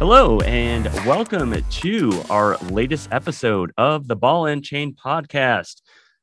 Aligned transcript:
Hello, 0.00 0.40
and 0.40 0.86
welcome 1.04 1.62
to 1.62 2.22
our 2.30 2.56
latest 2.70 3.10
episode 3.12 3.70
of 3.76 4.08
the 4.08 4.16
Ball 4.16 4.46
and 4.46 4.64
Chain 4.64 4.94
podcast. 4.94 5.82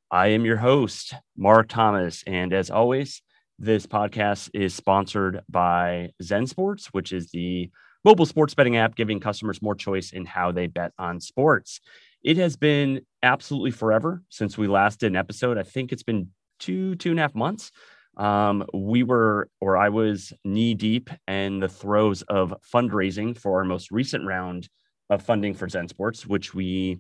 I 0.10 0.30
am 0.30 0.46
your 0.46 0.58
host, 0.58 1.14
Mark 1.38 1.68
Thomas. 1.68 2.24
And 2.26 2.54
as 2.54 2.72
always, 2.72 3.22
this 3.60 3.86
podcast 3.86 4.50
is 4.56 4.74
sponsored 4.74 5.42
by 5.48 6.10
Zen 6.24 6.48
Sports, 6.48 6.88
which 6.88 7.14
is 7.14 7.30
the 7.30 7.70
mobile 8.04 8.26
sports 8.26 8.56
betting 8.56 8.78
app 8.78 8.96
giving 8.96 9.20
customers 9.20 9.62
more 9.62 9.76
choice 9.76 10.12
in 10.12 10.26
how 10.26 10.52
they 10.52 10.66
bet 10.66 10.92
on 10.98 11.20
sports. 11.20 11.80
It 12.24 12.38
has 12.38 12.58
been 12.58 13.02
absolutely 13.22 13.70
forever 13.70 14.24
since 14.30 14.58
we 14.58 14.66
last 14.66 15.02
did 15.02 15.12
an 15.12 15.18
episode. 15.18 15.60
I 15.60 15.64
think 15.64 15.92
it's 15.92 16.02
been 16.02 16.30
two, 16.58 16.96
two 16.96 17.12
and 17.12 17.20
a 17.20 17.22
half 17.22 17.36
months. 17.36 17.72
Um, 18.18 18.66
we 18.74 19.04
were, 19.04 19.48
or 19.62 19.78
I 19.78 19.90
was 19.90 20.34
knee 20.44 20.74
deep 20.74 21.10
in 21.28 21.60
the 21.60 21.70
throes 21.70 22.24
of 22.24 22.54
fundraising 22.74 23.38
for 23.38 23.60
our 23.60 23.66
most 23.66 23.92
recent 23.92 24.26
round 24.26 24.68
of 25.10 25.22
funding 25.22 25.54
for 25.54 25.70
Zen 25.70 25.88
Sports, 25.88 26.26
which 26.26 26.54
we 26.54 27.00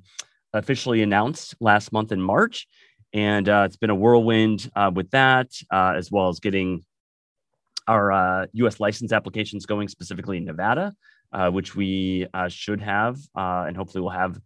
officially 0.53 1.01
announced 1.01 1.55
last 1.59 1.91
month 1.91 2.11
in 2.11 2.21
March. 2.21 2.67
And 3.13 3.49
uh, 3.49 3.63
it's 3.65 3.77
been 3.77 3.89
a 3.89 3.95
whirlwind 3.95 4.69
uh, 4.75 4.91
with 4.93 5.09
that, 5.11 5.51
uh, 5.71 5.93
as 5.95 6.11
well 6.11 6.29
as 6.29 6.39
getting 6.39 6.85
our 7.87 8.47
US 8.53 8.75
uh, 8.75 8.77
license 8.79 9.11
applications 9.11 9.65
going 9.65 9.87
specifically 9.87 10.37
in 10.37 10.45
Nevada, 10.45 10.93
uh, 11.31 11.49
which 11.49 11.75
we 11.75 12.27
uh, 12.33 12.49
should 12.49 12.81
have 12.81 13.17
and 13.35 13.75
hopefully 13.75 14.01
we'll 14.01 14.11
have 14.11 14.39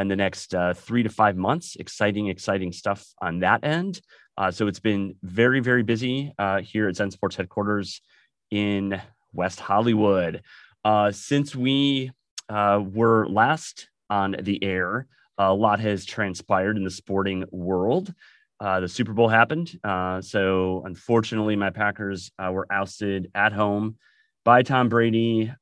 in 0.00 0.08
the 0.08 0.16
next 0.16 0.54
three 0.74 1.02
to 1.02 1.08
five 1.08 1.36
months. 1.36 1.76
Exciting, 1.76 2.28
exciting 2.28 2.72
stuff 2.72 3.06
on 3.22 3.40
that 3.40 3.64
end. 3.64 4.00
Uh, 4.38 4.50
so 4.50 4.66
it's 4.66 4.80
been 4.80 5.14
very, 5.22 5.60
very 5.60 5.82
busy 5.82 6.32
uh, 6.38 6.60
here 6.60 6.88
at 6.88 6.96
Zen 6.96 7.10
Sports 7.10 7.36
headquarters 7.36 8.02
in 8.50 9.00
West 9.32 9.60
Hollywood. 9.60 10.42
Uh, 10.84 11.10
since 11.10 11.56
we 11.56 12.10
uh, 12.48 12.82
were 12.84 13.26
last 13.28 13.88
on 14.10 14.36
the 14.40 14.62
air, 14.62 15.06
a 15.38 15.52
lot 15.52 15.80
has 15.80 16.04
transpired 16.04 16.76
in 16.76 16.84
the 16.84 16.90
sporting 16.90 17.44
world. 17.50 18.12
Uh, 18.60 18.80
the 18.80 18.88
Super 18.88 19.12
Bowl 19.12 19.28
happened. 19.28 19.78
Uh, 19.82 20.20
so 20.20 20.82
unfortunately, 20.86 21.56
my 21.56 21.70
Packers 21.70 22.30
were 22.38 22.66
ousted 22.70 23.30
at 23.34 23.52
home 23.52 23.96
by 24.44 24.62
Tom 24.62 24.88
Brady. 24.88 25.52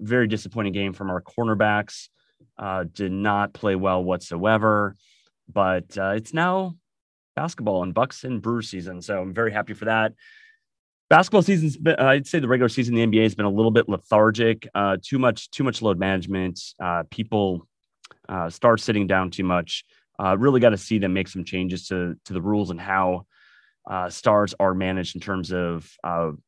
very 0.00 0.26
disappointing 0.26 0.72
game 0.72 0.92
from 0.92 1.10
our 1.10 1.22
cornerbacks. 1.22 2.08
did 2.92 3.12
not 3.12 3.54
play 3.54 3.76
well 3.76 4.02
whatsoever. 4.02 4.96
But 5.50 5.96
it's 5.96 6.34
now 6.34 6.74
basketball 7.38 7.84
and 7.84 7.94
Bucks 7.94 8.24
and 8.24 8.42
Brewers 8.42 8.68
season. 8.68 9.00
So 9.00 9.22
I'm 9.22 9.32
very 9.32 9.52
happy 9.52 9.72
for 9.72 9.84
that. 9.84 10.12
Basketball 11.08 11.42
season's 11.42 11.76
been, 11.76 11.94
uh, 11.96 12.04
I'd 12.04 12.26
say 12.26 12.40
the 12.40 12.48
regular 12.48 12.68
season 12.68 12.96
the 12.96 13.06
NBA 13.06 13.22
has 13.22 13.36
been 13.36 13.46
a 13.46 13.50
little 13.50 13.70
bit 13.70 13.88
lethargic. 13.88 14.68
Uh, 14.74 14.96
too 15.00 15.20
much, 15.20 15.48
too 15.50 15.62
much 15.62 15.80
load 15.80 15.98
management. 16.00 16.60
Uh, 16.82 17.04
people 17.10 17.68
uh, 18.28 18.50
start 18.50 18.80
sitting 18.80 19.06
down 19.06 19.30
too 19.30 19.44
much. 19.44 19.84
Uh, 20.18 20.36
really 20.36 20.58
got 20.58 20.70
to 20.70 20.76
see 20.76 20.98
them 20.98 21.12
make 21.12 21.28
some 21.28 21.44
changes 21.44 21.86
to 21.86 22.16
to 22.24 22.32
the 22.32 22.42
rules 22.42 22.70
and 22.70 22.80
how 22.80 23.24
uh, 23.88 24.10
stars 24.10 24.52
are 24.58 24.74
managed 24.74 25.14
in 25.14 25.20
terms 25.20 25.52
of 25.52 25.88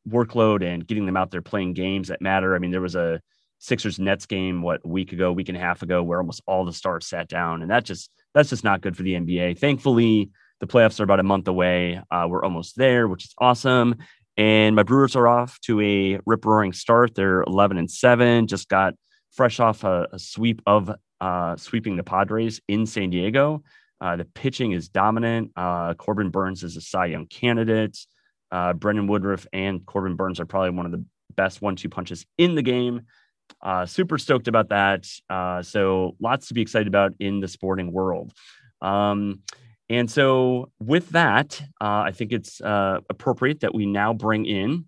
workload 0.07 0.61
and 0.61 0.85
getting 0.85 1.05
them 1.05 1.15
out 1.15 1.31
there 1.31 1.41
playing 1.41 1.73
games 1.73 2.09
that 2.09 2.21
matter. 2.21 2.53
I 2.53 2.59
mean, 2.59 2.71
there 2.71 2.81
was 2.81 2.95
a 2.95 3.21
Sixers 3.59 3.97
Nets 3.97 4.25
game 4.25 4.61
what 4.61 4.81
a 4.83 4.87
week 4.89 5.13
ago, 5.13 5.31
week 5.31 5.47
and 5.47 5.57
a 5.57 5.61
half 5.61 5.83
ago, 5.83 6.03
where 6.03 6.19
almost 6.19 6.41
all 6.45 6.65
the 6.65 6.73
stars 6.73 7.07
sat 7.07 7.29
down, 7.29 7.61
and 7.61 7.71
that 7.71 7.85
just 7.85 8.11
that's 8.33 8.49
just 8.49 8.65
not 8.65 8.81
good 8.81 8.97
for 8.97 9.03
the 9.03 9.13
NBA. 9.13 9.57
Thankfully, 9.57 10.31
the 10.61 10.67
playoffs 10.67 10.99
are 10.99 11.03
about 11.03 11.19
a 11.19 11.23
month 11.23 11.47
away. 11.47 11.99
Uh, 12.09 12.27
we're 12.29 12.43
almost 12.43 12.77
there, 12.77 13.07
which 13.07 13.25
is 13.25 13.33
awesome. 13.39 13.95
And 14.37 14.75
my 14.75 14.83
Brewers 14.83 15.15
are 15.15 15.27
off 15.27 15.59
to 15.61 15.81
a 15.81 16.19
rip 16.25 16.45
roaring 16.45 16.71
start. 16.71 17.15
They're 17.15 17.41
11 17.41 17.77
and 17.77 17.91
7, 17.91 18.47
just 18.47 18.69
got 18.69 18.93
fresh 19.33 19.59
off 19.59 19.83
a, 19.83 20.07
a 20.13 20.19
sweep 20.19 20.61
of 20.65 20.91
uh, 21.19 21.55
sweeping 21.57 21.97
the 21.97 22.03
Padres 22.03 22.61
in 22.67 22.85
San 22.85 23.09
Diego. 23.09 23.63
Uh, 23.99 24.15
the 24.15 24.25
pitching 24.25 24.71
is 24.71 24.87
dominant. 24.87 25.51
Uh, 25.55 25.93
Corbin 25.95 26.29
Burnes 26.29 26.63
is 26.63 26.77
a 26.77 26.81
Cy 26.81 27.07
Young 27.07 27.27
candidate. 27.27 27.97
Uh, 28.51 28.73
Brandon 28.73 29.07
Woodruff 29.07 29.47
and 29.53 29.85
Corbin 29.85 30.15
Burnes 30.15 30.39
are 30.39 30.45
probably 30.45 30.71
one 30.71 30.85
of 30.85 30.91
the 30.91 31.03
best 31.35 31.61
one 31.61 31.75
two 31.75 31.89
punches 31.89 32.25
in 32.37 32.55
the 32.55 32.61
game. 32.61 33.01
Uh, 33.61 33.85
super 33.85 34.17
stoked 34.17 34.47
about 34.47 34.69
that. 34.69 35.07
Uh, 35.29 35.61
so 35.61 36.15
lots 36.19 36.47
to 36.47 36.53
be 36.53 36.61
excited 36.61 36.87
about 36.87 37.13
in 37.19 37.39
the 37.39 37.47
sporting 37.47 37.91
world. 37.91 38.31
Um, 38.81 39.41
and 39.91 40.09
so, 40.09 40.71
with 40.79 41.09
that, 41.09 41.61
uh, 41.81 42.03
I 42.05 42.11
think 42.11 42.31
it's 42.31 42.61
uh, 42.61 43.01
appropriate 43.09 43.59
that 43.59 43.75
we 43.75 43.85
now 43.85 44.13
bring 44.13 44.45
in 44.45 44.87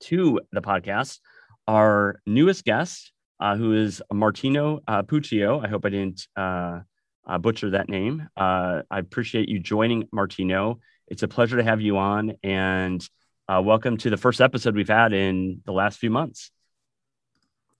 to 0.00 0.40
the 0.52 0.60
podcast 0.60 1.20
our 1.66 2.20
newest 2.26 2.66
guest, 2.66 3.12
uh, 3.40 3.56
who 3.56 3.72
is 3.72 4.02
Martino 4.12 4.80
uh, 4.86 5.04
Puccio. 5.04 5.64
I 5.64 5.68
hope 5.68 5.86
I 5.86 5.88
didn't 5.88 6.28
uh, 6.36 6.80
uh, 7.26 7.38
butcher 7.38 7.70
that 7.70 7.88
name. 7.88 8.28
I 8.36 8.82
appreciate 8.90 9.48
you 9.48 9.58
joining, 9.58 10.06
Martino. 10.12 10.80
It's 11.06 11.22
a 11.22 11.28
pleasure 11.28 11.56
to 11.56 11.64
have 11.64 11.80
you 11.80 11.96
on, 11.96 12.34
and 12.42 13.02
welcome 13.48 13.96
to 13.98 14.10
the 14.10 14.18
first 14.18 14.42
episode 14.42 14.76
we've 14.76 14.86
had 14.86 15.14
in 15.14 15.62
the 15.64 15.72
last 15.72 15.98
few 15.98 16.10
months. 16.10 16.50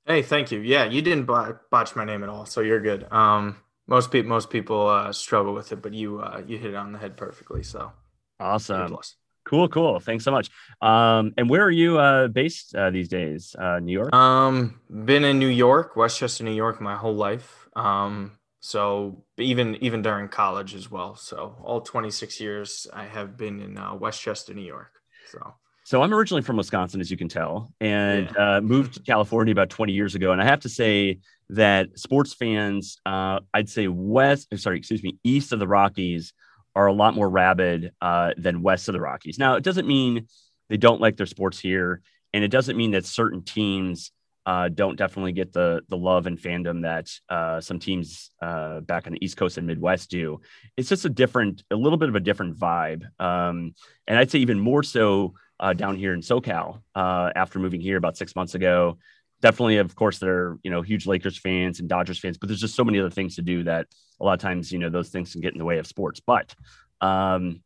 Hey, 0.07 0.23
thank 0.23 0.53
you. 0.53 0.61
Yeah, 0.61 0.85
you 0.85 1.03
didn't 1.03 1.27
botch 1.27 1.95
my 1.95 2.07
name 2.07 2.23
at 2.23 2.31
all, 2.31 2.47
so 2.47 2.63
you're 2.63 2.81
good. 2.81 3.07
Um, 3.13 3.57
most 3.89 4.13
people 4.13 4.29
most 4.29 4.51
people 4.51 4.87
uh, 4.87 5.13
struggle 5.13 5.55
with 5.55 5.73
it, 5.73 5.83
but 5.83 5.93
you 5.93 6.21
uh, 6.21 6.43
you 6.47 6.59
hit 6.59 6.71
it 6.71 6.77
on 6.77 6.93
the 6.93 6.99
head 6.99 7.17
perfectly. 7.17 7.63
So 7.63 7.91
awesome. 8.39 8.97
Cool, 9.45 9.69
cool. 9.69 9.99
Thanks 9.99 10.25
so 10.25 10.31
much. 10.31 10.51
Um, 10.83 11.33
and 11.39 11.49
where 11.49 11.63
are 11.63 11.71
you 11.71 11.99
uh, 11.99 12.29
based 12.29 12.75
uh, 12.75 12.91
these 12.91 13.09
days? 13.09 13.57
Uh, 13.59 13.79
New 13.81 13.93
York. 13.93 14.15
Um, 14.15 14.79
been 14.91 15.25
in 15.25 15.39
New 15.39 15.49
York, 15.49 15.97
Westchester, 15.97 16.45
New 16.45 16.53
York, 16.53 16.83
my 16.83 16.97
whole 16.97 17.15
life. 17.15 17.67
Um, 17.75 18.33
so 18.61 19.25
even 19.39 19.77
even 19.83 20.03
during 20.03 20.29
college 20.29 20.75
as 20.75 20.91
well. 20.91 21.17
So 21.17 21.57
all 21.65 21.81
26 21.81 22.41
years 22.41 22.87
I 22.93 23.05
have 23.05 23.39
been 23.39 23.59
in 23.61 23.79
uh, 23.79 23.95
Westchester, 23.95 24.53
New 24.53 24.67
York. 24.67 24.93
So 25.33 25.55
so 25.89 26.03
I'm 26.03 26.13
originally 26.13 26.43
from 26.43 26.59
Wisconsin, 26.59 27.01
as 27.01 27.11
you 27.11 27.17
can 27.17 27.31
tell, 27.31 27.73
and 27.81 28.31
yeah. 28.37 28.57
uh, 28.57 28.61
moved 28.61 28.93
to 28.93 29.01
California 29.01 29.53
about 29.53 29.71
20 29.71 29.95
years 29.95 30.15
ago. 30.15 30.33
And 30.33 30.43
I 30.43 30.45
have 30.45 30.61
to 30.61 30.69
say 30.69 31.21
that 31.49 31.99
sports 31.99 32.35
fans, 32.35 32.99
uh, 33.07 33.41
I'd 33.55 33.71
say 33.71 33.89
west, 33.89 34.49
sorry, 34.59 34.77
excuse 34.77 35.03
me, 35.03 35.17
east 35.25 35.51
of 35.51 35.61
the 35.61 35.67
Rockies 35.67 36.35
are 36.77 36.89
a 36.89 36.93
lot 36.93 37.15
more 37.15 37.31
rabid 37.31 37.93
uh, 38.03 38.33
than 38.37 38.61
west 38.61 38.91
of 38.91 38.93
the 38.93 39.01
Rockies. 39.01 39.39
Now, 39.39 39.55
it 39.55 39.65
doesn't 39.65 39.89
mean 39.89 40.27
they 40.69 40.77
don't 40.77 41.01
like 41.01 41.17
their 41.17 41.25
sports 41.25 41.59
here, 41.59 42.03
and 42.35 42.45
it 42.45 42.49
doesn't 42.49 42.77
mean 42.77 42.91
that 42.91 43.07
certain 43.07 43.43
teams 43.43 44.13
uh, 44.45 44.69
don't 44.69 44.97
definitely 44.97 45.33
get 45.33 45.55
the 45.55 45.81
the 45.89 45.97
love 45.97 46.27
and 46.27 46.39
fandom 46.39 46.83
that 46.83 47.11
uh, 47.31 47.63
some 47.63 47.79
teams 47.79 48.31
uh, 48.43 48.81
back 48.81 49.07
on 49.07 49.15
the 49.15 49.25
East 49.25 49.39
Coast 49.39 49.57
and 49.57 49.67
Midwest 49.67 50.11
do. 50.11 50.43
It's 50.77 50.91
just 50.91 51.07
a 51.07 51.11
different, 51.11 51.63
a 51.71 51.77
little 51.77 51.99
bit 51.99 52.11
of 52.11 52.15
a 52.15 52.21
different 52.21 52.59
vibe, 52.59 53.05
um, 53.19 53.75
and 54.07 54.19
I'd 54.19 54.31
say 54.31 54.41
even 54.41 54.61
more 54.61 54.83
so 54.83 55.33
uh, 55.61 55.73
down 55.73 55.97
here 55.97 56.15
in 56.15 56.21
SoCal 56.21 56.81
uh, 56.95 57.31
after 57.35 57.59
moving 57.59 57.81
here 57.81 57.97
about 57.97 58.17
six 58.17 58.37
months 58.37 58.55
ago. 58.55 58.99
Definitely, 59.41 59.79
of 59.79 59.95
course, 59.95 60.19
they're 60.19 60.59
you 60.63 60.71
know 60.71 60.83
huge 60.83 61.07
Lakers 61.07 61.39
fans 61.39 61.81
and 61.81 61.89
Dodgers 61.89 62.19
fans, 62.19 62.39
but 62.39 62.49
there's 62.49 62.61
just 62.61 62.75
so 62.75 62.85
many 62.85 62.99
other 62.99 63.11
things 63.11 63.37
to 63.37 63.43
do 63.43 63.65
that 63.65 63.87
a 64.21 64.25
lot 64.25 64.35
of 64.35 64.41
times 64.41 64.73
you 64.73 64.79
know 64.79 64.91
those 64.91 65.11
things 65.11 65.33
can 65.33 65.41
get 65.41 65.53
in 65.53 65.59
the 65.59 65.65
way 65.65 65.79
of 65.79 65.87
sports. 65.87 66.21
But 66.21 66.55
um, 67.01 67.61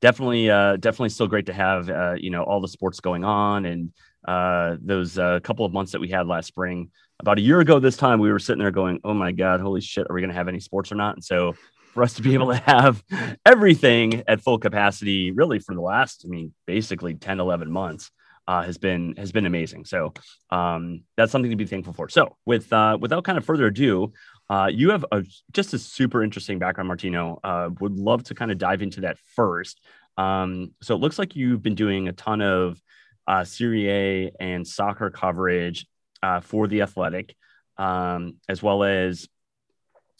definitely, 0.00 0.50
uh, 0.50 0.76
definitely 0.76 1.08
still 1.10 1.26
great 1.26 1.46
to 1.46 1.52
have 1.52 1.90
uh, 1.90 2.14
you 2.16 2.30
know 2.30 2.42
all 2.42 2.60
the 2.60 2.68
sports 2.68 3.00
going 3.00 3.24
on 3.24 3.64
and 3.64 3.92
uh, 4.26 4.76
those 4.80 5.18
uh, 5.18 5.40
couple 5.40 5.64
of 5.64 5.72
months 5.72 5.92
that 5.92 6.00
we 6.00 6.08
had 6.08 6.26
last 6.26 6.46
spring. 6.46 6.90
About 7.18 7.38
a 7.38 7.42
year 7.42 7.60
ago, 7.60 7.78
this 7.78 7.96
time 7.96 8.18
we 8.18 8.30
were 8.30 8.38
sitting 8.38 8.60
there 8.60 8.70
going, 8.70 9.00
"Oh 9.04 9.14
my 9.14 9.32
God, 9.32 9.60
holy 9.60 9.80
shit, 9.80 10.06
are 10.08 10.14
we 10.14 10.20
going 10.20 10.30
to 10.30 10.36
have 10.36 10.48
any 10.48 10.60
sports 10.60 10.92
or 10.92 10.94
not?" 10.94 11.16
And 11.16 11.24
so 11.24 11.54
for 11.92 12.02
us 12.02 12.14
to 12.14 12.22
be 12.22 12.34
able 12.34 12.48
to 12.48 12.56
have 12.56 13.02
everything 13.44 14.22
at 14.26 14.40
full 14.40 14.58
capacity 14.58 15.30
really 15.32 15.58
for 15.58 15.74
the 15.74 15.80
last 15.80 16.24
i 16.24 16.28
mean 16.28 16.52
basically 16.66 17.14
10 17.14 17.40
11 17.40 17.70
months 17.70 18.10
uh, 18.48 18.62
has 18.62 18.78
been 18.78 19.14
has 19.16 19.30
been 19.30 19.46
amazing. 19.46 19.84
So 19.84 20.12
um, 20.48 21.04
that's 21.16 21.30
something 21.30 21.52
to 21.52 21.56
be 21.56 21.66
thankful 21.66 21.92
for. 21.92 22.08
So 22.08 22.36
with 22.44 22.72
uh, 22.72 22.98
without 23.00 23.22
kind 23.22 23.38
of 23.38 23.44
further 23.44 23.66
ado 23.66 24.12
uh, 24.50 24.66
you 24.66 24.90
have 24.90 25.06
a, 25.12 25.24
just 25.52 25.72
a 25.74 25.78
super 25.78 26.24
interesting 26.24 26.58
background 26.58 26.88
martino. 26.88 27.38
Uh, 27.44 27.70
would 27.78 27.96
love 27.96 28.24
to 28.24 28.34
kind 28.34 28.50
of 28.50 28.58
dive 28.58 28.82
into 28.82 29.02
that 29.02 29.16
first. 29.36 29.80
Um, 30.18 30.74
so 30.82 30.96
it 30.96 31.00
looks 31.00 31.20
like 31.20 31.36
you've 31.36 31.62
been 31.62 31.76
doing 31.76 32.08
a 32.08 32.12
ton 32.12 32.42
of 32.42 32.82
uh, 33.28 33.44
Serie 33.44 33.88
A 33.88 34.32
and 34.40 34.66
soccer 34.66 35.08
coverage 35.08 35.86
uh, 36.20 36.40
for 36.40 36.66
the 36.66 36.82
athletic 36.82 37.36
um, 37.78 38.38
as 38.48 38.60
well 38.60 38.82
as 38.82 39.28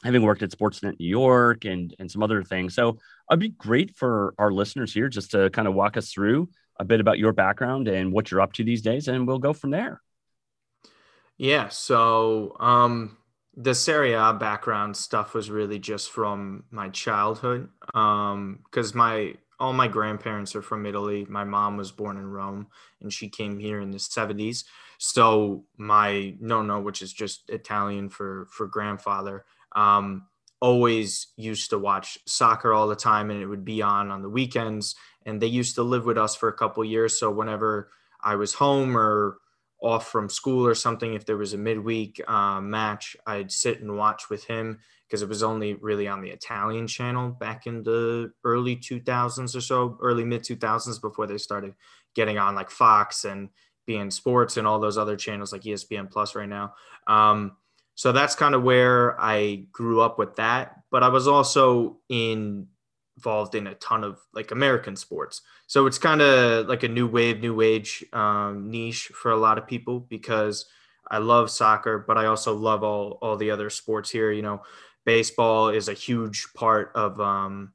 having 0.03 0.23
worked 0.23 0.43
at 0.43 0.51
Sportsnet 0.51 0.99
New 0.99 1.09
York 1.09 1.65
and 1.65 1.95
and 1.99 2.11
some 2.11 2.23
other 2.23 2.43
things. 2.43 2.75
So 2.75 2.99
it'd 3.31 3.41
be 3.41 3.51
great 3.51 3.97
for 3.97 4.35
our 4.39 4.53
listeners 4.53 4.93
here 4.93 5.09
just 5.09 5.33
to 5.33 5.51
kind 5.51 5.69
of 5.69 5.75
walk 5.75 5.97
us 5.97 6.11
through 6.11 6.49
a 6.79 6.85
bit 6.85 7.01
about 7.01 7.19
your 7.19 7.33
background 7.33 7.89
and 7.89 8.13
what 8.13 8.31
you're 8.31 8.41
up 8.41 8.55
to 8.55 8.65
these 8.65 8.83
days, 8.83 9.09
and 9.09 9.27
we'll 9.27 9.39
go 9.39 9.53
from 9.53 9.71
there. 9.71 10.01
Yeah. 11.37 11.69
So 11.69 12.57
um, 12.61 13.17
the 13.57 13.75
Serie 13.75 14.15
A 14.15 14.33
background 14.33 14.97
stuff 14.97 15.35
was 15.35 15.51
really 15.51 15.79
just 15.79 16.11
from 16.11 16.65
my 16.71 16.89
childhood. 16.89 17.69
Um, 17.95 18.61
because 18.65 18.95
my 18.95 19.35
all 19.59 19.75
my 19.75 19.89
grandparents 19.89 20.57
are 20.57 20.63
from 20.63 20.87
Italy. 20.87 21.27
My 21.29 21.45
mom 21.45 21.77
was 21.77 21.93
born 21.93 22.17
in 22.17 22.27
Rome 22.31 22.67
and 23.03 23.13
she 23.13 23.29
came 23.29 23.59
here 23.59 23.81
in 23.81 23.91
the 23.91 23.99
70s. 23.99 24.65
So 24.97 25.65
my 25.77 26.35
nonno, 26.43 26.83
which 26.83 27.03
is 27.03 27.13
just 27.13 27.49
Italian 27.51 28.09
for 28.09 28.47
for 28.51 28.67
grandfather, 28.67 29.45
um, 29.75 30.27
always 30.61 31.29
used 31.37 31.71
to 31.71 31.79
watch 31.79 32.19
soccer 32.27 32.73
all 32.73 32.87
the 32.87 32.97
time 32.97 33.31
and 33.31 33.41
it 33.41 33.47
would 33.47 33.65
be 33.65 33.83
on 33.83 34.11
on 34.11 34.23
the 34.23 34.29
weekends. 34.29 34.95
And 35.27 35.41
they 35.41 35.47
used 35.47 35.75
to 35.77 35.83
live 35.83 36.05
with 36.05 36.19
us 36.19 36.35
for 36.35 36.49
a 36.49 36.53
couple 36.53 36.85
years 36.85 37.19
so 37.19 37.31
whenever 37.31 37.91
i 38.23 38.35
was 38.35 38.55
home 38.55 38.97
or 38.97 39.39
off 39.83 40.09
from 40.09 40.29
school 40.29 40.67
or 40.67 40.75
something 40.75 41.15
if 41.15 41.25
there 41.25 41.37
was 41.37 41.55
a 41.55 41.59
midweek 41.59 42.21
uh, 42.29 42.61
match 42.61 43.17
i'd 43.27 43.53
sit 43.53 43.81
and 43.81 43.97
watch 43.97 44.29
with 44.29 44.45
him 44.45 44.79
because 45.07 45.23
it 45.23 45.29
was 45.29 45.43
only 45.43 45.75
really 45.75 46.09
on 46.09 46.21
the 46.21 46.31
italian 46.31 46.87
channel 46.87 47.31
back 47.31 47.67
in 47.67 47.83
the 47.83 48.31
early 48.45 48.77
2000s 48.77 49.55
or 49.55 49.61
so 49.61 49.97
early 50.01 50.25
mid 50.25 50.43
2000s 50.43 51.01
before 51.01 51.27
they 51.27 51.39
started 51.39 51.75
getting 52.15 52.39
on 52.39 52.55
like 52.55 52.71
fox 52.71 53.25
and 53.25 53.49
beIN 53.89 54.13
Sports 54.13 54.57
and 54.57 54.67
all 54.67 54.79
those 54.79 54.99
other 54.99 55.17
channels 55.17 55.53
like 55.53 55.63
espn 55.63 56.11
plus 56.11 56.35
right 56.35 56.49
now. 56.49 56.75
Um, 57.07 57.57
so 58.01 58.13
that's 58.13 58.35
kind 58.35 58.55
of 58.55 58.63
where 58.63 59.21
I 59.21 59.67
grew 59.73 60.01
up 60.01 60.19
with 60.19 60.37
that. 60.37 60.85
But 60.91 61.03
I 61.03 61.09
was 61.09 61.29
also 61.29 61.99
in, 62.09 62.67
involved 63.19 63.55
in 63.55 63.67
a 63.67 63.75
ton 63.75 64.05
of 64.05 64.19
like 64.33 64.53
American 64.53 64.97
sports. 64.97 65.43
So 65.67 65.85
it's 65.85 65.99
kind 65.99 66.23
of 66.23 66.67
like 66.67 66.83
a 66.83 66.89
new 66.89 67.07
wave, 67.07 67.43
new 67.43 67.61
age 67.61 68.03
um, 68.15 68.71
niche 68.71 69.13
for 69.15 69.33
a 69.33 69.37
lot 69.37 69.59
of 69.59 69.67
people 69.67 70.01
because 70.01 70.65
I 71.11 71.19
love 71.19 71.51
soccer, 71.51 71.99
but 71.99 72.17
I 72.17 72.25
also 72.25 72.55
love 72.55 72.83
all 72.83 73.19
all 73.21 73.37
the 73.37 73.51
other 73.51 73.69
sports 73.69 74.09
here. 74.09 74.33
You 74.33 74.41
know, 74.41 74.63
baseball 75.05 75.69
is 75.69 75.91
a 75.91 75.93
huge 75.93 76.47
part 76.55 76.93
of 76.95 77.21
um, 77.21 77.75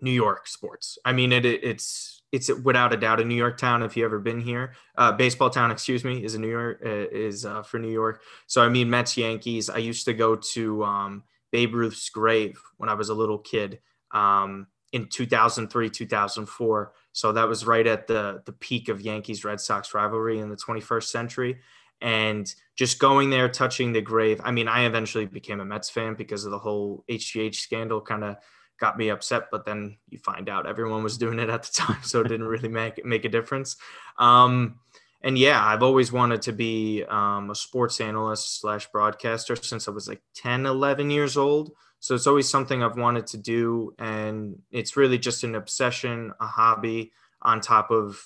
New 0.00 0.10
York 0.10 0.48
sports. 0.48 0.98
I 1.04 1.12
mean, 1.12 1.30
it, 1.30 1.46
it's 1.46 2.13
it's 2.34 2.52
without 2.52 2.92
a 2.92 2.96
doubt 2.96 3.20
a 3.20 3.24
New 3.24 3.36
York 3.36 3.58
town. 3.58 3.84
If 3.84 3.96
you 3.96 4.04
ever 4.04 4.18
been 4.18 4.40
here, 4.40 4.74
uh, 4.96 5.12
baseball 5.12 5.50
town, 5.50 5.70
excuse 5.70 6.02
me, 6.02 6.24
is 6.24 6.34
a 6.34 6.40
New 6.40 6.50
York 6.50 6.82
uh, 6.84 7.06
is 7.12 7.46
uh, 7.46 7.62
for 7.62 7.78
New 7.78 7.92
York. 7.92 8.22
So 8.48 8.60
I 8.60 8.68
mean 8.68 8.90
Mets, 8.90 9.16
Yankees. 9.16 9.70
I 9.70 9.78
used 9.78 10.04
to 10.06 10.12
go 10.12 10.34
to 10.34 10.84
um, 10.84 11.22
Babe 11.52 11.74
Ruth's 11.74 12.08
grave 12.08 12.60
when 12.78 12.88
I 12.88 12.94
was 12.94 13.08
a 13.08 13.14
little 13.14 13.38
kid 13.38 13.78
um, 14.10 14.66
in 14.92 15.06
2003, 15.06 15.88
2004. 15.88 16.92
So 17.12 17.30
that 17.30 17.46
was 17.46 17.66
right 17.66 17.86
at 17.86 18.08
the 18.08 18.42
the 18.44 18.52
peak 18.52 18.88
of 18.88 19.00
Yankees 19.00 19.44
Red 19.44 19.60
Sox 19.60 19.94
rivalry 19.94 20.40
in 20.40 20.48
the 20.48 20.56
21st 20.56 21.04
century. 21.04 21.60
And 22.00 22.52
just 22.74 22.98
going 22.98 23.30
there, 23.30 23.48
touching 23.48 23.92
the 23.92 24.00
grave. 24.00 24.40
I 24.42 24.50
mean, 24.50 24.66
I 24.66 24.86
eventually 24.86 25.26
became 25.26 25.60
a 25.60 25.64
Mets 25.64 25.88
fan 25.88 26.14
because 26.14 26.44
of 26.44 26.50
the 26.50 26.58
whole 26.58 27.04
HGH 27.08 27.54
scandal, 27.54 28.00
kind 28.00 28.24
of 28.24 28.36
got 28.78 28.98
me 28.98 29.10
upset. 29.10 29.44
But 29.50 29.64
then 29.64 29.96
you 30.08 30.18
find 30.18 30.48
out 30.48 30.66
everyone 30.66 31.02
was 31.02 31.18
doing 31.18 31.38
it 31.38 31.50
at 31.50 31.62
the 31.62 31.72
time, 31.74 32.02
so 32.02 32.20
it 32.20 32.28
didn't 32.28 32.46
really 32.46 32.68
make 32.68 33.04
make 33.04 33.24
a 33.24 33.28
difference. 33.28 33.76
Um, 34.18 34.78
and 35.24 35.38
yeah, 35.38 35.64
I've 35.64 35.82
always 35.82 36.12
wanted 36.12 36.42
to 36.42 36.52
be 36.52 37.02
um, 37.08 37.50
a 37.50 37.54
sports 37.54 37.98
analyst 37.98 38.60
slash 38.60 38.90
broadcaster 38.92 39.56
since 39.56 39.88
I 39.88 39.90
was 39.90 40.06
like 40.06 40.20
10, 40.34 40.66
11 40.66 41.08
years 41.08 41.38
old. 41.38 41.72
So 41.98 42.14
it's 42.14 42.26
always 42.26 42.46
something 42.46 42.82
I've 42.82 42.98
wanted 42.98 43.26
to 43.28 43.38
do. 43.38 43.94
And 43.98 44.60
it's 44.70 44.98
really 44.98 45.16
just 45.16 45.42
an 45.42 45.54
obsession, 45.54 46.34
a 46.40 46.46
hobby 46.46 47.12
on 47.40 47.62
top 47.62 47.90
of 47.90 48.22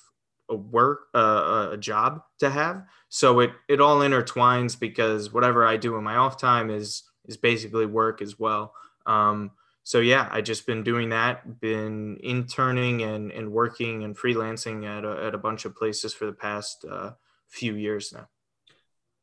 a 0.49 0.55
work, 0.55 1.07
uh, 1.15 1.69
a 1.71 1.77
job 1.77 2.21
to 2.39 2.49
have. 2.49 2.83
So 3.07 3.39
it, 3.39 3.51
it 3.69 3.79
all 3.79 3.99
intertwines 3.99 4.77
because 4.77 5.31
whatever 5.31 5.65
I 5.65 5.77
do 5.77 5.95
in 5.95 6.03
my 6.03 6.17
off 6.17 6.37
time 6.37 6.69
is, 6.69 7.03
is 7.27 7.37
basically 7.37 7.85
work 7.85 8.21
as 8.21 8.37
well. 8.37 8.73
Um, 9.05 9.51
so 9.89 10.01
yeah, 10.01 10.29
I 10.31 10.41
just 10.41 10.67
been 10.67 10.83
doing 10.83 11.09
that, 11.09 11.59
been 11.59 12.19
interning 12.21 13.01
and, 13.01 13.31
and 13.31 13.51
working 13.51 14.03
and 14.03 14.15
freelancing 14.15 14.85
at 14.85 15.03
a, 15.03 15.25
at 15.25 15.33
a 15.33 15.39
bunch 15.39 15.65
of 15.65 15.75
places 15.75 16.13
for 16.13 16.27
the 16.27 16.31
past 16.31 16.85
uh, 16.87 17.13
few 17.47 17.73
years 17.73 18.13
now. 18.13 18.27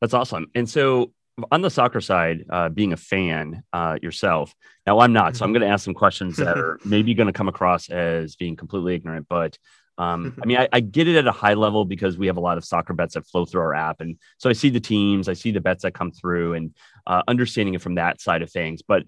That's 0.01 0.13
awesome. 0.13 0.51
And 0.55 0.69
so 0.69 1.13
on 1.53 1.61
the 1.61 1.69
soccer 1.69 2.01
side, 2.01 2.43
uh, 2.49 2.67
being 2.67 2.91
a 2.91 2.97
fan 2.97 3.63
uh, 3.71 3.97
yourself, 4.01 4.53
now 4.85 4.99
I'm 4.99 5.13
not, 5.13 5.37
so 5.37 5.45
I'm 5.45 5.53
mm-hmm. 5.53 5.59
going 5.59 5.69
to 5.69 5.73
ask 5.73 5.85
some 5.85 5.93
questions 5.93 6.35
that 6.35 6.57
are 6.57 6.79
maybe 6.85 7.13
going 7.13 7.27
to 7.27 7.33
come 7.33 7.47
across 7.47 7.89
as 7.89 8.35
being 8.35 8.57
completely 8.57 8.93
ignorant, 8.93 9.27
but 9.29 9.57
um, 9.97 10.37
I 10.43 10.45
mean, 10.45 10.57
I, 10.57 10.67
I, 10.71 10.79
get 10.79 11.07
it 11.07 11.15
at 11.15 11.27
a 11.27 11.31
high 11.31 11.55
level 11.55 11.85
because 11.85 12.17
we 12.17 12.27
have 12.27 12.37
a 12.37 12.41
lot 12.41 12.57
of 12.57 12.65
soccer 12.65 12.93
bets 12.93 13.15
that 13.15 13.25
flow 13.25 13.45
through 13.45 13.61
our 13.61 13.73
app. 13.73 14.01
And 14.01 14.17
so 14.37 14.49
I 14.49 14.53
see 14.53 14.69
the 14.69 14.79
teams, 14.79 15.27
I 15.27 15.33
see 15.33 15.51
the 15.51 15.61
bets 15.61 15.83
that 15.83 15.93
come 15.93 16.11
through 16.11 16.53
and 16.53 16.75
uh, 17.05 17.23
understanding 17.27 17.73
it 17.73 17.81
from 17.81 17.95
that 17.95 18.21
side 18.21 18.41
of 18.41 18.51
things. 18.51 18.81
But 18.81 19.05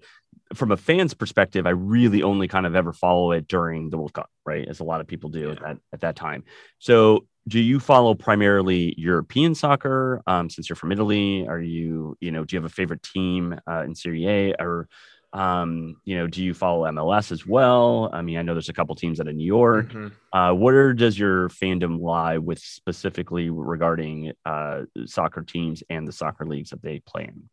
from 0.54 0.72
a 0.72 0.76
fan's 0.76 1.14
perspective, 1.14 1.66
I 1.66 1.70
really 1.70 2.22
only 2.22 2.48
kind 2.48 2.66
of 2.66 2.74
ever 2.74 2.92
follow 2.92 3.32
it 3.32 3.48
during 3.48 3.90
the 3.90 3.98
World 3.98 4.12
Cup, 4.12 4.30
right? 4.44 4.66
As 4.66 4.80
a 4.80 4.84
lot 4.84 5.00
of 5.00 5.06
people 5.06 5.30
do 5.30 5.40
yeah. 5.40 5.50
at, 5.50 5.60
that, 5.60 5.78
at 5.92 6.00
that 6.00 6.16
time. 6.16 6.44
So 6.78 7.26
do 7.48 7.60
you 7.60 7.80
follow 7.80 8.14
primarily 8.14 8.94
European 8.98 9.54
soccer 9.54 10.22
um, 10.26 10.50
since 10.50 10.68
you're 10.68 10.76
from 10.76 10.92
Italy? 10.92 11.46
Are 11.46 11.60
you, 11.60 12.16
you 12.20 12.30
know, 12.32 12.44
do 12.44 12.54
you 12.54 12.62
have 12.62 12.70
a 12.70 12.74
favorite 12.74 13.02
team 13.02 13.58
uh, 13.68 13.82
in 13.84 13.94
Serie 13.94 14.26
A 14.26 14.54
or 14.58 14.88
um, 15.32 15.96
you 16.04 16.16
know, 16.16 16.26
do 16.26 16.42
you 16.42 16.54
follow 16.54 16.90
MLS 16.90 17.30
as 17.30 17.46
well? 17.46 18.10
I 18.12 18.20
mean, 18.22 18.36
I 18.36 18.42
know 18.42 18.52
there's 18.54 18.68
a 18.68 18.72
couple 18.72 18.96
teams 18.96 19.20
out 19.20 19.28
of 19.28 19.36
New 19.36 19.46
York. 19.46 19.92
Mm-hmm. 19.92 20.36
Uh, 20.36 20.54
where 20.54 20.92
does 20.92 21.18
your 21.18 21.48
fandom 21.50 22.00
lie 22.00 22.38
with 22.38 22.58
specifically 22.58 23.48
regarding 23.48 24.32
uh, 24.44 24.82
soccer 25.06 25.42
teams 25.42 25.84
and 25.88 26.06
the 26.06 26.12
soccer 26.12 26.46
leagues 26.46 26.70
that 26.70 26.82
they 26.82 27.00
play 27.00 27.24
in? 27.24 27.48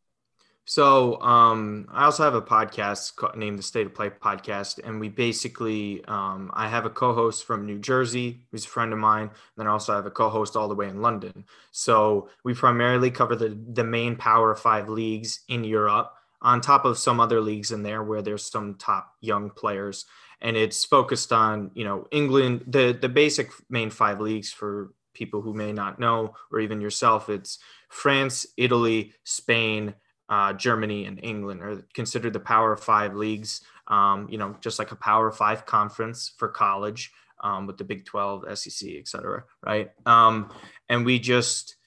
So 0.70 1.22
um, 1.22 1.88
I 1.90 2.04
also 2.04 2.24
have 2.24 2.36
a 2.36 2.42
podcast 2.42 3.38
named 3.38 3.58
the 3.58 3.64
State 3.64 3.86
of 3.86 3.96
Play 3.96 4.10
podcast, 4.10 4.82
and 4.84 5.00
we 5.00 5.08
basically 5.08 6.04
um, 6.10 6.52
I 6.54 6.68
have 6.68 6.86
a 6.86 6.90
co-host 6.90 7.46
from 7.46 7.66
New 7.66 7.80
Jersey 7.80 8.42
who's 8.52 8.66
a 8.66 8.68
friend 8.68 8.92
of 8.92 9.00
mine. 9.00 9.28
And 9.28 9.32
then 9.56 9.68
I 9.68 9.70
also 9.70 9.96
have 9.96 10.06
a 10.06 10.12
co-host 10.12 10.58
all 10.58 10.68
the 10.68 10.76
way 10.76 10.90
in 10.90 11.02
London. 11.02 11.46
So 11.72 12.30
we 12.44 12.54
primarily 12.54 13.10
cover 13.10 13.34
the 13.38 13.58
the 13.72 13.86
main 13.86 14.18
Power 14.18 14.58
Five 14.58 14.90
leagues 14.90 15.40
in 15.48 15.64
Europe 15.64 16.12
on 16.42 16.60
top 16.60 16.84
of 16.84 16.98
some 16.98 17.22
other 17.22 17.40
leagues 17.40 17.72
in 17.72 17.82
there 17.82 18.04
where 18.04 18.22
there's 18.22 18.52
some 18.52 18.76
top 18.76 19.16
young 19.22 19.50
players 19.50 20.06
and 20.42 20.56
it's 20.56 20.86
focused 20.86 21.34
on 21.34 21.72
you 21.74 21.84
know 21.84 22.06
england 22.12 22.64
the 22.68 22.96
the 23.02 23.10
basic 23.10 23.50
main 23.72 23.90
five 23.90 24.22
leagues 24.22 24.52
for 24.52 24.94
people 25.16 25.42
who 25.42 25.52
may 25.52 25.74
not 25.74 26.00
know 26.00 26.36
or 26.52 26.60
even 26.60 26.80
yourself 26.80 27.28
it's 27.28 27.58
france 27.90 28.46
italy 28.56 29.14
spain 29.24 29.96
uh, 30.30 30.54
germany 30.54 31.06
and 31.06 31.20
england 31.24 31.62
are 31.62 31.84
considered 31.94 32.34
the 32.34 32.40
power 32.40 32.76
five 32.76 33.16
leagues 33.16 33.62
um, 33.88 34.28
you 34.30 34.38
know 34.38 34.56
just 34.62 34.80
like 34.80 34.92
a 34.92 34.96
power 34.96 35.32
five 35.32 35.66
conference 35.66 36.34
for 36.38 36.48
college 36.48 37.12
um, 37.42 37.68
with 37.68 37.78
the 37.78 37.84
big 37.84 38.06
12 38.06 38.46
sec 38.58 38.90
etc 38.98 39.44
right 39.66 39.92
um, 40.06 40.50
and 40.90 41.06
we 41.06 41.20
just 41.20 41.78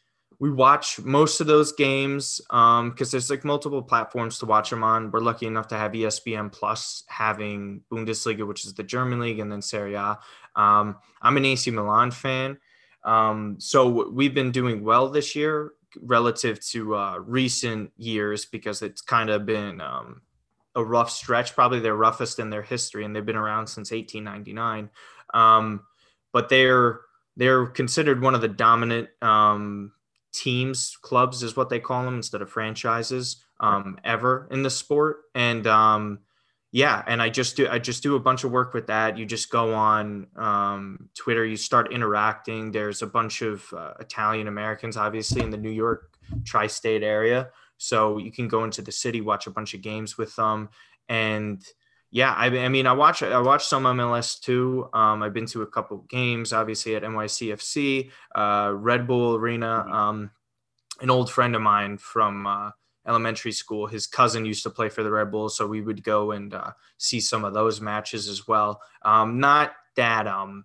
we 0.40 0.50
watch 0.50 0.98
most 1.00 1.42
of 1.42 1.46
those 1.46 1.72
games 1.72 2.40
because 2.48 2.78
um, 2.78 2.94
there's 2.96 3.28
like 3.28 3.44
multiple 3.44 3.82
platforms 3.82 4.38
to 4.38 4.46
watch 4.46 4.70
them 4.70 4.82
on. 4.82 5.10
We're 5.10 5.20
lucky 5.20 5.46
enough 5.46 5.68
to 5.68 5.76
have 5.76 5.92
ESPN 5.92 6.50
Plus 6.50 7.04
having 7.08 7.82
Bundesliga, 7.92 8.46
which 8.46 8.64
is 8.64 8.72
the 8.72 8.82
German 8.82 9.20
league, 9.20 9.38
and 9.38 9.52
then 9.52 9.60
Serie 9.60 9.94
A. 9.94 10.18
Um, 10.56 10.96
I'm 11.20 11.36
an 11.36 11.44
AC 11.44 11.70
Milan 11.70 12.10
fan, 12.10 12.56
um, 13.04 13.56
so 13.60 14.10
we've 14.10 14.34
been 14.34 14.50
doing 14.50 14.82
well 14.82 15.10
this 15.10 15.36
year 15.36 15.72
relative 16.00 16.60
to 16.68 16.96
uh, 16.96 17.18
recent 17.18 17.92
years 17.96 18.44
because 18.44 18.82
it's 18.82 19.00
kind 19.00 19.30
of 19.30 19.46
been 19.46 19.80
um, 19.80 20.22
a 20.74 20.84
rough 20.84 21.10
stretch, 21.10 21.54
probably 21.54 21.80
their 21.80 21.96
roughest 21.96 22.38
in 22.38 22.50
their 22.50 22.62
history, 22.62 23.04
and 23.04 23.14
they've 23.14 23.26
been 23.26 23.36
around 23.36 23.66
since 23.66 23.90
1899. 23.90 24.90
Um, 25.34 25.82
but 26.32 26.48
they're 26.48 27.00
they're 27.36 27.66
considered 27.66 28.20
one 28.20 28.34
of 28.34 28.40
the 28.40 28.48
dominant 28.48 29.08
um, 29.22 29.92
teams, 30.32 30.96
clubs 31.00 31.42
is 31.42 31.56
what 31.56 31.68
they 31.68 31.80
call 31.80 32.04
them 32.04 32.16
instead 32.16 32.42
of 32.42 32.50
franchises 32.50 33.44
um, 33.60 33.98
ever 34.04 34.48
in 34.50 34.62
the 34.62 34.70
sport. 34.70 35.22
And 35.34 35.66
um, 35.66 36.20
yeah, 36.72 37.02
and 37.06 37.20
I 37.20 37.28
just 37.28 37.56
do 37.56 37.68
I 37.68 37.78
just 37.78 38.02
do 38.02 38.14
a 38.14 38.20
bunch 38.20 38.44
of 38.44 38.52
work 38.52 38.74
with 38.74 38.86
that. 38.86 39.18
You 39.18 39.26
just 39.26 39.50
go 39.50 39.74
on 39.74 40.28
um, 40.36 41.08
Twitter, 41.16 41.44
you 41.44 41.56
start 41.56 41.92
interacting. 41.92 42.70
There's 42.70 43.02
a 43.02 43.06
bunch 43.06 43.42
of 43.42 43.64
uh, 43.72 43.94
Italian 43.98 44.46
Americans, 44.46 44.96
obviously, 44.96 45.42
in 45.42 45.50
the 45.50 45.56
New 45.56 45.70
York 45.70 46.16
tri-state 46.44 47.02
area, 47.02 47.50
so 47.76 48.18
you 48.18 48.30
can 48.30 48.46
go 48.46 48.62
into 48.64 48.82
the 48.82 48.92
city, 48.92 49.20
watch 49.20 49.46
a 49.46 49.50
bunch 49.50 49.74
of 49.74 49.82
games 49.82 50.16
with 50.16 50.34
them, 50.36 50.68
and 51.08 51.64
yeah, 52.12 52.32
I, 52.32 52.46
I, 52.46 52.68
mean, 52.68 52.86
I 52.86 52.92
watch 52.92 53.22
I 53.22 53.38
watch 53.40 53.66
some 53.66 53.84
MLS 53.84 54.40
too. 54.40 54.88
Um, 54.92 55.22
I've 55.22 55.32
been 55.32 55.46
to 55.46 55.62
a 55.62 55.66
couple 55.66 55.98
games, 56.08 56.52
obviously 56.52 56.96
at 56.96 57.04
NYCFC, 57.04 58.10
uh, 58.34 58.72
Red 58.74 59.06
Bull 59.06 59.36
Arena. 59.36 59.84
Mm-hmm. 59.86 59.92
Um, 59.92 60.30
an 61.00 61.10
old 61.10 61.30
friend 61.30 61.54
of 61.56 61.62
mine 61.62 61.98
from 61.98 62.46
uh, 62.46 62.70
elementary 63.10 63.52
school, 63.52 63.88
his 63.88 64.06
cousin 64.06 64.44
used 64.44 64.62
to 64.62 64.70
play 64.70 64.88
for 64.88 65.02
the 65.02 65.10
Red 65.10 65.32
Bulls, 65.32 65.56
so 65.56 65.66
we 65.66 65.80
would 65.80 66.04
go 66.04 66.30
and 66.30 66.54
uh, 66.54 66.70
see 66.96 67.20
some 67.20 67.44
of 67.44 67.52
those 67.52 67.80
matches 67.80 68.28
as 68.28 68.46
well. 68.46 68.80
Um, 69.02 69.40
not 69.40 69.72
that 69.96 70.28
um, 70.28 70.64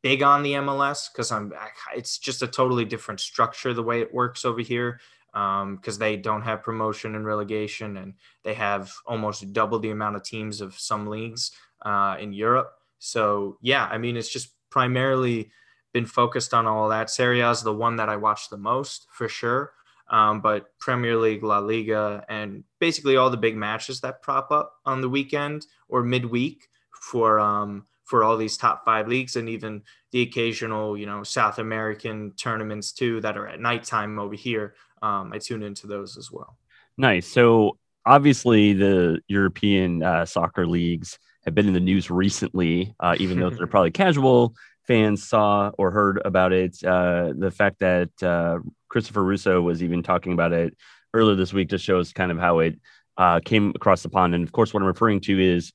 big 0.00 0.22
on 0.22 0.44
the 0.44 0.52
MLS 0.52 1.12
because 1.12 1.32
I'm. 1.32 1.52
It's 1.94 2.18
just 2.18 2.42
a 2.42 2.46
totally 2.46 2.84
different 2.84 3.20
structure 3.20 3.74
the 3.74 3.82
way 3.82 4.00
it 4.00 4.14
works 4.14 4.44
over 4.44 4.60
here. 4.60 5.00
because 5.32 5.96
um, 5.96 5.98
they 5.98 6.16
don't 6.16 6.42
have 6.42 6.62
promotion 6.62 7.16
and 7.16 7.26
relegation, 7.26 7.96
and 7.96 8.14
they 8.44 8.54
have 8.54 8.92
almost 9.04 9.52
double 9.52 9.80
the 9.80 9.90
amount 9.90 10.16
of 10.16 10.22
teams 10.22 10.60
of 10.60 10.78
some 10.78 11.08
leagues 11.08 11.50
uh, 11.82 12.16
in 12.20 12.32
Europe. 12.32 12.70
So 13.00 13.58
yeah, 13.60 13.86
I 13.90 13.98
mean, 13.98 14.16
it's 14.16 14.32
just 14.32 14.54
primarily 14.70 15.50
been 15.92 16.06
focused 16.06 16.54
on 16.54 16.66
all 16.66 16.88
that. 16.88 17.10
Serie 17.10 17.40
A 17.40 17.50
is 17.50 17.62
the 17.62 17.74
one 17.74 17.96
that 17.96 18.08
I 18.08 18.16
watch 18.16 18.48
the 18.48 18.56
most 18.56 19.08
for 19.10 19.28
sure. 19.28 19.72
Um, 20.10 20.40
but 20.40 20.76
Premier 20.78 21.16
League, 21.16 21.44
La 21.44 21.58
Liga, 21.58 22.24
and 22.28 22.64
basically 22.80 23.16
all 23.16 23.30
the 23.30 23.36
big 23.36 23.56
matches 23.56 24.00
that 24.00 24.22
prop 24.22 24.50
up 24.50 24.74
on 24.84 25.00
the 25.00 25.08
weekend 25.08 25.66
or 25.88 26.02
midweek 26.02 26.68
for 26.90 27.38
um, 27.38 27.86
for 28.04 28.24
all 28.24 28.36
these 28.36 28.56
top 28.56 28.84
five 28.84 29.06
leagues, 29.06 29.36
and 29.36 29.48
even 29.48 29.82
the 30.10 30.22
occasional, 30.22 30.98
you 30.98 31.06
know, 31.06 31.22
South 31.22 31.60
American 31.60 32.32
tournaments 32.32 32.92
too 32.92 33.20
that 33.20 33.38
are 33.38 33.46
at 33.46 33.60
nighttime 33.60 34.18
over 34.18 34.34
here. 34.34 34.74
Um, 35.00 35.32
I 35.32 35.38
tune 35.38 35.62
into 35.62 35.86
those 35.86 36.18
as 36.18 36.30
well. 36.30 36.58
Nice. 36.98 37.28
So 37.28 37.78
obviously, 38.04 38.72
the 38.72 39.20
European 39.28 40.02
uh, 40.02 40.26
soccer 40.26 40.66
leagues 40.66 41.18
have 41.44 41.54
been 41.54 41.68
in 41.68 41.72
the 41.72 41.80
news 41.80 42.10
recently, 42.10 42.94
uh, 42.98 43.14
even 43.18 43.38
though 43.38 43.50
they're 43.50 43.68
probably 43.68 43.92
casual 43.92 44.54
fans 44.86 45.28
saw 45.28 45.70
or 45.78 45.92
heard 45.92 46.20
about 46.24 46.52
it. 46.52 46.82
Uh, 46.82 47.32
the 47.36 47.50
fact 47.50 47.78
that 47.78 48.10
uh, 48.22 48.58
Christopher 48.90 49.24
Russo 49.24 49.62
was 49.62 49.82
even 49.82 50.02
talking 50.02 50.32
about 50.32 50.52
it 50.52 50.76
earlier 51.14 51.36
this 51.36 51.52
week 51.52 51.70
just 51.70 51.84
shows 51.84 52.12
kind 52.12 52.30
of 52.30 52.38
how 52.38 52.58
it 52.58 52.78
uh, 53.16 53.40
came 53.44 53.72
across 53.74 54.02
the 54.02 54.08
pond. 54.08 54.34
And 54.34 54.44
of 54.44 54.52
course, 54.52 54.74
what 54.74 54.82
I'm 54.82 54.86
referring 54.86 55.20
to 55.22 55.40
is 55.40 55.72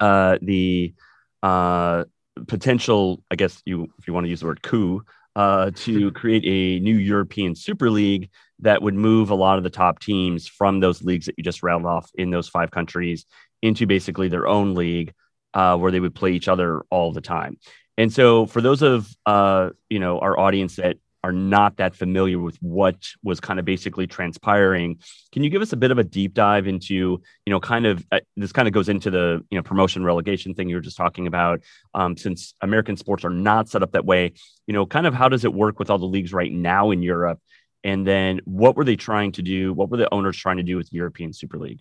uh, 0.00 0.38
the 0.42 0.94
uh, 1.42 2.04
potential, 2.46 3.22
I 3.30 3.36
guess 3.36 3.62
you 3.64 3.88
if 3.98 4.06
you 4.06 4.14
want 4.14 4.24
to 4.24 4.30
use 4.30 4.40
the 4.40 4.46
word 4.46 4.62
coup, 4.62 5.02
uh, 5.36 5.70
to 5.74 6.10
create 6.12 6.44
a 6.44 6.82
new 6.82 6.96
European 6.96 7.54
Super 7.54 7.90
League 7.90 8.30
that 8.60 8.82
would 8.82 8.94
move 8.94 9.30
a 9.30 9.34
lot 9.34 9.58
of 9.58 9.64
the 9.64 9.70
top 9.70 9.98
teams 9.98 10.46
from 10.46 10.80
those 10.80 11.02
leagues 11.02 11.26
that 11.26 11.34
you 11.36 11.44
just 11.44 11.62
rattled 11.62 11.86
off 11.86 12.10
in 12.14 12.30
those 12.30 12.48
five 12.48 12.70
countries 12.70 13.26
into 13.62 13.86
basically 13.86 14.28
their 14.28 14.46
own 14.46 14.74
league 14.74 15.12
uh, 15.54 15.76
where 15.76 15.90
they 15.90 16.00
would 16.00 16.14
play 16.14 16.32
each 16.32 16.48
other 16.48 16.82
all 16.90 17.12
the 17.12 17.20
time. 17.20 17.58
And 17.96 18.12
so, 18.12 18.46
for 18.46 18.60
those 18.60 18.82
of 18.82 19.08
uh, 19.26 19.70
you 19.88 19.98
know 19.98 20.18
our 20.18 20.38
audience 20.38 20.76
that 20.76 20.96
are 21.24 21.32
not 21.32 21.78
that 21.78 21.94
familiar 21.94 22.38
with 22.38 22.58
what 22.60 22.96
was 23.22 23.40
kind 23.40 23.58
of 23.58 23.64
basically 23.64 24.06
transpiring, 24.06 24.98
can 25.32 25.42
you 25.42 25.48
give 25.48 25.62
us 25.62 25.72
a 25.72 25.76
bit 25.76 25.90
of 25.90 25.96
a 25.98 26.04
deep 26.04 26.34
dive 26.34 26.66
into 26.66 26.94
you 26.94 27.50
know 27.50 27.58
kind 27.58 27.86
of 27.86 28.06
uh, 28.12 28.20
this 28.36 28.52
kind 28.52 28.68
of 28.68 28.74
goes 28.74 28.90
into 28.90 29.10
the 29.10 29.42
you 29.50 29.56
know 29.56 29.62
promotion 29.62 30.04
relegation 30.04 30.52
thing 30.52 30.68
you 30.68 30.76
were 30.76 30.82
just 30.82 30.98
talking 30.98 31.26
about? 31.26 31.62
Um, 31.94 32.18
since 32.18 32.52
American 32.60 32.98
sports 32.98 33.24
are 33.24 33.30
not 33.30 33.70
set 33.70 33.82
up 33.82 33.92
that 33.92 34.04
way, 34.04 34.34
you 34.66 34.74
know, 34.74 34.84
kind 34.84 35.06
of 35.06 35.14
how 35.14 35.30
does 35.30 35.46
it 35.46 35.54
work 35.54 35.78
with 35.78 35.88
all 35.88 35.98
the 35.98 36.04
leagues 36.04 36.34
right 36.34 36.52
now 36.52 36.90
in 36.90 37.02
Europe? 37.02 37.40
And 37.82 38.06
then 38.06 38.42
what 38.44 38.76
were 38.76 38.84
they 38.84 38.96
trying 38.96 39.32
to 39.32 39.42
do? 39.42 39.72
What 39.72 39.88
were 39.88 39.96
the 39.96 40.12
owners 40.12 40.36
trying 40.36 40.58
to 40.58 40.62
do 40.62 40.76
with 40.76 40.90
the 40.90 40.96
European 40.98 41.32
Super 41.32 41.56
League? 41.58 41.80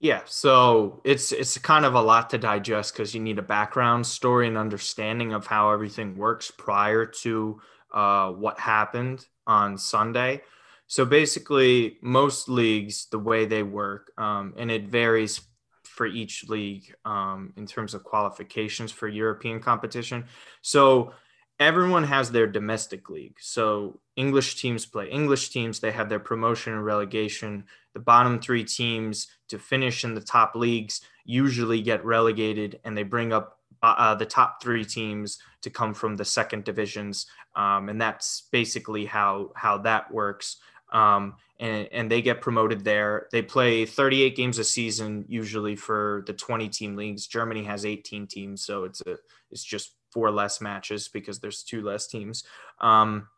Yeah, 0.00 0.20
so 0.26 1.00
it's 1.02 1.32
it's 1.32 1.56
kind 1.56 1.86
of 1.86 1.94
a 1.94 2.02
lot 2.02 2.28
to 2.30 2.38
digest 2.38 2.92
because 2.92 3.14
you 3.14 3.20
need 3.20 3.38
a 3.38 3.42
background 3.42 4.06
story 4.06 4.46
and 4.46 4.58
understanding 4.58 5.32
of 5.32 5.46
how 5.46 5.72
everything 5.72 6.16
works 6.16 6.52
prior 6.52 7.06
to 7.22 7.60
uh, 7.92 8.30
what 8.30 8.58
happened 8.58 9.26
on 9.46 9.78
Sunday. 9.78 10.42
So 10.86 11.04
basically, 11.04 11.98
most 12.00 12.48
leagues, 12.48 13.06
the 13.10 13.18
way 13.18 13.44
they 13.44 13.62
work, 13.62 14.10
um, 14.16 14.54
and 14.56 14.70
it 14.70 14.88
varies 14.88 15.40
for 15.82 16.06
each 16.06 16.48
league 16.48 16.94
um, 17.04 17.52
in 17.56 17.66
terms 17.66 17.92
of 17.92 18.04
qualifications 18.04 18.92
for 18.92 19.08
European 19.08 19.60
competition. 19.60 20.24
So 20.62 21.12
everyone 21.60 22.04
has 22.04 22.30
their 22.30 22.46
domestic 22.46 23.10
league. 23.10 23.36
So 23.40 24.00
English 24.16 24.60
teams 24.60 24.86
play 24.86 25.08
English 25.10 25.50
teams. 25.50 25.80
They 25.80 25.90
have 25.90 26.08
their 26.08 26.20
promotion 26.20 26.72
and 26.72 26.84
relegation. 26.84 27.64
The 27.94 28.00
bottom 28.00 28.40
three 28.40 28.64
teams 28.64 29.26
to 29.48 29.58
finish 29.58 30.04
in 30.04 30.14
the 30.14 30.20
top 30.20 30.54
leagues 30.54 31.00
usually 31.24 31.82
get 31.82 32.04
relegated, 32.04 32.80
and 32.84 32.96
they 32.96 33.02
bring 33.02 33.32
up 33.32 33.57
uh, 33.82 34.14
the 34.14 34.26
top 34.26 34.62
three 34.62 34.84
teams 34.84 35.38
to 35.62 35.70
come 35.70 35.94
from 35.94 36.16
the 36.16 36.24
second 36.24 36.64
divisions, 36.64 37.26
um, 37.56 37.88
and 37.88 38.00
that's 38.00 38.48
basically 38.52 39.04
how 39.04 39.52
how 39.54 39.78
that 39.78 40.12
works. 40.12 40.56
Um, 40.92 41.34
and, 41.60 41.88
and 41.92 42.10
they 42.10 42.22
get 42.22 42.40
promoted 42.40 42.84
there. 42.84 43.26
They 43.30 43.42
play 43.42 43.84
38 43.84 44.36
games 44.36 44.58
a 44.58 44.64
season 44.64 45.24
usually 45.28 45.76
for 45.76 46.22
the 46.26 46.32
20 46.32 46.68
team 46.68 46.96
leagues. 46.96 47.26
Germany 47.26 47.64
has 47.64 47.84
18 47.84 48.26
teams, 48.26 48.64
so 48.64 48.84
it's 48.84 49.02
a 49.02 49.16
it's 49.50 49.64
just 49.64 49.92
four 50.10 50.30
less 50.30 50.60
matches 50.60 51.08
because 51.08 51.40
there's 51.40 51.62
two 51.62 51.82
less 51.82 52.06
teams. 52.06 52.44
Um, 52.80 53.28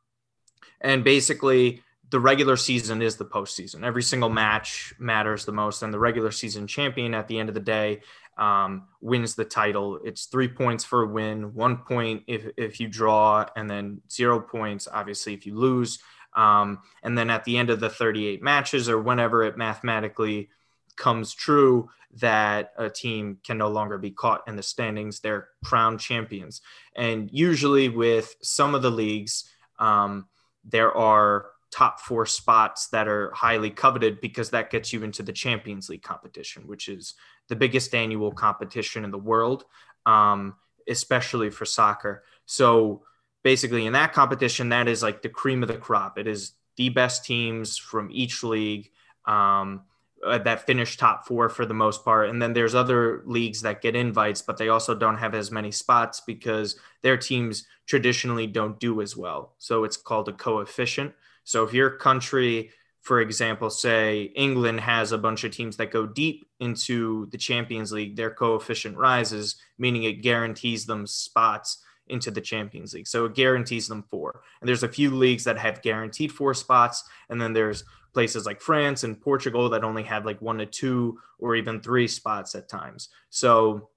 and 0.80 1.02
basically, 1.02 1.82
the 2.10 2.20
regular 2.20 2.56
season 2.56 3.02
is 3.02 3.16
the 3.16 3.24
postseason. 3.24 3.84
Every 3.84 4.02
single 4.02 4.30
match 4.30 4.92
matters 4.98 5.44
the 5.44 5.52
most, 5.52 5.82
and 5.82 5.94
the 5.94 5.98
regular 5.98 6.30
season 6.30 6.66
champion 6.66 7.14
at 7.14 7.28
the 7.28 7.38
end 7.38 7.48
of 7.48 7.54
the 7.54 7.60
day 7.60 8.00
um, 8.40 8.88
wins 9.00 9.34
the 9.34 9.44
title. 9.44 10.00
It's 10.02 10.24
three 10.24 10.48
points 10.48 10.82
for 10.82 11.02
a 11.02 11.06
win, 11.06 11.54
one 11.54 11.76
point 11.76 12.24
if 12.26 12.46
if 12.56 12.80
you 12.80 12.88
draw, 12.88 13.46
and 13.54 13.70
then 13.70 14.00
zero 14.10 14.40
points 14.40 14.88
obviously 14.90 15.34
if 15.34 15.46
you 15.46 15.54
lose. 15.54 15.98
Um, 16.34 16.78
and 17.02 17.16
then 17.16 17.28
at 17.28 17.44
the 17.44 17.58
end 17.58 17.70
of 17.70 17.80
the 17.80 17.90
38 17.90 18.42
matches, 18.42 18.88
or 18.88 19.00
whenever 19.00 19.42
it 19.42 19.56
mathematically 19.56 20.48
comes 20.96 21.34
true 21.34 21.88
that 22.14 22.72
a 22.76 22.88
team 22.88 23.38
can 23.44 23.58
no 23.58 23.68
longer 23.68 23.98
be 23.98 24.10
caught 24.10 24.46
in 24.46 24.56
the 24.56 24.62
standings, 24.62 25.20
they're 25.20 25.48
crowned 25.64 26.00
champions. 26.00 26.60
And 26.96 27.28
usually, 27.32 27.88
with 27.88 28.34
some 28.42 28.74
of 28.74 28.82
the 28.82 28.90
leagues, 28.90 29.44
um, 29.78 30.26
there 30.64 30.96
are 30.96 31.46
top 31.70 32.00
four 32.00 32.26
spots 32.26 32.88
that 32.88 33.06
are 33.06 33.30
highly 33.32 33.70
coveted 33.70 34.20
because 34.20 34.50
that 34.50 34.70
gets 34.70 34.92
you 34.92 35.04
into 35.04 35.22
the 35.22 35.32
Champions 35.32 35.88
League 35.88 36.02
competition, 36.02 36.66
which 36.66 36.88
is 36.88 37.14
the 37.48 37.56
biggest 37.56 37.94
annual 37.94 38.32
competition 38.32 39.04
in 39.04 39.10
the 39.10 39.18
world, 39.18 39.64
um, 40.06 40.54
especially 40.88 41.50
for 41.50 41.64
soccer. 41.64 42.24
So 42.46 43.02
basically, 43.42 43.86
in 43.86 43.92
that 43.92 44.12
competition, 44.12 44.70
that 44.70 44.88
is 44.88 45.02
like 45.02 45.22
the 45.22 45.28
cream 45.28 45.62
of 45.62 45.68
the 45.68 45.76
crop. 45.76 46.18
It 46.18 46.26
is 46.26 46.52
the 46.76 46.88
best 46.88 47.24
teams 47.24 47.78
from 47.78 48.08
each 48.12 48.42
league. 48.42 48.90
Um, 49.26 49.82
uh, 50.24 50.38
that 50.38 50.66
finish 50.66 50.96
top 50.96 51.26
four 51.26 51.48
for 51.48 51.64
the 51.64 51.74
most 51.74 52.04
part. 52.04 52.28
And 52.28 52.42
then 52.42 52.52
there's 52.52 52.74
other 52.74 53.22
leagues 53.24 53.62
that 53.62 53.80
get 53.80 53.96
invites, 53.96 54.42
but 54.42 54.58
they 54.58 54.68
also 54.68 54.94
don't 54.94 55.16
have 55.16 55.34
as 55.34 55.50
many 55.50 55.70
spots 55.70 56.20
because 56.20 56.76
their 57.02 57.16
teams 57.16 57.66
traditionally 57.86 58.46
don't 58.46 58.78
do 58.78 59.00
as 59.00 59.16
well. 59.16 59.54
So 59.58 59.84
it's 59.84 59.96
called 59.96 60.28
a 60.28 60.32
coefficient. 60.32 61.14
So 61.50 61.64
if 61.64 61.74
your 61.74 61.90
country, 61.90 62.70
for 63.00 63.20
example, 63.20 63.70
say 63.70 64.30
England 64.36 64.78
has 64.78 65.10
a 65.10 65.18
bunch 65.18 65.42
of 65.42 65.50
teams 65.50 65.76
that 65.78 65.90
go 65.90 66.06
deep 66.06 66.46
into 66.60 67.26
the 67.32 67.38
Champions 67.38 67.90
League, 67.90 68.14
their 68.14 68.30
coefficient 68.30 68.96
rises, 68.96 69.56
meaning 69.76 70.04
it 70.04 70.22
guarantees 70.22 70.86
them 70.86 71.08
spots 71.08 71.82
into 72.06 72.30
the 72.30 72.40
Champions 72.40 72.94
League. 72.94 73.08
So 73.08 73.24
it 73.24 73.34
guarantees 73.34 73.88
them 73.88 74.04
four. 74.04 74.42
And 74.60 74.68
there's 74.68 74.84
a 74.84 74.88
few 74.88 75.10
leagues 75.10 75.42
that 75.42 75.58
have 75.58 75.82
guaranteed 75.82 76.30
four 76.30 76.54
spots. 76.54 77.02
And 77.30 77.40
then 77.40 77.52
there's 77.52 77.82
places 78.14 78.46
like 78.46 78.60
France 78.60 79.02
and 79.02 79.20
Portugal 79.20 79.68
that 79.70 79.82
only 79.82 80.04
have 80.04 80.24
like 80.24 80.40
one 80.40 80.58
to 80.58 80.66
two 80.66 81.18
or 81.40 81.56
even 81.56 81.80
three 81.80 82.06
spots 82.06 82.54
at 82.54 82.68
times. 82.68 83.08
So 83.28 83.88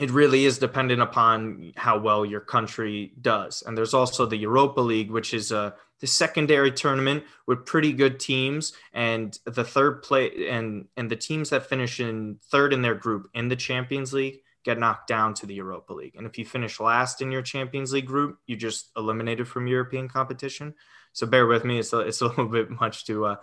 it 0.00 0.10
really 0.10 0.46
is 0.46 0.58
dependent 0.58 1.02
upon 1.02 1.72
how 1.76 1.98
well 1.98 2.26
your 2.26 2.40
country 2.40 3.12
does. 3.20 3.62
And 3.62 3.78
there's 3.78 3.94
also 3.94 4.26
the 4.26 4.36
Europa 4.36 4.80
League, 4.80 5.12
which 5.12 5.32
is 5.32 5.52
a 5.52 5.76
the 6.00 6.06
secondary 6.06 6.70
tournament 6.70 7.24
with 7.46 7.66
pretty 7.66 7.92
good 7.92 8.20
teams 8.20 8.72
and 8.92 9.38
the 9.44 9.64
third 9.64 10.02
play 10.02 10.48
and 10.48 10.86
and 10.96 11.10
the 11.10 11.16
teams 11.16 11.50
that 11.50 11.68
finish 11.68 12.00
in 12.00 12.38
third 12.50 12.72
in 12.72 12.82
their 12.82 12.94
group 12.94 13.28
in 13.34 13.48
the 13.48 13.56
Champions 13.56 14.12
League 14.12 14.40
get 14.64 14.78
knocked 14.78 15.08
down 15.08 15.34
to 15.34 15.46
the 15.46 15.54
Europa 15.54 15.92
League. 15.94 16.14
And 16.16 16.26
if 16.26 16.36
you 16.36 16.44
finish 16.44 16.80
last 16.80 17.22
in 17.22 17.32
your 17.32 17.42
Champions 17.42 17.92
League 17.92 18.06
group, 18.06 18.38
you 18.46 18.56
just 18.56 18.90
eliminated 18.96 19.48
from 19.48 19.66
European 19.66 20.08
competition. 20.08 20.74
So 21.12 21.26
bear 21.26 21.46
with 21.46 21.64
me; 21.64 21.78
it's 21.78 21.92
a, 21.92 22.00
it's 22.00 22.20
a 22.20 22.26
little 22.28 22.48
bit 22.48 22.70
much 22.70 23.06
to 23.06 23.24
uh, 23.26 23.36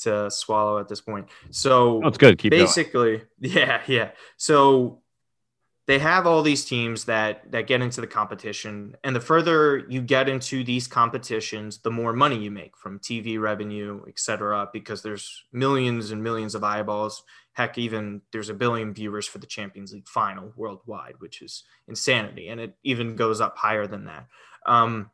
to 0.00 0.30
swallow 0.30 0.78
at 0.78 0.88
this 0.88 1.00
point. 1.00 1.28
So 1.50 2.00
that's 2.02 2.18
good. 2.18 2.38
Keep 2.38 2.50
basically, 2.50 3.18
going. 3.18 3.28
yeah, 3.40 3.82
yeah. 3.86 4.10
So 4.36 4.99
they 5.90 5.98
have 5.98 6.24
all 6.24 6.40
these 6.40 6.64
teams 6.64 7.04
that 7.06 7.50
that 7.50 7.66
get 7.66 7.82
into 7.82 8.00
the 8.00 8.06
competition, 8.06 8.96
and 9.02 9.16
the 9.16 9.20
further 9.20 9.78
you 9.88 10.00
get 10.00 10.28
into 10.28 10.62
these 10.62 10.86
competitions, 10.86 11.78
the 11.78 11.90
more 11.90 12.12
money 12.12 12.38
you 12.38 12.48
make 12.48 12.76
from 12.76 13.00
TV 13.00 13.40
revenue, 13.40 14.00
etc. 14.06 14.68
Because 14.72 15.02
there's 15.02 15.42
millions 15.52 16.12
and 16.12 16.22
millions 16.22 16.54
of 16.54 16.62
eyeballs. 16.62 17.24
Heck, 17.54 17.76
even 17.76 18.22
there's 18.30 18.50
a 18.50 18.54
billion 18.54 18.94
viewers 18.94 19.26
for 19.26 19.38
the 19.38 19.48
Champions 19.48 19.92
League 19.92 20.06
final 20.06 20.52
worldwide, 20.54 21.14
which 21.18 21.42
is 21.42 21.64
insanity, 21.88 22.50
and 22.50 22.60
it 22.60 22.76
even 22.84 23.16
goes 23.16 23.40
up 23.40 23.58
higher 23.58 23.88
than 23.88 24.04
that. 24.04 24.28
Um, 24.66 25.10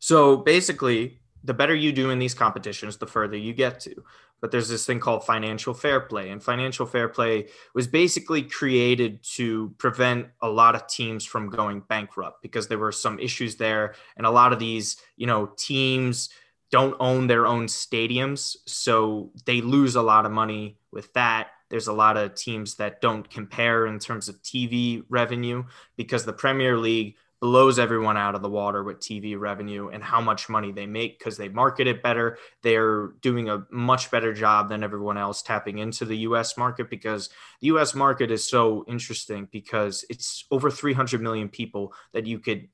so 0.00 0.36
basically, 0.36 1.20
the 1.44 1.54
better 1.54 1.76
you 1.76 1.92
do 1.92 2.10
in 2.10 2.18
these 2.18 2.34
competitions, 2.34 2.96
the 2.96 3.06
further 3.06 3.36
you 3.36 3.52
get 3.52 3.78
to. 3.80 4.02
But 4.42 4.50
there's 4.50 4.68
this 4.68 4.84
thing 4.84 5.00
called 5.00 5.24
financial 5.24 5.72
fair 5.72 6.00
play. 6.00 6.28
And 6.28 6.42
financial 6.42 6.84
fair 6.84 7.08
play 7.08 7.48
was 7.74 7.86
basically 7.86 8.42
created 8.42 9.22
to 9.36 9.72
prevent 9.78 10.26
a 10.42 10.48
lot 10.48 10.74
of 10.74 10.86
teams 10.88 11.24
from 11.24 11.48
going 11.48 11.80
bankrupt 11.88 12.42
because 12.42 12.68
there 12.68 12.78
were 12.78 12.92
some 12.92 13.18
issues 13.18 13.56
there. 13.56 13.94
And 14.18 14.26
a 14.26 14.30
lot 14.30 14.52
of 14.52 14.58
these, 14.58 14.98
you 15.16 15.26
know, 15.26 15.52
teams 15.56 16.28
don't 16.72 16.96
own 16.98 17.26
their 17.26 17.46
own 17.46 17.66
stadiums, 17.66 18.56
so 18.66 19.30
they 19.44 19.60
lose 19.60 19.94
a 19.94 20.02
lot 20.02 20.24
of 20.24 20.32
money 20.32 20.78
with 20.90 21.12
that. 21.12 21.48
There's 21.68 21.86
a 21.86 21.92
lot 21.92 22.16
of 22.16 22.34
teams 22.34 22.76
that 22.76 23.02
don't 23.02 23.28
compare 23.28 23.86
in 23.86 23.98
terms 23.98 24.28
of 24.28 24.42
TV 24.42 25.04
revenue 25.08 25.64
because 25.96 26.24
the 26.24 26.32
Premier 26.32 26.78
League 26.78 27.16
blows 27.42 27.76
everyone 27.80 28.16
out 28.16 28.36
of 28.36 28.40
the 28.40 28.48
water 28.48 28.84
with 28.84 29.00
TV 29.00 29.36
revenue 29.36 29.88
and 29.88 30.00
how 30.00 30.20
much 30.20 30.48
money 30.48 30.70
they 30.70 30.86
make 30.86 31.18
because 31.18 31.36
they 31.36 31.48
market 31.48 31.88
it 31.88 32.00
better. 32.00 32.38
They're 32.62 33.08
doing 33.20 33.48
a 33.48 33.66
much 33.68 34.12
better 34.12 34.32
job 34.32 34.68
than 34.68 34.84
everyone 34.84 35.18
else 35.18 35.42
tapping 35.42 35.78
into 35.78 36.04
the 36.04 36.18
US 36.18 36.56
market 36.56 36.88
because 36.88 37.30
the 37.60 37.66
US 37.66 37.96
market 37.96 38.30
is 38.30 38.48
so 38.48 38.84
interesting 38.86 39.48
because 39.50 40.04
it's 40.08 40.44
over 40.52 40.70
300 40.70 41.20
million 41.20 41.48
people 41.48 41.92
that 42.12 42.26
you 42.26 42.38
could 42.38 42.68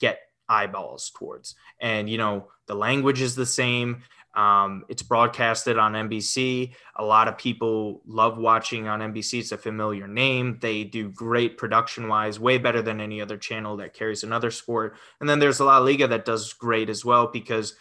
get 0.00 0.18
eyeballs 0.48 1.12
towards. 1.16 1.54
And, 1.80 2.10
you 2.10 2.18
know, 2.18 2.48
the 2.66 2.74
language 2.74 3.20
is 3.20 3.36
the 3.36 3.46
same. 3.46 4.02
Um, 4.38 4.84
it's 4.88 5.02
broadcasted 5.02 5.78
on 5.78 5.94
NBC. 5.94 6.72
A 6.94 7.04
lot 7.04 7.26
of 7.26 7.36
people 7.36 8.02
love 8.06 8.38
watching 8.38 8.86
on 8.86 9.00
NBC. 9.00 9.40
It's 9.40 9.50
a 9.50 9.58
familiar 9.58 10.06
name. 10.06 10.58
They 10.60 10.84
do 10.84 11.08
great 11.08 11.58
production 11.58 12.06
wise, 12.06 12.38
way 12.38 12.56
better 12.56 12.80
than 12.80 13.00
any 13.00 13.20
other 13.20 13.36
channel 13.36 13.76
that 13.78 13.94
carries 13.94 14.22
another 14.22 14.52
sport. 14.52 14.94
And 15.18 15.28
then 15.28 15.40
there's 15.40 15.58
La 15.58 15.78
Liga 15.78 16.06
that 16.06 16.24
does 16.24 16.52
great 16.52 16.88
as 16.88 17.04
well 17.04 17.26
because 17.26 17.74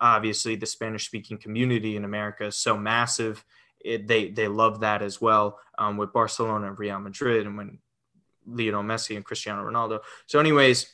obviously 0.00 0.56
the 0.56 0.64
Spanish 0.64 1.04
speaking 1.04 1.36
community 1.36 1.94
in 1.94 2.06
America 2.06 2.46
is 2.46 2.56
so 2.56 2.74
massive. 2.78 3.44
It, 3.78 4.08
they 4.08 4.30
they 4.30 4.48
love 4.48 4.80
that 4.80 5.02
as 5.02 5.20
well 5.20 5.58
um, 5.76 5.98
with 5.98 6.14
Barcelona 6.14 6.68
and 6.68 6.78
Real 6.78 6.98
Madrid 7.00 7.46
and 7.46 7.58
when 7.58 7.80
Lionel 8.46 8.82
Messi 8.82 9.14
and 9.14 9.26
Cristiano 9.26 9.62
Ronaldo. 9.62 10.00
So, 10.24 10.40
anyways, 10.40 10.90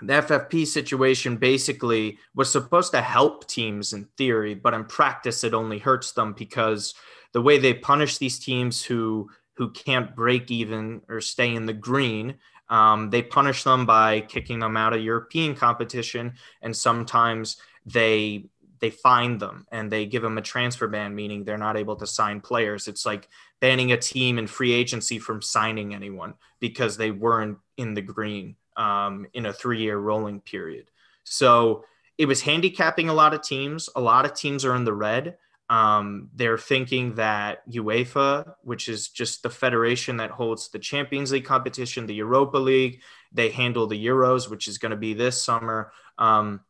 the 0.00 0.14
FFP 0.14 0.66
situation 0.66 1.36
basically 1.36 2.18
was 2.34 2.50
supposed 2.50 2.92
to 2.92 3.00
help 3.00 3.46
teams 3.46 3.92
in 3.92 4.04
theory, 4.16 4.54
but 4.54 4.74
in 4.74 4.84
practice 4.84 5.44
it 5.44 5.54
only 5.54 5.78
hurts 5.78 6.12
them 6.12 6.34
because 6.34 6.94
the 7.32 7.42
way 7.42 7.58
they 7.58 7.74
punish 7.74 8.18
these 8.18 8.38
teams 8.38 8.82
who 8.82 9.30
who 9.54 9.70
can't 9.70 10.14
break 10.14 10.52
even 10.52 11.00
or 11.08 11.20
stay 11.20 11.52
in 11.52 11.66
the 11.66 11.72
green, 11.72 12.36
um, 12.70 13.10
they 13.10 13.22
punish 13.22 13.64
them 13.64 13.86
by 13.86 14.20
kicking 14.20 14.60
them 14.60 14.76
out 14.76 14.92
of 14.92 15.02
European 15.02 15.56
competition, 15.56 16.34
and 16.62 16.76
sometimes 16.76 17.56
they 17.84 18.44
they 18.80 18.90
find 18.90 19.40
them 19.40 19.66
and 19.72 19.90
they 19.90 20.06
give 20.06 20.22
them 20.22 20.38
a 20.38 20.42
transfer 20.42 20.86
ban, 20.86 21.12
meaning 21.12 21.42
they're 21.42 21.58
not 21.58 21.76
able 21.76 21.96
to 21.96 22.06
sign 22.06 22.40
players. 22.40 22.86
It's 22.86 23.04
like 23.04 23.28
banning 23.60 23.90
a 23.90 23.96
team 23.96 24.38
in 24.38 24.46
free 24.46 24.72
agency 24.72 25.18
from 25.18 25.42
signing 25.42 25.94
anyone 25.94 26.34
because 26.60 26.96
they 26.96 27.10
weren't 27.10 27.58
in 27.76 27.94
the 27.94 28.02
green 28.02 28.54
um, 28.78 29.26
in 29.34 29.44
a 29.46 29.52
three 29.52 29.82
year 29.82 29.98
rolling 29.98 30.40
period. 30.40 30.90
So 31.24 31.84
it 32.16 32.26
was 32.26 32.40
handicapping 32.40 33.08
a 33.08 33.14
lot 33.14 33.34
of 33.34 33.42
teams. 33.42 33.90
A 33.94 34.00
lot 34.00 34.24
of 34.24 34.34
teams 34.34 34.64
are 34.64 34.74
in 34.74 34.84
the 34.84 34.94
red. 34.94 35.36
Um, 35.70 36.30
they're 36.34 36.56
thinking 36.56 37.16
that 37.16 37.68
UEFA, 37.70 38.54
which 38.62 38.88
is 38.88 39.08
just 39.08 39.42
the 39.42 39.50
federation 39.50 40.16
that 40.16 40.30
holds 40.30 40.70
the 40.70 40.78
Champions 40.78 41.30
League 41.30 41.44
competition, 41.44 42.06
the 42.06 42.14
Europa 42.14 42.56
League, 42.56 43.02
they 43.32 43.50
handle 43.50 43.86
the 43.86 44.06
Euros, 44.06 44.48
which 44.48 44.66
is 44.66 44.78
going 44.78 44.90
to 44.90 44.96
be 44.96 45.12
this 45.12 45.42
summer. 45.42 45.92
Um, 46.16 46.60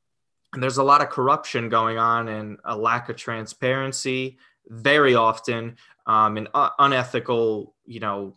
and 0.52 0.60
there's 0.60 0.78
a 0.78 0.82
lot 0.82 1.02
of 1.02 1.10
corruption 1.10 1.68
going 1.68 1.98
on 1.98 2.26
and 2.26 2.58
a 2.64 2.76
lack 2.76 3.08
of 3.08 3.16
transparency 3.16 4.38
very 4.66 5.14
often 5.14 5.76
um, 6.06 6.36
and 6.36 6.48
uh, 6.52 6.70
unethical, 6.78 7.74
you 7.86 8.00
know, 8.00 8.36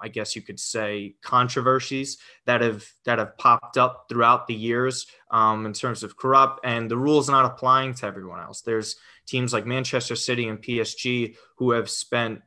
I 0.00 0.08
guess 0.08 0.36
you 0.36 0.42
could 0.42 0.60
say 0.60 1.14
controversies 1.22 2.18
that 2.46 2.60
have 2.60 2.86
that 3.04 3.18
have 3.18 3.36
popped 3.38 3.76
up 3.76 4.06
throughout 4.08 4.46
the 4.46 4.54
years 4.54 5.06
um, 5.30 5.66
in 5.66 5.72
terms 5.72 6.02
of 6.02 6.16
corrupt 6.16 6.60
and 6.64 6.90
the 6.90 6.96
rules 6.96 7.28
not 7.28 7.44
applying 7.44 7.94
to 7.94 8.06
everyone 8.06 8.40
else. 8.40 8.62
There's 8.62 8.96
teams 9.26 9.52
like 9.52 9.66
Manchester 9.66 10.16
City 10.16 10.48
and 10.48 10.60
PSG 10.62 11.36
who 11.56 11.72
have 11.72 11.90
spent 11.90 12.40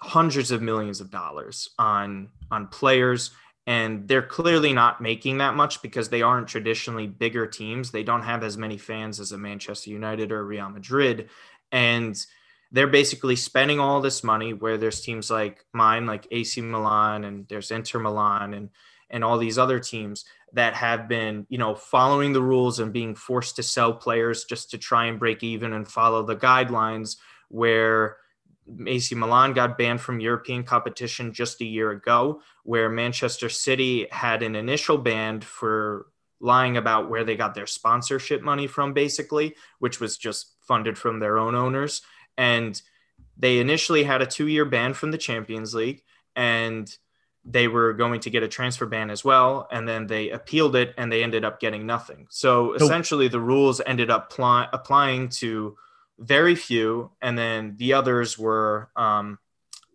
hundreds 0.00 0.50
of 0.50 0.62
millions 0.62 1.00
of 1.00 1.10
dollars 1.10 1.70
on 1.78 2.30
on 2.50 2.68
players 2.68 3.30
and 3.66 4.08
they're 4.08 4.22
clearly 4.22 4.72
not 4.72 5.00
making 5.00 5.38
that 5.38 5.54
much 5.54 5.82
because 5.82 6.08
they 6.08 6.22
aren't 6.22 6.48
traditionally 6.48 7.06
bigger 7.06 7.46
teams. 7.46 7.90
They 7.90 8.02
don't 8.02 8.22
have 8.22 8.42
as 8.42 8.56
many 8.56 8.78
fans 8.78 9.20
as 9.20 9.32
a 9.32 9.38
Manchester 9.38 9.90
United 9.90 10.32
or 10.32 10.44
Real 10.44 10.70
Madrid 10.70 11.28
and 11.70 12.16
they're 12.72 12.86
basically 12.86 13.36
spending 13.36 13.80
all 13.80 14.00
this 14.00 14.22
money 14.22 14.52
where 14.52 14.78
there's 14.78 15.00
teams 15.00 15.30
like 15.30 15.64
mine 15.72 16.06
like 16.06 16.26
AC 16.30 16.60
Milan 16.60 17.24
and 17.24 17.46
there's 17.48 17.70
Inter 17.70 17.98
Milan 17.98 18.54
and 18.54 18.70
and 19.10 19.24
all 19.24 19.38
these 19.38 19.58
other 19.58 19.80
teams 19.80 20.24
that 20.52 20.74
have 20.74 21.08
been 21.08 21.46
you 21.48 21.58
know 21.58 21.74
following 21.74 22.32
the 22.32 22.42
rules 22.42 22.78
and 22.78 22.92
being 22.92 23.14
forced 23.14 23.56
to 23.56 23.62
sell 23.62 23.92
players 23.92 24.44
just 24.44 24.70
to 24.70 24.78
try 24.78 25.06
and 25.06 25.18
break 25.18 25.42
even 25.42 25.72
and 25.72 25.88
follow 25.88 26.22
the 26.22 26.36
guidelines 26.36 27.16
where 27.48 28.18
AC 28.86 29.14
Milan 29.16 29.52
got 29.52 29.76
banned 29.76 30.00
from 30.00 30.20
European 30.20 30.62
competition 30.62 31.32
just 31.32 31.60
a 31.60 31.64
year 31.64 31.90
ago 31.90 32.40
where 32.62 32.88
Manchester 32.88 33.48
City 33.48 34.06
had 34.12 34.44
an 34.44 34.54
initial 34.54 34.96
ban 34.96 35.40
for 35.40 36.06
lying 36.40 36.76
about 36.76 37.10
where 37.10 37.24
they 37.24 37.36
got 37.36 37.54
their 37.54 37.66
sponsorship 37.66 38.42
money 38.42 38.66
from 38.68 38.92
basically 38.92 39.56
which 39.80 39.98
was 39.98 40.16
just 40.16 40.54
funded 40.60 40.96
from 40.96 41.18
their 41.18 41.36
own 41.36 41.54
owners 41.56 42.02
and 42.40 42.80
they 43.36 43.58
initially 43.58 44.02
had 44.02 44.22
a 44.22 44.26
two 44.26 44.48
year 44.48 44.64
ban 44.64 44.94
from 44.94 45.10
the 45.10 45.18
Champions 45.18 45.74
League 45.74 46.02
and 46.34 46.90
they 47.44 47.68
were 47.68 47.92
going 47.92 48.20
to 48.20 48.30
get 48.30 48.42
a 48.42 48.48
transfer 48.48 48.86
ban 48.86 49.10
as 49.10 49.22
well. 49.22 49.68
And 49.70 49.86
then 49.86 50.06
they 50.06 50.30
appealed 50.30 50.74
it 50.74 50.94
and 50.96 51.12
they 51.12 51.22
ended 51.22 51.44
up 51.44 51.60
getting 51.60 51.86
nothing. 51.86 52.26
So 52.30 52.72
essentially, 52.72 53.28
the 53.28 53.40
rules 53.40 53.80
ended 53.84 54.10
up 54.10 54.32
pl- 54.32 54.68
applying 54.72 55.28
to 55.40 55.76
very 56.18 56.54
few, 56.54 57.10
and 57.22 57.36
then 57.36 57.76
the 57.76 57.94
others 57.94 58.38
were 58.38 58.90
um, 58.96 59.38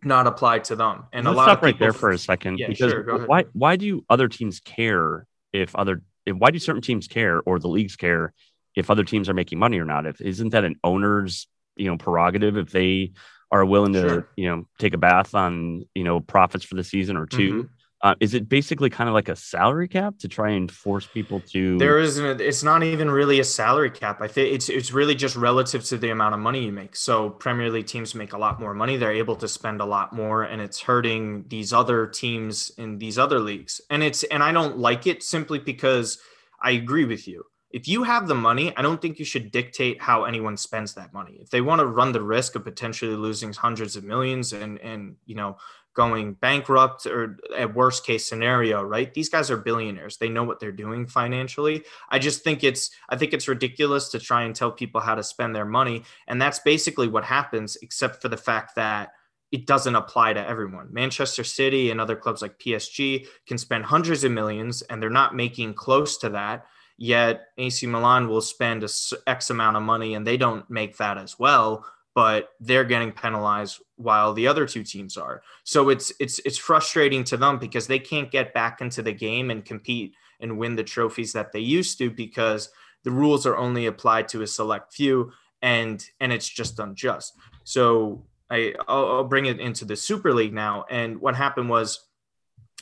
not 0.03 0.27
applied 0.27 0.65
to 0.65 0.75
them. 0.75 1.05
And 1.11 1.25
Let's 1.25 1.35
a 1.35 1.37
lot 1.37 1.45
stop 1.45 1.57
of 1.59 1.63
right 1.63 1.79
there 1.79 1.93
for 1.93 2.11
a 2.11 2.17
second 2.17 2.59
Yeah, 2.59 2.67
because 2.69 2.91
sure, 2.91 3.25
why 3.27 3.45
why 3.53 3.75
do 3.75 4.03
other 4.09 4.27
teams 4.27 4.59
care 4.59 5.27
if 5.51 5.75
other 5.75 6.01
if, 6.25 6.35
why 6.35 6.51
do 6.51 6.59
certain 6.59 6.81
teams 6.81 7.07
care 7.07 7.41
or 7.45 7.59
the 7.59 7.69
leagues 7.69 7.95
care 7.95 8.33
if 8.75 8.89
other 8.89 9.03
teams 9.03 9.29
are 9.29 9.35
making 9.35 9.59
money 9.59 9.79
or 9.79 9.85
not? 9.85 10.05
If 10.05 10.19
isn't 10.21 10.49
that 10.49 10.63
an 10.63 10.75
owner's 10.83 11.47
you 11.75 11.89
know 11.89 11.97
prerogative 11.97 12.57
if 12.57 12.71
they 12.71 13.11
are 13.51 13.65
willing 13.65 13.93
to 13.93 14.01
Sure. 14.01 14.29
you 14.35 14.49
know 14.49 14.67
take 14.79 14.93
a 14.93 14.97
bath 14.97 15.35
on 15.35 15.85
you 15.93 16.03
know 16.03 16.19
profits 16.19 16.65
for 16.65 16.75
the 16.75 16.83
season 16.83 17.17
or 17.17 17.25
2 17.25 17.37
Mm-hmm. 17.37 17.61
Uh, 18.01 18.13
is 18.19 18.35
it 18.35 18.47
basically 18.47 18.87
kind 18.87 19.07
of 19.07 19.15
like 19.15 19.29
a 19.29 19.35
salary 19.35 19.87
cap 19.87 20.15
to 20.19 20.27
try 20.27 20.51
and 20.51 20.71
force 20.71 21.07
people 21.07 21.39
to? 21.39 21.75
There 21.79 21.97
isn't. 21.97 22.39
It's 22.39 22.61
not 22.61 22.83
even 22.83 23.09
really 23.09 23.39
a 23.39 23.43
salary 23.43 23.89
cap. 23.89 24.21
I 24.21 24.27
think 24.27 24.53
it's 24.53 24.69
it's 24.69 24.91
really 24.91 25.15
just 25.15 25.35
relative 25.35 25.83
to 25.85 25.97
the 25.97 26.11
amount 26.11 26.35
of 26.35 26.39
money 26.39 26.63
you 26.65 26.71
make. 26.71 26.95
So 26.95 27.31
Premier 27.31 27.71
League 27.71 27.87
teams 27.87 28.13
make 28.13 28.33
a 28.33 28.37
lot 28.37 28.59
more 28.59 28.75
money. 28.75 28.97
They're 28.97 29.11
able 29.11 29.37
to 29.37 29.47
spend 29.47 29.81
a 29.81 29.85
lot 29.85 30.13
more, 30.13 30.43
and 30.43 30.61
it's 30.61 30.81
hurting 30.81 31.45
these 31.47 31.73
other 31.73 32.05
teams 32.05 32.69
in 32.77 32.99
these 32.99 33.17
other 33.17 33.39
leagues. 33.39 33.81
And 33.89 34.03
it's 34.03 34.23
and 34.25 34.43
I 34.43 34.51
don't 34.51 34.77
like 34.77 35.07
it 35.07 35.23
simply 35.23 35.57
because 35.57 36.19
I 36.61 36.71
agree 36.71 37.05
with 37.05 37.27
you. 37.27 37.43
If 37.75 37.89
you 37.89 38.03
have 38.03 38.29
the 38.29 38.35
money, 38.35 38.75
I 38.77 38.81
don't 38.81 39.01
think 39.01 39.19
you 39.19 39.25
should 39.25 39.51
dictate 39.51 40.01
how 40.01 40.23
anyone 40.23 40.55
spends 40.55 40.93
that 40.93 41.11
money. 41.11 41.39
If 41.41 41.49
they 41.49 41.59
want 41.59 41.79
to 41.79 41.85
run 41.85 42.13
the 42.13 42.21
risk 42.21 42.55
of 42.55 42.63
potentially 42.63 43.17
losing 43.17 43.51
hundreds 43.51 43.97
of 43.97 44.05
millions 44.05 44.53
and 44.53 44.79
and 44.79 45.17
you 45.25 45.35
know 45.35 45.57
going 45.93 46.35
bankrupt 46.35 47.05
or 47.05 47.37
at 47.57 47.75
worst 47.75 48.05
case 48.05 48.29
scenario, 48.29 48.81
right? 48.81 49.13
These 49.13 49.27
guys 49.27 49.51
are 49.51 49.57
billionaires. 49.57 50.15
They 50.15 50.29
know 50.29 50.45
what 50.45 50.61
they're 50.61 50.71
doing 50.71 51.05
financially. 51.05 51.83
I 52.09 52.17
just 52.17 52.45
think 52.45 52.63
it's 52.63 52.91
I 53.09 53.17
think 53.17 53.33
it's 53.33 53.49
ridiculous 53.49 54.07
to 54.11 54.19
try 54.19 54.43
and 54.43 54.55
tell 54.55 54.71
people 54.71 55.01
how 55.01 55.15
to 55.15 55.23
spend 55.23 55.53
their 55.53 55.65
money. 55.65 56.03
And 56.27 56.41
that's 56.41 56.59
basically 56.59 57.09
what 57.09 57.25
happens, 57.25 57.75
except 57.81 58.21
for 58.21 58.29
the 58.29 58.37
fact 58.37 58.75
that 58.75 59.09
it 59.51 59.67
doesn't 59.67 59.95
apply 59.95 60.31
to 60.31 60.47
everyone. 60.47 60.93
Manchester 60.93 61.43
City 61.43 61.91
and 61.91 61.99
other 61.99 62.15
clubs 62.15 62.41
like 62.41 62.57
PSG 62.57 63.27
can 63.45 63.57
spend 63.57 63.83
hundreds 63.83 64.23
of 64.23 64.31
millions 64.31 64.81
and 64.83 65.01
they're 65.01 65.09
not 65.09 65.35
making 65.35 65.73
close 65.73 66.17
to 66.19 66.29
that. 66.29 66.67
Yet 66.97 67.47
AC 67.57 67.85
Milan 67.87 68.27
will 68.27 68.41
spend 68.41 68.83
a 68.83 68.89
X 69.27 69.49
amount 69.49 69.77
of 69.77 69.83
money 69.83 70.13
and 70.13 70.25
they 70.25 70.37
don't 70.37 70.69
make 70.69 70.97
that 70.97 71.17
as 71.17 71.37
well, 71.37 71.85
but 72.13 72.51
they're 72.61 72.85
getting 72.85 73.11
penalized 73.11 73.81
while 73.97 74.33
the 74.33 74.47
other 74.47 74.65
two 74.65 74.83
teams 74.83 75.17
are. 75.17 75.41
So 75.63 75.89
it's 75.89 76.13
it's 76.19 76.39
it's 76.39 76.57
frustrating 76.57 77.23
to 77.25 77.37
them 77.37 77.59
because 77.59 77.87
they 77.87 77.99
can't 77.99 78.31
get 78.31 78.53
back 78.53 78.79
into 78.79 79.01
the 79.01 79.11
game 79.11 79.51
and 79.51 79.65
compete 79.65 80.15
and 80.39 80.57
win 80.57 80.75
the 80.75 80.83
trophies 80.83 81.33
that 81.33 81.51
they 81.51 81.59
used 81.59 81.97
to 81.97 82.09
because 82.09 82.69
the 83.03 83.11
rules 83.11 83.45
are 83.45 83.57
only 83.57 83.85
applied 83.85 84.27
to 84.29 84.41
a 84.41 84.47
select 84.47 84.93
few 84.93 85.31
and 85.61 86.09
and 86.21 86.31
it's 86.31 86.47
just 86.47 86.79
unjust. 86.79 87.33
So 87.65 88.23
I 88.49 88.73
I'll, 88.87 89.07
I'll 89.07 89.23
bring 89.25 89.47
it 89.47 89.59
into 89.59 89.83
the 89.83 89.97
Super 89.97 90.33
League 90.33 90.53
now. 90.53 90.85
And 90.89 91.19
what 91.19 91.35
happened 91.35 91.69
was 91.69 92.07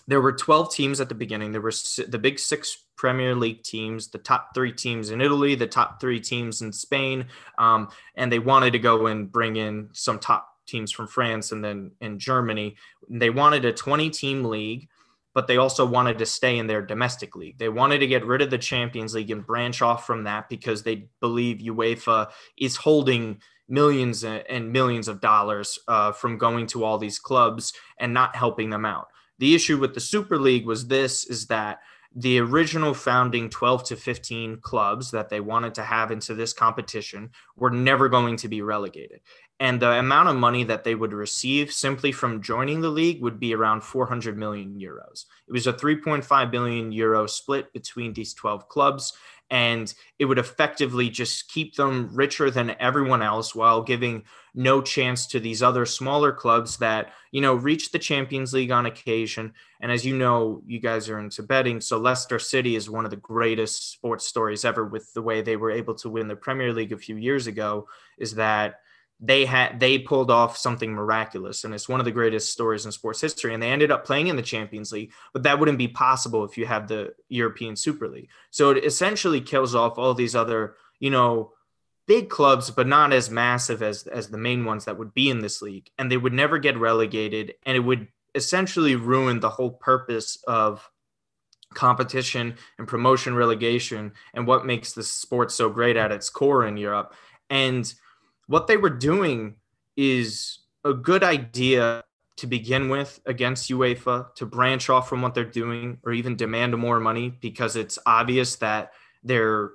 there 0.07 0.21
were 0.21 0.33
12 0.33 0.73
teams 0.73 0.99
at 0.99 1.09
the 1.09 1.15
beginning. 1.15 1.51
There 1.51 1.61
were 1.61 1.73
the 2.07 2.19
big 2.19 2.39
six 2.39 2.85
Premier 2.97 3.35
League 3.35 3.63
teams, 3.63 4.09
the 4.09 4.17
top 4.17 4.53
three 4.53 4.71
teams 4.71 5.09
in 5.09 5.21
Italy, 5.21 5.55
the 5.55 5.67
top 5.67 5.99
three 5.99 6.19
teams 6.19 6.61
in 6.61 6.71
Spain, 6.71 7.25
um, 7.57 7.89
and 8.15 8.31
they 8.31 8.39
wanted 8.39 8.73
to 8.73 8.79
go 8.79 9.07
and 9.07 9.31
bring 9.31 9.55
in 9.55 9.89
some 9.93 10.19
top 10.19 10.49
teams 10.67 10.91
from 10.91 11.07
France 11.07 11.51
and 11.51 11.63
then 11.63 11.91
in 12.01 12.19
Germany. 12.19 12.75
They 13.09 13.29
wanted 13.29 13.65
a 13.65 13.73
20 13.73 14.09
team 14.09 14.43
league, 14.45 14.87
but 15.33 15.47
they 15.47 15.57
also 15.57 15.85
wanted 15.85 16.19
to 16.19 16.25
stay 16.25 16.57
in 16.57 16.67
their 16.67 16.81
domestic 16.81 17.35
league. 17.35 17.57
They 17.57 17.69
wanted 17.69 17.99
to 17.99 18.07
get 18.07 18.25
rid 18.25 18.41
of 18.41 18.49
the 18.49 18.57
Champions 18.57 19.15
League 19.15 19.31
and 19.31 19.45
branch 19.45 19.81
off 19.81 20.05
from 20.05 20.23
that 20.25 20.47
because 20.47 20.83
they 20.83 21.07
believe 21.19 21.57
UEFA 21.57 22.29
is 22.57 22.75
holding 22.75 23.41
millions 23.67 24.23
and 24.23 24.71
millions 24.71 25.07
of 25.07 25.21
dollars 25.21 25.79
uh, 25.87 26.11
from 26.11 26.37
going 26.37 26.67
to 26.67 26.83
all 26.83 26.97
these 26.97 27.17
clubs 27.17 27.73
and 27.97 28.13
not 28.13 28.35
helping 28.35 28.69
them 28.69 28.85
out. 28.85 29.07
The 29.39 29.55
issue 29.55 29.77
with 29.77 29.93
the 29.93 29.99
Super 29.99 30.37
League 30.37 30.65
was 30.65 30.87
this 30.87 31.25
is 31.25 31.47
that 31.47 31.79
the 32.15 32.39
original 32.39 32.93
founding 32.93 33.49
12 33.49 33.85
to 33.85 33.95
15 33.95 34.57
clubs 34.61 35.09
that 35.11 35.29
they 35.29 35.39
wanted 35.39 35.73
to 35.75 35.83
have 35.83 36.11
into 36.11 36.35
this 36.35 36.53
competition 36.53 37.31
were 37.55 37.71
never 37.71 38.07
going 38.07 38.37
to 38.37 38.47
be 38.47 38.61
relegated. 38.61 39.21
And 39.59 39.79
the 39.81 39.91
amount 39.91 40.29
of 40.29 40.35
money 40.35 40.63
that 40.65 40.83
they 40.83 40.93
would 40.93 41.13
receive 41.13 41.71
simply 41.71 42.11
from 42.11 42.41
joining 42.41 42.81
the 42.81 42.89
league 42.89 43.21
would 43.21 43.39
be 43.39 43.55
around 43.55 43.81
400 43.81 44.37
million 44.37 44.79
euros. 44.79 45.25
It 45.47 45.53
was 45.53 45.67
a 45.67 45.73
3.5 45.73 46.51
billion 46.51 46.91
euro 46.91 47.27
split 47.27 47.71
between 47.73 48.13
these 48.13 48.33
12 48.33 48.67
clubs 48.67 49.13
and 49.53 49.93
it 50.17 50.25
would 50.25 50.39
effectively 50.39 51.11
just 51.11 51.47
keep 51.47 51.75
them 51.75 52.09
richer 52.11 52.49
than 52.49 52.75
everyone 52.79 53.21
else 53.21 53.53
while 53.53 53.83
giving 53.83 54.23
no 54.55 54.81
chance 54.81 55.27
to 55.27 55.39
these 55.39 55.61
other 55.61 55.85
smaller 55.85 56.31
clubs 56.31 56.77
that 56.77 57.13
you 57.31 57.39
know 57.39 57.53
reach 57.53 57.91
the 57.91 57.99
champions 57.99 58.51
league 58.51 58.71
on 58.71 58.87
occasion. 58.87 59.53
And 59.79 59.91
as 59.91 60.03
you 60.03 60.17
know 60.17 60.63
you 60.65 60.79
guys 60.79 61.07
are 61.07 61.19
into 61.19 61.43
betting 61.43 61.81
so 61.81 61.99
leicester 61.99 62.39
city 62.39 62.75
is 62.75 62.89
one 62.89 63.05
of 63.05 63.11
the 63.11 63.17
greatest 63.17 63.91
sports 63.91 64.25
stories 64.25 64.65
ever 64.65 64.85
with 64.85 65.13
the 65.13 65.21
way 65.21 65.43
they 65.43 65.55
were 65.55 65.71
able 65.71 65.93
to 65.95 66.09
win 66.09 66.27
the 66.27 66.35
premier 66.35 66.73
league 66.73 66.91
a 66.91 66.97
few 66.97 67.15
years 67.15 67.45
ago 67.45 67.87
is 68.17 68.33
that 68.33 68.79
they 69.19 69.45
had 69.45 69.80
they 69.80 69.99
pulled 69.99 70.32
off 70.32 70.58
something 70.58 70.91
miraculous 70.91 71.63
and 71.63 71.73
it's 71.73 71.88
one 71.88 71.99
of 71.99 72.06
the 72.06 72.12
greatest 72.12 72.52
stories 72.52 72.86
in 72.86 72.91
sports 72.91 73.21
history 73.21 73.54
and 73.54 73.62
they 73.62 73.71
ended 73.71 73.91
up 73.91 74.06
playing 74.06 74.28
in 74.28 74.36
the 74.36 74.41
champions 74.41 74.91
league 74.91 75.12
but 75.34 75.43
that 75.43 75.60
wouldn't 75.60 75.78
be 75.78 75.88
possible 75.88 76.43
if 76.43 76.58
you 76.58 76.65
have 76.65 76.88
the 76.88 77.13
european 77.30 77.76
super 77.76 78.08
league. 78.08 78.30
So 78.52 78.71
it 78.71 78.84
essentially 78.84 79.41
kills 79.41 79.76
off 79.76 79.97
all 79.97 80.13
these 80.13 80.36
other 80.36 80.76
you 80.99 81.10
know 81.10 81.54
big 82.08 82.30
clubs 82.30 82.69
but 82.69 82.88
not 82.88 83.13
as 83.13 83.30
massive 83.30 83.82
as 83.82 84.08
as 84.08 84.30
the 84.30 84.38
main 84.38 84.65
ones 84.65 84.86
that 84.86 84.97
would 84.97 85.13
be 85.13 85.30
in 85.30 85.39
this 85.39 85.62
league 85.62 85.89
and 85.97 86.12
they 86.12 86.17
would 86.17 86.34
never 86.34 86.58
get 86.58 86.78
relegated 86.78 87.54
and 87.65 87.78
it 87.78 87.82
would 87.82 88.08
essentially 88.36 88.95
ruin 88.95 89.39
the 89.39 89.49
whole 89.49 89.71
purpose 89.71 90.38
of 90.47 90.89
competition 91.73 92.56
and 92.78 92.88
promotion 92.88 93.36
relegation 93.36 94.13
and 94.34 94.47
what 94.47 94.65
makes 94.65 94.93
the 94.93 95.04
sport 95.04 95.52
so 95.52 95.69
great 95.69 95.97
at 95.97 96.12
its 96.12 96.30
core 96.30 96.65
in 96.65 96.78
Europe. 96.78 97.13
And 97.49 97.91
what 98.47 98.67
they 98.67 98.77
were 98.77 98.89
doing 98.89 99.56
is 99.95 100.60
a 100.84 100.93
good 100.93 101.23
idea 101.23 102.03
to 102.38 102.47
begin 102.47 102.89
with 102.89 103.19
against 103.25 103.69
UEFA 103.69 104.34
to 104.36 104.45
branch 104.45 104.89
off 104.89 105.08
from 105.08 105.21
what 105.21 105.34
they're 105.34 105.45
doing 105.45 105.99
or 106.03 106.12
even 106.12 106.36
demand 106.36 106.75
more 106.77 106.99
money 106.99 107.29
because 107.29 107.75
it's 107.75 107.99
obvious 108.06 108.56
that 108.58 108.91
they're 109.23 109.71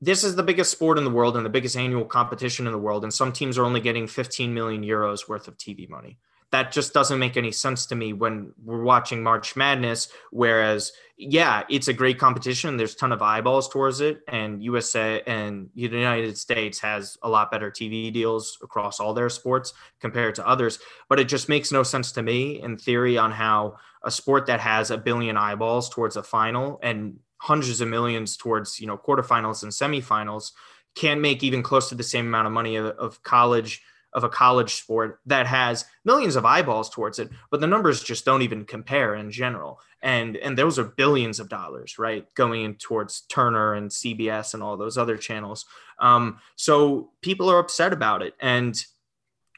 this 0.00 0.22
is 0.22 0.36
the 0.36 0.42
biggest 0.42 0.70
sport 0.70 0.98
in 0.98 1.04
the 1.04 1.10
world 1.10 1.36
and 1.36 1.46
the 1.46 1.50
biggest 1.50 1.76
annual 1.76 2.04
competition 2.04 2.66
in 2.66 2.72
the 2.72 2.78
world 2.78 3.02
and 3.02 3.14
some 3.14 3.32
teams 3.32 3.56
are 3.56 3.64
only 3.64 3.80
getting 3.80 4.06
15 4.06 4.52
million 4.52 4.82
euros 4.82 5.28
worth 5.28 5.48
of 5.48 5.56
TV 5.56 5.88
money 5.88 6.18
that 6.50 6.72
just 6.72 6.94
doesn't 6.94 7.18
make 7.18 7.36
any 7.36 7.50
sense 7.50 7.86
to 7.86 7.94
me 7.94 8.12
when 8.12 8.52
we're 8.64 8.82
watching 8.82 9.22
March 9.22 9.56
Madness. 9.56 10.08
Whereas, 10.30 10.92
yeah, 11.16 11.64
it's 11.68 11.88
a 11.88 11.92
great 11.92 12.18
competition. 12.18 12.76
There's 12.76 12.94
a 12.94 12.96
ton 12.96 13.12
of 13.12 13.22
eyeballs 13.22 13.68
towards 13.68 14.00
it, 14.00 14.20
and 14.28 14.62
USA 14.62 15.22
and 15.26 15.68
the 15.74 15.82
United 15.82 16.38
States 16.38 16.78
has 16.80 17.18
a 17.22 17.28
lot 17.28 17.50
better 17.50 17.70
TV 17.70 18.12
deals 18.12 18.58
across 18.62 19.00
all 19.00 19.14
their 19.14 19.30
sports 19.30 19.72
compared 20.00 20.36
to 20.36 20.46
others. 20.46 20.78
But 21.08 21.18
it 21.18 21.28
just 21.28 21.48
makes 21.48 21.72
no 21.72 21.82
sense 21.82 22.12
to 22.12 22.22
me 22.22 22.62
in 22.62 22.76
theory 22.76 23.18
on 23.18 23.32
how 23.32 23.78
a 24.04 24.10
sport 24.10 24.46
that 24.46 24.60
has 24.60 24.90
a 24.90 24.98
billion 24.98 25.36
eyeballs 25.36 25.88
towards 25.88 26.16
a 26.16 26.22
final 26.22 26.78
and 26.82 27.18
hundreds 27.38 27.80
of 27.80 27.88
millions 27.88 28.36
towards 28.36 28.80
you 28.80 28.86
know 28.86 28.96
quarterfinals 28.96 29.62
and 29.62 29.72
semifinals 29.72 30.52
can't 30.94 31.20
make 31.20 31.42
even 31.42 31.62
close 31.62 31.88
to 31.88 31.94
the 31.94 32.02
same 32.02 32.26
amount 32.26 32.46
of 32.46 32.52
money 32.52 32.76
of, 32.76 32.86
of 32.86 33.22
college 33.22 33.82
of 34.14 34.24
a 34.24 34.28
college 34.28 34.74
sport 34.74 35.20
that 35.26 35.46
has 35.46 35.84
millions 36.04 36.36
of 36.36 36.44
eyeballs 36.44 36.88
towards 36.88 37.18
it, 37.18 37.28
but 37.50 37.60
the 37.60 37.66
numbers 37.66 38.02
just 38.02 38.24
don't 38.24 38.42
even 38.42 38.64
compare 38.64 39.14
in 39.14 39.30
general. 39.30 39.80
And 40.02 40.36
and 40.36 40.56
those 40.56 40.78
are 40.78 40.84
billions 40.84 41.40
of 41.40 41.48
dollars, 41.48 41.98
right, 41.98 42.32
going 42.34 42.62
in 42.62 42.74
towards 42.76 43.22
Turner 43.22 43.74
and 43.74 43.90
CBS 43.90 44.54
and 44.54 44.62
all 44.62 44.76
those 44.76 44.98
other 44.98 45.16
channels. 45.16 45.64
Um, 45.98 46.38
so 46.56 47.10
people 47.22 47.50
are 47.50 47.58
upset 47.58 47.92
about 47.92 48.22
it, 48.22 48.34
and 48.40 48.82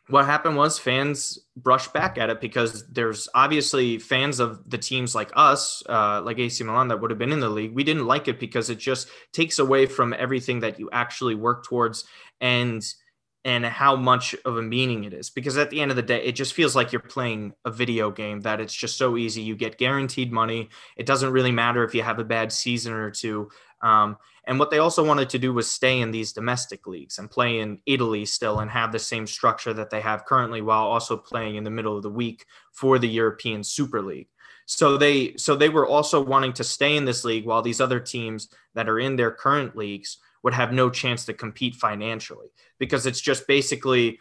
what 0.08 0.24
happened 0.24 0.56
was 0.56 0.78
fans 0.78 1.38
brushed 1.56 1.92
back 1.92 2.16
at 2.16 2.30
it 2.30 2.40
because 2.40 2.86
there's 2.88 3.28
obviously 3.34 3.98
fans 3.98 4.38
of 4.38 4.70
the 4.70 4.78
teams 4.78 5.16
like 5.16 5.32
us, 5.34 5.82
uh, 5.88 6.22
like 6.22 6.38
AC 6.38 6.62
Milan, 6.62 6.88
that 6.88 7.00
would 7.00 7.10
have 7.10 7.18
been 7.18 7.32
in 7.32 7.40
the 7.40 7.50
league. 7.50 7.74
We 7.74 7.82
didn't 7.82 8.06
like 8.06 8.28
it 8.28 8.38
because 8.38 8.70
it 8.70 8.78
just 8.78 9.08
takes 9.32 9.58
away 9.58 9.86
from 9.86 10.14
everything 10.16 10.60
that 10.60 10.78
you 10.78 10.88
actually 10.92 11.34
work 11.34 11.64
towards 11.64 12.04
and 12.40 12.86
and 13.46 13.64
how 13.64 13.94
much 13.94 14.34
of 14.44 14.56
a 14.56 14.62
meaning 14.62 15.04
it 15.04 15.14
is 15.14 15.30
because 15.30 15.56
at 15.56 15.70
the 15.70 15.80
end 15.80 15.92
of 15.92 15.96
the 15.96 16.02
day 16.02 16.20
it 16.24 16.32
just 16.32 16.52
feels 16.52 16.74
like 16.74 16.90
you're 16.90 17.00
playing 17.00 17.54
a 17.64 17.70
video 17.70 18.10
game 18.10 18.40
that 18.40 18.60
it's 18.60 18.74
just 18.74 18.98
so 18.98 19.16
easy 19.16 19.40
you 19.40 19.54
get 19.54 19.78
guaranteed 19.78 20.32
money 20.32 20.68
it 20.96 21.06
doesn't 21.06 21.32
really 21.32 21.52
matter 21.52 21.84
if 21.84 21.94
you 21.94 22.02
have 22.02 22.18
a 22.18 22.24
bad 22.24 22.52
season 22.52 22.92
or 22.92 23.10
two 23.10 23.48
um, 23.82 24.16
and 24.48 24.58
what 24.58 24.70
they 24.70 24.78
also 24.78 25.04
wanted 25.04 25.30
to 25.30 25.38
do 25.38 25.52
was 25.52 25.70
stay 25.70 26.00
in 26.00 26.10
these 26.10 26.32
domestic 26.32 26.88
leagues 26.88 27.18
and 27.18 27.30
play 27.30 27.60
in 27.60 27.78
italy 27.86 28.24
still 28.24 28.58
and 28.58 28.70
have 28.70 28.90
the 28.90 28.98
same 28.98 29.26
structure 29.26 29.72
that 29.72 29.90
they 29.90 30.00
have 30.00 30.26
currently 30.26 30.60
while 30.60 30.84
also 30.84 31.16
playing 31.16 31.54
in 31.54 31.62
the 31.62 31.70
middle 31.70 31.96
of 31.96 32.02
the 32.02 32.10
week 32.10 32.44
for 32.72 32.98
the 32.98 33.08
european 33.08 33.62
super 33.62 34.02
league. 34.02 34.28
So 34.66 34.96
they 34.96 35.36
so 35.36 35.54
they 35.54 35.68
were 35.68 35.86
also 35.86 36.20
wanting 36.20 36.52
to 36.54 36.64
stay 36.64 36.96
in 36.96 37.04
this 37.04 37.24
league 37.24 37.46
while 37.46 37.62
these 37.62 37.80
other 37.80 38.00
teams 38.00 38.48
that 38.74 38.88
are 38.88 38.98
in 38.98 39.14
their 39.14 39.30
current 39.30 39.76
leagues 39.76 40.18
would 40.46 40.54
have 40.54 40.72
no 40.72 40.88
chance 40.88 41.24
to 41.24 41.34
compete 41.34 41.74
financially 41.74 42.46
because 42.78 43.04
it's 43.04 43.20
just 43.20 43.48
basically 43.48 44.20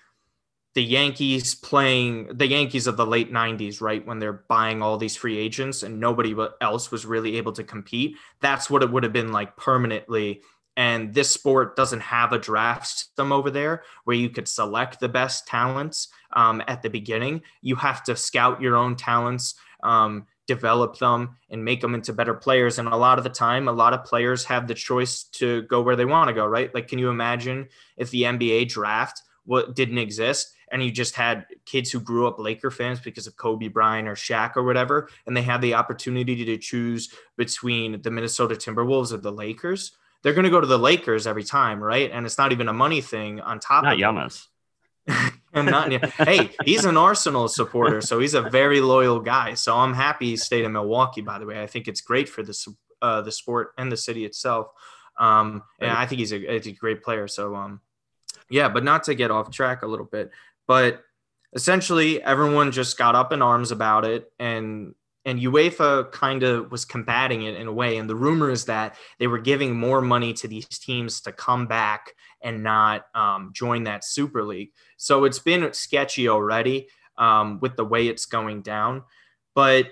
the 0.74 0.82
Yankees 0.82 1.54
playing 1.54 2.36
the 2.36 2.48
Yankees 2.48 2.88
of 2.88 2.98
the 2.98 3.06
late 3.06 3.32
90s, 3.32 3.80
right? 3.80 4.04
When 4.04 4.18
they're 4.18 4.44
buying 4.50 4.82
all 4.82 4.98
these 4.98 5.16
free 5.16 5.38
agents 5.38 5.84
and 5.84 6.00
nobody 6.00 6.36
else 6.62 6.90
was 6.90 7.06
really 7.06 7.38
able 7.38 7.52
to 7.52 7.64
compete. 7.64 8.18
That's 8.42 8.72
what 8.72 8.82
it 8.82 8.92
would 8.92 9.04
have 9.04 9.14
been 9.14 9.32
like 9.32 9.56
permanently. 9.56 10.42
And 10.76 11.14
this 11.14 11.30
sport 11.30 11.76
doesn't 11.76 12.02
have 12.02 12.34
a 12.34 12.40
draft 12.40 12.88
system 12.88 13.32
over 13.32 13.52
there 13.52 13.84
where 14.06 14.18
you 14.18 14.32
could 14.32 14.48
select 14.48 15.00
the 15.00 15.08
best 15.08 15.46
talents 15.46 16.08
um, 16.34 16.64
at 16.68 16.82
the 16.82 16.90
beginning. 16.90 17.44
You 17.62 17.76
have 17.76 18.04
to 18.06 18.16
scout 18.16 18.64
your 18.64 18.78
own 18.78 18.96
talents. 18.96 19.54
Um, 19.84 20.26
develop 20.48 20.98
them 20.98 21.38
and 21.50 21.64
make 21.64 21.82
them 21.82 21.96
into 21.96 22.14
better 22.14 22.34
players. 22.34 22.80
And 22.80 22.88
a 22.88 22.96
lot 22.96 23.18
of 23.18 23.24
the 23.24 23.30
time, 23.30 23.68
a 23.68 23.74
lot 23.74 23.94
of 23.94 24.04
players 24.04 24.46
have 24.46 24.68
the 24.68 24.74
choice 24.74 25.24
to 25.24 25.64
go 25.64 25.82
where 25.82 25.96
they 25.96 26.06
want 26.06 26.28
to 26.28 26.34
go, 26.34 26.46
right? 26.46 26.74
Like, 26.74 26.88
can 26.88 27.00
you 27.00 27.10
imagine 27.10 27.68
if 27.98 28.12
the 28.12 28.24
NBA 28.24 28.70
draft 28.70 29.22
what 29.46 29.76
didn't 29.76 30.00
exist 30.00 30.54
and 30.72 30.84
you 30.84 30.92
just 30.92 31.16
had 31.16 31.46
kids 31.66 31.92
who 31.92 32.00
grew 32.00 32.28
up 32.28 32.40
Laker 32.40 32.72
fans 32.72 33.00
because 33.00 33.28
of 33.28 33.38
Kobe 33.38 33.68
Bryant 33.68 34.08
or 34.08 34.16
Shaq 34.16 34.56
or 34.56 34.64
whatever, 34.64 35.10
and 35.26 35.38
they 35.38 35.42
had 35.42 35.62
the 35.62 35.76
opportunity 35.76 36.44
to 36.44 36.58
choose 36.58 37.14
between 37.38 38.02
the 38.02 38.12
Minnesota 38.12 38.56
Timberwolves 38.56 39.14
or 39.14 39.18
the 39.18 39.32
Lakers? 39.32 39.96
They're 40.24 40.34
going 40.34 40.46
to 40.46 40.50
go 40.50 40.60
to 40.60 40.68
the 40.68 40.80
Lakers 40.80 41.28
every 41.28 41.44
time, 41.44 41.84
right? 41.84 42.10
And 42.12 42.26
it's 42.26 42.40
not 42.40 42.52
even 42.52 42.68
a 42.68 42.74
money 42.74 43.02
thing 43.02 43.40
on 43.42 43.60
top 43.60 43.84
not 43.84 43.94
of 43.94 44.00
Giannis. 44.00 44.48
not, 45.56 45.92
hey, 45.92 46.52
he's 46.64 46.86
an 46.86 46.98
Arsenal 46.98 47.48
supporter, 47.48 48.02
so 48.02 48.20
he's 48.20 48.34
a 48.34 48.42
very 48.42 48.82
loyal 48.82 49.20
guy. 49.20 49.54
So 49.54 49.76
I'm 49.76 49.94
happy 49.94 50.32
he 50.32 50.38
stayed 50.38 50.66
in 50.66 50.74
Milwaukee. 50.74 51.22
By 51.22 51.40
the 51.40 51.46
way, 51.46 51.62
I 51.62 51.68
think 51.68 51.88
it's 51.88 52.02
great 52.02 52.28
for 52.28 52.44
the 52.44 52.76
uh, 53.02 53.22
the 53.22 53.32
sport 53.32 53.74
and 53.78 53.92
the 53.92 53.98
city 53.98 54.26
itself. 54.26 54.68
Um, 55.18 55.64
and 55.80 55.92
I 55.92 56.06
think 56.06 56.20
he's 56.20 56.34
a, 56.34 56.40
he's 56.40 56.68
a 56.68 56.72
great 56.72 57.04
player. 57.04 57.28
So 57.28 57.56
um, 57.56 57.82
yeah, 58.50 58.70
but 58.70 58.84
not 58.84 59.04
to 59.04 59.16
get 59.16 59.32
off 59.32 59.50
track 59.52 59.84
a 59.84 59.88
little 59.88 60.06
bit, 60.06 60.32
but 60.68 61.02
essentially 61.54 62.22
everyone 62.22 62.72
just 62.72 62.98
got 62.98 63.16
up 63.16 63.32
in 63.32 63.42
arms 63.42 63.72
about 63.72 64.06
it 64.06 64.32
and 64.40 64.94
and 65.26 65.40
UEFA 65.40 66.12
kind 66.12 66.44
of 66.44 66.72
was 66.72 66.86
combating 66.86 67.44
it 67.44 67.56
in 67.56 67.68
a 67.68 67.74
way. 67.74 67.98
And 67.98 68.10
the 68.10 68.16
rumor 68.16 68.52
is 68.52 68.66
that 68.66 68.96
they 69.20 69.28
were 69.28 69.40
giving 69.40 69.76
more 69.76 70.02
money 70.02 70.34
to 70.34 70.48
these 70.48 70.68
teams 70.68 71.20
to 71.22 71.32
come 71.32 71.66
back 71.66 72.14
and 72.42 72.62
not 72.62 73.06
um, 73.16 73.52
join 73.54 73.84
that 73.86 74.06
Super 74.06 74.44
League. 74.44 74.72
So 74.98 75.26
it's 75.26 75.40
been 75.40 75.74
sketchy 75.74 76.30
already 76.30 76.88
um, 77.18 77.60
with 77.60 77.76
the 77.76 77.86
way 77.86 78.08
it's 78.08 78.28
going 78.28 78.62
down. 78.62 79.04
But 79.56 79.88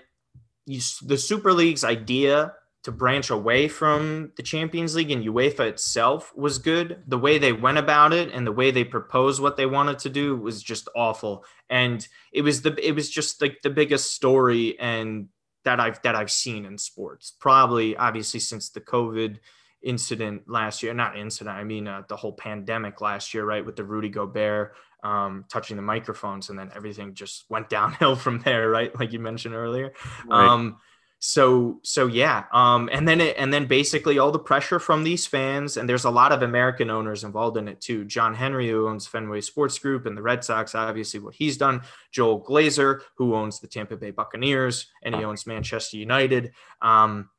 you, 0.66 0.80
the 1.02 1.18
Super 1.18 1.52
League's 1.52 1.84
idea 1.84 2.54
to 2.84 2.92
branch 2.92 3.30
away 3.30 3.68
from 3.68 4.32
the 4.36 4.44
Champions 4.44 4.96
League 4.96 5.12
and 5.12 5.24
UEFA 5.24 5.62
itself 5.62 6.34
was 6.36 6.60
good. 6.60 7.02
The 7.08 7.18
way 7.18 7.38
they 7.38 7.54
went 7.54 7.78
about 7.78 8.12
it 8.12 8.32
and 8.34 8.46
the 8.46 8.52
way 8.52 8.72
they 8.72 8.84
proposed 8.84 9.42
what 9.42 9.56
they 9.56 9.66
wanted 9.66 10.00
to 10.00 10.10
do 10.10 10.36
was 10.36 10.62
just 10.62 10.90
awful. 10.96 11.46
And 11.70 12.06
it 12.34 12.42
was 12.42 12.62
the 12.62 12.76
it 12.86 12.94
was 12.94 13.10
just 13.10 13.42
like 13.42 13.60
the 13.64 13.70
biggest 13.70 14.14
story 14.14 14.78
and 14.80 15.30
that 15.64 15.80
I've 15.80 16.02
that 16.02 16.16
I've 16.16 16.32
seen 16.32 16.66
in 16.66 16.78
sports. 16.78 17.34
Probably 17.40 17.96
obviously 17.96 18.42
since 18.42 18.70
the 18.70 18.82
COVID 18.82 19.38
incident 19.82 20.44
last 20.48 20.84
year, 20.84 20.94
not 20.94 21.18
incident, 21.18 21.56
I 21.56 21.64
mean 21.64 21.88
uh, 21.88 22.04
the 22.10 22.18
whole 22.18 22.34
pandemic 22.34 23.00
last 23.00 23.34
year, 23.34 23.46
right, 23.46 23.66
with 23.66 23.78
the 23.78 23.86
Rudy 23.86 24.10
Gobert 24.10 24.74
um, 25.04 25.46
touching 25.50 25.76
the 25.78 25.84
microphones, 25.84 26.50
and 26.50 26.58
then 26.58 26.72
everything 26.76 27.14
just 27.14 27.46
went 27.50 27.70
downhill 27.70 28.16
from 28.18 28.40
there, 28.40 28.70
right, 28.70 28.98
like 29.00 29.14
you 29.14 29.20
mentioned 29.20 29.56
earlier. 29.56 29.94
Right. 30.26 30.48
Um, 30.48 30.78
so 31.26 31.80
so 31.84 32.08
yeah 32.08 32.44
um 32.52 32.90
and 32.92 33.08
then 33.08 33.22
it 33.22 33.34
and 33.38 33.54
then 33.54 33.66
basically 33.66 34.20
all 34.20 34.30
the 34.30 34.38
pressure 34.38 34.78
from 34.78 35.06
these 35.06 35.26
fans 35.26 35.78
and 35.78 35.88
there's 35.88 36.04
a 36.04 36.10
lot 36.10 36.34
of 36.34 36.44
american 36.44 36.90
owners 36.90 37.24
involved 37.24 37.56
in 37.56 37.70
it 37.70 37.80
too 37.80 38.04
john 38.04 38.36
henry 38.36 38.68
who 38.68 38.90
owns 38.90 39.08
fenway 39.08 39.40
sports 39.40 39.80
group 39.80 40.06
and 40.06 40.18
the 40.18 40.22
red 40.22 40.44
sox 40.44 40.76
obviously 40.76 41.22
what 41.22 41.34
he's 41.34 41.56
done 41.56 41.82
joel 42.12 42.44
glazer 42.44 43.00
who 43.16 43.36
owns 43.36 43.62
the 43.62 43.68
tampa 43.68 43.96
bay 43.96 44.12
buccaneers 44.12 44.88
and 45.02 45.16
he 45.16 45.24
owns 45.24 45.48
manchester 45.48 45.96
united 45.96 46.52
um 46.82 47.30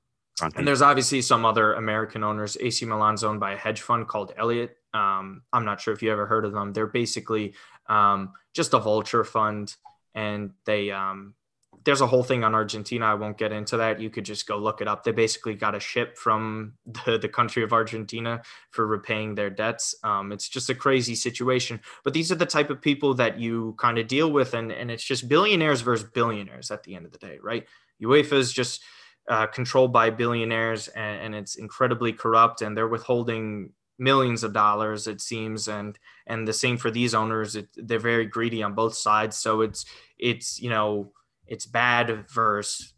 and 0.56 0.66
there's 0.66 0.82
obviously 0.82 1.22
some 1.22 1.44
other 1.44 1.74
American 1.74 2.24
owners. 2.24 2.56
AC 2.60 2.84
Milan's 2.86 3.22
owned 3.22 3.38
by 3.38 3.52
a 3.52 3.56
hedge 3.56 3.82
fund 3.82 4.08
called 4.08 4.32
Elliott. 4.36 4.76
Um, 4.92 5.42
I'm 5.52 5.64
not 5.64 5.80
sure 5.80 5.94
if 5.94 6.02
you 6.02 6.10
ever 6.10 6.26
heard 6.26 6.44
of 6.44 6.52
them. 6.52 6.72
They're 6.72 6.88
basically 6.88 7.54
um, 7.88 8.32
just 8.52 8.74
a 8.74 8.80
vulture 8.80 9.22
fund, 9.22 9.72
and 10.12 10.50
they 10.66 10.90
um, 10.90 11.34
there's 11.84 12.00
a 12.00 12.06
whole 12.06 12.22
thing 12.22 12.44
on 12.44 12.54
Argentina. 12.54 13.06
I 13.06 13.14
won't 13.14 13.38
get 13.38 13.52
into 13.52 13.76
that. 13.76 14.00
You 14.00 14.10
could 14.10 14.24
just 14.24 14.46
go 14.46 14.56
look 14.56 14.80
it 14.80 14.88
up. 14.88 15.04
They 15.04 15.12
basically 15.12 15.54
got 15.54 15.74
a 15.74 15.80
ship 15.80 16.16
from 16.16 16.74
the, 17.06 17.18
the 17.18 17.28
country 17.28 17.62
of 17.62 17.72
Argentina 17.72 18.42
for 18.70 18.86
repaying 18.86 19.34
their 19.34 19.50
debts. 19.50 19.94
Um, 20.02 20.32
it's 20.32 20.48
just 20.48 20.70
a 20.70 20.74
crazy 20.74 21.14
situation. 21.14 21.80
But 22.02 22.14
these 22.14 22.32
are 22.32 22.36
the 22.36 22.46
type 22.46 22.70
of 22.70 22.80
people 22.80 23.14
that 23.14 23.38
you 23.38 23.74
kind 23.78 23.98
of 23.98 24.08
deal 24.08 24.30
with. 24.30 24.54
And, 24.54 24.72
and 24.72 24.90
it's 24.90 25.04
just 25.04 25.28
billionaires 25.28 25.82
versus 25.82 26.08
billionaires 26.12 26.70
at 26.70 26.82
the 26.82 26.94
end 26.94 27.06
of 27.06 27.12
the 27.12 27.18
day, 27.18 27.38
right? 27.42 27.66
UEFA 28.02 28.34
is 28.34 28.52
just 28.52 28.82
uh, 29.28 29.46
controlled 29.46 29.92
by 29.92 30.10
billionaires 30.10 30.88
and, 30.88 31.20
and 31.20 31.34
it's 31.34 31.56
incredibly 31.56 32.12
corrupt 32.12 32.62
and 32.62 32.76
they're 32.76 32.88
withholding 32.88 33.70
millions 33.98 34.42
of 34.42 34.52
dollars 34.52 35.06
it 35.06 35.20
seems 35.20 35.68
and 35.68 35.98
and 36.26 36.48
the 36.48 36.52
same 36.52 36.76
for 36.76 36.90
these 36.90 37.14
owners 37.14 37.54
it, 37.54 37.68
they're 37.76 38.00
very 38.00 38.26
greedy 38.26 38.60
on 38.60 38.74
both 38.74 38.94
sides 38.94 39.36
so 39.36 39.60
it's 39.60 39.84
it's 40.18 40.60
you 40.60 40.68
know 40.68 41.12
it's 41.46 41.66
bad 41.66 42.28
versus 42.30 42.94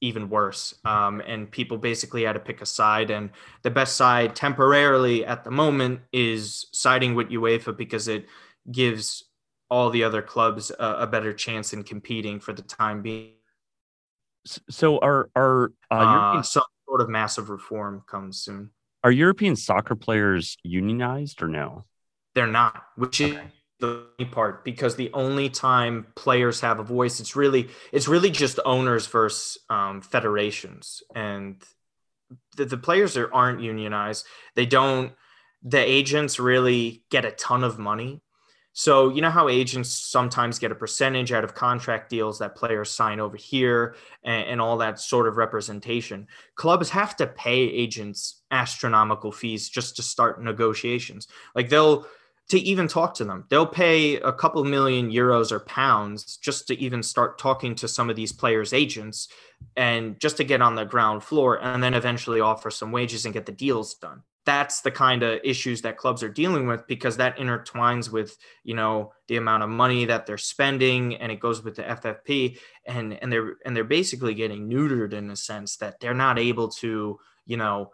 even 0.00 0.28
worse. 0.28 0.74
Um, 0.84 1.20
and 1.26 1.50
people 1.50 1.76
basically 1.76 2.22
had 2.22 2.34
to 2.34 2.40
pick 2.40 2.62
a 2.62 2.66
side. 2.66 3.10
And 3.10 3.30
the 3.62 3.70
best 3.70 3.96
side 3.96 4.36
temporarily 4.36 5.24
at 5.24 5.44
the 5.44 5.50
moment 5.50 6.00
is 6.12 6.66
siding 6.72 7.14
with 7.14 7.30
UEFA 7.30 7.76
because 7.76 8.08
it 8.08 8.26
gives 8.70 9.24
all 9.70 9.90
the 9.90 10.04
other 10.04 10.22
clubs 10.22 10.70
a, 10.78 10.86
a 11.00 11.06
better 11.06 11.32
chance 11.32 11.72
in 11.72 11.82
competing 11.82 12.40
for 12.40 12.52
the 12.52 12.62
time 12.62 13.02
being. 13.02 13.32
So, 14.70 14.98
are 14.98 15.28
are 15.36 15.72
uh, 15.90 15.94
uh 15.94 16.42
some 16.42 16.62
sort 16.88 17.02
of 17.02 17.08
massive 17.10 17.50
reform 17.50 18.02
comes 18.06 18.38
soon? 18.38 18.70
Are 19.04 19.10
European 19.10 19.56
soccer 19.56 19.94
players 19.94 20.56
unionized 20.62 21.42
or 21.42 21.48
no? 21.48 21.84
They're 22.34 22.46
not, 22.46 22.82
which 22.96 23.20
okay. 23.20 23.32
is 23.32 23.40
the 23.80 24.06
part 24.32 24.64
because 24.64 24.96
the 24.96 25.10
only 25.12 25.48
time 25.48 26.06
players 26.16 26.60
have 26.60 26.80
a 26.80 26.82
voice 26.82 27.20
it's 27.20 27.36
really 27.36 27.68
it's 27.92 28.08
really 28.08 28.30
just 28.30 28.58
owners 28.64 29.06
versus 29.06 29.58
um, 29.70 30.00
federations. 30.00 31.02
And 31.14 31.62
the, 32.56 32.64
the 32.64 32.76
players 32.76 33.16
are, 33.16 33.32
aren't 33.32 33.60
unionized. 33.60 34.26
They 34.54 34.66
don't 34.66 35.12
the 35.62 35.78
agents 35.78 36.38
really 36.38 37.04
get 37.10 37.24
a 37.24 37.30
ton 37.30 37.64
of 37.64 37.78
money. 37.78 38.20
So 38.72 39.08
you 39.08 39.22
know 39.22 39.30
how 39.30 39.48
agents 39.48 39.90
sometimes 39.90 40.60
get 40.60 40.70
a 40.70 40.76
percentage 40.76 41.32
out 41.32 41.42
of 41.42 41.54
contract 41.54 42.10
deals 42.10 42.38
that 42.38 42.54
players 42.54 42.90
sign 42.90 43.18
over 43.18 43.36
here 43.36 43.96
and, 44.22 44.46
and 44.46 44.60
all 44.60 44.76
that 44.78 45.00
sort 45.00 45.26
of 45.26 45.36
representation? 45.36 46.28
Clubs 46.54 46.90
have 46.90 47.16
to 47.16 47.26
pay 47.26 47.58
agents 47.58 48.42
astronomical 48.52 49.32
fees 49.32 49.68
just 49.68 49.96
to 49.96 50.02
start 50.02 50.42
negotiations. 50.42 51.26
Like 51.56 51.68
they'll 51.68 52.06
to 52.48 52.58
even 52.58 52.88
talk 52.88 53.14
to 53.14 53.24
them. 53.24 53.44
They'll 53.50 53.66
pay 53.66 54.16
a 54.16 54.32
couple 54.32 54.64
million 54.64 55.10
euros 55.10 55.52
or 55.52 55.60
pounds 55.60 56.38
just 56.38 56.66
to 56.68 56.78
even 56.80 57.02
start 57.02 57.38
talking 57.38 57.74
to 57.76 57.88
some 57.88 58.08
of 58.08 58.16
these 58.16 58.32
players' 58.32 58.72
agents 58.72 59.28
and 59.76 60.18
just 60.18 60.38
to 60.38 60.44
get 60.44 60.62
on 60.62 60.74
the 60.74 60.84
ground 60.84 61.22
floor 61.22 61.62
and 61.62 61.82
then 61.82 61.94
eventually 61.94 62.40
offer 62.40 62.70
some 62.70 62.90
wages 62.90 63.24
and 63.24 63.34
get 63.34 63.44
the 63.44 63.52
deals 63.52 63.94
done. 63.94 64.22
That's 64.46 64.80
the 64.80 64.90
kind 64.90 65.22
of 65.22 65.40
issues 65.44 65.82
that 65.82 65.98
clubs 65.98 66.22
are 66.22 66.28
dealing 66.30 66.66
with 66.66 66.86
because 66.86 67.18
that 67.18 67.36
intertwines 67.36 68.10
with, 68.10 68.38
you 68.64 68.74
know, 68.74 69.12
the 69.26 69.36
amount 69.36 69.62
of 69.62 69.68
money 69.68 70.06
that 70.06 70.24
they're 70.24 70.38
spending 70.38 71.16
and 71.16 71.30
it 71.30 71.38
goes 71.38 71.62
with 71.62 71.76
the 71.76 71.82
FFP 71.82 72.58
and 72.86 73.18
and 73.20 73.30
they're 73.30 73.56
and 73.66 73.76
they're 73.76 73.84
basically 73.84 74.32
getting 74.32 74.70
neutered 74.70 75.12
in 75.12 75.28
a 75.28 75.36
sense 75.36 75.76
that 75.76 76.00
they're 76.00 76.14
not 76.14 76.38
able 76.38 76.68
to, 76.68 77.18
you 77.44 77.58
know, 77.58 77.90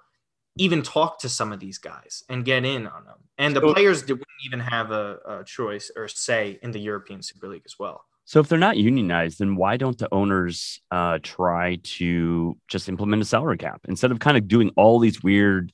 even 0.56 0.82
talk 0.82 1.18
to 1.20 1.28
some 1.28 1.52
of 1.52 1.60
these 1.60 1.78
guys 1.78 2.22
and 2.28 2.44
get 2.44 2.64
in 2.64 2.86
on 2.86 3.04
them. 3.04 3.18
And 3.38 3.56
the 3.56 3.60
so, 3.60 3.72
players 3.72 4.02
wouldn't 4.02 4.26
even 4.46 4.60
have 4.60 4.90
a, 4.90 5.18
a, 5.26 5.44
choice 5.44 5.90
or 5.96 6.06
say 6.06 6.58
in 6.62 6.70
the 6.70 6.78
European 6.78 7.22
Super 7.22 7.48
League 7.48 7.62
as 7.64 7.74
well. 7.78 8.04
So 8.24 8.40
if 8.40 8.48
they're 8.48 8.58
not 8.58 8.76
unionized, 8.76 9.40
then 9.40 9.56
why 9.56 9.76
don't 9.76 9.98
the 9.98 10.08
owners 10.12 10.80
uh, 10.90 11.18
try 11.22 11.78
to 11.82 12.56
just 12.68 12.88
implement 12.88 13.22
a 13.22 13.26
salary 13.26 13.58
cap 13.58 13.82
instead 13.88 14.12
of 14.12 14.18
kind 14.18 14.36
of 14.36 14.48
doing 14.48 14.70
all 14.76 14.98
these 14.98 15.22
weird 15.22 15.72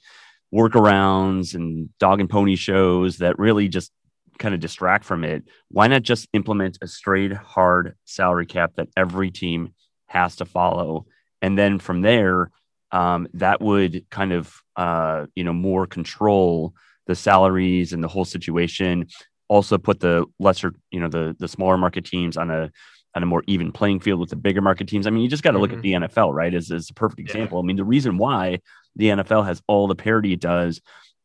workarounds 0.52 1.54
and 1.54 1.90
dog 1.98 2.18
and 2.18 2.28
pony 2.28 2.56
shows 2.56 3.18
that 3.18 3.38
really 3.38 3.68
just 3.68 3.92
kind 4.38 4.54
of 4.54 4.60
distract 4.60 5.04
from 5.04 5.24
it? 5.24 5.44
Why 5.70 5.86
not 5.86 6.02
just 6.02 6.26
implement 6.32 6.78
a 6.82 6.88
straight 6.88 7.32
hard 7.32 7.94
salary 8.04 8.46
cap 8.46 8.72
that 8.76 8.88
every 8.96 9.30
team 9.30 9.74
has 10.06 10.36
to 10.36 10.44
follow? 10.44 11.06
And 11.40 11.56
then 11.56 11.78
from 11.78 12.00
there, 12.00 12.50
um, 12.92 13.28
that 13.34 13.60
would 13.60 14.08
kind 14.10 14.32
of 14.32 14.54
uh, 14.76 15.26
you 15.34 15.44
know 15.44 15.52
more 15.52 15.86
control 15.86 16.74
the 17.06 17.14
salaries 17.14 17.92
and 17.92 18.02
the 18.02 18.08
whole 18.08 18.24
situation. 18.24 19.06
Also, 19.48 19.78
put 19.78 20.00
the 20.00 20.24
lesser 20.38 20.72
you 20.90 21.00
know 21.00 21.08
the 21.08 21.36
the 21.38 21.48
smaller 21.48 21.76
market 21.76 22.04
teams 22.04 22.36
on 22.36 22.50
a 22.50 22.70
on 23.14 23.22
a 23.22 23.26
more 23.26 23.42
even 23.46 23.72
playing 23.72 24.00
field 24.00 24.20
with 24.20 24.30
the 24.30 24.36
bigger 24.36 24.60
market 24.60 24.88
teams. 24.88 25.06
I 25.06 25.10
mean, 25.10 25.22
you 25.22 25.28
just 25.28 25.42
got 25.42 25.52
to 25.52 25.58
look 25.58 25.70
mm-hmm. 25.70 25.78
at 25.78 25.82
the 25.82 25.92
NFL, 26.08 26.32
right? 26.32 26.54
As, 26.54 26.70
as 26.70 26.90
a 26.90 26.94
perfect 26.94 27.20
example. 27.20 27.58
Yeah. 27.58 27.62
I 27.62 27.66
mean, 27.66 27.76
the 27.76 27.84
reason 27.84 28.18
why 28.18 28.60
the 28.94 29.06
NFL 29.06 29.46
has 29.46 29.60
all 29.66 29.88
the 29.88 29.96
parity 29.96 30.32
it 30.32 30.40
does, 30.40 30.80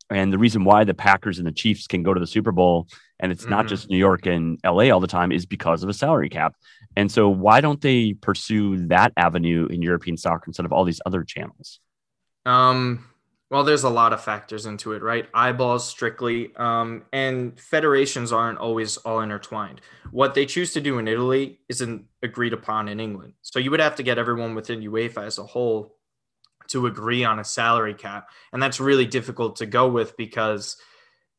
and 0.09 0.31
the 0.31 0.37
reason 0.37 0.63
why 0.63 0.83
the 0.83 0.93
Packers 0.93 1.39
and 1.39 1.47
the 1.47 1.51
Chiefs 1.51 1.87
can 1.87 2.03
go 2.03 2.13
to 2.13 2.19
the 2.19 2.27
Super 2.27 2.51
Bowl, 2.51 2.87
and 3.19 3.31
it's 3.31 3.43
mm-hmm. 3.43 3.51
not 3.51 3.67
just 3.67 3.89
New 3.89 3.97
York 3.97 4.25
and 4.25 4.59
LA 4.63 4.89
all 4.91 4.99
the 4.99 5.07
time, 5.07 5.31
is 5.31 5.45
because 5.45 5.83
of 5.83 5.89
a 5.89 5.93
salary 5.93 6.29
cap. 6.29 6.55
And 6.95 7.11
so, 7.11 7.27
why 7.29 7.61
don't 7.61 7.81
they 7.81 8.13
pursue 8.13 8.87
that 8.87 9.13
avenue 9.17 9.67
in 9.67 9.81
European 9.81 10.17
soccer 10.17 10.45
instead 10.47 10.65
of 10.65 10.71
all 10.71 10.85
these 10.85 11.01
other 11.05 11.23
channels? 11.23 11.79
Um, 12.45 13.05
well, 13.49 13.63
there's 13.63 13.83
a 13.83 13.89
lot 13.89 14.11
of 14.11 14.23
factors 14.23 14.65
into 14.65 14.93
it, 14.93 15.01
right? 15.01 15.27
Eyeballs 15.33 15.87
strictly, 15.87 16.51
um, 16.55 17.03
and 17.13 17.59
federations 17.59 18.31
aren't 18.31 18.57
always 18.57 18.97
all 18.97 19.21
intertwined. 19.21 19.81
What 20.11 20.33
they 20.33 20.45
choose 20.45 20.73
to 20.73 20.81
do 20.81 20.97
in 20.99 21.07
Italy 21.07 21.59
isn't 21.69 22.05
agreed 22.23 22.53
upon 22.53 22.87
in 22.87 22.99
England. 22.99 23.33
So 23.41 23.59
you 23.59 23.71
would 23.71 23.79
have 23.79 23.95
to 23.95 24.03
get 24.03 24.17
everyone 24.17 24.55
within 24.55 24.81
UEFA 24.81 25.25
as 25.25 25.37
a 25.37 25.43
whole 25.43 25.95
to 26.69 26.87
agree 26.87 27.23
on 27.23 27.39
a 27.39 27.43
salary 27.43 27.93
cap. 27.93 28.29
And 28.53 28.61
that's 28.61 28.79
really 28.79 29.05
difficult 29.05 29.57
to 29.57 29.65
go 29.65 29.89
with 29.89 30.15
because– 30.17 30.77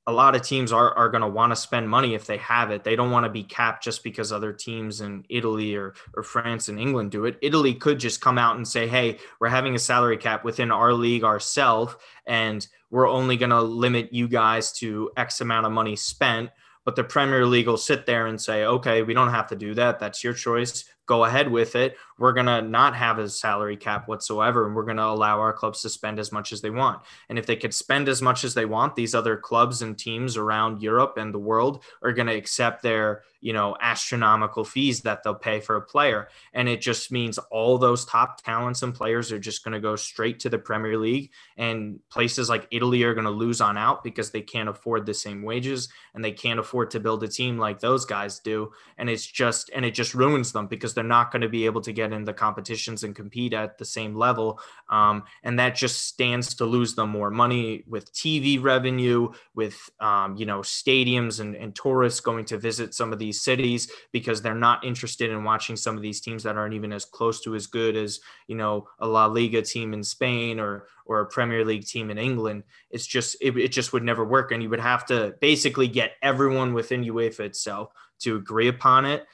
a 0.08 0.12
lot 0.12 0.36
of 0.36 0.42
teams 0.42 0.70
are, 0.70 0.94
are 0.94 1.08
going 1.08 1.22
to 1.22 1.28
want 1.28 1.50
to 1.50 1.56
spend 1.56 1.90
money 1.90 2.14
if 2.14 2.26
they 2.26 2.36
have 2.36 2.70
it. 2.70 2.84
They 2.84 2.94
don't 2.94 3.10
want 3.10 3.24
to 3.24 3.30
be 3.30 3.42
capped 3.42 3.82
just 3.82 4.04
because 4.04 4.30
other 4.30 4.52
teams 4.52 5.00
in 5.00 5.24
Italy 5.28 5.74
or, 5.74 5.94
or 6.14 6.22
France 6.22 6.68
and 6.68 6.78
England 6.78 7.10
do 7.10 7.24
it. 7.24 7.38
Italy 7.42 7.74
could 7.74 7.98
just 7.98 8.20
come 8.20 8.38
out 8.38 8.56
and 8.56 8.66
say, 8.66 8.86
hey, 8.86 9.18
we're 9.40 9.48
having 9.48 9.74
a 9.74 9.80
salary 9.80 10.16
cap 10.16 10.44
within 10.44 10.70
our 10.70 10.92
league 10.92 11.24
ourselves, 11.24 11.96
and 12.24 12.66
we're 12.90 13.08
only 13.08 13.36
going 13.36 13.50
to 13.50 13.60
limit 13.60 14.12
you 14.12 14.28
guys 14.28 14.70
to 14.74 15.10
X 15.16 15.40
amount 15.40 15.66
of 15.66 15.72
money 15.72 15.96
spent. 15.96 16.50
But 16.84 16.94
the 16.94 17.02
Premier 17.02 17.44
League 17.44 17.66
will 17.66 17.76
sit 17.76 18.06
there 18.06 18.28
and 18.28 18.40
say, 18.40 18.64
okay, 18.64 19.02
we 19.02 19.12
don't 19.12 19.30
have 19.30 19.48
to 19.48 19.56
do 19.56 19.74
that. 19.74 19.98
That's 19.98 20.22
your 20.22 20.34
choice 20.34 20.84
go 21.06 21.24
ahead 21.24 21.50
with 21.50 21.76
it. 21.76 21.96
We're 22.18 22.33
going 22.33 22.46
to 22.46 22.62
not 22.62 22.96
have 22.96 23.18
a 23.18 23.29
salary 23.29 23.76
cap 23.76 24.09
whatsoever, 24.09 24.66
and 24.66 24.74
we're 24.74 24.85
going 24.85 24.96
to 24.96 25.05
allow 25.05 25.38
our 25.40 25.52
clubs 25.52 25.83
to 25.83 25.90
spend 25.90 26.18
as 26.18 26.33
much 26.33 26.52
as 26.52 26.62
they 26.62 26.70
want. 26.70 27.02
And 27.29 27.38
if 27.38 27.46
they 27.46 27.57
could 27.57 27.74
spend 27.74 28.09
as 28.09 28.22
much 28.22 28.42
as 28.42 28.55
they 28.55 28.64
want, 28.64 28.96
these 28.96 29.14
other 29.14 29.37
clubs 29.37 29.83
and 29.83 29.98
teams 29.98 30.37
around 30.37 30.81
Europe 30.83 31.18
and 31.18 31.35
the 31.35 31.38
world 31.38 31.83
are 32.02 32.12
going 32.12 32.29
to 32.29 32.35
accept 32.35 32.83
their, 32.83 33.22
you 33.40 33.52
know, 33.52 33.76
astronomical 33.81 34.64
fees 34.64 35.02
that 35.02 35.22
they'll 35.22 35.35
pay 35.35 35.61
for 35.61 35.76
a 35.76 35.83
player. 35.83 36.29
And 36.55 36.68
it 36.68 36.81
just 36.81 37.12
means 37.12 37.38
all 37.50 37.76
those 37.76 38.07
top 38.07 38.42
talents 38.42 38.83
and 38.83 38.94
players 38.94 39.31
are 39.31 39.38
just 39.38 39.62
going 39.62 39.74
to 39.74 39.81
go 39.81 39.94
straight 39.94 40.40
to 40.40 40.48
the 40.48 40.59
Premier 40.59 40.96
League. 40.96 41.33
And 41.59 42.00
places 42.11 42.48
like 42.48 42.66
Italy 42.70 43.02
are 43.02 43.14
going 43.14 43.24
to 43.24 43.31
lose 43.31 43.61
on 43.61 43.76
out 43.76 44.02
because 44.02 44.31
they 44.31 44.40
can't 44.40 44.68
afford 44.68 45.05
the 45.05 45.14
same 45.14 45.42
wages 45.42 45.88
and 46.14 46.24
they 46.24 46.33
can't 46.33 46.59
afford 46.59 46.90
to 46.92 47.00
build 47.00 47.22
a 47.24 47.29
team 47.29 47.59
like 47.59 47.81
those 47.81 48.07
guys 48.07 48.40
do. 48.40 48.72
And 48.96 49.11
it's 49.11 49.26
just, 49.26 49.70
and 49.74 49.85
it 49.85 49.92
just 49.92 50.14
ruins 50.14 50.52
them 50.52 50.66
because 50.66 50.94
they're 50.94 51.05
not 51.05 51.31
going 51.31 51.42
to 51.42 51.48
be 51.48 51.66
able 51.66 51.83
to 51.83 51.92
get 51.92 52.05
get 52.06 52.16
in 52.16 52.24
the 52.24 52.32
competitions 52.32 53.02
and 53.02 53.14
compete 53.14 53.52
at 53.52 53.78
the 53.78 53.84
same 53.84 54.14
level. 54.14 54.60
Um, 54.88 55.24
and 55.42 55.58
that 55.58 55.74
just 55.74 56.06
stands 56.06 56.54
to 56.56 56.64
lose 56.64 56.94
them 56.94 57.10
more 57.10 57.30
money 57.30 57.84
with 57.86 58.12
TV 58.12 58.62
revenue, 58.62 59.30
with, 59.54 59.78
um, 60.00 60.36
you 60.36 60.46
know, 60.46 60.60
stadiums 60.60 61.40
and, 61.40 61.54
and 61.56 61.74
tourists 61.74 62.20
going 62.20 62.44
to 62.46 62.58
visit 62.58 62.94
some 62.94 63.12
of 63.12 63.18
these 63.18 63.40
cities 63.40 63.90
because 64.12 64.42
they're 64.42 64.54
not 64.54 64.84
interested 64.84 65.30
in 65.30 65.44
watching 65.44 65.76
some 65.76 65.96
of 65.96 66.02
these 66.02 66.20
teams 66.20 66.42
that 66.42 66.56
aren't 66.56 66.74
even 66.74 66.92
as 66.92 67.04
close 67.04 67.40
to 67.42 67.54
as 67.54 67.66
good 67.66 67.96
as, 67.96 68.20
you 68.46 68.56
know, 68.56 68.86
a 69.00 69.06
La 69.06 69.26
Liga 69.26 69.62
team 69.62 69.92
in 69.92 70.02
Spain 70.02 70.60
or, 70.60 70.86
or 71.04 71.20
a 71.20 71.26
Premier 71.26 71.64
League 71.64 71.86
team 71.86 72.10
in 72.10 72.18
England. 72.18 72.64
It's 72.90 73.06
just, 73.06 73.36
it, 73.40 73.56
it 73.56 73.72
just 73.72 73.92
would 73.92 74.02
never 74.02 74.24
work. 74.24 74.52
And 74.52 74.62
you 74.62 74.70
would 74.70 74.80
have 74.80 75.06
to 75.06 75.34
basically 75.40 75.88
get 75.88 76.12
everyone 76.22 76.74
within 76.74 77.04
UEFA 77.04 77.40
itself 77.40 77.92
to 78.20 78.36
agree 78.36 78.68
upon 78.68 79.04
it. 79.04 79.26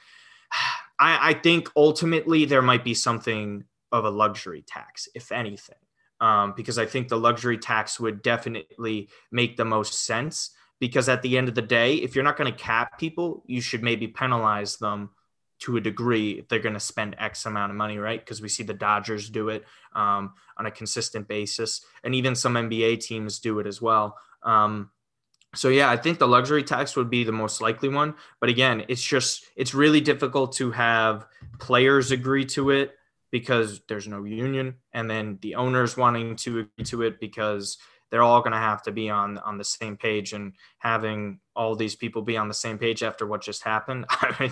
I, 1.03 1.31
I 1.31 1.33
think 1.33 1.69
ultimately 1.75 2.45
there 2.45 2.61
might 2.61 2.85
be 2.85 2.93
something 2.93 3.65
of 3.91 4.05
a 4.05 4.09
luxury 4.09 4.63
tax, 4.65 5.09
if 5.13 5.33
anything, 5.33 5.75
um, 6.21 6.53
because 6.55 6.79
I 6.79 6.85
think 6.85 7.09
the 7.09 7.17
luxury 7.17 7.57
tax 7.57 7.99
would 7.99 8.21
definitely 8.21 9.09
make 9.29 9.57
the 9.57 9.65
most 9.65 10.05
sense. 10.05 10.51
Because 10.79 11.07
at 11.07 11.21
the 11.21 11.37
end 11.37 11.49
of 11.49 11.55
the 11.55 11.61
day, 11.61 11.95
if 11.95 12.15
you're 12.15 12.23
not 12.23 12.37
going 12.37 12.51
to 12.51 12.57
cap 12.57 12.97
people, 12.99 13.43
you 13.47 13.61
should 13.61 13.83
maybe 13.83 14.07
penalize 14.07 14.77
them 14.77 15.09
to 15.59 15.77
a 15.77 15.81
degree 15.81 16.31
if 16.31 16.47
they're 16.47 16.59
going 16.59 16.73
to 16.73 16.79
spend 16.79 17.15
X 17.19 17.45
amount 17.45 17.71
of 17.71 17.77
money, 17.77 17.97
right? 17.97 18.19
Because 18.19 18.41
we 18.41 18.49
see 18.49 18.63
the 18.63 18.73
Dodgers 18.73 19.29
do 19.29 19.49
it 19.49 19.65
um, 19.93 20.33
on 20.57 20.65
a 20.65 20.71
consistent 20.71 21.27
basis, 21.27 21.85
and 22.03 22.15
even 22.15 22.35
some 22.35 22.55
NBA 22.55 23.01
teams 23.01 23.39
do 23.39 23.59
it 23.59 23.67
as 23.67 23.81
well. 23.81 24.17
Um, 24.41 24.89
so 25.55 25.69
yeah, 25.69 25.89
I 25.89 25.97
think 25.97 26.19
the 26.19 26.27
luxury 26.27 26.63
tax 26.63 26.95
would 26.95 27.09
be 27.09 27.23
the 27.23 27.31
most 27.31 27.61
likely 27.61 27.89
one. 27.89 28.15
But 28.39 28.49
again, 28.49 28.85
it's 28.87 29.03
just 29.03 29.45
it's 29.55 29.73
really 29.73 30.01
difficult 30.01 30.53
to 30.53 30.71
have 30.71 31.25
players 31.59 32.11
agree 32.11 32.45
to 32.45 32.71
it 32.71 32.95
because 33.31 33.81
there's 33.87 34.07
no 34.07 34.23
union, 34.23 34.75
and 34.93 35.09
then 35.09 35.39
the 35.41 35.55
owners 35.55 35.97
wanting 35.97 36.35
to 36.37 36.59
agree 36.59 36.85
to 36.85 37.01
it 37.03 37.19
because 37.19 37.77
they're 38.13 38.21
all 38.21 38.41
going 38.41 38.51
to 38.51 38.59
have 38.59 38.83
to 38.83 38.91
be 38.91 39.09
on 39.09 39.39
on 39.39 39.57
the 39.57 39.63
same 39.63 39.97
page 39.97 40.33
and 40.33 40.53
having 40.77 41.39
all 41.55 41.75
these 41.75 41.95
people 41.95 42.21
be 42.21 42.37
on 42.37 42.47
the 42.47 42.53
same 42.53 42.77
page 42.77 43.01
after 43.01 43.25
what 43.25 43.41
just 43.41 43.63
happened 43.63 44.05
i, 44.09 44.35
mean, 44.39 44.51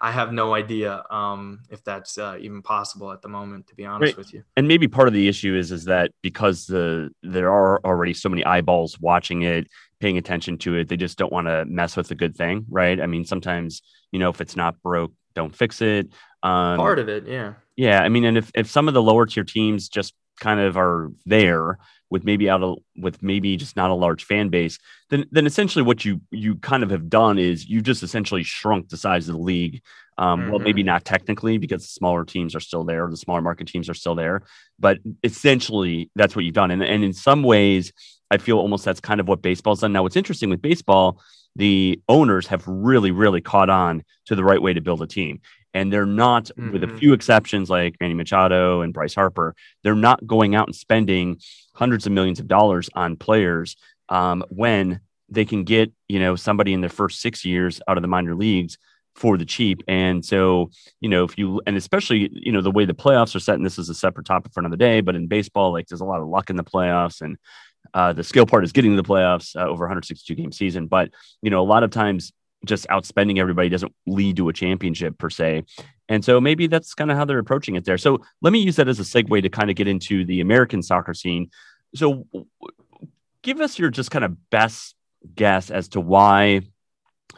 I 0.00 0.10
have 0.10 0.32
no 0.32 0.54
idea 0.54 1.04
um, 1.08 1.60
if 1.70 1.84
that's 1.84 2.18
uh, 2.18 2.36
even 2.40 2.62
possible 2.62 3.12
at 3.12 3.22
the 3.22 3.28
moment 3.28 3.68
to 3.68 3.76
be 3.76 3.84
honest 3.84 4.14
right. 4.14 4.18
with 4.18 4.34
you 4.34 4.42
and 4.56 4.66
maybe 4.66 4.88
part 4.88 5.06
of 5.06 5.14
the 5.14 5.28
issue 5.28 5.54
is 5.54 5.70
is 5.70 5.84
that 5.84 6.10
because 6.20 6.66
the 6.66 7.10
there 7.22 7.52
are 7.52 7.80
already 7.84 8.12
so 8.12 8.28
many 8.28 8.44
eyeballs 8.44 9.00
watching 9.00 9.42
it 9.42 9.68
paying 10.00 10.18
attention 10.18 10.58
to 10.58 10.74
it 10.76 10.88
they 10.88 10.96
just 10.96 11.18
don't 11.18 11.32
want 11.32 11.46
to 11.46 11.64
mess 11.66 11.96
with 11.96 12.10
a 12.10 12.14
good 12.14 12.36
thing 12.36 12.64
right 12.68 13.00
i 13.00 13.06
mean 13.06 13.24
sometimes 13.24 13.82
you 14.12 14.18
know 14.18 14.28
if 14.28 14.40
it's 14.40 14.56
not 14.56 14.80
broke 14.82 15.12
don't 15.34 15.54
fix 15.54 15.80
it 15.80 16.06
um, 16.42 16.76
part 16.76 16.98
of 16.98 17.08
it 17.08 17.26
yeah 17.26 17.54
yeah 17.76 18.02
i 18.02 18.08
mean 18.08 18.24
and 18.24 18.38
if, 18.38 18.50
if 18.54 18.70
some 18.70 18.88
of 18.88 18.94
the 18.94 19.02
lower 19.02 19.26
tier 19.26 19.44
teams 19.44 19.88
just 19.88 20.14
kind 20.38 20.60
of 20.60 20.76
are 20.76 21.10
there 21.24 21.78
with 22.10 22.24
maybe 22.24 22.48
out 22.48 22.62
of 22.62 22.78
with 22.96 23.22
maybe 23.22 23.56
just 23.56 23.76
not 23.76 23.90
a 23.90 23.94
large 23.94 24.24
fan 24.24 24.48
base, 24.48 24.78
then 25.10 25.26
then 25.32 25.46
essentially 25.46 25.82
what 25.82 26.04
you 26.04 26.20
you 26.30 26.56
kind 26.56 26.82
of 26.82 26.90
have 26.90 27.08
done 27.08 27.38
is 27.38 27.66
you 27.66 27.80
just 27.80 28.02
essentially 28.02 28.42
shrunk 28.42 28.88
the 28.88 28.96
size 28.96 29.28
of 29.28 29.34
the 29.34 29.42
league. 29.42 29.82
Um, 30.18 30.40
mm-hmm. 30.40 30.50
Well, 30.50 30.60
maybe 30.60 30.82
mm-hmm. 30.82 30.86
not 30.86 31.04
technically 31.04 31.58
because 31.58 31.82
the 31.82 31.88
smaller 31.88 32.24
teams 32.24 32.54
are 32.54 32.60
still 32.60 32.84
there, 32.84 33.06
the 33.10 33.16
smaller 33.16 33.42
market 33.42 33.68
teams 33.68 33.90
are 33.90 33.94
still 33.94 34.14
there, 34.14 34.42
but 34.78 34.98
essentially 35.22 36.10
that's 36.14 36.34
what 36.34 36.44
you've 36.44 36.54
done. 36.54 36.70
And 36.70 36.82
and 36.82 37.04
in 37.04 37.12
some 37.12 37.42
ways, 37.42 37.92
I 38.30 38.38
feel 38.38 38.58
almost 38.58 38.84
that's 38.84 39.00
kind 39.00 39.20
of 39.20 39.28
what 39.28 39.42
baseball's 39.42 39.80
done. 39.80 39.92
Now, 39.92 40.02
what's 40.02 40.16
interesting 40.16 40.50
with 40.50 40.62
baseball, 40.62 41.20
the 41.54 42.00
owners 42.08 42.46
have 42.48 42.66
really, 42.66 43.10
really 43.10 43.40
caught 43.40 43.70
on 43.70 44.02
to 44.26 44.34
the 44.34 44.44
right 44.44 44.60
way 44.60 44.72
to 44.72 44.80
build 44.80 45.02
a 45.02 45.06
team 45.06 45.40
and 45.76 45.92
they're 45.92 46.06
not 46.06 46.46
mm-hmm. 46.46 46.72
with 46.72 46.82
a 46.82 46.86
mm-hmm. 46.86 46.96
few 46.96 47.12
exceptions 47.12 47.68
like 47.68 47.96
Manny 48.00 48.14
Machado 48.14 48.80
and 48.80 48.94
Bryce 48.94 49.14
Harper 49.14 49.54
they're 49.82 49.94
not 49.94 50.26
going 50.26 50.54
out 50.54 50.66
and 50.66 50.74
spending 50.74 51.38
hundreds 51.74 52.06
of 52.06 52.12
millions 52.12 52.40
of 52.40 52.48
dollars 52.48 52.88
on 52.94 53.16
players 53.16 53.76
um, 54.08 54.42
when 54.48 55.00
they 55.28 55.44
can 55.44 55.64
get 55.64 55.92
you 56.08 56.18
know 56.18 56.34
somebody 56.34 56.72
in 56.72 56.80
their 56.80 56.90
first 56.90 57.20
six 57.20 57.44
years 57.44 57.80
out 57.86 57.98
of 57.98 58.02
the 58.02 58.08
minor 58.08 58.34
leagues 58.34 58.78
for 59.14 59.36
the 59.36 59.44
cheap 59.44 59.82
and 59.86 60.24
so 60.24 60.70
you 61.00 61.08
know 61.08 61.24
if 61.24 61.38
you 61.38 61.60
and 61.66 61.76
especially 61.76 62.30
you 62.32 62.52
know 62.52 62.60
the 62.60 62.70
way 62.70 62.84
the 62.84 62.94
playoffs 62.94 63.34
are 63.34 63.40
set 63.40 63.56
and 63.56 63.64
this 63.64 63.78
is 63.78 63.88
a 63.88 63.94
separate 63.94 64.26
topic 64.26 64.52
for 64.52 64.60
another 64.60 64.76
day 64.76 65.00
but 65.00 65.14
in 65.14 65.26
baseball 65.26 65.72
like 65.72 65.86
there's 65.86 66.02
a 66.02 66.04
lot 66.04 66.20
of 66.20 66.28
luck 66.28 66.50
in 66.50 66.56
the 66.56 66.64
playoffs 66.64 67.20
and 67.20 67.36
uh, 67.94 68.12
the 68.12 68.24
skill 68.24 68.46
part 68.46 68.64
is 68.64 68.72
getting 68.72 68.90
to 68.90 68.96
the 68.96 69.08
playoffs 69.08 69.56
uh, 69.56 69.66
over 69.66 69.84
162 69.84 70.34
game 70.34 70.52
season 70.52 70.86
but 70.86 71.10
you 71.42 71.50
know 71.50 71.60
a 71.60 71.64
lot 71.64 71.82
of 71.82 71.90
times 71.90 72.32
just 72.64 72.86
outspending 72.88 73.38
everybody 73.38 73.68
doesn't 73.68 73.94
lead 74.06 74.36
to 74.36 74.48
a 74.48 74.52
championship 74.52 75.16
per 75.18 75.30
se. 75.30 75.64
And 76.08 76.24
so 76.24 76.40
maybe 76.40 76.66
that's 76.66 76.94
kind 76.94 77.10
of 77.10 77.16
how 77.16 77.24
they're 77.24 77.38
approaching 77.38 77.76
it 77.76 77.84
there. 77.84 77.98
So 77.98 78.22
let 78.42 78.52
me 78.52 78.60
use 78.60 78.76
that 78.76 78.88
as 78.88 79.00
a 79.00 79.02
segue 79.02 79.42
to 79.42 79.48
kind 79.48 79.70
of 79.70 79.76
get 79.76 79.88
into 79.88 80.24
the 80.24 80.40
American 80.40 80.82
soccer 80.82 81.14
scene. 81.14 81.50
So 81.94 82.26
give 83.42 83.60
us 83.60 83.78
your 83.78 83.90
just 83.90 84.10
kind 84.10 84.24
of 84.24 84.50
best 84.50 84.94
guess 85.34 85.70
as 85.70 85.88
to 85.88 86.00
why 86.00 86.62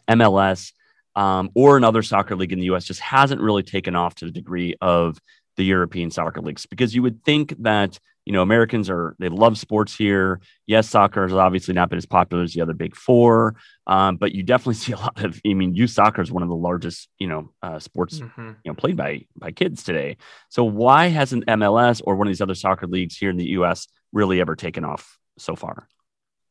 MLS 0.09 0.73
um, 1.15 1.51
or 1.55 1.77
another 1.77 2.03
soccer 2.03 2.37
league 2.37 2.53
in 2.53 2.59
the 2.59 2.67
US 2.67 2.85
just 2.85 3.01
hasn't 3.01 3.41
really 3.41 3.63
taken 3.63 3.95
off 3.95 4.15
to 4.17 4.27
the 4.27 4.31
degree 4.31 4.75
of 4.81 5.19
the 5.57 5.65
European 5.65 6.11
soccer 6.11 6.41
leagues 6.41 6.67
because 6.67 6.95
you 6.95 7.03
would 7.03 7.25
think 7.25 7.55
that 7.63 7.99
you 8.29 8.33
know 8.35 8.43
Americans 8.43 8.91
are 8.91 9.17
they 9.19 9.31
love 9.31 9.57
sports 9.57 9.97
here. 9.97 10.43
Yes, 10.67 10.87
soccer 10.87 11.23
has 11.23 11.33
obviously 11.33 11.73
not 11.73 11.89
been 11.89 11.97
as 11.97 12.05
popular 12.05 12.43
as 12.43 12.53
the 12.53 12.61
other 12.61 12.75
big 12.75 12.95
four, 12.95 13.57
um, 13.87 14.19
but 14.19 14.33
you 14.33 14.43
definitely 14.43 14.75
see 14.85 14.93
a 14.93 14.99
lot 14.99 15.25
of. 15.25 15.41
I 15.47 15.55
mean, 15.55 15.75
youth 15.75 15.93
soccer 15.93 16.21
is 16.21 16.31
one 16.31 16.43
of 16.43 16.51
the 16.51 16.55
largest 16.55 17.09
you 17.19 17.27
know 17.27 17.51
uh, 17.63 17.79
sports 17.79 18.21
mm-hmm. 18.21 18.49
you 18.63 18.71
know 18.71 18.75
played 18.75 18.99
by 18.99 19.25
by 19.35 19.51
kids 19.51 19.83
today. 19.83 20.19
So 20.51 20.63
why 20.63 21.07
hasn't 21.07 21.47
MLS 21.47 22.03
or 22.05 22.17
one 22.17 22.27
of 22.27 22.31
these 22.31 22.43
other 22.43 22.55
soccer 22.55 22.87
leagues 22.87 23.17
here 23.17 23.31
in 23.31 23.39
the 23.39 23.47
U.S. 23.47 23.89
really 24.13 24.43
ever 24.43 24.55
taken 24.55 24.85
off 24.85 25.19
so 25.39 25.57
far? 25.57 25.89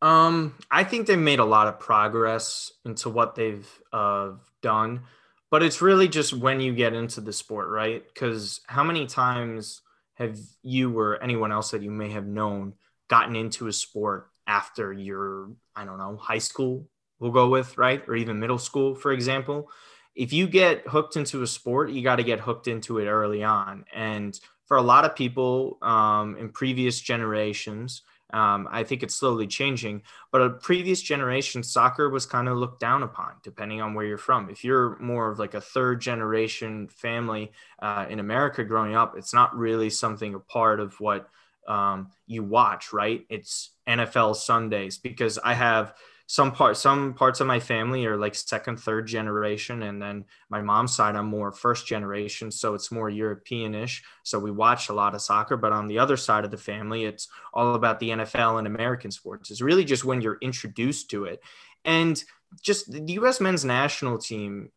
Um, 0.01 0.55
I 0.71 0.83
think 0.83 1.05
they 1.05 1.15
made 1.15 1.37
a 1.37 1.45
lot 1.45 1.67
of 1.67 1.79
progress 1.79 2.71
into 2.85 3.11
what 3.11 3.35
they've 3.35 3.69
uh, 3.93 4.31
done 4.63 5.01
but 5.49 5.63
it's 5.63 5.81
really 5.81 6.09
just 6.09 6.33
when 6.33 6.59
you 6.59 6.73
get 6.73 6.93
into 6.93 7.21
the 7.21 7.31
sport, 7.31 7.69
right? 7.69 8.05
Because 8.05 8.59
how 8.67 8.83
many 8.83 9.05
times 9.05 9.81
have 10.17 10.38
you 10.63 10.97
or 10.97 11.21
anyone 11.21 11.51
else 11.51 11.71
that 11.71 11.82
you 11.82 11.91
may 11.91 12.10
have 12.10 12.25
known 12.25 12.73
gotten 13.08 13.36
into 13.36 13.67
a 13.67 13.73
sport 13.73 14.30
after 14.47 14.91
your, 14.91 15.51
I 15.75 15.86
don't 15.86 15.97
know, 15.97 16.17
high 16.17 16.39
school, 16.39 16.88
we'll 17.19 17.32
go 17.32 17.49
with, 17.49 17.77
right? 17.77 18.03
Or 18.08 18.15
even 18.15 18.39
middle 18.39 18.58
school, 18.58 18.95
for 18.95 19.12
example. 19.12 19.69
If 20.15 20.34
you 20.34 20.47
get 20.47 20.88
hooked 20.88 21.15
into 21.15 21.43
a 21.43 21.47
sport, 21.47 21.91
you 21.91 22.01
got 22.01 22.15
to 22.15 22.23
get 22.23 22.39
hooked 22.39 22.67
into 22.67 22.97
it 22.97 23.08
early 23.08 23.43
on. 23.43 23.86
And 23.93 24.39
for 24.65 24.77
a 24.77 24.82
lot 24.82 25.06
of 25.06 25.15
people 25.15 25.77
um, 25.82 26.36
in 26.38 26.49
previous 26.49 26.99
generations, 26.99 28.01
um, 28.33 28.67
I 28.69 28.83
think 28.83 29.03
it's 29.03 29.15
slowly 29.15 29.47
changing, 29.47 30.01
but 30.31 30.41
a 30.41 30.49
previous 30.49 31.01
generation, 31.01 31.63
soccer 31.63 32.09
was 32.09 32.25
kind 32.25 32.49
of 32.49 32.57
looked 32.57 32.79
down 32.79 33.03
upon, 33.03 33.33
depending 33.41 33.81
on 33.81 33.93
where 33.93 34.05
you're 34.05 34.17
from. 34.17 34.49
If 34.49 34.63
you're 34.63 34.97
more 34.99 35.31
of 35.31 35.39
like 35.39 35.53
a 35.53 35.61
third 35.61 36.01
generation 36.01 36.89
family 36.89 37.51
uh, 37.81 38.05
in 38.09 38.19
America 38.19 38.65
growing 38.65 38.95
up, 38.95 39.15
it's 39.17 39.33
not 39.33 39.55
really 39.55 39.89
something 39.89 40.35
a 40.35 40.39
part 40.39 40.79
of 40.81 40.99
what 40.99 41.29
um, 41.67 42.11
you 42.25 42.43
watch, 42.43 42.91
right? 42.91 43.25
It's 43.29 43.71
NFL 43.87 44.35
Sundays 44.35 44.97
because 44.97 45.37
I 45.37 45.53
have 45.53 45.93
some 46.29 46.51
parts 46.51 46.81
some 46.81 47.13
parts 47.13 47.39
of 47.39 47.47
my 47.47 47.59
family 47.59 48.05
are 48.05 48.17
like 48.17 48.35
second 48.35 48.77
third 48.77 49.07
generation 49.07 49.83
and 49.83 50.01
then 50.01 50.25
my 50.49 50.61
mom's 50.61 50.93
side 50.93 51.15
i'm 51.15 51.25
more 51.25 51.53
first 51.53 51.87
generation 51.87 52.51
so 52.51 52.73
it's 52.73 52.91
more 52.91 53.09
europeanish. 53.09 54.01
So 54.23 54.37
we 54.37 54.51
watch 54.51 54.89
a 54.89 54.93
lot 54.93 55.15
of 55.15 55.21
soccer 55.21 55.55
but 55.55 55.71
on 55.71 55.87
the 55.87 55.99
other 55.99 56.17
side 56.17 56.43
of 56.43 56.51
the 56.51 56.57
family 56.57 57.05
it's 57.05 57.29
all 57.53 57.75
about 57.75 57.99
the 57.99 58.09
nfl 58.09 58.59
and 58.59 58.67
american 58.67 59.09
sports. 59.09 59.49
It's 59.49 59.61
really 59.61 59.85
just 59.85 60.03
when 60.03 60.21
you're 60.21 60.37
introduced 60.41 61.09
to 61.11 61.23
it. 61.25 61.41
And 61.85 62.21
just 62.61 62.91
the 62.91 63.13
us 63.13 63.39
men's 63.39 63.63
national 63.63 64.17
team 64.17 64.71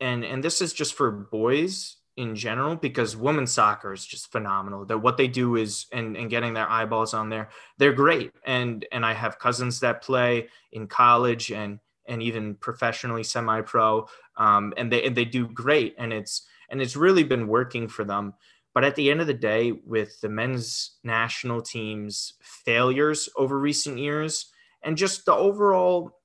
and 0.00 0.24
and 0.24 0.42
this 0.42 0.60
is 0.60 0.72
just 0.72 0.94
for 0.94 1.10
boys 1.10 1.96
in 2.20 2.36
general 2.36 2.76
because 2.76 3.16
women's 3.16 3.50
soccer 3.50 3.94
is 3.94 4.04
just 4.04 4.30
phenomenal. 4.30 4.84
That 4.84 4.98
what 4.98 5.16
they 5.16 5.26
do 5.26 5.56
is 5.56 5.86
and 5.90 6.16
and 6.16 6.28
getting 6.28 6.52
their 6.52 6.70
eyeballs 6.70 7.14
on 7.14 7.30
there, 7.30 7.48
they're 7.78 7.94
great. 7.94 8.32
And 8.44 8.84
and 8.92 9.06
I 9.06 9.14
have 9.14 9.38
cousins 9.38 9.80
that 9.80 10.02
play 10.02 10.48
in 10.72 10.86
college 10.86 11.50
and 11.50 11.80
and 12.06 12.22
even 12.22 12.56
professionally 12.56 13.22
semi-pro, 13.22 14.06
um, 14.36 14.74
and 14.76 14.92
they 14.92 15.04
and 15.04 15.16
they 15.16 15.24
do 15.24 15.48
great. 15.48 15.94
And 15.98 16.12
it's 16.12 16.46
and 16.68 16.82
it's 16.82 16.94
really 16.94 17.24
been 17.24 17.48
working 17.48 17.88
for 17.88 18.04
them. 18.04 18.34
But 18.74 18.84
at 18.84 18.94
the 18.94 19.10
end 19.10 19.20
of 19.22 19.26
the 19.26 19.34
day, 19.34 19.72
with 19.72 20.20
the 20.20 20.28
men's 20.28 20.98
national 21.02 21.62
team's 21.62 22.34
failures 22.42 23.28
over 23.36 23.58
recent 23.58 23.98
years 23.98 24.52
and 24.82 24.96
just 24.96 25.24
the 25.24 25.34
overall 25.34 26.19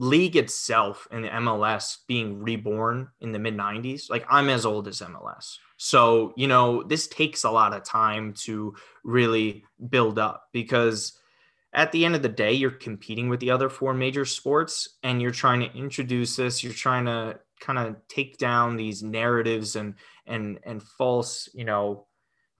league 0.00 0.34
itself 0.34 1.06
and 1.10 1.24
the 1.24 1.28
MLS 1.28 1.98
being 2.08 2.42
reborn 2.42 3.06
in 3.20 3.32
the 3.32 3.38
mid 3.38 3.54
90s, 3.54 4.08
like 4.08 4.24
I'm 4.30 4.48
as 4.48 4.64
old 4.64 4.88
as 4.88 5.00
MLS. 5.00 5.58
So, 5.76 6.32
you 6.36 6.48
know, 6.48 6.82
this 6.82 7.06
takes 7.06 7.44
a 7.44 7.50
lot 7.50 7.74
of 7.74 7.84
time 7.84 8.32
to 8.44 8.74
really 9.04 9.62
build 9.90 10.18
up 10.18 10.48
because 10.54 11.18
at 11.74 11.92
the 11.92 12.06
end 12.06 12.14
of 12.14 12.22
the 12.22 12.30
day, 12.30 12.54
you're 12.54 12.70
competing 12.70 13.28
with 13.28 13.40
the 13.40 13.50
other 13.50 13.68
four 13.68 13.92
major 13.92 14.24
sports 14.24 14.96
and 15.02 15.20
you're 15.20 15.30
trying 15.30 15.60
to 15.60 15.72
introduce 15.76 16.34
this, 16.34 16.64
you're 16.64 16.72
trying 16.72 17.04
to 17.04 17.38
kind 17.60 17.78
of 17.78 17.96
take 18.08 18.38
down 18.38 18.76
these 18.76 19.02
narratives 19.02 19.76
and 19.76 19.94
and 20.26 20.60
and 20.64 20.82
false, 20.82 21.50
you 21.52 21.66
know, 21.66 22.06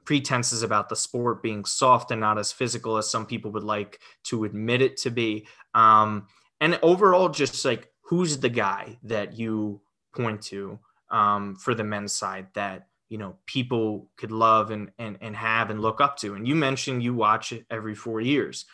pretenses 0.05 0.63
about 0.63 0.91
the 0.91 0.97
sport 0.97 1.43
being 1.43 1.65
soft 1.65 2.11
and 2.11 2.21
not 2.21 2.39
as 2.39 2.53
physical 2.53 2.99
as 2.99 3.11
some 3.11 3.25
people 3.25 3.51
would 3.51 3.65
like 3.65 3.99
to 4.25 4.45
admit 4.45 4.83
it 4.83 4.99
to 4.99 5.11
be. 5.11 5.47
Um, 5.75 6.27
and 6.61 6.79
overall, 6.83 7.29
just 7.29 7.65
like 7.65 7.91
who's 8.03 8.39
the 8.39 8.49
guy 8.49 8.99
that 9.05 9.39
you 9.39 9.81
point 10.15 10.43
to 10.43 10.79
um, 11.11 11.57
for 11.57 11.75
the 11.75 11.85
men's 11.85 12.13
side 12.13 12.49
that 12.55 12.89
you 13.09 13.19
know 13.19 13.37
people 13.47 14.09
could 14.17 14.31
love 14.31 14.71
and, 14.71 14.91
and 14.99 15.19
and 15.21 15.35
have 15.37 15.71
and 15.71 15.81
look 15.81 16.01
up 16.01 16.17
to. 16.19 16.35
And 16.35 16.47
you 16.47 16.55
mentioned 16.55 17.03
you 17.03 17.15
watch 17.15 17.53
it 17.53 17.65
every 17.71 17.95
four 17.95 18.21
years. 18.21 18.67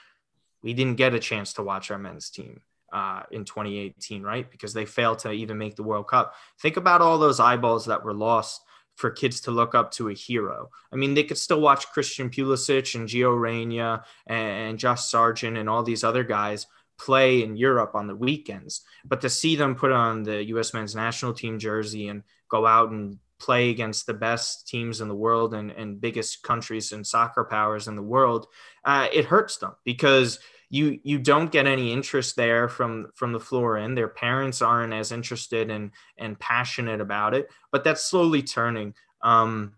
We 0.63 0.75
didn't 0.75 0.97
get 0.97 1.15
a 1.15 1.21
chance 1.21 1.53
to 1.55 1.63
watch 1.63 1.91
our 1.91 1.99
men's 1.99 2.29
team 2.31 2.61
uh, 2.93 3.23
in 3.31 3.45
2018, 3.45 4.23
right? 4.23 4.51
Because 4.51 4.73
they 4.73 4.85
failed 4.85 5.21
to 5.21 5.31
even 5.31 5.59
make 5.59 5.77
the 5.77 5.83
World 5.83 6.09
Cup. 6.09 6.35
Think 6.61 6.77
about 6.77 7.03
all 7.03 7.19
those 7.19 7.39
eyeballs 7.39 7.87
that 7.87 8.05
were 8.05 8.15
lost 8.15 8.63
for 8.97 9.11
kids 9.11 9.43
to 9.43 9.51
look 9.51 9.75
up 9.75 9.93
to 9.93 10.09
a 10.09 10.15
hero. 10.15 10.71
I 10.91 10.97
mean, 10.97 11.15
they 11.15 11.23
could 11.23 11.39
still 11.39 11.61
watch 11.61 11.93
Christian 11.93 12.31
Pulisic 12.31 12.95
and 12.95 13.07
Gio 13.07 13.39
Reyna 13.39 14.05
and 14.27 14.79
Josh 14.79 15.05
Sargent 15.05 15.59
and 15.59 15.69
all 15.69 15.83
these 15.83 16.03
other 16.03 16.25
guys 16.25 16.67
play 16.99 17.43
in 17.43 17.57
Europe 17.57 17.95
on 17.95 18.07
the 18.07 18.15
weekends, 18.15 18.83
but 19.05 19.21
to 19.21 19.31
see 19.31 19.57
them 19.57 19.75
put 19.75 19.93
on 19.93 20.23
the 20.23 20.45
U.S. 20.47 20.75
men's 20.75 20.95
national 20.95 21.35
team 21.35 21.59
jersey 21.59 22.09
and 22.09 22.23
go 22.49 22.67
out 22.67 22.91
and 22.91 23.19
play 23.39 23.71
against 23.71 24.07
the 24.07 24.15
best 24.15 24.67
teams 24.67 25.01
in 25.01 25.09
the 25.09 25.15
world 25.15 25.55
and, 25.55 25.71
and 25.71 26.01
biggest 26.01 26.43
countries 26.43 26.93
and 26.93 27.07
soccer 27.07 27.45
powers 27.45 27.87
in 27.87 27.97
the 27.97 28.03
world, 28.03 28.47
uh, 28.85 29.09
it 29.13 29.25
hurts 29.25 29.59
them 29.59 29.75
because– 29.85 30.39
you 30.69 30.99
you 31.03 31.19
don't 31.19 31.53
get 31.53 31.67
any 31.67 31.93
interest 31.93 32.37
there 32.37 32.69
from 32.69 33.09
from 33.15 33.33
the 33.33 33.41
floor 33.41 33.79
in 33.79 33.95
their 33.95 34.09
parents 34.09 34.63
aren't 34.63 34.93
as 34.93 35.13
interested 35.13 35.71
and 35.71 35.93
and 36.19 36.39
passionate 36.39 37.01
about 37.01 37.35
it 37.35 37.49
but 37.71 37.85
that's 37.85 38.05
slowly 38.05 38.43
turning 38.43 38.95
um 39.23 39.73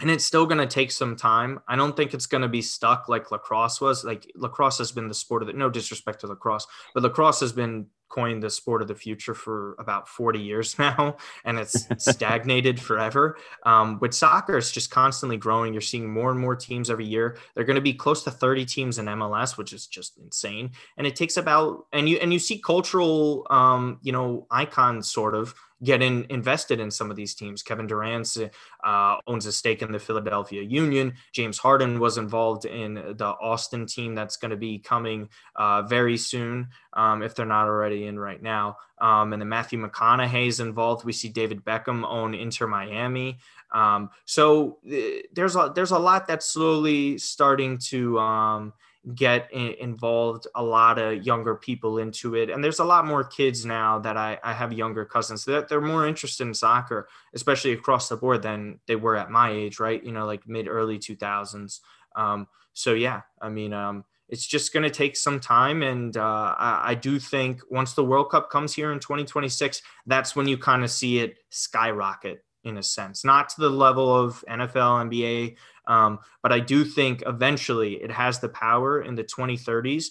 and 0.00 0.10
it's 0.10 0.24
still 0.24 0.46
going 0.46 0.58
to 0.58 0.66
take 0.66 0.90
some 0.90 1.16
time. 1.16 1.60
I 1.68 1.76
don't 1.76 1.96
think 1.96 2.12
it's 2.12 2.26
going 2.26 2.42
to 2.42 2.48
be 2.48 2.62
stuck 2.62 3.08
like 3.08 3.30
lacrosse 3.30 3.80
was. 3.80 4.04
Like 4.04 4.30
lacrosse 4.34 4.78
has 4.78 4.92
been 4.92 5.08
the 5.08 5.14
sport 5.14 5.42
of 5.42 5.48
the 5.48 5.54
no 5.54 5.70
disrespect 5.70 6.20
to 6.20 6.26
lacrosse, 6.26 6.66
but 6.94 7.02
lacrosse 7.02 7.40
has 7.40 7.52
been 7.52 7.86
coined 8.08 8.42
the 8.42 8.50
sport 8.50 8.82
of 8.82 8.88
the 8.88 8.94
future 8.94 9.34
for 9.34 9.74
about 9.78 10.08
40 10.08 10.38
years 10.38 10.78
now 10.78 11.16
and 11.44 11.58
it's 11.58 11.86
stagnated 11.98 12.80
forever 12.80 13.36
um, 13.64 13.98
with 14.00 14.14
soccer 14.14 14.56
it's 14.56 14.70
just 14.70 14.90
constantly 14.90 15.36
growing 15.36 15.72
you're 15.72 15.80
seeing 15.80 16.08
more 16.08 16.30
and 16.30 16.38
more 16.38 16.54
teams 16.54 16.88
every 16.88 17.04
year 17.04 17.36
they're 17.54 17.64
going 17.64 17.74
to 17.74 17.80
be 17.80 17.92
close 17.92 18.22
to 18.24 18.30
30 18.30 18.64
teams 18.64 18.98
in 18.98 19.06
mls 19.06 19.58
which 19.58 19.72
is 19.72 19.86
just 19.86 20.18
insane 20.18 20.70
and 20.96 21.06
it 21.06 21.16
takes 21.16 21.36
about 21.36 21.86
and 21.92 22.08
you 22.08 22.16
and 22.18 22.32
you 22.32 22.38
see 22.38 22.58
cultural 22.58 23.46
um, 23.50 23.98
you 24.02 24.12
know 24.12 24.46
icons 24.50 25.10
sort 25.10 25.34
of 25.34 25.54
get 25.82 26.02
in, 26.02 26.26
invested 26.30 26.80
in 26.80 26.90
some 26.90 27.10
of 27.10 27.16
these 27.16 27.34
teams. 27.34 27.62
Kevin 27.62 27.86
Durant 27.86 28.36
uh, 28.84 29.16
owns 29.26 29.46
a 29.46 29.52
stake 29.52 29.82
in 29.82 29.92
the 29.92 29.98
Philadelphia 29.98 30.62
Union. 30.62 31.14
James 31.32 31.58
Harden 31.58 32.00
was 32.00 32.18
involved 32.18 32.64
in 32.64 32.94
the 32.94 33.34
Austin 33.40 33.86
team 33.86 34.14
that's 34.14 34.36
going 34.36 34.50
to 34.50 34.56
be 34.56 34.78
coming 34.78 35.28
uh, 35.54 35.82
very 35.82 36.16
soon 36.16 36.68
um, 36.94 37.22
if 37.22 37.34
they're 37.34 37.46
not 37.46 37.66
already 37.66 38.06
in 38.06 38.18
right 38.18 38.42
now. 38.42 38.76
Um, 38.98 39.32
and 39.34 39.42
then 39.42 39.48
Matthew 39.48 39.78
McConaughey 39.78 40.48
is 40.48 40.60
involved. 40.60 41.04
We 41.04 41.12
see 41.12 41.28
David 41.28 41.64
Beckham 41.64 42.04
own 42.06 42.34
Inter 42.34 42.66
Miami. 42.66 43.38
Um, 43.74 44.10
so 44.24 44.78
uh, 44.90 45.22
there's 45.32 45.56
a 45.56 45.72
there's 45.74 45.90
a 45.90 45.98
lot 45.98 46.26
that's 46.26 46.46
slowly 46.46 47.18
starting 47.18 47.78
to 47.90 48.18
um, 48.18 48.72
get 49.14 49.48
in, 49.52 49.74
involved 49.78 50.46
a 50.56 50.62
lot 50.62 50.98
of 50.98 51.24
younger 51.24 51.54
people 51.54 51.98
into 51.98 52.34
it 52.34 52.50
and 52.50 52.62
there's 52.62 52.80
a 52.80 52.84
lot 52.84 53.06
more 53.06 53.22
kids 53.22 53.64
now 53.64 53.98
that 54.00 54.16
i, 54.16 54.36
I 54.42 54.52
have 54.52 54.72
younger 54.72 55.04
cousins 55.04 55.44
that 55.44 55.68
they're 55.68 55.80
more 55.80 56.08
interested 56.08 56.46
in 56.46 56.54
soccer 56.54 57.08
especially 57.32 57.72
across 57.72 58.08
the 58.08 58.16
board 58.16 58.42
than 58.42 58.80
they 58.86 58.96
were 58.96 59.16
at 59.16 59.30
my 59.30 59.50
age 59.50 59.78
right? 59.78 60.02
You 60.02 60.12
know 60.12 60.26
like 60.26 60.48
mid 60.48 60.66
early 60.66 60.98
2000s 60.98 61.80
um, 62.16 62.48
so 62.72 62.94
yeah 62.94 63.20
i 63.40 63.48
mean 63.48 63.72
um, 63.72 64.04
it's 64.28 64.46
just 64.46 64.72
going 64.72 64.82
to 64.82 64.90
take 64.90 65.16
some 65.16 65.38
time 65.38 65.82
and 65.82 66.16
uh, 66.16 66.54
I, 66.58 66.90
I 66.90 66.94
do 66.94 67.20
think 67.20 67.60
once 67.70 67.92
the 67.92 68.04
world 68.04 68.30
cup 68.30 68.50
comes 68.50 68.74
here 68.74 68.90
in 68.92 68.98
2026 68.98 69.82
that's 70.06 70.34
when 70.34 70.48
you 70.48 70.58
kind 70.58 70.82
of 70.82 70.90
see 70.90 71.20
it 71.20 71.36
skyrocket 71.50 72.42
in 72.66 72.78
a 72.78 72.82
sense, 72.82 73.24
not 73.24 73.48
to 73.50 73.60
the 73.60 73.70
level 73.70 74.14
of 74.14 74.44
NFL, 74.50 75.08
NBA, 75.08 75.56
um, 75.86 76.18
but 76.42 76.52
I 76.52 76.58
do 76.58 76.84
think 76.84 77.22
eventually 77.24 77.94
it 77.94 78.10
has 78.10 78.40
the 78.40 78.48
power 78.48 79.00
in 79.00 79.14
the 79.14 79.22
2030s 79.22 80.06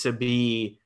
to 0.00 0.12
be 0.12 0.80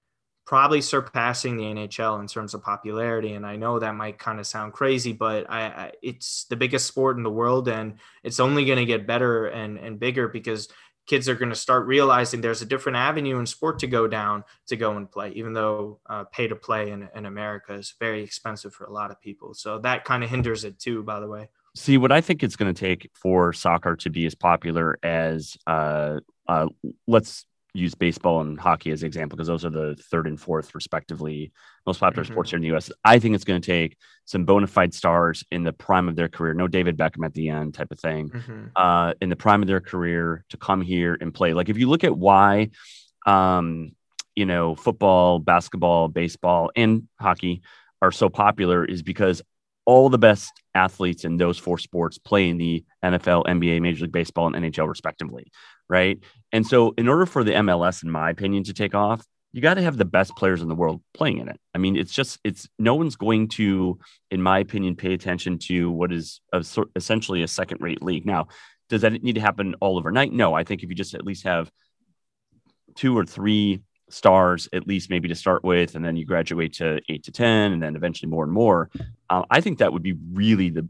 probably 0.45 0.81
surpassing 0.81 1.57
the 1.57 1.63
NHL 1.63 2.21
in 2.21 2.27
terms 2.27 2.55
of 2.55 2.63
popularity. 2.63 3.35
And 3.35 3.47
I 3.47 3.55
know 3.55 3.79
that 3.79 3.95
might 3.95 4.19
kind 4.19 4.41
of 4.41 4.47
sound 4.49 4.73
crazy, 4.73 5.13
but 5.13 5.49
I, 5.49 5.63
I 5.67 5.93
it's 6.03 6.45
the 6.47 6.57
biggest 6.57 6.87
sport 6.87 7.17
in 7.17 7.23
the 7.23 7.31
world, 7.31 7.69
and 7.69 7.95
it's 8.25 8.41
only 8.41 8.65
going 8.65 8.79
to 8.79 8.85
get 8.85 9.07
better 9.07 9.47
and 9.47 9.79
and 9.79 10.01
bigger 10.01 10.27
because 10.27 10.69
kids 11.07 11.29
are 11.29 11.35
going 11.35 11.49
to 11.49 11.55
start 11.57 11.87
realizing 11.87 12.41
there's 12.41 12.63
a 12.63 12.67
different 12.67 12.97
avenue 12.97 13.39
in 13.39 13.47
sport 13.47 13.79
to 13.81 13.87
go 13.87 14.07
down 14.07 14.45
to 14.69 14.77
go 14.77 14.97
and 14.97 15.11
play, 15.11 15.31
even 15.33 15.53
though 15.53 15.99
uh, 16.09 16.25
pay 16.25 16.47
to 16.49 16.57
play 16.57 16.91
in, 16.91 17.09
in 17.15 17.27
America 17.27 17.75
is 17.75 17.95
very 17.99 18.23
expensive 18.23 18.73
for 18.73 18.85
a 18.85 18.93
lot 18.93 19.11
of 19.11 19.21
people. 19.21 19.55
So 19.55 19.79
that 19.81 20.05
kind 20.05 20.23
of 20.23 20.31
hinders 20.31 20.65
it 20.65 20.79
too, 20.79 21.03
by 21.03 21.21
the 21.21 21.29
way. 21.29 21.49
See, 21.75 21.97
what 21.97 22.13
I 22.13 22.21
think 22.21 22.43
it's 22.43 22.57
going 22.57 22.73
to 22.73 22.79
take 22.79 23.11
for 23.15 23.53
soccer 23.53 23.97
to 23.97 24.11
be 24.11 24.27
as 24.27 24.35
popular 24.35 24.99
as, 25.03 25.57
uh, 25.67 26.21
uh, 26.47 26.67
let's 27.07 27.47
use 27.75 27.95
baseball 27.95 28.41
and 28.43 28.61
hockey 28.61 28.91
as 28.91 29.03
an 29.03 29.07
example 29.07 29.37
because 29.37 29.49
those 29.49 29.65
are 29.65 29.71
the 29.71 29.97
third 30.11 30.27
and 30.27 30.39
fourth 30.39 30.75
respectively 30.75 31.53
most 31.87 32.01
popular 32.01 32.23
mm-hmm. 32.23 32.33
sports 32.33 32.51
here 32.51 32.59
in 32.59 32.63
the 32.63 32.69
us 32.69 32.91
i 33.05 33.19
think 33.19 33.35
it's 33.35 33.45
going 33.45 33.61
to 33.61 33.67
take 33.67 33.97
some 34.27 34.45
bona 34.45 34.67
fide 34.67 34.93
stars 34.93 35.43
in 35.51 35.65
the 35.65 35.73
prime 35.73 36.09
of 36.09 36.15
their 36.15 36.29
career 36.29 36.53
no 36.53 36.69
david 36.69 36.99
beckham 36.99 37.25
at 37.25 37.33
the 37.33 37.49
end 37.49 37.73
type 37.73 37.91
of 37.91 37.99
thing 37.99 38.29
mm-hmm. 38.29 38.67
uh, 38.77 39.15
in 39.23 39.31
the 39.31 39.37
prime 39.37 39.63
of 39.63 39.69
their 39.69 39.81
career 39.81 40.45
to 40.51 40.57
come 40.59 40.83
here 40.83 41.17
and 41.21 41.33
play 41.33 41.55
like 41.55 41.71
if 41.71 41.79
you 41.79 41.89
look 41.89 42.05
at 42.05 42.17
why 42.17 42.69
um, 43.27 43.93
you 44.37 44.45
know 44.45 44.75
football 44.75 45.39
basketball 45.39 46.09
baseball 46.09 46.71
and 46.77 47.09
hockey 47.19 47.63
are 48.03 48.13
so 48.13 48.29
popular 48.29 48.85
is 48.85 49.03
because 49.03 49.41
all 49.85 50.09
the 50.09 50.19
best 50.19 50.53
athletes 50.75 51.25
in 51.25 51.37
those 51.37 51.59
four 51.59 51.79
sports 51.79 52.19
play 52.19 52.49
in 52.49 52.57
the 52.57 52.85
NFL, 53.05 53.47
NBA, 53.47 53.81
Major 53.81 54.05
League 54.05 54.13
Baseball, 54.13 54.55
and 54.55 54.65
NHL, 54.65 54.89
respectively. 54.89 55.51
Right. 55.89 56.21
And 56.53 56.67
so, 56.67 56.95
in 56.99 57.09
order 57.09 57.27
for 57.27 57.45
the 57.45 57.53
MLS, 57.53 58.03
in 58.03 58.11
my 58.11 58.31
opinion, 58.31 58.65
to 58.65 58.75
take 58.75 58.95
off, 58.95 59.25
you 59.53 59.61
got 59.61 59.75
to 59.75 59.83
have 59.83 59.97
the 59.97 60.05
best 60.05 60.37
players 60.37 60.63
in 60.63 60.69
the 60.69 60.75
world 60.75 61.03
playing 61.15 61.39
in 61.39 61.49
it. 61.49 61.61
I 61.75 61.79
mean, 61.79 61.97
it's 61.97 62.13
just, 62.13 62.39
it's 62.43 62.69
no 62.79 62.95
one's 62.95 63.17
going 63.17 63.49
to, 63.49 63.99
in 64.31 64.43
my 64.43 64.59
opinion, 64.59 64.97
pay 64.97 65.13
attention 65.13 65.59
to 65.61 65.91
what 65.91 66.13
is 66.13 66.41
a, 66.53 66.65
essentially 66.97 67.43
a 67.43 67.49
second 67.49 67.81
rate 67.81 68.03
league. 68.03 68.25
Now, 68.25 68.49
does 68.89 69.03
that 69.03 69.23
need 69.23 69.35
to 69.35 69.41
happen 69.41 69.75
all 69.81 69.99
overnight? 69.99 70.33
No. 70.33 70.55
I 70.55 70.65
think 70.65 70.83
if 70.83 70.89
you 70.89 70.95
just 70.95 71.15
at 71.15 71.25
least 71.25 71.45
have 71.45 71.71
two 72.95 73.17
or 73.17 73.25
three 73.25 73.83
stars 74.13 74.69
at 74.73 74.87
least 74.87 75.09
maybe 75.09 75.29
to 75.29 75.35
start 75.35 75.65
with 75.65 75.95
and 75.95 76.05
then 76.05 76.17
you 76.17 76.27
graduate 76.27 76.75
to 76.75 77.01
8 77.09 77.25
to 77.25 77.33
10 77.33 77.73
and 77.73 77.83
then 77.83 77.97
eventually 77.97 78.31
more 78.31 78.45
and 78.45 78.53
more 78.53 78.91
uh, 79.31 79.43
i 79.51 79.63
think 79.63 79.79
that 79.79 79.93
would 79.93 80.03
be 80.03 80.15
really 80.33 80.69
the 80.69 80.87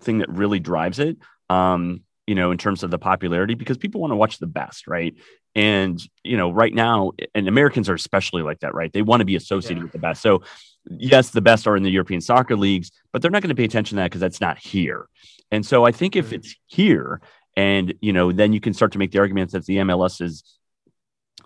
thing 0.00 0.18
that 0.18 0.28
really 0.30 0.60
drives 0.60 1.00
it 1.00 1.16
um, 1.50 2.02
you 2.32 2.36
know 2.36 2.50
in 2.50 2.56
terms 2.56 2.82
of 2.82 2.90
the 2.90 2.98
popularity 2.98 3.52
because 3.52 3.76
people 3.76 4.00
want 4.00 4.10
to 4.10 4.16
watch 4.16 4.38
the 4.38 4.46
best 4.46 4.86
right 4.86 5.14
and 5.54 6.00
you 6.24 6.38
know 6.38 6.50
right 6.50 6.72
now 6.72 7.12
and 7.34 7.46
americans 7.46 7.90
are 7.90 7.94
especially 7.94 8.40
like 8.40 8.58
that 8.60 8.74
right 8.74 8.94
they 8.94 9.02
want 9.02 9.20
to 9.20 9.26
be 9.26 9.36
associated 9.36 9.76
yeah. 9.76 9.82
with 9.82 9.92
the 9.92 9.98
best 9.98 10.22
so 10.22 10.42
yes 10.88 11.28
the 11.28 11.42
best 11.42 11.66
are 11.66 11.76
in 11.76 11.82
the 11.82 11.90
european 11.90 12.22
soccer 12.22 12.56
leagues 12.56 12.90
but 13.12 13.20
they're 13.20 13.30
not 13.30 13.42
going 13.42 13.54
to 13.54 13.60
pay 13.60 13.64
attention 13.64 13.96
to 13.96 14.00
that 14.00 14.06
because 14.06 14.22
that's 14.22 14.40
not 14.40 14.56
here 14.56 15.08
and 15.50 15.66
so 15.66 15.84
i 15.84 15.92
think 15.92 16.16
if 16.16 16.26
mm-hmm. 16.26 16.36
it's 16.36 16.56
here 16.68 17.20
and 17.54 17.92
you 18.00 18.14
know 18.14 18.32
then 18.32 18.54
you 18.54 18.60
can 18.60 18.72
start 18.72 18.92
to 18.92 18.98
make 18.98 19.10
the 19.10 19.18
argument 19.18 19.50
that 19.50 19.66
the 19.66 19.76
mls 19.76 20.22
is 20.22 20.42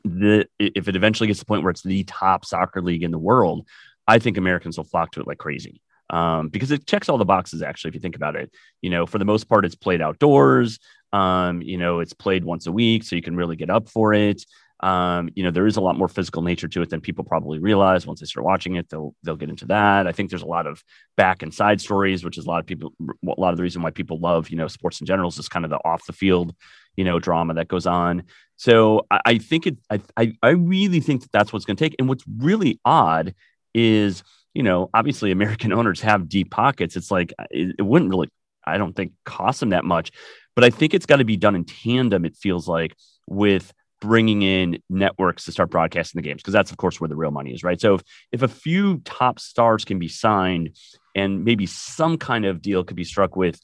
the 0.06 0.46
if 0.58 0.86
it 0.86 0.94
eventually 0.94 1.26
gets 1.26 1.40
to 1.40 1.44
the 1.44 1.48
point 1.48 1.64
where 1.64 1.70
it's 1.70 1.82
the 1.82 2.04
top 2.04 2.44
soccer 2.44 2.80
league 2.80 3.02
in 3.02 3.10
the 3.10 3.18
world, 3.18 3.66
I 4.06 4.18
think 4.18 4.36
Americans 4.36 4.76
will 4.76 4.84
flock 4.84 5.12
to 5.12 5.20
it 5.20 5.26
like 5.26 5.38
crazy. 5.38 5.80
Um, 6.10 6.48
because 6.48 6.70
it 6.70 6.86
checks 6.86 7.08
all 7.08 7.18
the 7.18 7.24
boxes 7.24 7.62
actually, 7.62 7.88
if 7.88 7.94
you 7.94 8.00
think 8.00 8.16
about 8.16 8.36
it. 8.36 8.50
You 8.80 8.90
know, 8.90 9.06
for 9.06 9.18
the 9.18 9.24
most 9.24 9.48
part, 9.48 9.64
it's 9.64 9.74
played 9.74 10.00
outdoors. 10.00 10.78
Um, 11.12 11.62
you 11.62 11.78
know, 11.78 12.00
it's 12.00 12.12
played 12.12 12.44
once 12.44 12.66
a 12.66 12.72
week, 12.72 13.04
so 13.04 13.16
you 13.16 13.22
can 13.22 13.36
really 13.36 13.56
get 13.56 13.70
up 13.70 13.88
for 13.88 14.12
it. 14.12 14.44
Um, 14.80 15.30
you 15.34 15.42
know, 15.42 15.50
there 15.50 15.66
is 15.66 15.76
a 15.76 15.80
lot 15.80 15.96
more 15.96 16.08
physical 16.08 16.42
nature 16.42 16.68
to 16.68 16.82
it 16.82 16.90
than 16.90 17.00
people 17.00 17.24
probably 17.24 17.58
realize. 17.58 18.06
Once 18.06 18.20
they 18.20 18.26
start 18.26 18.44
watching 18.44 18.76
it, 18.76 18.90
they'll 18.90 19.14
they'll 19.22 19.36
get 19.36 19.48
into 19.48 19.66
that. 19.66 20.06
I 20.06 20.12
think 20.12 20.28
there's 20.28 20.42
a 20.42 20.46
lot 20.46 20.66
of 20.66 20.82
back 21.16 21.42
and 21.42 21.52
side 21.52 21.80
stories, 21.80 22.24
which 22.24 22.36
is 22.36 22.44
a 22.44 22.48
lot 22.48 22.60
of 22.60 22.66
people 22.66 22.92
a 23.00 23.40
lot 23.40 23.52
of 23.52 23.56
the 23.56 23.62
reason 23.62 23.82
why 23.82 23.90
people 23.90 24.18
love, 24.18 24.50
you 24.50 24.56
know, 24.56 24.68
sports 24.68 25.00
in 25.00 25.06
general 25.06 25.28
is 25.28 25.36
just 25.36 25.50
kind 25.50 25.64
of 25.64 25.70
the 25.70 25.78
off 25.78 26.06
the 26.06 26.12
field, 26.12 26.54
you 26.94 27.04
know, 27.04 27.18
drama 27.18 27.54
that 27.54 27.68
goes 27.68 27.86
on. 27.86 28.24
So 28.56 29.06
I, 29.10 29.20
I 29.26 29.38
think 29.38 29.66
it, 29.66 29.78
I, 29.90 30.32
I, 30.42 30.50
really 30.50 31.00
think 31.00 31.22
that 31.22 31.32
that's 31.32 31.52
what's 31.52 31.66
going 31.66 31.76
to 31.76 31.84
take. 31.84 31.94
And 31.98 32.08
what's 32.08 32.24
really 32.38 32.80
odd 32.84 33.34
is, 33.74 34.22
you 34.56 34.62
know, 34.62 34.90
obviously 34.94 35.30
American 35.30 35.72
owners 35.78 36.00
have 36.00 36.28
deep 36.28 36.50
pockets. 36.50 36.96
It's 36.96 37.10
like 37.10 37.32
uh, 37.38 37.44
it, 37.50 37.76
it 37.78 37.82
wouldn't 37.82 38.10
really, 38.10 38.30
I 38.64 38.78
don't 38.78 38.94
think, 38.94 39.12
cost 39.24 39.60
them 39.60 39.70
that 39.70 39.84
much. 39.84 40.10
But 40.54 40.64
I 40.64 40.70
think 40.70 40.94
it's 40.94 41.06
got 41.06 41.16
to 41.16 41.24
be 41.24 41.36
done 41.36 41.54
in 41.54 41.64
tandem. 41.64 42.24
It 42.24 42.36
feels 42.36 42.66
like 42.66 42.96
with 43.26 43.72
bringing 44.00 44.42
in 44.42 44.78
networks 44.90 45.44
to 45.44 45.52
start 45.52 45.70
broadcasting 45.70 46.18
the 46.20 46.28
games 46.28 46.42
because 46.42 46.52
that's 46.52 46.70
of 46.70 46.76
course 46.76 47.00
where 47.00 47.08
the 47.08 47.16
real 47.16 47.30
money 47.30 47.50
is 47.50 47.64
right 47.64 47.80
so 47.80 47.94
if, 47.94 48.02
if 48.30 48.42
a 48.42 48.48
few 48.48 48.98
top 49.06 49.38
stars 49.40 49.86
can 49.86 49.98
be 49.98 50.06
signed 50.06 50.76
and 51.14 51.46
maybe 51.46 51.64
some 51.64 52.18
kind 52.18 52.44
of 52.44 52.60
deal 52.60 52.84
could 52.84 52.94
be 52.94 53.04
struck 53.04 53.36
with 53.36 53.58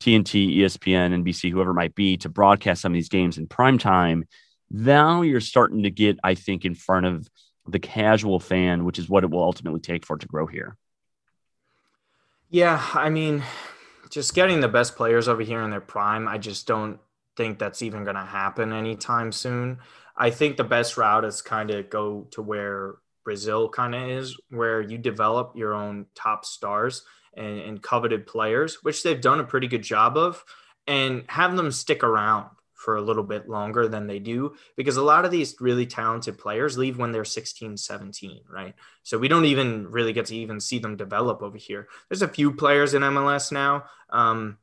TNT, 0.00 0.58
ESPN, 0.58 1.24
NBC, 1.24 1.50
whoever 1.50 1.70
it 1.70 1.74
might 1.74 1.94
be, 1.94 2.16
to 2.18 2.28
broadcast 2.28 2.82
some 2.82 2.92
of 2.92 2.94
these 2.94 3.08
games 3.08 3.38
in 3.38 3.46
prime 3.46 3.78
time, 3.78 4.24
now 4.70 5.22
you're 5.22 5.40
starting 5.40 5.82
to 5.82 5.90
get, 5.90 6.18
I 6.22 6.34
think, 6.34 6.64
in 6.64 6.74
front 6.74 7.06
of 7.06 7.28
the 7.68 7.78
casual 7.78 8.40
fan, 8.40 8.84
which 8.84 8.98
is 8.98 9.08
what 9.08 9.24
it 9.24 9.30
will 9.30 9.42
ultimately 9.42 9.80
take 9.80 10.06
for 10.06 10.16
it 10.16 10.20
to 10.20 10.26
grow 10.26 10.46
here. 10.46 10.76
Yeah, 12.50 12.82
I 12.94 13.10
mean, 13.10 13.42
just 14.10 14.34
getting 14.34 14.60
the 14.60 14.68
best 14.68 14.96
players 14.96 15.28
over 15.28 15.42
here 15.42 15.60
in 15.62 15.70
their 15.70 15.80
prime, 15.80 16.26
I 16.26 16.38
just 16.38 16.66
don't 16.66 16.98
think 17.36 17.58
that's 17.58 17.82
even 17.82 18.04
going 18.04 18.16
to 18.16 18.22
happen 18.22 18.72
anytime 18.72 19.32
soon. 19.32 19.78
I 20.16 20.30
think 20.30 20.56
the 20.56 20.64
best 20.64 20.96
route 20.96 21.24
is 21.24 21.42
kind 21.42 21.70
of 21.70 21.90
go 21.90 22.26
to 22.30 22.42
where 22.42 22.96
Brazil 23.22 23.68
kind 23.68 23.94
of 23.94 24.08
is, 24.08 24.36
where 24.50 24.80
you 24.80 24.96
develop 24.96 25.52
your 25.54 25.74
own 25.74 26.06
top 26.14 26.44
stars 26.44 27.02
and, 27.36 27.60
and 27.60 27.82
coveted 27.82 28.26
players, 28.26 28.82
which 28.82 29.02
they've 29.02 29.20
done 29.20 29.40
a 29.40 29.44
pretty 29.44 29.68
good 29.68 29.82
job 29.82 30.16
of, 30.16 30.42
and 30.86 31.24
have 31.28 31.54
them 31.54 31.70
stick 31.70 32.02
around 32.02 32.48
for 32.78 32.96
a 32.96 33.02
little 33.02 33.24
bit 33.24 33.48
longer 33.48 33.88
than 33.88 34.06
they 34.06 34.20
do 34.20 34.54
because 34.76 34.96
a 34.96 35.02
lot 35.02 35.24
of 35.24 35.30
these 35.30 35.56
really 35.60 35.84
talented 35.84 36.38
players 36.38 36.78
leave 36.78 36.96
when 36.96 37.10
they're 37.10 37.24
16 37.24 37.76
17 37.76 38.40
right? 38.48 38.74
So 39.02 39.18
we 39.18 39.28
don't 39.28 39.44
even 39.44 39.90
really 39.90 40.12
get 40.12 40.26
to 40.26 40.36
even 40.36 40.60
see 40.60 40.78
them 40.78 40.96
develop 40.96 41.42
over 41.42 41.58
here. 41.58 41.88
There's 42.08 42.22
a 42.22 42.28
few 42.28 42.52
players 42.52 42.94
in 42.94 43.02
mls 43.02 43.52
now 43.52 43.84
um, 44.10 44.58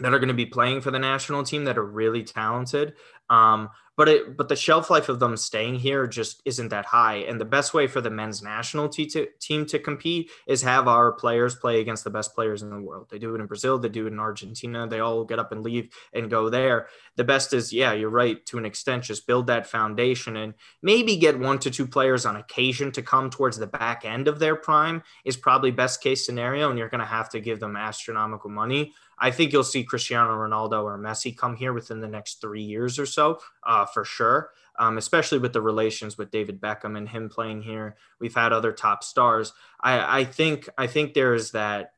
that 0.00 0.12
are 0.12 0.18
going 0.18 0.28
to 0.28 0.34
be 0.34 0.46
playing 0.46 0.80
for 0.80 0.90
the 0.90 0.98
national 0.98 1.44
team 1.44 1.64
that 1.64 1.78
are 1.78 1.84
really 1.84 2.24
talented 2.24 2.94
um, 3.30 3.70
but 3.96 4.08
it 4.08 4.36
but 4.36 4.48
the 4.48 4.56
shelf 4.56 4.90
life 4.90 5.08
of 5.08 5.20
them 5.20 5.36
staying 5.36 5.76
here 5.76 6.06
just 6.06 6.42
isn't 6.44 6.68
that 6.68 6.84
high. 6.84 7.16
And 7.16 7.40
the 7.40 7.44
best 7.44 7.74
way 7.74 7.86
for 7.86 8.00
the 8.00 8.10
men's 8.10 8.42
national 8.42 8.88
team 8.88 9.66
to 9.66 9.78
compete 9.78 10.30
is 10.48 10.62
have 10.62 10.88
our 10.88 11.12
players 11.12 11.54
play 11.54 11.80
against 11.80 12.02
the 12.02 12.10
best 12.10 12.34
players 12.34 12.62
in 12.62 12.70
the 12.70 12.80
world. 12.80 13.08
They 13.10 13.18
do 13.18 13.34
it 13.34 13.40
in 13.40 13.46
Brazil, 13.46 13.78
they 13.78 13.88
do 13.88 14.06
it 14.06 14.12
in 14.12 14.18
Argentina. 14.18 14.88
They 14.88 15.00
all 15.00 15.24
get 15.24 15.38
up 15.38 15.52
and 15.52 15.62
leave 15.62 15.90
and 16.12 16.30
go 16.30 16.50
there. 16.50 16.88
The 17.16 17.24
best 17.24 17.52
is, 17.52 17.72
yeah, 17.72 17.92
you're 17.92 18.10
right 18.10 18.44
to 18.46 18.58
an 18.58 18.66
extent. 18.66 19.04
Just 19.04 19.28
build 19.28 19.46
that 19.46 19.66
foundation 19.66 20.36
and 20.36 20.54
maybe 20.82 21.16
get 21.16 21.38
one 21.38 21.60
to 21.60 21.70
two 21.70 21.86
players 21.86 22.26
on 22.26 22.36
occasion 22.36 22.90
to 22.92 23.02
come 23.02 23.30
towards 23.30 23.58
the 23.58 23.66
back 23.68 24.04
end 24.04 24.26
of 24.26 24.40
their 24.40 24.56
prime 24.56 25.04
is 25.24 25.36
probably 25.36 25.70
best 25.70 26.02
case 26.02 26.26
scenario. 26.26 26.68
And 26.68 26.78
you're 26.78 26.88
going 26.88 26.98
to 26.98 27.06
have 27.06 27.30
to 27.30 27.40
give 27.40 27.60
them 27.60 27.76
astronomical 27.76 28.50
money. 28.50 28.92
I 29.18 29.30
think 29.30 29.52
you'll 29.52 29.64
see 29.64 29.84
Cristiano 29.84 30.32
Ronaldo 30.32 30.84
or 30.84 30.98
Messi 30.98 31.36
come 31.36 31.56
here 31.56 31.72
within 31.72 32.00
the 32.00 32.08
next 32.08 32.40
three 32.40 32.62
years 32.62 32.98
or 32.98 33.06
so, 33.06 33.40
uh, 33.66 33.86
for 33.86 34.04
sure. 34.04 34.50
Um, 34.76 34.98
especially 34.98 35.38
with 35.38 35.52
the 35.52 35.60
relations 35.60 36.18
with 36.18 36.32
David 36.32 36.60
Beckham 36.60 36.98
and 36.98 37.08
him 37.08 37.28
playing 37.28 37.62
here. 37.62 37.96
We've 38.18 38.34
had 38.34 38.52
other 38.52 38.72
top 38.72 39.04
stars. 39.04 39.52
I, 39.80 40.20
I 40.20 40.24
think 40.24 40.68
I 40.76 40.88
think 40.88 41.14
there 41.14 41.34
is 41.34 41.52
that 41.52 41.92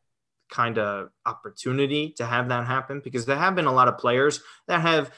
kind 0.50 0.78
of 0.78 1.10
opportunity 1.24 2.10
to 2.18 2.26
have 2.26 2.48
that 2.48 2.66
happen 2.66 3.00
because 3.02 3.26
there 3.26 3.36
have 3.36 3.54
been 3.54 3.66
a 3.66 3.72
lot 3.72 3.88
of 3.88 3.98
players 3.98 4.42
that 4.68 4.80
have 4.82 5.10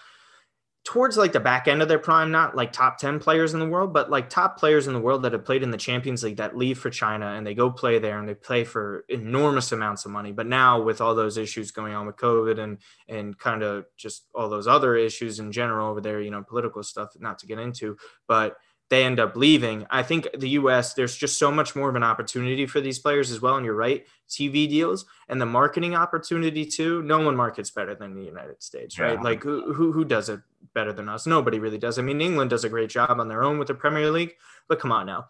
towards 0.89 1.19
like 1.19 1.33
the 1.33 1.39
back 1.39 1.69
end 1.69 1.83
of 1.83 1.89
their 1.89 1.99
prime, 1.99 2.31
not 2.31 2.57
like 2.57 2.73
top 2.73 2.97
10 2.97 3.19
players 3.19 3.53
in 3.53 3.61
the 3.61 3.69
world, 3.69 3.93
but 3.93 4.09
like 4.09 4.31
top 4.31 4.59
players 4.59 4.87
in 4.87 4.95
the 4.95 4.99
world 4.99 5.23
that 5.23 5.35
have 5.35 5.45
played 5.45 5.63
in 5.63 5.71
the 5.71 5.77
Champions 5.77 6.23
League 6.23 6.39
that 6.39 6.57
leave 6.57 6.79
for 6.79 6.89
China 6.89 7.35
and 7.35 7.47
they 7.47 7.53
go 7.53 7.71
play 7.71 7.99
there 7.99 8.19
and 8.19 8.27
they 8.27 8.33
play 8.33 8.65
for 8.65 9.05
enormous 9.11 9.71
amounts 9.71 10.07
of 10.07 10.13
money. 10.13 10.33
But 10.33 10.47
now 10.47 10.81
with 10.81 11.03
all 11.03 11.15
those 11.15 11.37
issues 11.37 11.73
going 11.73 11.93
on 11.93 12.07
with 12.07 12.17
COVID 12.17 12.59
and 12.59 12.79
and 13.07 13.39
kind 13.39 13.63
of 13.63 13.85
just 13.99 14.29
all 14.35 14.49
those 14.49 14.67
other 14.67 14.97
issues 14.97 15.41
in 15.41 15.53
general 15.53 15.91
over 15.91 16.01
there, 16.01 16.23
you 16.23 16.31
know, 16.31 16.43
political 16.43 16.83
stuff 16.83 17.11
not 17.19 17.39
to 17.41 17.47
get 17.47 17.59
into, 17.59 17.99
but 18.27 18.57
they 18.89 19.05
end 19.05 19.21
up 19.21 19.37
leaving. 19.37 19.87
I 19.91 20.03
think 20.03 20.27
the 20.39 20.49
US, 20.61 20.95
there's 20.95 21.15
just 21.15 21.39
so 21.39 21.51
much 21.51 21.77
more 21.77 21.91
of 21.91 21.97
an 21.97 22.03
opportunity 22.03 22.65
for 22.65 22.81
these 22.81 22.99
players 22.99 23.31
as 23.31 23.43
well. 23.43 23.57
And 23.57 23.67
you're 23.67 23.75
right, 23.75 24.07
TV 24.31 24.67
deals 24.67 25.05
and 25.29 25.39
the 25.39 25.45
marketing 25.45 25.95
opportunity 25.95 26.65
too. 26.65 27.03
No 27.03 27.21
one 27.21 27.37
markets 27.37 27.71
better 27.71 27.95
than 27.95 28.15
the 28.15 28.25
United 28.25 28.63
States, 28.63 28.99
right? 28.99 29.19
Yeah. 29.19 29.21
Like 29.21 29.43
who, 29.43 29.75
who, 29.75 29.93
who 29.93 30.07
does 30.07 30.31
it 30.31 30.41
better 30.75 30.93
than 30.93 31.09
us? 31.09 31.27
Nobody 31.27 31.59
really 31.59 31.79
does. 31.79 31.99
I 31.99 32.03
mean, 32.03 32.21
England 32.21 32.51
does 32.51 32.65
a 32.65 32.69
great 32.69 32.91
job 32.91 33.21
on 33.21 33.29
their 33.29 33.43
own 33.43 33.59
with 33.59 33.69
the 33.69 33.75
Premier 33.75 34.11
League, 34.11 34.35
but 34.69 34.81
come 34.81 34.93
on 34.93 35.07
now. 35.07 35.27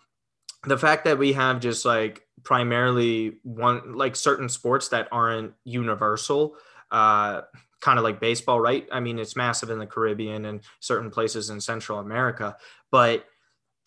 The 0.65 0.79
fact 0.79 1.05
that 1.05 1.19
we 1.19 1.33
have 1.35 1.61
just 1.61 1.85
like 1.85 2.27
primarily 2.43 3.39
one, 3.43 3.95
like 3.95 4.17
certain 4.17 4.49
sports 4.49 4.89
that 4.89 5.09
aren't 5.13 5.55
universal, 5.65 6.57
uh, 6.91 7.43
kind 7.81 7.99
of 7.99 8.05
like 8.05 8.21
baseball, 8.21 8.61
right? 8.61 8.89
I 8.91 9.01
mean, 9.01 9.19
it's 9.19 9.37
massive 9.37 9.71
in 9.71 9.79
the 9.79 9.87
Caribbean 9.87 10.47
and 10.47 10.61
certain 10.81 11.11
places 11.11 11.51
in 11.51 11.61
Central 11.61 12.01
America, 12.01 12.57
but 12.91 13.25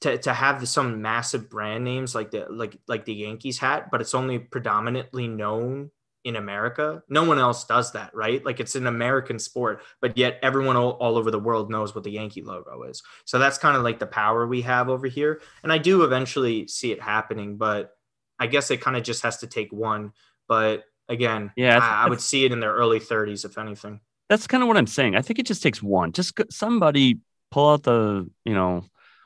to, 0.02 0.18
to 0.18 0.34
have 0.34 0.68
some 0.68 1.02
massive 1.02 1.50
brand 1.50 1.84
names 1.84 2.16
like 2.16 2.32
the 2.32 2.48
like 2.50 2.78
like 2.88 3.06
the 3.06 3.14
Yankees 3.14 3.60
hat, 3.60 3.90
but 3.92 4.02
it's 4.02 4.16
only 4.16 4.40
predominantly 4.40 5.28
known 5.28 5.92
in 6.24 6.36
America. 6.36 7.04
No 7.10 7.24
one 7.24 7.40
else 7.40 7.64
does 7.64 7.94
that, 7.94 8.14
right? 8.14 8.44
Like 8.46 8.60
it's 8.60 8.76
an 8.76 8.88
American 8.88 9.40
sport, 9.40 9.82
but 10.02 10.18
yet 10.18 10.40
everyone 10.42 10.76
all, 10.76 10.92
all 10.92 11.18
over 11.18 11.32
the 11.32 11.40
world 11.40 11.70
knows 11.70 11.96
what 11.96 12.04
the 12.04 12.12
Yankee 12.12 12.42
logo 12.42 12.84
is. 12.84 13.02
So 13.26 13.40
that's 13.40 13.58
kind 13.58 13.76
of 13.76 13.84
like 13.84 14.00
the 14.00 14.08
power 14.08 14.46
we 14.46 14.62
have 14.62 14.90
over 14.90 15.08
here. 15.08 15.42
And 15.64 15.72
I 15.72 15.78
do 15.78 16.04
eventually 16.04 16.68
see 16.68 16.92
it 16.92 17.02
happening, 17.02 17.58
but 17.58 17.96
I 18.40 18.48
guess 18.48 18.72
it 18.72 18.82
kind 18.82 18.98
of 18.98 19.04
just 19.04 19.24
has 19.24 19.38
to 19.38 19.48
take 19.48 19.72
one. 19.72 20.14
But 20.48 20.84
again, 21.10 21.52
yeah, 21.56 21.80
I, 21.80 22.06
I 22.06 22.10
would 22.10 22.22
see 22.22 22.46
it 22.46 22.52
in 22.52 22.60
their 22.60 22.74
early 22.74 23.00
30s, 23.00 23.46
if 23.46 23.58
anything. 23.58 24.00
That's 24.30 24.48
kind 24.48 24.64
of 24.64 24.68
what 24.68 24.78
I'm 24.78 24.88
saying. 24.88 25.16
I 25.16 25.22
think 25.22 25.40
it 25.40 25.46
just 25.46 25.64
takes 25.64 25.84
one. 25.84 26.12
Just 26.12 26.40
somebody 26.50 27.20
pull 27.52 27.70
out 27.70 27.84
the, 27.84 28.30
you 28.46 28.54
know, 28.54 28.86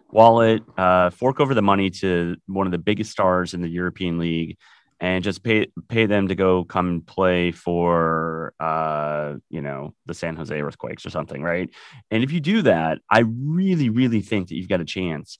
wallet, 0.09 0.63
uh, 0.77 1.09
fork 1.11 1.39
over 1.39 1.53
the 1.53 1.61
money 1.61 1.89
to 1.89 2.35
one 2.47 2.65
of 2.65 2.71
the 2.71 2.77
biggest 2.77 3.11
stars 3.11 3.53
in 3.53 3.61
the 3.61 3.67
European 3.67 4.17
League, 4.17 4.57
and 4.99 5.23
just 5.23 5.43
pay 5.43 5.67
pay 5.89 6.05
them 6.05 6.29
to 6.29 6.35
go 6.35 6.63
come 6.63 7.01
play 7.01 7.51
for 7.51 8.53
uh, 8.59 9.33
you 9.49 9.61
know 9.61 9.93
the 10.05 10.13
San 10.13 10.35
Jose 10.35 10.59
Earthquakes 10.59 11.05
or 11.05 11.09
something, 11.09 11.41
right? 11.41 11.69
And 12.11 12.23
if 12.23 12.31
you 12.31 12.39
do 12.39 12.61
that, 12.63 12.99
I 13.09 13.19
really, 13.19 13.89
really 13.89 14.21
think 14.21 14.47
that 14.47 14.55
you've 14.55 14.69
got 14.69 14.81
a 14.81 14.85
chance 14.85 15.37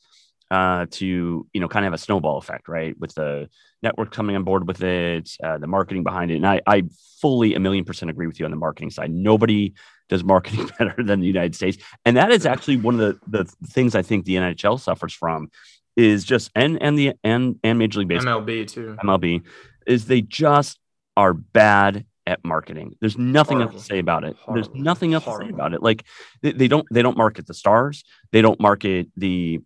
uh, 0.52 0.86
to 0.92 1.48
you 1.52 1.62
know 1.62 1.68
kind 1.68 1.86
of 1.86 1.92
have 1.92 2.00
a 2.00 2.04
snowball 2.04 2.38
effect, 2.38 2.68
right? 2.68 2.98
With 3.00 3.16
the 3.16 3.50
network 3.82 4.12
coming 4.12 4.36
on 4.36 4.44
board 4.44 4.68
with 4.68 4.84
it, 4.84 5.32
uh, 5.44 5.58
the 5.58 5.68
marketing 5.68 6.04
behind 6.04 6.32
it, 6.32 6.36
and 6.36 6.48
I, 6.48 6.62
I 6.68 6.84
fully 7.22 7.56
a 7.56 7.60
million 7.60 7.86
percent 7.86 8.12
agree 8.12 8.28
with 8.28 8.40
you 8.40 8.46
on 8.46 8.52
the 8.52 8.58
marketing 8.58 8.92
side. 8.92 9.12
Nobody 9.12 9.74
does 10.10 10.24
marketing 10.24 10.70
better 10.80 11.02
than 11.02 11.22
the 11.22 11.28
United 11.28 11.56
States, 11.56 11.78
and 12.04 12.18
that 12.18 12.32
is 12.32 12.46
actually 12.46 12.78
one 12.78 13.00
of 13.00 13.00
the 13.00 13.44
the 13.44 13.46
things 13.68 13.96
I 13.96 14.02
think 14.02 14.26
the 14.26 14.36
NHL 14.36 14.80
suffers 14.80 15.14
from 15.14 15.50
is 15.96 16.24
just 16.24 16.52
and 16.56 16.82
and 16.82 16.98
the 16.98 17.14
and 17.24 17.60
and 17.64 17.80
Major 17.80 18.00
League 18.00 18.08
Baseball, 18.10 18.42
MLB 18.42 18.68
too, 18.68 18.98
MLB 19.04 19.44
is 19.88 20.06
they 20.06 20.22
just 20.22 20.80
are 21.16 21.34
bad 21.34 22.06
at 22.28 22.44
marketing. 22.44 22.96
There's 23.02 23.18
nothing 23.18 23.58
Horrible. 23.58 23.76
else 23.76 23.88
to 23.88 23.94
say 23.94 24.00
about 24.00 24.24
it. 24.24 24.36
Horrible. 24.38 24.54
There's 24.64 24.76
nothing 24.84 25.14
else 25.14 25.24
Horrible. 25.24 25.48
to 25.48 25.52
say 25.52 25.54
about 25.56 25.74
it. 25.74 25.82
Like 25.84 26.06
they, 26.42 26.52
they 26.52 26.68
don't 26.68 26.86
they 26.92 27.02
don't 27.02 27.18
market 27.18 27.48
the 27.48 27.54
stars. 27.54 28.04
They 28.32 28.42
don't 28.42 28.60
market 28.60 29.08
the 29.16 29.60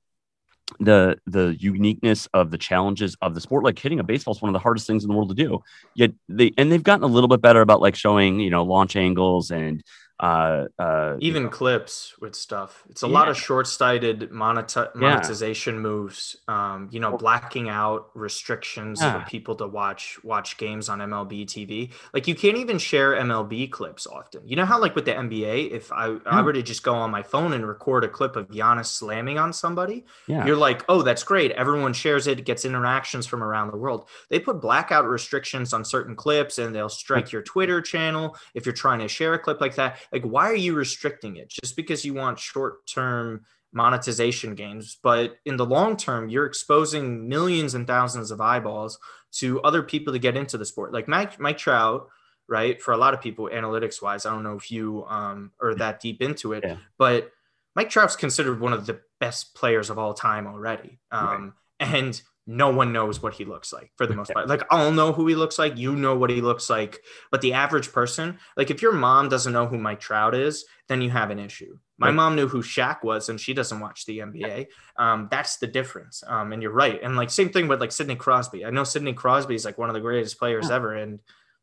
the 0.79 1.17
the 1.25 1.55
uniqueness 1.59 2.27
of 2.33 2.51
the 2.51 2.57
challenges 2.57 3.17
of 3.23 3.33
the 3.33 3.41
sport 3.41 3.63
like 3.63 3.79
hitting 3.79 3.99
a 3.99 4.03
baseball 4.03 4.35
is 4.35 4.41
one 4.41 4.49
of 4.49 4.53
the 4.53 4.59
hardest 4.59 4.85
things 4.85 5.03
in 5.03 5.09
the 5.09 5.15
world 5.15 5.29
to 5.29 5.33
do 5.35 5.63
yet 5.95 6.11
they 6.27 6.51
and 6.59 6.71
they've 6.71 6.83
gotten 6.83 7.03
a 7.03 7.07
little 7.07 7.27
bit 7.27 7.41
better 7.41 7.61
about 7.61 7.81
like 7.81 7.95
showing 7.95 8.39
you 8.39 8.51
know 8.51 8.63
launch 8.63 8.95
angles 8.95 9.49
and 9.49 9.83
uh, 10.19 10.65
uh, 10.77 11.15
even 11.19 11.43
you 11.43 11.47
know. 11.47 11.49
clips 11.49 12.13
with 12.19 12.35
stuff. 12.35 12.83
It's 12.89 13.03
a 13.03 13.07
yeah. 13.07 13.13
lot 13.13 13.29
of 13.29 13.37
short-sighted 13.37 14.31
moneti- 14.31 14.93
monetization 14.93 15.75
yeah. 15.75 15.81
moves. 15.81 16.35
Um, 16.47 16.89
you 16.91 16.99
know, 16.99 17.17
blacking 17.17 17.69
out 17.69 18.09
restrictions 18.15 18.99
yeah. 19.01 19.23
for 19.23 19.29
people 19.29 19.55
to 19.55 19.67
watch 19.67 20.21
watch 20.23 20.57
games 20.57 20.89
on 20.89 20.99
MLB 20.99 21.45
TV. 21.45 21.91
Like 22.13 22.27
you 22.27 22.35
can't 22.35 22.57
even 22.57 22.77
share 22.77 23.13
MLB 23.13 23.71
clips 23.71 24.05
often. 24.07 24.45
You 24.45 24.57
know 24.57 24.65
how 24.65 24.79
like 24.81 24.93
with 24.93 25.05
the 25.05 25.13
NBA, 25.13 25.71
if 25.71 25.89
I, 25.91 26.17
I 26.25 26.41
were 26.41 26.51
to 26.51 26.63
just 26.63 26.83
go 26.83 26.95
on 26.95 27.11
my 27.11 27.23
phone 27.23 27.53
and 27.53 27.65
record 27.65 28.03
a 28.03 28.09
clip 28.09 28.35
of 28.35 28.49
Giannis 28.49 28.87
slamming 28.87 29.37
on 29.37 29.53
somebody, 29.53 30.05
you're 30.27 30.57
like, 30.57 30.83
oh, 30.89 31.01
that's 31.01 31.23
great. 31.23 31.51
Everyone 31.51 31.93
shares 31.93 32.27
it, 32.27 32.43
gets 32.45 32.65
interactions 32.65 33.25
from 33.25 33.41
around 33.41 33.71
the 33.71 33.77
world. 33.77 34.09
They 34.29 34.39
put 34.39 34.59
blackout 34.59 35.05
restrictions 35.07 35.71
on 35.71 35.85
certain 35.85 36.15
clips, 36.15 36.57
and 36.57 36.75
they'll 36.75 36.89
strike 36.89 37.31
your 37.31 37.41
Twitter 37.41 37.81
channel 37.81 38.35
if 38.53 38.65
you're 38.65 38.73
trying 38.73 38.99
to 38.99 39.07
share 39.07 39.33
a 39.33 39.39
clip 39.39 39.61
like 39.61 39.75
that 39.75 39.97
like, 40.11 40.23
why 40.23 40.49
are 40.49 40.55
you 40.55 40.73
restricting 40.73 41.37
it? 41.37 41.49
Just 41.49 41.75
because 41.75 42.05
you 42.05 42.13
want 42.13 42.39
short 42.39 42.87
term 42.87 43.45
monetization 43.71 44.55
gains. 44.55 44.97
But 45.01 45.37
in 45.45 45.57
the 45.57 45.65
long 45.65 45.97
term, 45.97 46.29
you're 46.29 46.45
exposing 46.45 47.27
millions 47.27 47.75
and 47.75 47.85
thousands 47.85 48.31
of 48.31 48.41
eyeballs 48.41 48.99
to 49.33 49.61
other 49.61 49.83
people 49.83 50.13
to 50.13 50.19
get 50.19 50.35
into 50.35 50.57
the 50.57 50.65
sport. 50.65 50.93
Like 50.93 51.07
Mike, 51.07 51.39
Mike 51.39 51.57
Trout, 51.57 52.07
right? 52.47 52.81
For 52.81 52.93
a 52.93 52.97
lot 52.97 53.13
of 53.13 53.21
people, 53.21 53.49
analytics 53.53 54.01
wise, 54.01 54.25
I 54.25 54.31
don't 54.31 54.43
know 54.43 54.55
if 54.55 54.71
you 54.71 55.05
um, 55.07 55.51
are 55.61 55.75
that 55.75 55.99
deep 55.99 56.21
into 56.21 56.53
it, 56.53 56.63
yeah. 56.65 56.77
but 56.97 57.31
Mike 57.75 57.89
Trout's 57.89 58.15
considered 58.15 58.59
one 58.59 58.73
of 58.73 58.85
the 58.85 58.99
best 59.19 59.53
players 59.53 59.89
of 59.89 59.99
all 59.99 60.13
time 60.13 60.47
already. 60.47 60.99
Um, 61.11 61.53
right. 61.79 61.97
And 61.97 62.21
no 62.49 62.71
one 62.71 62.91
knows 62.91 63.21
what 63.21 63.35
he 63.35 63.45
looks 63.45 63.71
like 63.71 63.91
for 63.95 64.07
the 64.07 64.15
most 64.15 64.33
part. 64.33 64.47
Like 64.47 64.63
I'll 64.71 64.91
know 64.91 65.13
who 65.13 65.27
he 65.27 65.35
looks 65.35 65.59
like, 65.59 65.77
you 65.77 65.95
know 65.95 66.17
what 66.17 66.31
he 66.31 66.41
looks 66.41 66.67
like, 66.67 66.99
but 67.29 67.41
the 67.41 67.53
average 67.53 67.91
person, 67.91 68.39
like 68.57 68.71
if 68.71 68.81
your 68.81 68.91
mom 68.91 69.29
doesn't 69.29 69.53
know 69.53 69.67
who 69.67 69.77
Mike 69.77 69.99
Trout 69.99 70.33
is, 70.33 70.65
then 70.87 70.99
you 70.99 71.11
have 71.11 71.29
an 71.29 71.37
issue. 71.37 71.77
My 71.99 72.07
right. 72.07 72.15
mom 72.15 72.35
knew 72.35 72.47
who 72.47 72.63
Shaq 72.63 73.03
was, 73.03 73.29
and 73.29 73.39
she 73.39 73.53
doesn't 73.53 73.79
watch 73.79 74.07
the 74.07 74.19
NBA. 74.19 74.65
Um, 74.97 75.27
that's 75.29 75.57
the 75.57 75.67
difference. 75.67 76.23
Um, 76.25 76.51
and 76.51 76.63
you're 76.63 76.71
right. 76.71 76.99
And 77.03 77.15
like 77.15 77.29
same 77.29 77.49
thing 77.49 77.67
with 77.67 77.81
like 77.81 77.91
Sidney 77.91 78.15
Crosby. 78.15 78.65
I 78.65 78.71
know 78.71 78.83
Sidney 78.83 79.13
Crosby 79.13 79.53
is 79.53 79.63
like 79.63 79.77
one 79.77 79.89
of 79.89 79.93
the 79.93 80.01
greatest 80.01 80.39
players 80.39 80.69
yeah. 80.69 80.75
ever, 80.75 80.95
and 80.95 81.19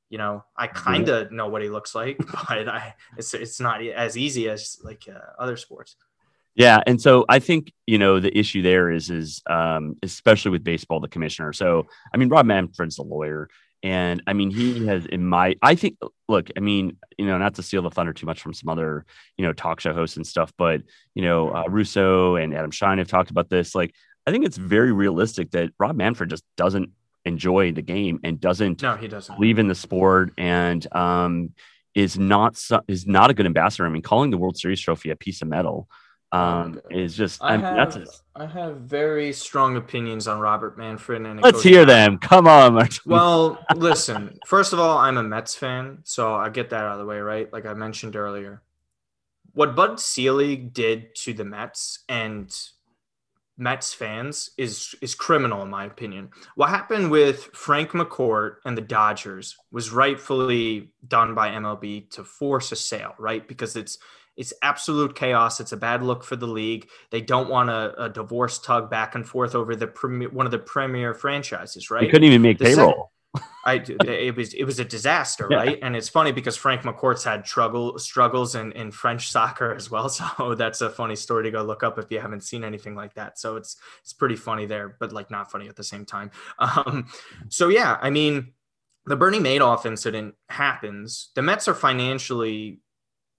You 0.09 0.19
know, 0.19 0.45
I 0.57 0.69
kind 0.69 1.09
of 1.09 1.33
know 1.33 1.49
what 1.49 1.63
he 1.63 1.69
looks 1.69 1.97
like, 1.97 2.19
but 2.49 2.69
I 2.69 2.95
it's 3.17 3.35
it's 3.35 3.59
not 3.59 3.85
as 3.85 4.17
easy 4.17 4.49
as 4.49 4.79
like 4.85 5.09
uh, 5.09 5.43
other 5.43 5.57
sports. 5.57 5.97
Yeah, 6.57 6.81
and 6.87 7.01
so 7.01 7.27
I 7.29 7.39
think 7.39 7.71
you 7.87 7.99
know 7.99 8.19
the 8.19 8.37
issue 8.37 8.63
there 8.63 8.91
is 8.91 9.11
is 9.11 9.43
um, 9.49 9.97
especially 10.03 10.51
with 10.53 10.65
baseball, 10.65 11.01
the 11.01 11.09
commissioner. 11.09 11.53
So 11.53 11.87
I 12.13 12.17
mean, 12.17 12.31
Rob 12.31 12.47
Manfred's 12.47 12.99
a 12.99 13.03
lawyer, 13.03 13.51
and 13.83 14.23
I 14.27 14.33
mean 14.33 14.51
he 14.51 14.87
has 14.87 15.05
in 15.05 15.27
my 15.27 15.57
I 15.61 15.75
think 15.75 15.99
look, 16.29 16.49
I 16.57 16.61
mean 16.61 16.97
you 17.19 17.27
know 17.27 17.37
not 17.37 17.55
to 17.57 17.63
steal 17.63 17.83
the 17.83 17.91
thunder 17.91 18.15
too 18.15 18.25
much 18.25 18.41
from 18.41 18.55
some 18.55 18.71
other 18.71 19.05
you 19.37 19.45
know 19.45 19.53
talk 19.53 19.81
show 19.81 19.93
hosts 19.93 20.17
and 20.17 20.27
stuff, 20.27 20.51
but 20.57 20.81
you 21.15 21.23
know 21.23 21.55
uh, 21.55 21.65
Russo 21.69 22.37
and 22.37 22.55
Adam 22.55 22.71
Schein 22.71 22.99
have 22.99 23.09
talked 23.09 23.31
about 23.31 23.51
this. 23.51 23.75
Like 23.75 23.95
I 24.27 24.31
think 24.31 24.47
it's 24.47 24.57
very 24.57 24.93
realistic 24.93 25.51
that 25.51 25.71
Rob 25.79 25.95
Manfred 25.95 26.31
just 26.31 26.45
doesn't 26.57 26.89
enjoy 27.27 27.73
the 27.73 27.83
game 27.83 28.19
and 28.25 28.41
doesn't 28.41 28.81
no 28.81 28.97
he 28.97 29.09
doesn't 29.09 29.35
believe 29.35 29.59
in 29.59 29.69
the 29.69 29.75
sport 29.75 30.33
and 30.39 30.87
um, 30.95 31.53
is 31.95 32.19
not 32.19 32.59
is 32.89 33.07
not 33.07 33.31
a 33.31 33.35
good 33.35 33.45
ambassador. 33.45 33.85
I 33.85 33.91
mean, 33.91 34.01
calling 34.01 34.31
the 34.31 34.39
World 34.39 34.57
Series 34.57 34.81
trophy 34.81 35.11
a 35.11 35.17
piece 35.17 35.43
of 35.43 35.49
metal 35.49 35.91
um, 36.37 36.81
is 36.91 37.17
just 37.17 37.43
I, 37.43 37.49
I 37.49 37.57
mean, 37.57 37.65
have, 37.65 37.95
that's 37.95 38.23
I 38.35 38.47
have 38.47 38.77
very 38.81 39.33
strong 39.33 39.77
opinions 39.77 40.29
on 40.29 40.41
Robert 40.41 40.77
Manfred 40.77 41.25
and 41.25 41.41
let's 41.41 41.63
hear 41.63 41.85
them. 41.85 42.19
Come 42.19 42.47
on, 42.47 42.75
Martin. 42.75 43.01
Well, 43.07 43.65
listen. 43.77 44.39
First 44.47 44.73
of 44.73 44.79
all, 44.79 44.99
I'm 44.99 45.17
a 45.17 45.23
Mets 45.23 45.55
fan, 45.55 45.99
so 46.05 46.35
I 46.35 46.49
get 46.49 46.71
that 46.71 46.85
out 46.85 46.93
of 46.93 46.99
the 46.99 47.07
way, 47.07 47.19
right? 47.19 47.53
Like 47.53 47.67
I 47.67 47.75
mentioned 47.75 48.17
earlier, 48.17 48.63
what 49.53 49.75
Bud 49.75 49.99
Selig 49.99 50.73
did 50.73 51.15
to 51.17 51.33
the 51.33 51.45
Mets 51.45 52.05
and 52.09 52.55
Mets 53.59 53.95
fans 53.95 54.51
is 54.59 54.95
is 55.01 55.15
criminal 55.15 55.63
in 55.63 55.71
my 55.71 55.87
opinion. 55.87 56.31
What 56.57 56.69
happened 56.69 57.11
with 57.11 57.45
Frank 57.55 57.91
McCourt 57.91 58.57
and 58.67 58.77
the 58.77 58.83
Dodgers 58.83 59.57
was 59.71 59.91
rightfully 59.91 60.91
done 61.09 61.35
by 61.35 61.49
MLB 61.49 62.11
to 62.11 62.25
force 62.25 62.73
a 62.73 62.77
sale, 62.77 63.15
right? 63.19 63.47
Because 63.49 63.77
it's 63.77 63.99
it's 64.37 64.53
absolute 64.63 65.15
chaos. 65.15 65.61
It's 65.61 65.73
a 65.73 65.77
bad 65.77 66.03
look 66.03 66.23
for 66.25 66.37
the 66.37 66.47
league. 66.47 66.89
They 67.11 67.21
don't 67.21 67.49
want 67.49 67.71
a, 67.71 68.05
a 68.05 68.09
divorce 68.09 68.59
tug 68.59 68.91
back 68.91 69.15
and 69.15 69.27
forth 69.27 69.55
over 69.55 69.75
the 69.75 69.87
premier, 69.87 70.29
one 70.31 70.47
of 70.47 70.53
the 70.53 70.59
premier 70.59 71.15
franchises, 71.15 71.91
right? 71.91 72.03
They 72.03 72.09
couldn't 72.09 72.25
even 72.29 72.43
make 72.43 72.59
The 72.59 72.67
payroll. 72.67 73.13
I 73.67 73.85
it 74.07 74.37
was 74.37 74.55
it 74.55 74.65
was 74.65 74.79
a 74.79 74.85
disaster, 74.85 75.49
Yeah. 75.51 75.57
right? 75.59 75.79
And 75.83 75.97
it's 75.97 76.09
funny 76.09 76.33
because 76.33 76.57
Frank 76.57 76.83
McCourt's 76.83 77.25
had 77.25 77.47
struggle 77.47 77.99
struggles 77.99 78.55
in, 78.55 78.73
in 78.73 78.91
French 78.91 79.31
soccer 79.37 79.75
as 79.75 79.91
well. 79.91 80.09
So 80.09 80.55
that's 80.59 80.81
a 80.81 80.89
funny 80.91 81.17
story 81.17 81.45
to 81.45 81.51
go 81.51 81.63
look 81.63 81.83
up 81.83 81.99
if 81.99 82.07
you 82.11 82.21
haven't 82.21 82.43
seen 82.45 82.65
anything 82.65 82.95
like 82.95 83.15
that. 83.15 83.39
So 83.39 83.57
it's 83.57 83.77
it's 84.03 84.13
pretty 84.13 84.37
funny 84.37 84.67
there, 84.67 84.97
but 85.01 85.13
like 85.13 85.31
not 85.31 85.51
funny 85.51 85.69
at 85.69 85.77
the 85.77 85.85
same 85.85 86.05
time. 86.05 86.31
Um, 86.59 87.09
so 87.49 87.69
yeah, 87.69 87.99
I 88.01 88.11
mean, 88.11 88.53
the 89.07 89.17
Bernie 89.17 89.41
Madoff 89.41 89.85
incident 89.87 90.35
happens. 90.49 91.31
The 91.35 91.43
Mets 91.43 91.69
are 91.69 91.75
financially 91.75 92.81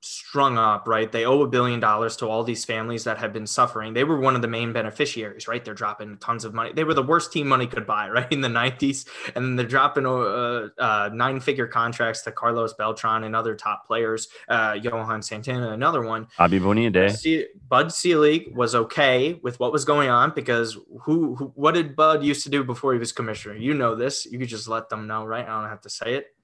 strung 0.01 0.57
up, 0.57 0.87
right? 0.87 1.11
They 1.11 1.25
owe 1.25 1.41
a 1.41 1.47
billion 1.47 1.79
dollars 1.79 2.15
to 2.17 2.27
all 2.27 2.43
these 2.43 2.63
families 2.63 3.03
that 3.05 3.17
have 3.17 3.33
been 3.33 3.47
suffering. 3.47 3.93
They 3.93 4.03
were 4.03 4.19
one 4.19 4.35
of 4.35 4.41
the 4.41 4.47
main 4.47 4.71
beneficiaries, 4.71 5.47
right? 5.47 5.63
They're 5.63 5.73
dropping 5.73 6.17
tons 6.17 6.45
of 6.45 6.53
money. 6.53 6.71
They 6.73 6.83
were 6.83 6.93
the 6.93 7.03
worst 7.03 7.31
team 7.31 7.47
money 7.47 7.67
could 7.67 7.87
buy, 7.87 8.09
right? 8.17 8.31
In 8.31 8.41
the 8.41 8.47
90s. 8.47 9.07
And 9.35 9.43
then 9.43 9.55
they're 9.55 9.65
dropping 9.65 10.05
uh, 10.05 10.69
uh, 10.77 11.09
nine 11.13 11.39
figure 11.39 11.67
contracts 11.67 12.21
to 12.23 12.31
Carlos 12.31 12.73
Beltran 12.73 13.23
and 13.23 13.35
other 13.35 13.55
top 13.55 13.87
players, 13.87 14.27
uh, 14.49 14.77
Johan 14.81 15.21
Santana, 15.21 15.69
another 15.69 16.03
one. 16.03 16.27
Bobby 16.37 16.59
Bonilla 16.59 16.91
Day. 16.91 17.45
Bud 17.67 17.91
Selig 17.91 18.55
was 18.55 18.75
okay 18.75 19.39
with 19.41 19.59
what 19.59 19.71
was 19.71 19.83
going 19.83 20.09
on 20.09 20.31
because 20.35 20.77
who, 21.01 21.35
who, 21.35 21.51
what 21.55 21.73
did 21.73 21.95
Bud 21.95 22.23
used 22.23 22.43
to 22.43 22.49
do 22.49 22.63
before 22.63 22.93
he 22.93 22.99
was 22.99 23.11
commissioner? 23.11 23.55
You 23.55 23.73
know 23.73 23.95
this. 23.95 24.25
You 24.25 24.39
could 24.39 24.47
just 24.47 24.67
let 24.67 24.89
them 24.89 25.07
know, 25.07 25.25
right? 25.25 25.45
I 25.45 25.61
don't 25.61 25.69
have 25.69 25.81
to 25.81 25.89
say 25.89 26.15
it. 26.15 26.36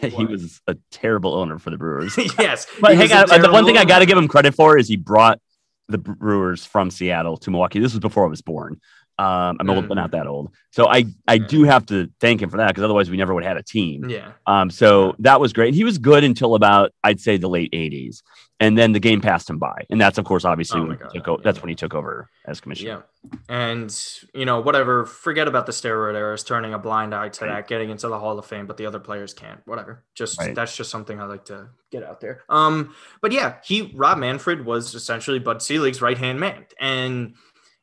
He 0.00 0.24
was 0.24 0.60
a 0.66 0.76
terrible 0.90 1.34
owner 1.34 1.58
for 1.58 1.70
the 1.70 1.76
Brewers. 1.76 2.16
yes. 2.38 2.66
But 2.80 2.96
hang 2.96 3.12
on, 3.12 3.30
uh, 3.30 3.38
the 3.38 3.52
one 3.52 3.64
thing 3.64 3.76
I 3.76 3.84
got 3.84 4.00
to 4.00 4.06
give 4.06 4.18
him 4.18 4.28
credit 4.28 4.54
for 4.54 4.78
is 4.78 4.88
he 4.88 4.96
brought 4.96 5.40
the 5.88 5.98
Brewers 5.98 6.64
from 6.64 6.90
Seattle 6.90 7.36
to 7.38 7.50
Milwaukee. 7.50 7.80
This 7.80 7.92
was 7.92 8.00
before 8.00 8.24
I 8.24 8.28
was 8.28 8.42
born. 8.42 8.80
Um, 9.22 9.56
I'm 9.60 9.70
old, 9.70 9.88
but 9.88 9.94
not 9.94 10.10
that 10.12 10.26
old. 10.26 10.52
So 10.70 10.88
I 10.88 11.04
I 11.28 11.38
do 11.38 11.64
have 11.64 11.86
to 11.86 12.08
thank 12.20 12.40
him 12.42 12.50
for 12.50 12.56
that 12.56 12.68
because 12.68 12.82
otherwise 12.84 13.10
we 13.10 13.16
never 13.16 13.34
would 13.34 13.44
have 13.44 13.50
had 13.50 13.56
a 13.58 13.62
team. 13.62 14.08
Yeah. 14.08 14.32
Um, 14.46 14.70
so 14.70 15.14
that 15.20 15.40
was 15.40 15.52
great. 15.52 15.74
He 15.74 15.84
was 15.84 15.98
good 15.98 16.24
until 16.24 16.54
about 16.54 16.92
I'd 17.04 17.20
say 17.20 17.36
the 17.36 17.48
late 17.48 17.70
'80s, 17.72 18.22
and 18.58 18.76
then 18.78 18.92
the 18.92 19.00
game 19.00 19.20
passed 19.20 19.48
him 19.50 19.58
by, 19.58 19.84
and 19.90 20.00
that's 20.00 20.18
of 20.18 20.24
course 20.24 20.44
obviously 20.44 20.80
Oh 20.80 20.84
when 20.86 20.92
he 20.92 21.02
God, 21.02 21.10
took 21.14 21.28
o- 21.28 21.36
yeah. 21.36 21.42
that's 21.44 21.60
when 21.62 21.68
he 21.68 21.74
took 21.74 21.94
over 21.94 22.28
as 22.46 22.60
commissioner. 22.60 22.90
Yeah. 22.90 23.02
And, 23.48 23.96
you 24.34 24.44
know, 24.44 24.60
whatever, 24.60 25.06
forget 25.06 25.46
about 25.46 25.66
the 25.66 25.72
steroid 25.72 26.16
era, 26.16 26.34
is 26.34 26.42
turning 26.42 26.74
a 26.74 26.78
blind 26.78 27.14
eye 27.14 27.28
to 27.28 27.44
Right. 27.44 27.54
that, 27.54 27.68
getting 27.68 27.90
into 27.90 28.08
the 28.08 28.18
Hall 28.18 28.36
of 28.36 28.44
Fame, 28.46 28.66
but 28.66 28.76
the 28.78 28.86
other 28.86 28.98
players 28.98 29.32
can't. 29.32 29.60
Whatever. 29.64 30.02
Just 30.16 30.40
Right. 30.40 30.54
that's 30.54 30.76
just 30.76 30.90
something 30.90 31.20
I 31.20 31.26
like 31.26 31.44
to 31.44 31.68
get 31.92 32.02
out 32.02 32.20
there. 32.20 32.42
Um, 32.48 32.94
but 33.20 33.30
yeah, 33.30 33.56
he 33.64 33.92
Rob 33.94 34.18
Manfred 34.18 34.64
was 34.64 34.94
essentially 34.96 35.38
Bud 35.38 35.62
Selig's 35.62 36.02
right 36.02 36.18
hand 36.18 36.40
man. 36.40 36.66
And 36.80 37.34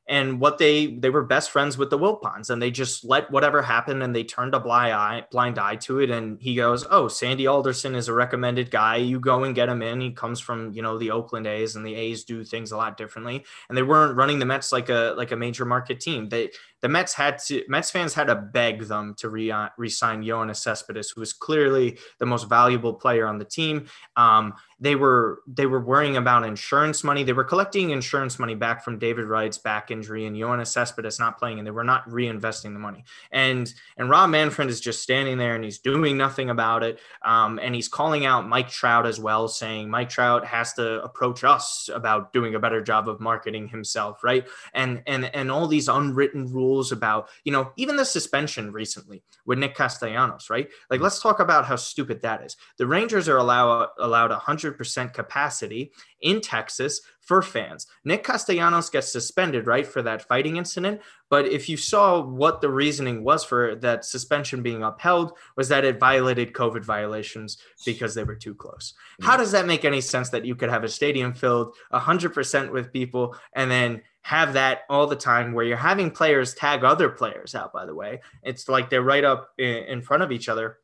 and 0.09 0.41
what 0.41 0.57
they 0.57 0.87
they 0.87 1.11
were 1.11 1.23
best 1.23 1.51
friends 1.51 1.77
with 1.77 1.91
the 1.91 1.97
Wilpons 1.97 2.49
and 2.49 2.59
they 2.59 2.71
just 2.71 3.05
let 3.05 3.29
whatever 3.29 3.61
happen 3.61 4.01
and 4.01 4.13
they 4.13 4.23
turned 4.23 4.55
a 4.55 4.59
blind 4.59 4.93
eye 4.93 5.23
blind 5.31 5.59
eye 5.59 5.75
to 5.75 5.99
it 5.99 6.09
and 6.09 6.41
he 6.41 6.55
goes 6.55 6.85
oh 6.89 7.07
Sandy 7.07 7.45
Alderson 7.45 7.95
is 7.95 8.07
a 8.07 8.13
recommended 8.13 8.71
guy. 8.71 8.95
You 8.95 9.19
go 9.19 9.43
and 9.43 9.53
get 9.53 9.69
him 9.69 9.83
in. 9.83 10.01
He 10.01 10.11
comes 10.11 10.39
from 10.39 10.73
you 10.73 10.81
know 10.81 10.97
the 10.97 11.11
Oakland 11.11 11.45
A's 11.45 11.75
and 11.75 11.85
the 11.85 11.95
A's 11.95 12.23
do 12.23 12.43
things 12.43 12.71
a 12.71 12.77
lot 12.77 12.97
differently. 12.97 13.45
And 13.69 13.77
they 13.77 13.83
weren't 13.83 14.17
running 14.17 14.39
the 14.39 14.45
Mets 14.45 14.71
like 14.71 14.89
a 14.89 15.13
like 15.15 15.31
a 15.31 15.37
major 15.37 15.63
market 15.63 15.99
team. 15.99 16.27
They 16.27 16.49
the 16.81 16.89
Mets 16.89 17.13
had 17.13 17.37
to 17.39 17.63
Mets 17.67 17.91
fans 17.91 18.13
had 18.13 18.27
to 18.27 18.35
beg 18.35 18.83
them 18.83 19.15
to 19.19 19.29
re 19.29 19.51
uh, 19.51 19.69
resign 19.77 20.23
Yoenis 20.23 20.57
Cespedes 20.57 21.11
who 21.11 21.21
was 21.21 21.33
clearly 21.33 21.97
the 22.19 22.25
most 22.25 22.49
valuable 22.49 22.93
player 22.93 23.27
on 23.27 23.37
the 23.37 23.45
team 23.45 23.87
um, 24.15 24.53
they 24.81 24.95
were 24.95 25.41
they 25.45 25.65
were 25.65 25.81
worrying 25.81 26.17
about 26.17 26.45
insurance 26.45 27.03
money. 27.03 27.23
They 27.23 27.33
were 27.33 27.43
collecting 27.43 27.89
insurance 27.89 28.39
money 28.39 28.55
back 28.55 28.83
from 28.83 28.97
David 28.97 29.25
Wright's 29.25 29.57
back 29.57 29.91
injury 29.91 30.25
and 30.25 30.35
Yoenis 30.35 30.67
Cespedes 30.67 31.19
not 31.19 31.37
playing, 31.37 31.59
and 31.59 31.67
they 31.67 31.71
were 31.71 31.83
not 31.83 32.07
reinvesting 32.07 32.73
the 32.73 32.79
money. 32.79 33.03
And 33.31 33.71
and 33.97 34.09
Rob 34.09 34.29
Manfred 34.29 34.69
is 34.69 34.79
just 34.79 35.03
standing 35.03 35.37
there 35.37 35.55
and 35.55 35.63
he's 35.63 35.79
doing 35.79 36.17
nothing 36.17 36.49
about 36.49 36.83
it. 36.83 36.99
Um, 37.23 37.59
and 37.61 37.75
he's 37.75 37.89
calling 37.89 38.25
out 38.25 38.47
Mike 38.47 38.69
Trout 38.69 39.05
as 39.05 39.19
well, 39.19 39.47
saying 39.49 39.89
Mike 39.89 40.09
Trout 40.09 40.45
has 40.45 40.73
to 40.73 41.03
approach 41.03 41.43
us 41.43 41.89
about 41.93 42.31
doing 42.31 42.55
a 42.55 42.59
better 42.59 42.81
job 42.81 43.09
of 43.09 43.19
marketing 43.19 43.67
himself, 43.67 44.23
right? 44.23 44.47
And 44.73 45.03
and 45.07 45.25
and 45.35 45.51
all 45.51 45.67
these 45.67 45.89
unwritten 45.89 46.51
rules 46.53 46.68
about 46.91 47.29
you 47.43 47.51
know 47.51 47.71
even 47.75 47.95
the 47.95 48.05
suspension 48.05 48.71
recently 48.71 49.23
with 49.45 49.59
Nick 49.59 49.75
Castellanos, 49.75 50.49
right? 50.49 50.69
Like 50.89 51.01
let's 51.01 51.21
talk 51.21 51.39
about 51.39 51.65
how 51.65 51.75
stupid 51.75 52.21
that 52.21 52.43
is. 52.43 52.55
The 52.77 52.87
Rangers 52.87 53.27
are 53.27 53.37
allow, 53.37 53.89
allowed 53.99 54.31
100% 54.31 55.13
capacity 55.13 55.91
in 56.21 56.41
Texas 56.41 57.01
for 57.21 57.41
fans. 57.41 57.85
Nick 58.03 58.23
Castellanos 58.23 58.89
gets 58.89 59.11
suspended, 59.11 59.67
right, 59.67 59.85
for 59.85 60.01
that 60.01 60.27
fighting 60.27 60.57
incident. 60.57 60.99
But 61.29 61.45
if 61.45 61.69
you 61.69 61.77
saw 61.77 62.23
what 62.23 62.59
the 62.59 62.71
reasoning 62.71 63.23
was 63.23 63.43
for 63.43 63.75
that 63.75 64.03
suspension 64.03 64.63
being 64.63 64.81
upheld, 64.81 65.33
was 65.55 65.69
that 65.69 65.85
it 65.85 65.99
violated 65.99 66.53
COVID 66.53 66.83
violations 66.83 67.59
because 67.85 68.15
they 68.15 68.23
were 68.23 68.35
too 68.35 68.55
close. 68.55 68.95
How 69.21 69.33
mm-hmm. 69.33 69.41
does 69.41 69.51
that 69.51 69.67
make 69.67 69.85
any 69.85 70.01
sense 70.01 70.29
that 70.29 70.45
you 70.45 70.55
could 70.55 70.69
have 70.69 70.83
a 70.83 70.89
stadium 70.89 71.33
filled 71.33 71.75
100% 71.93 72.71
with 72.71 72.91
people 72.91 73.35
and 73.53 73.69
then 73.69 74.01
have 74.23 74.53
that 74.53 74.81
all 74.89 75.07
the 75.07 75.15
time 75.15 75.53
where 75.53 75.65
you're 75.65 75.77
having 75.77 76.11
players 76.11 76.53
tag 76.53 76.83
other 76.83 77.09
players 77.09 77.55
out, 77.55 77.73
by 77.73 77.85
the 77.85 77.95
way? 77.95 78.21
It's 78.43 78.67
like 78.67 78.89
they're 78.89 79.01
right 79.01 79.23
up 79.23 79.49
in, 79.57 80.01
front 80.01 80.23
of 80.23 80.31
each 80.31 80.49
other. 80.49 80.77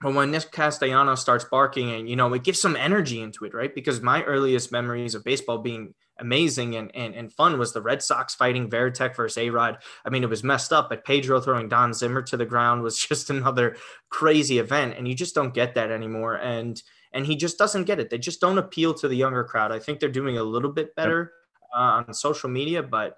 But 0.00 0.14
when 0.14 0.30
Nick 0.30 0.50
Castellanos 0.50 1.20
starts 1.20 1.44
barking 1.44 1.90
and, 1.92 2.08
you 2.08 2.16
know, 2.16 2.32
it 2.32 2.42
gives 2.42 2.60
some 2.60 2.74
energy 2.74 3.20
into 3.20 3.44
it, 3.44 3.52
right? 3.52 3.74
Because 3.74 4.00
my 4.00 4.22
earliest 4.22 4.72
memories 4.72 5.14
of 5.14 5.24
baseball 5.24 5.58
being 5.58 5.94
amazing 6.18 6.76
and, 6.76 6.90
and, 6.94 7.14
and 7.14 7.32
fun 7.32 7.58
was 7.58 7.72
the 7.72 7.82
Red 7.82 8.02
Sox 8.02 8.34
fighting 8.34 8.70
Varitek 8.70 9.14
versus 9.14 9.36
A-Rod. 9.36 9.78
I 10.04 10.10
mean, 10.10 10.22
it 10.22 10.30
was 10.30 10.42
messed 10.42 10.72
up, 10.72 10.88
but 10.88 11.04
Pedro 11.04 11.38
throwing 11.40 11.68
Don 11.68 11.92
Zimmer 11.92 12.22
to 12.22 12.36
the 12.38 12.46
ground 12.46 12.82
was 12.82 12.98
just 13.08 13.28
another 13.28 13.76
crazy 14.08 14.58
event. 14.58 14.94
And 14.96 15.06
you 15.06 15.14
just 15.14 15.34
don't 15.34 15.52
get 15.52 15.74
that 15.74 15.90
anymore. 15.90 16.36
And, 16.36 16.82
and 17.12 17.26
he 17.26 17.36
just 17.36 17.58
doesn't 17.58 17.84
get 17.84 18.00
it. 18.00 18.08
They 18.08 18.18
just 18.18 18.40
don't 18.40 18.58
appeal 18.58 18.94
to 18.94 19.08
the 19.08 19.16
younger 19.16 19.44
crowd. 19.44 19.70
I 19.70 19.80
think 19.80 20.00
they're 20.00 20.08
doing 20.08 20.38
a 20.38 20.42
little 20.42 20.72
bit 20.72 20.94
better 20.94 21.32
uh, 21.74 22.02
on 22.06 22.14
social 22.14 22.48
media, 22.48 22.82
but 22.82 23.16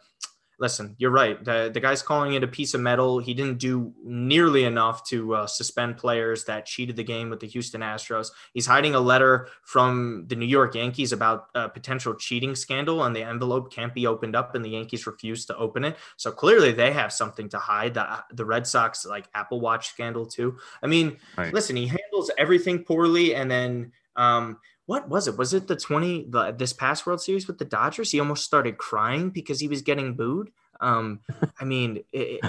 listen, 0.59 0.95
you're 0.99 1.11
right. 1.11 1.45
The, 1.45 1.73
the 1.75 1.81
guy's 1.81 2.03
calling 2.03 2.35
it 2.35 2.45
a 2.45 2.47
piece 2.47 2.73
of 2.73 2.81
metal. 2.81 3.19
He 3.19 3.35
didn't 3.35 3.59
do 3.59 3.93
nearly 4.05 4.63
enough 4.63 5.05
to 5.09 5.35
uh, 5.35 5.47
suspend 5.49 5.97
players 5.97 6.45
that 6.45 6.67
cheated 6.67 6.95
the 6.95 7.03
game 7.03 7.31
with 7.31 7.41
the 7.41 7.49
Houston 7.49 7.81
Astros. 7.81 8.29
He's 8.55 8.67
hiding 8.67 8.95
a 8.95 9.01
letter 9.01 9.49
from 9.65 10.27
the 10.29 10.37
New 10.37 10.47
York 10.47 10.77
Yankees 10.77 11.11
about 11.11 11.49
a 11.57 11.69
potential 11.69 12.15
cheating 12.15 12.55
scandal, 12.55 13.03
and 13.03 13.17
the 13.17 13.25
envelope 13.25 13.73
can't 13.73 13.93
be 13.93 14.07
opened 14.07 14.37
up, 14.37 14.55
and 14.55 14.65
the 14.65 14.71
Yankees 14.71 15.05
refuse 15.05 15.45
to 15.47 15.57
open 15.57 15.85
it. 15.85 15.97
So 16.17 16.31
clearly, 16.31 16.71
they 16.71 16.93
have 16.93 17.13
something 17.13 17.49
to 17.49 17.59
hide. 17.59 17.95
The, 17.95 18.23
the 18.33 18.45
Red 18.45 18.65
Sox, 18.65 19.05
like 19.05 19.27
Apple 19.35 19.61
Watch 19.61 19.89
scandal, 19.89 20.27
too. 20.27 20.59
I 20.81 20.87
mean, 20.87 21.17
Right. 21.37 21.53
listen, 21.53 21.75
he 21.75 21.89
handles 21.89 22.31
everything 22.39 22.85
poorly, 22.85 23.35
and 23.35 23.51
then. 23.51 23.91
Um, 24.15 24.59
what 24.87 25.09
was 25.09 25.29
it? 25.29 25.39
Was 25.39 25.55
it 25.55 25.69
the 25.69 25.77
20 25.77 26.27
the, 26.29 26.53
this 26.53 26.73
past 26.73 27.07
World 27.07 27.21
Series 27.21 27.47
with 27.47 27.59
the 27.59 27.65
Dodgers? 27.65 28.11
He 28.11 28.21
almost 28.21 28.45
started 28.45 28.79
crying 28.79 29.31
because 29.31 29.61
he 29.61 29.69
was 29.69 29.83
getting 29.83 30.15
booed. 30.15 30.51
Um, 30.81 31.21
I 31.61 31.65
mean, 31.65 32.03
it, 32.13 32.41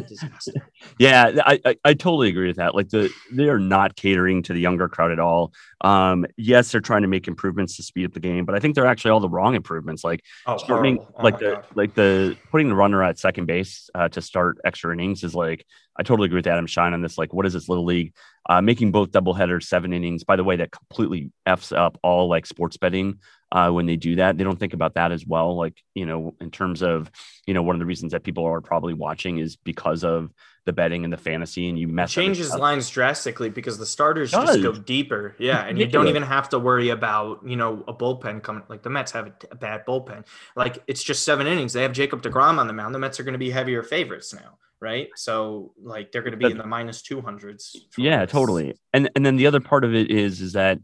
disaster. 0.00 0.52
yeah, 0.98 1.32
I, 1.44 1.60
I, 1.64 1.76
I 1.84 1.94
totally 1.94 2.28
agree 2.28 2.46
with 2.46 2.56
that. 2.56 2.74
Like 2.74 2.88
the 2.88 3.10
they 3.30 3.48
are 3.48 3.58
not 3.58 3.96
catering 3.96 4.42
to 4.44 4.52
the 4.52 4.60
younger 4.60 4.88
crowd 4.88 5.12
at 5.12 5.18
all. 5.18 5.52
Um, 5.80 6.26
yes, 6.36 6.72
they're 6.72 6.80
trying 6.80 7.02
to 7.02 7.08
make 7.08 7.28
improvements 7.28 7.76
to 7.76 7.82
speed 7.82 8.06
up 8.06 8.12
the 8.12 8.20
game, 8.20 8.44
but 8.44 8.54
I 8.54 8.60
think 8.60 8.74
they're 8.74 8.86
actually 8.86 9.10
all 9.10 9.20
the 9.20 9.28
wrong 9.28 9.54
improvements. 9.54 10.04
Like 10.04 10.24
Oh, 10.46 10.56
starting. 10.56 10.98
Oh 11.00 11.22
like 11.22 11.38
the 11.38 11.54
God. 11.56 11.66
like 11.74 11.94
the 11.94 12.36
putting 12.50 12.68
the 12.68 12.74
runner 12.74 13.02
at 13.02 13.18
second 13.18 13.46
base 13.46 13.90
uh, 13.94 14.08
to 14.10 14.22
start 14.22 14.58
extra 14.64 14.92
innings 14.92 15.24
is 15.24 15.34
like 15.34 15.64
I 15.96 16.02
totally 16.02 16.26
agree 16.26 16.38
with 16.38 16.46
Adam 16.46 16.66
Schein 16.66 16.94
on 16.94 17.02
this. 17.02 17.18
Like, 17.18 17.34
what 17.34 17.44
is 17.44 17.52
this 17.52 17.68
little 17.68 17.84
league? 17.84 18.14
Uh, 18.48 18.62
making 18.62 18.92
both 18.92 19.10
double 19.12 19.34
headers 19.34 19.68
seven 19.68 19.92
innings. 19.92 20.24
By 20.24 20.36
the 20.36 20.44
way, 20.44 20.56
that 20.56 20.72
completely 20.72 21.30
f's 21.44 21.70
up 21.70 21.98
all 22.02 22.28
like 22.28 22.46
sports 22.46 22.78
betting 22.78 23.18
uh, 23.52 23.70
when 23.70 23.84
they 23.86 23.96
do 23.96 24.16
that. 24.16 24.38
They 24.38 24.44
don't 24.44 24.58
think 24.58 24.72
about 24.72 24.94
that 24.94 25.12
as 25.12 25.26
well. 25.26 25.54
Like 25.56 25.82
you 25.94 26.06
know, 26.06 26.34
in 26.40 26.50
terms 26.50 26.82
of 26.82 27.10
you 27.46 27.52
know, 27.54 27.62
one 27.62 27.76
of 27.76 27.80
the 27.80 27.86
reasons 27.86 28.12
that 28.12 28.24
people 28.24 28.44
are 28.46 28.60
probably 28.62 28.94
watching 28.94 29.38
is 29.38 29.56
because 29.56 29.81
of 29.84 30.32
the 30.64 30.72
betting 30.72 31.04
and 31.04 31.12
the 31.12 31.16
fantasy, 31.16 31.68
and 31.68 31.78
you 31.78 31.88
mess 31.88 32.12
changes 32.12 32.54
lines 32.54 32.88
drastically 32.88 33.50
because 33.50 33.78
the 33.78 33.86
starters 33.86 34.30
just 34.30 34.62
go 34.62 34.72
deeper. 34.72 35.34
Yeah, 35.38 35.64
and 35.64 35.78
you 35.78 35.86
don't 35.86 36.08
even 36.08 36.22
have 36.22 36.48
to 36.50 36.58
worry 36.58 36.90
about 36.90 37.40
you 37.44 37.56
know 37.56 37.82
a 37.88 37.94
bullpen 37.94 38.42
coming. 38.42 38.62
Like 38.68 38.82
the 38.82 38.90
Mets 38.90 39.12
have 39.12 39.26
a, 39.26 39.32
a 39.50 39.56
bad 39.56 39.84
bullpen. 39.86 40.24
Like 40.54 40.82
it's 40.86 41.02
just 41.02 41.24
seven 41.24 41.46
innings. 41.46 41.72
They 41.72 41.82
have 41.82 41.92
Jacob 41.92 42.22
Degrom 42.22 42.58
on 42.58 42.66
the 42.66 42.72
mound. 42.72 42.94
The 42.94 42.98
Mets 42.98 43.18
are 43.18 43.24
going 43.24 43.32
to 43.32 43.38
be 43.38 43.50
heavier 43.50 43.82
favorites 43.82 44.32
now, 44.32 44.58
right? 44.80 45.08
So 45.16 45.72
like 45.82 46.12
they're 46.12 46.22
going 46.22 46.32
to 46.32 46.36
be 46.38 46.44
But- 46.44 46.52
in 46.52 46.58
the 46.58 46.66
minus 46.66 47.02
two 47.02 47.20
hundreds. 47.20 47.76
Yeah, 47.98 48.24
totally. 48.26 48.74
And 48.92 49.10
and 49.16 49.26
then 49.26 49.36
the 49.36 49.46
other 49.48 49.60
part 49.60 49.84
of 49.84 49.94
it 49.94 50.10
is 50.10 50.40
is 50.40 50.52
that 50.52 50.78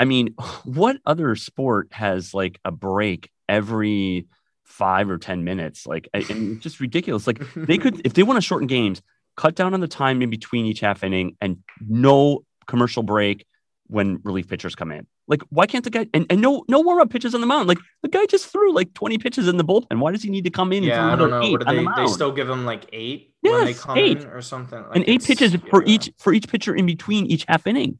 I 0.00 0.06
mean, 0.06 0.34
what 0.64 0.96
other 1.06 1.36
sport 1.36 1.88
has 1.92 2.34
like 2.34 2.58
a 2.64 2.72
break 2.72 3.30
every 3.48 4.26
five 4.70 5.10
or 5.10 5.18
ten 5.18 5.44
minutes? 5.44 5.86
Like, 5.86 6.08
and 6.14 6.60
just 6.60 6.80
ridiculous. 6.80 7.26
Like 7.26 7.40
they 7.54 7.76
could, 7.78 8.00
if 8.04 8.14
they 8.14 8.22
want 8.22 8.36
to 8.38 8.40
shorten 8.40 8.66
games, 8.66 9.02
cut 9.36 9.54
down 9.54 9.74
on 9.74 9.80
the 9.80 9.88
time 9.88 10.22
in 10.22 10.30
between 10.30 10.66
each 10.66 10.80
half 10.80 11.04
inning 11.04 11.36
and 11.40 11.58
no 11.86 12.44
commercial 12.66 13.02
break 13.02 13.46
when 13.86 14.20
relief 14.22 14.48
pitchers 14.48 14.74
come 14.74 14.92
in. 14.92 15.06
Like, 15.26 15.42
why 15.50 15.66
can't 15.66 15.84
the 15.84 15.90
guy 15.90 16.06
and, 16.12 16.26
and 16.28 16.40
no 16.40 16.64
no 16.68 16.80
warm 16.80 17.00
up 17.00 17.10
pitches 17.10 17.34
on 17.34 17.40
the 17.40 17.46
mound? 17.46 17.68
Like 17.68 17.78
the 18.02 18.08
guy 18.08 18.26
just 18.26 18.46
threw 18.46 18.72
like 18.72 18.94
twenty 18.94 19.16
pitches 19.18 19.46
in 19.46 19.56
the 19.58 19.64
bullpen. 19.64 19.86
And 19.90 20.00
why 20.00 20.10
does 20.12 20.22
he 20.24 20.30
need 20.30 20.44
to 20.44 20.50
come 20.50 20.72
in? 20.72 20.78
and 20.78 20.86
Yeah, 20.86 21.12
I 21.12 21.14
don't 21.16 21.30
know. 21.30 21.40
eight 21.42 21.52
What 21.52 21.60
do 21.60 21.66
on 21.68 21.84
the 21.84 21.92
they? 21.96 22.02
They 22.02 22.08
still 22.08 22.32
give 22.32 22.48
them 22.48 22.64
like 22.64 22.86
eight 22.92 23.34
when 23.40 23.64
they 23.64 23.74
come 23.74 23.96
eight. 23.96 24.22
in 24.22 24.26
or 24.26 24.42
something. 24.42 24.80
Like 24.82 24.96
and 24.96 25.04
eight 25.08 25.22
pitches 25.24 25.56
for 25.70 25.84
each 25.84 26.10
for 26.18 26.32
each 26.32 26.48
pitcher 26.48 26.74
in 26.74 26.86
between 26.86 27.26
each 27.26 27.44
half 27.46 27.66
inning. 27.66 27.98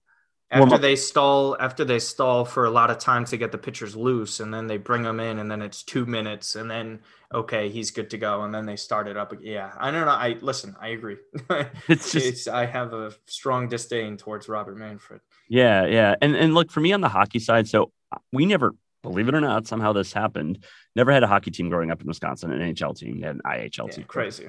After 0.50 0.78
they 0.78 0.96
stall 0.96 1.56
after 1.60 1.84
they 1.84 1.98
stall 1.98 2.44
for 2.44 2.64
a 2.64 2.70
lot 2.70 2.90
of 2.90 2.98
time 2.98 3.24
to 3.24 3.36
get 3.36 3.52
the 3.52 3.58
pitchers 3.58 3.94
loose 3.94 4.40
and 4.40 4.52
then 4.52 4.66
they 4.66 4.76
bring 4.76 5.02
them 5.02 5.20
in 5.20 5.38
and 5.38 5.50
then 5.50 5.62
it's 5.62 5.82
two 5.82 6.04
minutes 6.06 6.56
and 6.56 6.70
then 6.70 6.98
okay 7.32 7.68
he's 7.68 7.90
good 7.90 8.10
to 8.10 8.18
go 8.18 8.42
and 8.42 8.52
then 8.54 8.66
they 8.66 8.76
start 8.76 9.06
it 9.06 9.16
up 9.16 9.32
yeah 9.40 9.72
i 9.78 9.90
don't 9.90 10.04
know 10.04 10.12
i 10.12 10.36
listen 10.40 10.74
i 10.80 10.88
agree 10.88 11.16
It's 11.88 12.12
just 12.12 12.26
it's 12.26 12.48
i 12.48 12.66
have 12.66 12.92
a 12.92 13.12
strong 13.26 13.68
disdain 13.68 14.16
towards 14.16 14.48
robert 14.48 14.76
manfred 14.76 15.20
Yeah, 15.48 15.86
yeah. 15.86 16.14
And 16.22 16.36
and 16.36 16.54
look 16.54 16.70
for 16.70 16.80
me 16.80 16.92
on 16.92 17.00
the 17.00 17.08
hockey 17.08 17.40
side, 17.40 17.66
so 17.66 17.90
uh, 18.12 18.18
we 18.32 18.46
never, 18.46 18.74
believe 19.02 19.28
it 19.28 19.34
or 19.34 19.40
not, 19.40 19.66
somehow 19.66 19.92
this 19.92 20.12
happened. 20.12 20.64
Never 20.94 21.10
had 21.12 21.24
a 21.24 21.26
hockey 21.26 21.50
team 21.50 21.68
growing 21.68 21.90
up 21.90 22.00
in 22.00 22.06
Wisconsin, 22.06 22.52
an 22.52 22.60
NHL 22.60 22.96
team, 22.96 23.20
had 23.22 23.34
an 23.36 23.42
IHL 23.44 23.88
yeah, 23.88 23.92
team. 23.94 24.04
crazy 24.04 24.48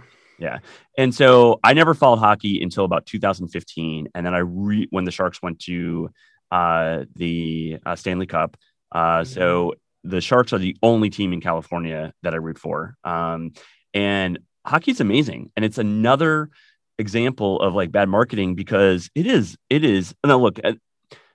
And 0.98 1.14
so 1.14 1.60
I 1.64 1.74
never 1.74 1.94
followed 1.94 2.18
hockey 2.20 2.62
until 2.62 2.86
about 2.86 3.06
2015, 3.06 4.10
and 4.14 4.26
then 4.26 4.34
I 4.34 4.40
re 4.40 4.88
when 4.90 5.06
the 5.06 5.12
Sharks 5.12 5.42
went 5.42 5.60
to 5.62 6.10
uh, 6.52 7.06
the 7.16 7.78
uh, 7.86 7.96
Stanley 7.96 8.28
Cup. 8.28 8.58
Uh, 8.92 9.24
So 9.24 9.76
the 10.04 10.22
Sharks 10.22 10.52
are 10.54 10.58
the 10.60 10.76
only 10.82 11.10
team 11.10 11.32
in 11.34 11.42
California 11.42 12.14
that 12.24 12.34
I 12.34 12.38
root 12.38 12.58
for. 12.58 12.96
Um, 13.04 13.54
and 13.94 14.40
hockey's 14.66 15.00
amazing, 15.00 15.52
and 15.56 15.64
it's 15.66 15.78
another 15.78 16.50
example 16.98 17.60
of 17.62 17.74
like 17.74 17.92
bad 17.92 18.10
marketing 18.10 18.56
because 18.56 19.10
it 19.16 19.28
is 19.28 19.58
it 19.70 19.84
is. 19.84 20.14
Now 20.26 20.40
look, 20.40 20.60
uh, 20.64 20.74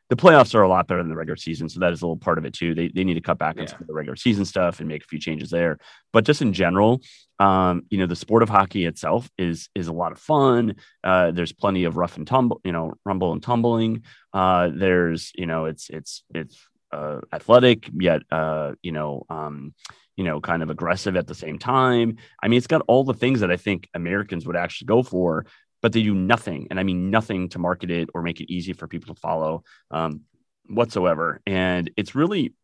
the 0.09 0.17
playoffs 0.17 0.55
are 0.55 0.63
a 0.63 0.69
lot 0.69 0.87
better 0.87 1.03
than 1.03 1.11
the 1.11 1.17
regular 1.17 1.37
season, 1.37 1.69
so 1.69 1.81
that 1.81 1.93
is 1.93 2.03
a 2.03 2.07
little 2.07 2.17
part 2.17 2.39
of 2.39 2.45
it 2.45 2.53
too. 2.53 2.75
They 2.75 2.89
they 2.89 3.05
need 3.05 3.15
to 3.15 3.21
cut 3.21 3.39
back 3.39 3.59
on 3.59 3.67
some 3.67 3.81
of 3.81 3.87
the 3.87 3.95
regular 3.95 4.17
season 4.17 4.45
stuff 4.45 4.79
and 4.79 4.89
make 4.89 5.03
a 5.03 5.07
few 5.07 5.19
changes 5.19 5.51
there. 5.51 5.79
But 6.13 6.25
just 6.25 6.43
in 6.43 6.53
general, 6.53 7.01
um, 7.39 7.83
you 7.91 7.99
know, 7.99 8.07
the 8.07 8.17
sport 8.17 8.43
of 8.43 8.49
hockey 8.49 8.87
itself 8.87 9.29
is 9.37 9.69
is 9.75 9.89
a 9.89 9.93
lot 9.93 10.13
of 10.13 10.19
fun. 10.19 10.77
Uh, 11.03 11.33
there's 11.33 11.53
plenty 11.53 11.85
of 11.85 11.97
rough 11.97 12.17
and 12.17 12.27
tumble, 12.27 12.61
you 12.65 12.73
know, 12.73 12.95
rumble 13.05 13.33
and 13.33 13.43
tumbling. 13.43 14.05
Uh, 14.33 14.71
there's, 14.73 15.33
you 15.35 15.47
know, 15.47 15.65
it's 15.65 15.91
it's 15.91 16.23
it's 16.35 16.57
uh, 16.93 17.21
athletic 17.33 17.91
yet, 17.99 18.23
uh, 18.31 18.73
you 18.83 18.93
know, 18.93 19.25
um, 19.29 19.75
you 20.17 20.25
know, 20.25 20.41
kind 20.41 20.63
of 20.63 20.71
aggressive 20.71 21.17
at 21.17 21.27
the 21.27 21.35
same 21.35 21.59
time. 21.59 22.17
I 22.43 22.49
mean, 22.49 22.57
it's 22.57 22.67
got 22.67 22.83
all 22.87 23.05
the 23.05 23.13
things 23.13 23.41
that 23.41 23.51
I 23.51 23.57
think 23.57 23.89
Americans 23.93 24.47
would 24.47 24.57
actually 24.57 24.87
go 24.87 25.03
for, 25.03 25.47
but 25.87 25.93
they 25.93 26.03
do 26.03 26.17
nothing, 26.17 26.67
and 26.69 26.81
I 26.81 26.83
mean 26.83 27.13
nothing 27.13 27.49
to 27.51 27.61
market 27.61 27.93
it 27.93 28.09
or 28.13 28.21
make 28.21 28.41
it 28.41 28.53
easy 28.53 28.73
for 28.73 28.89
people 28.89 29.15
to 29.15 29.21
follow 29.21 29.63
um, 29.93 30.23
whatsoever. 30.69 31.41
And 31.47 31.89
it's 31.97 32.17
really 32.17 32.55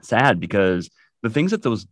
sad 0.00 0.40
because 0.40 0.88
the 1.22 1.28
things 1.28 1.50
that 1.50 1.62
those 1.62 1.86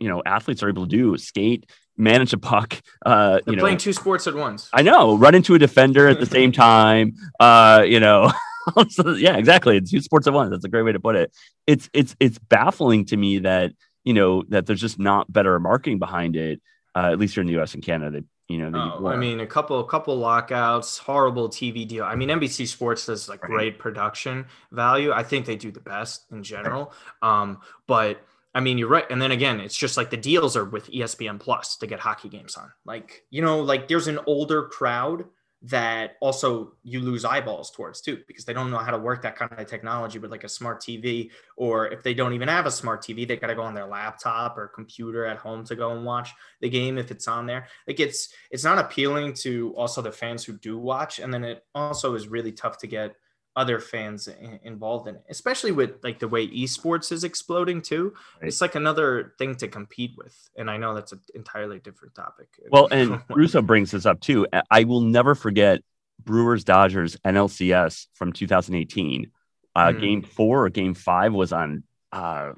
you 0.00 0.08
know 0.08 0.22
athletes 0.24 0.62
are 0.62 0.70
able 0.70 0.86
to 0.86 0.88
do 0.88 1.18
skate 1.18 1.68
manage 1.94 2.32
a 2.32 2.38
puck 2.38 2.80
uh 3.04 3.32
they're 3.44 3.52
you 3.52 3.56
know 3.56 3.62
playing 3.62 3.76
two 3.76 3.92
sports 3.92 4.26
at 4.26 4.34
once. 4.34 4.70
I 4.72 4.80
know 4.80 5.18
run 5.18 5.34
into 5.34 5.54
a 5.54 5.58
defender 5.58 6.08
at 6.08 6.20
the 6.20 6.24
same 6.24 6.52
time 6.52 7.12
uh 7.38 7.84
you 7.86 8.00
know 8.00 8.32
so, 8.88 9.10
yeah 9.10 9.36
exactly 9.36 9.76
it's 9.76 9.90
two 9.90 10.00
sports 10.00 10.26
at 10.26 10.32
once 10.32 10.52
that's 10.52 10.64
a 10.64 10.70
great 10.70 10.84
way 10.84 10.92
to 10.92 11.00
put 11.00 11.16
it. 11.16 11.36
It's 11.66 11.90
it's 11.92 12.16
it's 12.18 12.38
baffling 12.38 13.04
to 13.06 13.16
me 13.18 13.40
that 13.40 13.72
you 14.04 14.14
know 14.14 14.42
that 14.48 14.64
there's 14.64 14.80
just 14.80 14.98
not 14.98 15.30
better 15.30 15.60
marketing 15.60 15.98
behind 15.98 16.34
it 16.34 16.62
uh, 16.94 17.10
at 17.12 17.18
least 17.18 17.34
here 17.34 17.42
in 17.42 17.46
the 17.46 17.60
us 17.60 17.74
and 17.74 17.84
canada. 17.84 18.20
that 18.20 18.24
you 18.48 18.58
know 18.58 18.70
Oh. 19.00 19.06
I 19.08 19.16
mean, 19.16 19.40
a 19.40 19.46
couple, 19.46 19.80
a 19.80 19.86
couple 19.86 20.16
lockouts, 20.16 20.98
horrible 20.98 21.48
TV 21.48 21.86
deal. 21.86 22.04
I 22.04 22.14
mean, 22.14 22.28
NBC 22.28 22.66
Sports 22.68 23.06
does 23.06 23.28
like 23.28 23.42
Right. 23.42 23.50
great 23.50 23.78
production 23.78 24.46
value. 24.72 25.12
I 25.12 25.22
think 25.22 25.46
they 25.46 25.56
do 25.56 25.70
the 25.70 25.80
best 25.80 26.26
in 26.30 26.42
general. 26.42 26.92
Um, 27.22 27.58
but 27.86 28.20
I 28.54 28.60
mean, 28.60 28.78
you're 28.78 28.88
right. 28.88 29.04
And 29.10 29.20
then 29.20 29.32
again, 29.32 29.60
it's 29.60 29.76
just 29.76 29.96
like 29.98 30.08
the 30.10 30.16
deals 30.16 30.56
are 30.56 30.64
with 30.64 30.90
ESPN 30.90 31.38
Plus 31.38 31.76
to 31.76 31.86
get 31.86 32.00
hockey 32.00 32.28
games 32.28 32.56
on. 32.56 32.72
Like, 32.86 33.24
you 33.30 33.42
know, 33.42 33.60
like 33.60 33.86
there's 33.88 34.08
an 34.08 34.18
older 34.26 34.62
crowd 34.68 35.24
that 35.68 36.16
also 36.20 36.72
you 36.84 37.00
lose 37.00 37.24
eyeballs 37.24 37.70
towards 37.70 38.00
too, 38.00 38.22
because 38.26 38.44
they 38.44 38.52
don't 38.52 38.70
know 38.70 38.78
how 38.78 38.90
to 38.90 38.98
work 38.98 39.22
that 39.22 39.36
kind 39.36 39.52
of 39.52 39.66
technology 39.66 40.18
with 40.18 40.30
like 40.30 40.44
a 40.44 40.48
smart 40.48 40.80
TV, 40.80 41.30
or 41.56 41.88
if 41.88 42.02
they 42.02 42.14
don't 42.14 42.32
even 42.32 42.48
have 42.48 42.66
a 42.66 42.70
smart 42.70 43.02
TV, 43.02 43.26
they 43.26 43.36
got 43.36 43.48
to 43.48 43.54
go 43.54 43.62
on 43.62 43.74
their 43.74 43.86
laptop 43.86 44.56
or 44.56 44.68
computer 44.68 45.26
at 45.26 45.38
home 45.38 45.64
to 45.64 45.74
go 45.74 45.92
and 45.92 46.04
watch 46.04 46.30
the 46.60 46.68
game 46.68 46.98
if 46.98 47.10
it's 47.10 47.26
on 47.26 47.46
there. 47.46 47.66
Like 47.86 48.00
it's 48.00 48.28
it's 48.50 48.64
not 48.64 48.78
appealing 48.78 49.34
to 49.34 49.74
also 49.76 50.02
the 50.02 50.12
fans 50.12 50.44
who 50.44 50.52
do 50.54 50.78
watch, 50.78 51.18
and 51.18 51.32
then 51.32 51.42
it 51.44 51.64
also 51.74 52.14
is 52.14 52.28
really 52.28 52.52
tough 52.52 52.78
to 52.78 52.86
get 52.86 53.16
other 53.56 53.80
fans 53.80 54.28
involved 54.64 55.08
in 55.08 55.14
it, 55.16 55.24
especially 55.30 55.72
with 55.72 55.92
like 56.04 56.18
the 56.18 56.28
way 56.28 56.46
esports 56.48 57.10
is 57.10 57.24
exploding 57.24 57.80
too. 57.80 58.12
Right. 58.40 58.48
It's 58.48 58.60
like 58.60 58.74
another 58.74 59.32
thing 59.38 59.56
to 59.56 59.68
compete 59.68 60.12
with, 60.16 60.36
and 60.56 60.70
I 60.70 60.76
know 60.76 60.94
that's 60.94 61.12
an 61.12 61.20
entirely 61.34 61.78
different 61.78 62.14
topic. 62.14 62.48
Well, 62.70 62.88
and 62.90 63.22
Russo 63.30 63.62
brings 63.62 63.90
this 63.92 64.04
up 64.06 64.20
too. 64.20 64.46
I- 64.70 64.84
will 64.84 65.00
never 65.00 65.34
forget 65.34 65.82
Brewers 66.22 66.64
Dodgers 66.64 67.16
NLCS 67.24 68.06
from 68.14 68.32
2018. 68.32 69.30
Uh, 69.74 69.92
Hmm. 69.92 70.00
Game 70.00 70.22
four 70.22 70.64
or 70.66 70.70
game 70.70 70.94
five 70.94 71.32
was 71.34 71.52
on 71.52 71.82
uh, 72.12 72.52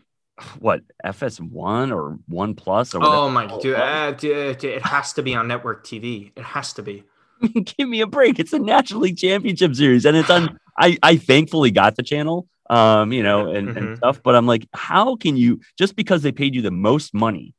what 0.61 0.82
FS1 1.05 1.92
or 1.94 2.18
One 2.28 2.55
Plus 2.55 2.94
or 2.94 2.99
oh 3.03 3.26
whatever. 3.26 3.30
my 3.55 3.61
dude, 3.61 3.74
uh, 3.76 4.12
dude, 4.12 4.64
it 4.64 4.82
has 4.82 5.12
to 5.14 5.22
be 5.22 5.34
on 5.34 5.49
network 5.49 5.84
TV. 5.84 6.32
It 6.36 6.44
has 6.44 6.72
to 6.74 6.82
be. 6.82 7.05
Give 7.76 7.89
me 7.89 8.01
a 8.01 8.07
break. 8.07 8.39
It's 8.39 8.53
a 8.53 8.59
National 8.59 9.01
League 9.01 9.16
Championship 9.18 9.74
Series, 9.74 10.05
and 10.05 10.16
it's 10.16 10.30
on. 10.30 10.59
I 10.80 10.97
I 11.03 11.16
thankfully 11.16 11.70
got 11.72 11.97
the 11.97 12.03
channel, 12.05 12.47
um, 12.70 13.12
you 13.12 13.22
know, 13.22 13.49
and, 13.51 13.68
and 13.70 13.89
Mhm. 13.89 13.97
stuff. 13.97 14.20
But 14.22 14.36
I'm 14.36 14.47
like, 14.47 14.66
how 14.72 15.16
can 15.16 15.36
you 15.36 15.61
just 15.76 15.97
because 15.97 16.22
they 16.22 16.30
paid 16.32 16.55
you 16.55 16.62
the 16.62 16.70
most 16.70 17.12
money, 17.14 17.55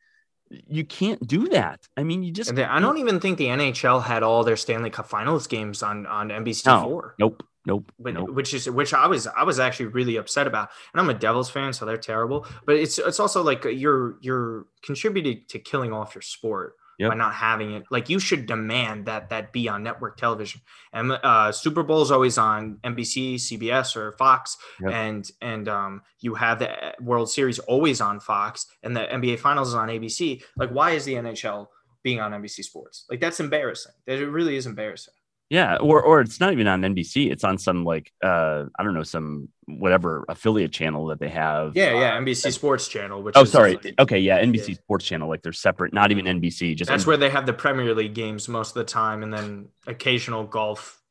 you 0.50 0.86
can't 0.86 1.26
do 1.28 1.48
that. 1.50 1.82
I 1.98 2.04
mean, 2.04 2.24
you 2.24 2.32
just 2.32 2.50
And 2.50 2.60
I 2.62 2.80
don't 2.80 2.98
even 2.98 3.20
think 3.20 3.38
the 3.38 3.48
NHL 3.48 4.02
had 4.04 4.24
all 4.24 4.44
their 4.46 4.56
Stanley 4.56 4.90
Cup 4.90 5.08
Finals 5.08 5.48
games 5.48 5.84
on 5.84 6.06
on 6.08 6.30
NBC 6.32 6.66
No. 6.66 6.82
four. 6.82 7.16
nope, 7.20 7.44
nope, 7.66 7.92
But, 8.00 8.14
nope. 8.14 8.30
which 8.32 8.54
is 8.54 8.70
which 8.70 8.94
I 8.94 9.06
was 9.08 9.28
I 9.28 9.44
was 9.44 9.60
actually 9.60 9.88
really 9.88 10.16
upset 10.16 10.48
about. 10.48 10.70
And 10.94 11.02
I'm 11.02 11.10
a 11.10 11.14
Devils 11.14 11.50
fan, 11.50 11.74
so 11.74 11.86
they're 11.86 11.98
terrible. 11.98 12.48
But 12.66 12.78
it's 12.78 12.98
it's 13.00 13.20
also 13.20 13.44
like 13.44 13.66
you're 13.66 14.16
you're 14.22 14.66
contributing 14.82 15.44
to 15.50 15.60
killing 15.60 15.92
off 15.92 16.16
your 16.16 16.22
sport 16.22 16.76
Yep. 17.00 17.10
by 17.12 17.16
not 17.16 17.34
having 17.34 17.72
it. 17.74 17.84
Like 17.90 18.10
you 18.10 18.20
should 18.20 18.46
demand 18.46 19.06
that 19.06 19.30
that 19.30 19.52
be 19.54 19.68
on 19.70 19.84
network 19.84 20.18
television. 20.18 20.62
And 20.94 21.12
uh, 21.12 21.52
Super 21.52 21.82
Bowl 21.82 22.02
is 22.02 22.12
always 22.12 22.38
on 22.38 22.78
NBC, 22.84 23.36
CBS, 23.36 23.96
or 23.96 24.12
Fox, 24.14 24.58
Yep. 24.82 24.92
and 24.94 25.32
and 25.42 25.68
um, 25.70 26.02
you 26.20 26.36
have 26.36 26.60
the 26.60 26.94
World 27.02 27.32
Series 27.32 27.58
always 27.60 28.02
on 28.02 28.20
Fox, 28.20 28.68
and 28.84 28.96
the 28.96 29.02
NBA 29.02 29.40
Finals 29.40 29.70
is 29.70 29.76
on 29.76 29.88
ABC. 29.88 30.44
Like, 30.58 30.70
why 30.72 30.92
is 30.92 31.06
the 31.06 31.14
NHL 31.14 31.68
being 32.04 32.20
on 32.20 32.32
NBC 32.32 32.64
Sports? 32.64 33.06
Like 33.10 33.20
that's 33.20 33.40
embarrassing. 33.40 33.94
That 34.06 34.20
it 34.20 34.28
really 34.28 34.56
is 34.58 34.66
embarrassing. 34.66 35.14
Yeah, 35.50 35.78
or 35.78 36.02
or 36.04 36.22
it's 36.22 36.40
not 36.40 36.54
even 36.54 36.68
on 36.68 36.82
NBC. 36.82 37.32
It's 37.32 37.44
on 37.44 37.58
some 37.58 37.84
like 37.84 38.12
uh 38.24 38.66
I 38.78 38.84
don't 38.84 38.94
know 38.94 39.02
some 39.04 39.50
whatever 39.66 40.24
affiliate 40.30 40.72
channel 40.72 41.08
that 41.08 41.20
they 41.20 41.30
have. 41.30 41.76
Yeah, 41.76 41.94
yeah, 42.00 42.18
NBC 42.20 42.52
Sports 42.52 42.88
Channel. 42.88 43.24
Which 43.24 43.36
Oh, 43.36 43.42
is 43.42 43.52
sorry. 43.52 43.76
like- 43.84 43.96
Okay, 44.00 44.20
yeah, 44.20 44.40
NBC 44.44 44.70
Yeah. 44.70 44.76
Sports 44.76 45.06
Channel. 45.06 45.28
Like 45.28 45.42
they're 45.42 45.52
separate, 45.54 45.92
not 45.94 46.12
even 46.12 46.26
NBC. 46.26 46.76
Just 46.76 46.90
that's 46.90 47.08
where 47.08 47.18
they 47.18 47.30
have 47.32 47.46
the 47.48 47.54
Premier 47.54 47.96
League 47.96 48.14
games 48.14 48.48
most 48.48 48.70
of 48.70 48.74
the 48.76 48.84
time, 48.92 49.24
and 49.24 49.34
then 49.34 49.70
occasional 49.88 50.44
golf 50.44 51.02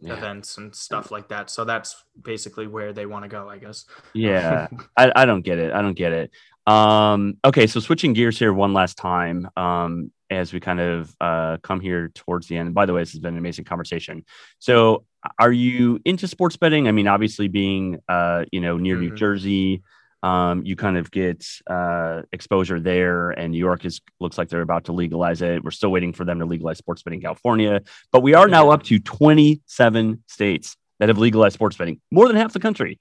Yeah. 0.00 0.14
events 0.14 0.58
and 0.58 0.74
stuff 0.74 1.10
like 1.12 1.28
that. 1.28 1.48
So 1.48 1.64
that's 1.64 1.94
basically 2.20 2.66
where 2.66 2.92
they 2.92 3.06
want 3.06 3.24
to 3.24 3.28
go, 3.28 3.48
I 3.48 3.58
guess. 3.58 3.84
Yeah, 4.12 4.66
I, 4.96 5.12
I 5.14 5.24
don't 5.24 5.42
get 5.42 5.58
it. 5.58 5.72
I 5.72 5.82
don't 5.82 5.94
get 5.96 6.12
it. 6.12 6.30
Um, 6.66 7.36
okay, 7.44 7.66
so 7.66 7.80
switching 7.80 8.12
gears 8.14 8.38
here 8.38 8.52
one 8.52 8.72
last 8.72 8.96
time. 8.96 9.48
Um, 9.56 10.10
as 10.30 10.52
we 10.52 10.60
kind 10.60 10.80
of 10.80 11.14
uh, 11.20 11.58
come 11.62 11.80
here 11.80 12.08
towards 12.14 12.48
the 12.48 12.56
end. 12.56 12.74
By 12.74 12.86
the 12.86 12.92
way, 12.92 13.02
this 13.02 13.12
has 13.12 13.20
been 13.20 13.34
an 13.34 13.38
amazing 13.38 13.64
conversation. 13.64 14.24
So, 14.58 15.04
are 15.38 15.52
you 15.52 16.00
into 16.04 16.26
sports 16.28 16.56
betting? 16.56 16.88
I 16.88 16.92
mean, 16.92 17.06
obviously, 17.08 17.48
being 17.48 18.00
uh, 18.08 18.44
you 18.52 18.60
know 18.60 18.76
near 18.78 18.96
New 18.96 19.10
Mhm. 19.12 19.16
Jersey, 19.16 19.82
um, 20.22 20.64
you 20.64 20.76
kind 20.76 20.96
of 20.96 21.10
get 21.10 21.46
uh, 21.66 22.22
exposure 22.32 22.80
there, 22.80 23.30
and 23.30 23.52
New 23.52 23.58
York 23.58 23.84
is 23.84 24.00
looks 24.20 24.38
like 24.38 24.48
they're 24.48 24.62
about 24.62 24.84
to 24.84 24.92
legalize 24.92 25.42
it. 25.42 25.62
We're 25.62 25.70
still 25.70 25.92
waiting 25.92 26.12
for 26.12 26.24
them 26.24 26.38
to 26.40 26.46
legalize 26.46 26.78
sports 26.78 27.02
betting 27.02 27.20
in 27.20 27.24
California, 27.24 27.82
but 28.10 28.22
we 28.22 28.34
are 28.34 28.48
now 28.48 28.70
up 28.70 28.82
to 28.84 28.98
27 28.98 30.22
states 30.26 30.76
that 30.98 31.08
have 31.08 31.18
legalized 31.18 31.54
sports 31.54 31.76
betting. 31.76 32.00
More 32.10 32.26
than 32.28 32.36
half 32.36 32.52
the 32.52 32.60
country 32.60 32.98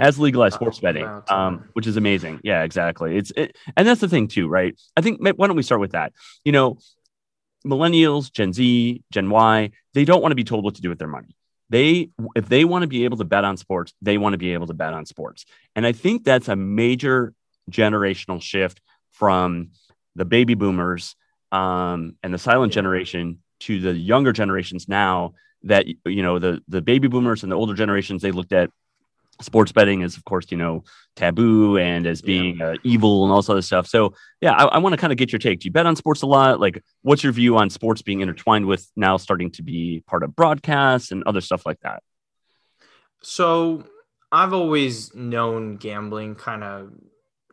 has 0.00 0.18
legalized 0.18 0.54
Oh, 0.54 0.58
sports 0.58 0.80
betting, 0.80 1.04
wow, 1.04 1.22
um, 1.28 1.64
which 1.74 1.86
is 1.86 1.96
amazing. 1.96 2.40
Yeah, 2.42 2.62
exactly. 2.62 3.16
It's 3.16 3.30
it, 3.36 3.56
and 3.76 3.86
that's 3.86 4.00
the 4.00 4.08
thing 4.08 4.28
too, 4.28 4.48
right? 4.48 4.78
I 4.96 5.00
think 5.00 5.20
why 5.20 5.46
don't 5.46 5.56
we 5.56 5.62
start 5.62 5.80
with 5.80 5.92
that? 5.92 6.12
You 6.44 6.52
know, 6.52 6.78
millennials, 7.66 8.32
Gen 8.32 8.52
Z, 8.52 9.02
Gen 9.12 9.30
Y, 9.30 9.70
they 9.94 10.04
don't 10.04 10.22
want 10.22 10.32
to 10.32 10.36
be 10.36 10.44
told 10.44 10.64
what 10.64 10.74
to 10.76 10.82
do 10.82 10.88
with 10.88 10.98
their 10.98 11.08
money. 11.08 11.36
They, 11.68 12.10
if 12.34 12.48
they 12.48 12.64
want 12.64 12.82
to 12.82 12.88
be 12.88 13.04
able 13.04 13.18
to 13.18 13.24
bet 13.24 13.44
on 13.44 13.56
sports, 13.56 13.94
they 14.02 14.18
want 14.18 14.32
to 14.32 14.38
be 14.38 14.52
able 14.54 14.66
to 14.66 14.74
bet 14.74 14.92
on 14.92 15.06
sports. 15.06 15.44
And 15.76 15.86
I 15.86 15.92
think 15.92 16.24
that's 16.24 16.48
a 16.48 16.56
major 16.56 17.32
generational 17.70 18.42
shift 18.42 18.80
from 19.12 19.70
the 20.16 20.24
baby 20.24 20.54
boomers 20.54 21.14
um, 21.52 22.16
and 22.22 22.34
the 22.34 22.38
silent 22.38 22.72
Yeah. 22.72 22.76
generation 22.76 23.38
to 23.60 23.80
the 23.80 23.92
younger 23.92 24.32
generations 24.32 24.88
now 24.88 25.34
that 25.64 25.86
you 26.06 26.22
know 26.22 26.38
the 26.38 26.62
the 26.68 26.80
baby 26.80 27.06
boomers 27.06 27.42
and 27.42 27.52
the 27.52 27.56
older 27.56 27.74
generations 27.74 28.22
they 28.22 28.32
looked 28.32 28.52
at 28.52 28.70
sports 29.40 29.72
betting 29.72 30.02
is 30.02 30.16
of 30.16 30.24
course 30.24 30.46
you 30.50 30.56
know 30.56 30.84
taboo 31.16 31.76
and 31.78 32.06
as 32.06 32.20
Yeah. 32.22 32.26
being 32.26 32.62
uh, 32.62 32.74
evil 32.84 33.24
and 33.24 33.32
all 33.32 33.40
this 33.40 33.48
other 33.48 33.62
stuff 33.62 33.86
so 33.86 34.14
yeah 34.40 34.52
i, 34.52 34.64
I 34.64 34.78
want 34.78 34.92
to 34.92 34.96
kind 34.96 35.12
of 35.12 35.16
get 35.18 35.32
your 35.32 35.38
take 35.38 35.60
do 35.60 35.66
you 35.66 35.72
bet 35.72 35.86
on 35.86 35.96
sports 35.96 36.22
a 36.22 36.26
lot 36.26 36.60
like 36.60 36.82
what's 37.02 37.22
your 37.22 37.32
view 37.32 37.56
on 37.56 37.70
sports 37.70 38.02
being 38.02 38.20
intertwined 38.20 38.66
with 38.66 38.90
now 38.96 39.16
starting 39.16 39.50
to 39.52 39.62
be 39.62 40.02
part 40.06 40.22
of 40.22 40.34
broadcasts 40.36 41.10
and 41.10 41.22
other 41.26 41.40
stuff 41.40 41.64
like 41.66 41.80
that 41.80 42.02
So 43.22 43.84
I've 44.32 44.52
always 44.52 45.14
known 45.14 45.76
gambling 45.76 46.36
kind 46.36 46.64
of 46.64 46.92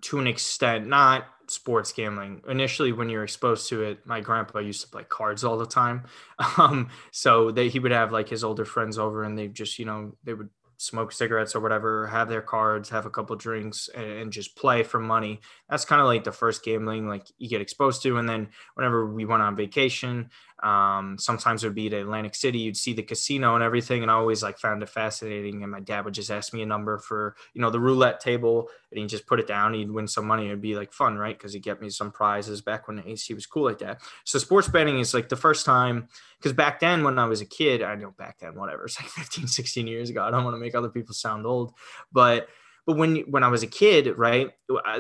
to 0.03 0.19
an 0.19 0.27
extent, 0.27 0.88
not 0.88 1.25
sports 1.47 1.91
gambling. 1.91 2.41
Initially, 2.47 2.91
when 2.91 3.09
you're 3.09 3.23
exposed 3.23 3.67
to 3.69 3.83
it, 3.83 4.05
my 4.05 4.21
grandpa 4.21 4.59
used 4.59 4.81
to 4.81 4.88
play 4.89 5.03
cards 5.03 5.43
all 5.43 5.57
the 5.57 5.65
time. 5.65 6.03
Um, 6.57 6.89
so 7.11 7.51
they, 7.51 7.69
he 7.69 7.79
would 7.79 7.91
have 7.91 8.11
like 8.11 8.29
his 8.29 8.43
older 8.43 8.65
friends 8.65 8.97
over 8.99 9.23
and 9.23 9.38
they 9.38 9.47
just, 9.47 9.79
you 9.79 9.85
know, 9.85 10.13
they 10.23 10.33
would 10.33 10.49
smoke 10.78 11.11
cigarettes 11.11 11.55
or 11.55 11.59
whatever, 11.59 12.07
have 12.07 12.30
their 12.30 12.41
cards, 12.41 12.89
have 12.89 13.05
a 13.05 13.09
couple 13.09 13.36
drinks 13.36 13.89
and, 13.93 14.05
and 14.05 14.32
just 14.32 14.55
play 14.55 14.84
for 14.84 14.99
money. 14.99 15.41
That's 15.69 15.86
kind 15.86 15.99
of 15.99 16.07
like 16.07 16.23
the 16.23 16.32
first 16.32 16.63
gambling 16.63 17.07
like 17.07 17.28
you 17.38 17.49
get 17.49 17.61
exposed 17.61 18.03
to. 18.03 18.17
And 18.17 18.30
then 18.30 18.49
whenever 18.75 19.05
we 19.05 19.25
went 19.25 19.41
on 19.41 19.55
vacation, 19.55 20.30
um, 20.64 21.18
sometimes 21.20 21.64
it 21.64 21.68
would 21.68 21.76
be 21.76 21.89
to 21.89 21.97
Atlantic 21.97 22.34
City, 22.34 22.60
you'd 22.60 22.78
see 22.78 22.93
the 22.93 23.03
casino 23.03 23.53
and 23.53 23.64
everything. 23.64 24.01
And 24.01 24.10
I 24.10 24.16
always 24.16 24.41
like 24.41 24.58
found 24.58 24.82
it 24.82 24.89
fascinating. 24.89 25.62
And 25.62 25.72
my 25.72 25.80
dad 25.80 26.05
would 26.05 26.14
just 26.14 26.32
ask 26.32 26.53
me 26.53 26.64
a 26.64 26.66
number 26.66 26.97
for, 26.97 27.36
you 27.53 27.62
know, 27.62 27.70
the 27.70 27.80
roulette 27.80 28.20
table 28.20 28.70
and 28.91 28.99
he'd 28.99 29.10
just 29.10 29.28
put 29.28 29.39
it 29.39 29.47
down. 29.47 29.74
He'd 29.74 29.91
win 29.91 30.08
some 30.08 30.26
money. 30.26 30.47
It'd 30.47 30.62
be 30.62 30.76
like 30.76 30.91
fun, 30.91 31.18
right? 31.18 31.38
Cause 31.38 31.53
he'd 31.53 31.64
get 31.64 31.82
me 31.82 31.89
some 31.89 32.12
prizes 32.12 32.62
back 32.62 32.88
when 32.88 32.97
the 32.97 33.08
AC 33.08 33.34
was 33.34 33.45
cool 33.45 33.66
like 33.66 33.80
that. 33.80 34.01
So 34.24 34.39
sports 34.39 34.68
betting 34.68 34.99
is 34.99 35.14
like 35.14 35.30
the 35.30 35.36
first 35.36 35.66
time, 35.66 36.08
because 36.39 36.53
back 36.53 36.80
then 36.80 37.03
when 37.03 37.20
I 37.20 37.26
was 37.26 37.41
a 37.41 37.45
kid, 37.45 37.84
I 37.84 37.95
know 37.95 38.12
back 38.12 38.39
then, 38.39 38.55
whatever, 38.55 38.86
it's 38.86 38.99
like 38.99 39.10
15, 39.10 39.47
16 39.47 39.88
years 39.88 40.10
ago. 40.10 40.24
I 40.24 40.32
don't 40.32 40.43
want 40.43 40.55
to 40.55 40.60
make 40.60 40.76
other 40.76 40.89
people 40.89 41.14
sound 41.14 41.45
old, 41.45 41.74
but 42.12 42.47
but 42.88 42.95
when 42.95 43.18
when 43.30 43.43
I 43.43 43.49
was 43.49 43.64
a 43.64 43.68
kid, 43.68 44.18
right, 44.18 44.49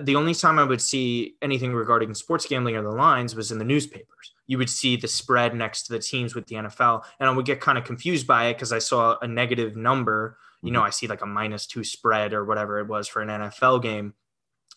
the 0.01 0.17
only 0.17 0.35
time 0.35 0.59
I 0.59 0.65
would 0.65 0.81
see 0.81 1.35
anything 1.41 1.73
regarding 1.73 2.13
sports 2.15 2.45
gambling 2.45 2.75
or 2.75 2.83
the 2.83 2.91
lines 2.91 3.33
was 3.33 3.49
in 3.49 3.59
the 3.59 3.63
newspapers. 3.63 4.33
You 4.47 4.57
would 4.57 4.69
see 4.69 4.95
the 4.95 5.07
spread 5.07 5.53
next 5.53 5.83
to 5.83 5.93
the 5.93 5.99
teams 5.99 6.33
with 6.33 6.47
the 6.47 6.55
NFL, 6.55 7.03
and 7.19 7.29
I 7.29 7.33
would 7.33 7.45
get 7.45 7.61
kind 7.61 7.77
of 7.77 7.83
confused 7.83 8.25
by 8.25 8.47
it 8.47 8.53
because 8.53 8.71
I 8.71 8.79
saw 8.79 9.17
a 9.21 9.27
negative 9.27 9.75
number. 9.75 10.37
You 10.63 10.71
know, 10.71 10.79
mm-hmm. 10.79 10.87
I 10.87 10.91
see 10.91 11.07
like 11.07 11.21
a 11.21 11.27
minus 11.27 11.67
two 11.67 11.83
spread 11.83 12.33
or 12.33 12.43
whatever 12.43 12.79
it 12.79 12.87
was 12.87 13.07
for 13.07 13.21
an 13.21 13.29
NFL 13.29 13.83
game. 13.83 14.13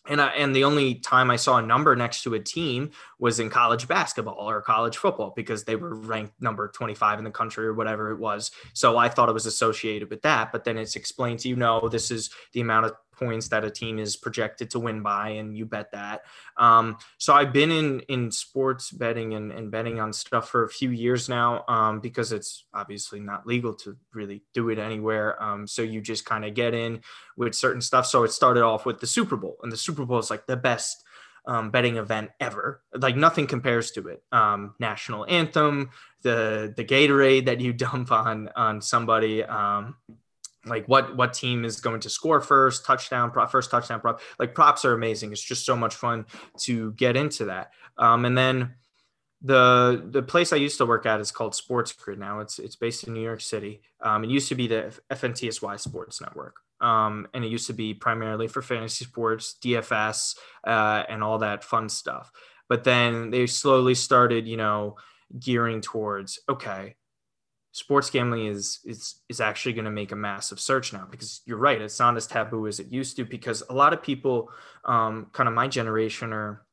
And 0.07 0.19
I, 0.19 0.29
and 0.29 0.55
the 0.55 0.63
only 0.63 0.95
time 0.95 1.29
I 1.29 1.35
saw 1.35 1.57
a 1.57 1.61
number 1.61 1.95
next 1.95 2.23
to 2.23 2.33
a 2.33 2.39
team 2.39 2.89
was 3.19 3.39
in 3.39 3.51
college 3.51 3.87
basketball 3.87 4.49
or 4.49 4.59
college 4.61 4.97
football 4.97 5.31
because 5.35 5.63
they 5.63 5.75
were 5.75 5.93
ranked 5.93 6.41
number 6.41 6.69
25 6.69 7.19
in 7.19 7.23
the 7.23 7.31
country 7.31 7.67
or 7.67 7.73
whatever 7.73 8.11
it 8.11 8.17
was. 8.17 8.49
So 8.73 8.97
I 8.97 9.09
thought 9.09 9.29
it 9.29 9.33
was 9.33 9.45
associated 9.45 10.09
with 10.09 10.23
that. 10.23 10.51
But 10.51 10.63
then 10.63 10.77
it's 10.77 10.95
explained 10.95 11.39
to 11.39 11.49
you, 11.49 11.55
no, 11.55 11.87
this 11.87 12.09
is 12.09 12.31
the 12.53 12.61
amount 12.61 12.87
of 12.87 12.93
points 13.21 13.49
that 13.49 13.63
a 13.63 13.69
team 13.69 13.99
is 13.99 14.15
projected 14.15 14.71
to 14.71 14.79
win 14.79 15.01
by, 15.01 15.29
and 15.29 15.55
you 15.55 15.65
bet 15.65 15.91
that. 15.91 16.23
Um, 16.57 16.97
so 17.17 17.33
I've 17.33 17.53
been 17.53 17.71
in 17.71 17.99
in 18.01 18.31
sports 18.31 18.91
betting 18.91 19.33
and, 19.33 19.51
and 19.51 19.69
betting 19.69 19.99
on 19.99 20.11
stuff 20.11 20.49
for 20.49 20.63
a 20.63 20.69
few 20.69 20.89
years 20.89 21.29
now 21.29 21.63
um, 21.67 21.99
because 21.99 22.31
it's 22.31 22.65
obviously 22.73 23.19
not 23.19 23.45
legal 23.45 23.73
to 23.75 23.95
really 24.13 24.43
do 24.53 24.69
it 24.69 24.79
anywhere. 24.79 25.41
Um, 25.41 25.67
so 25.67 25.81
you 25.81 26.01
just 26.01 26.25
kind 26.25 26.45
of 26.45 26.53
get 26.55 26.73
in 26.73 27.01
with 27.37 27.53
certain 27.55 27.81
stuff. 27.81 28.05
So 28.07 28.23
it 28.23 28.31
started 28.31 28.63
off 28.63 28.85
with 28.85 28.99
the 28.99 29.07
Super 29.07 29.35
Bowl, 29.35 29.57
and 29.61 29.71
the 29.71 29.77
Super 29.77 30.05
Bowl 30.05 30.19
is 30.19 30.29
like 30.29 30.47
the 30.47 30.57
best 30.57 31.03
um, 31.45 31.71
betting 31.71 31.97
event 31.97 32.31
ever. 32.39 32.81
Like 32.93 33.15
nothing 33.15 33.47
compares 33.47 33.91
to 33.91 34.07
it. 34.07 34.23
Um, 34.31 34.75
national 34.79 35.25
anthem, 35.27 35.91
the 36.23 36.73
the 36.75 36.85
Gatorade 36.85 37.45
that 37.45 37.61
you 37.61 37.73
dump 37.85 38.11
on 38.11 38.49
on 38.55 38.81
somebody. 38.81 39.43
Um, 39.43 39.95
like 40.65 40.85
what 40.87 41.15
what 41.15 41.33
team 41.33 41.65
is 41.65 41.81
going 41.81 41.99
to 41.99 42.09
score 42.09 42.39
first 42.39 42.85
touchdown 42.85 43.31
prop 43.31 43.51
first 43.51 43.71
touchdown 43.71 43.99
prop 43.99 44.21
like 44.37 44.53
props 44.53 44.85
are 44.85 44.93
amazing 44.93 45.31
it's 45.31 45.41
just 45.41 45.65
so 45.65 45.75
much 45.75 45.95
fun 45.95 46.25
to 46.57 46.91
get 46.93 47.15
into 47.15 47.45
that 47.45 47.71
um, 47.97 48.25
and 48.25 48.37
then 48.37 48.75
the 49.41 50.07
the 50.11 50.21
place 50.21 50.53
I 50.53 50.57
used 50.57 50.77
to 50.77 50.85
work 50.85 51.05
at 51.05 51.19
is 51.19 51.31
called 51.31 51.55
Sports 51.55 51.91
Grid 51.93 52.19
now. 52.19 52.39
It's 52.39 52.59
it's 52.59 52.75
based 52.75 53.07
in 53.07 53.13
New 53.13 53.23
York 53.23 53.41
City. 53.41 53.81
Um, 53.99 54.23
it 54.23 54.29
used 54.29 54.49
to 54.49 54.55
be 54.55 54.67
the 54.67 54.93
FNTSY 55.09 55.79
Sports 55.79 56.21
Network, 56.21 56.57
um, 56.79 57.27
and 57.33 57.43
it 57.43 57.47
used 57.47 57.67
to 57.67 57.73
be 57.73 57.93
primarily 57.93 58.47
for 58.47 58.61
fantasy 58.61 59.05
sports, 59.05 59.55
DFS, 59.63 60.37
uh, 60.65 61.03
and 61.09 61.23
all 61.23 61.39
that 61.39 61.63
fun 61.63 61.89
stuff. 61.89 62.31
But 62.69 62.83
then 62.83 63.31
they 63.31 63.47
slowly 63.47 63.95
started, 63.95 64.47
you 64.47 64.57
know, 64.57 64.97
gearing 65.39 65.81
towards 65.81 66.39
okay, 66.47 66.95
sports 67.71 68.09
gambling 68.09 68.47
is 68.47 68.79
is 68.85 69.15
is 69.29 69.39
actually 69.39 69.73
going 69.73 69.85
to 69.85 69.91
make 69.91 70.11
a 70.11 70.15
massive 70.15 70.59
search 70.59 70.93
now 70.93 71.07
because 71.09 71.41
you're 71.45 71.57
right, 71.57 71.81
it's 71.81 71.99
not 71.99 72.17
as 72.17 72.27
taboo 72.27 72.67
as 72.67 72.79
it 72.79 72.91
used 72.91 73.15
to 73.17 73.25
because 73.25 73.63
a 73.69 73.73
lot 73.73 73.93
of 73.93 74.01
people, 74.01 74.49
um, 74.85 75.27
kind 75.31 75.47
of 75.47 75.55
my 75.55 75.67
generation, 75.67 76.33
are 76.33 76.65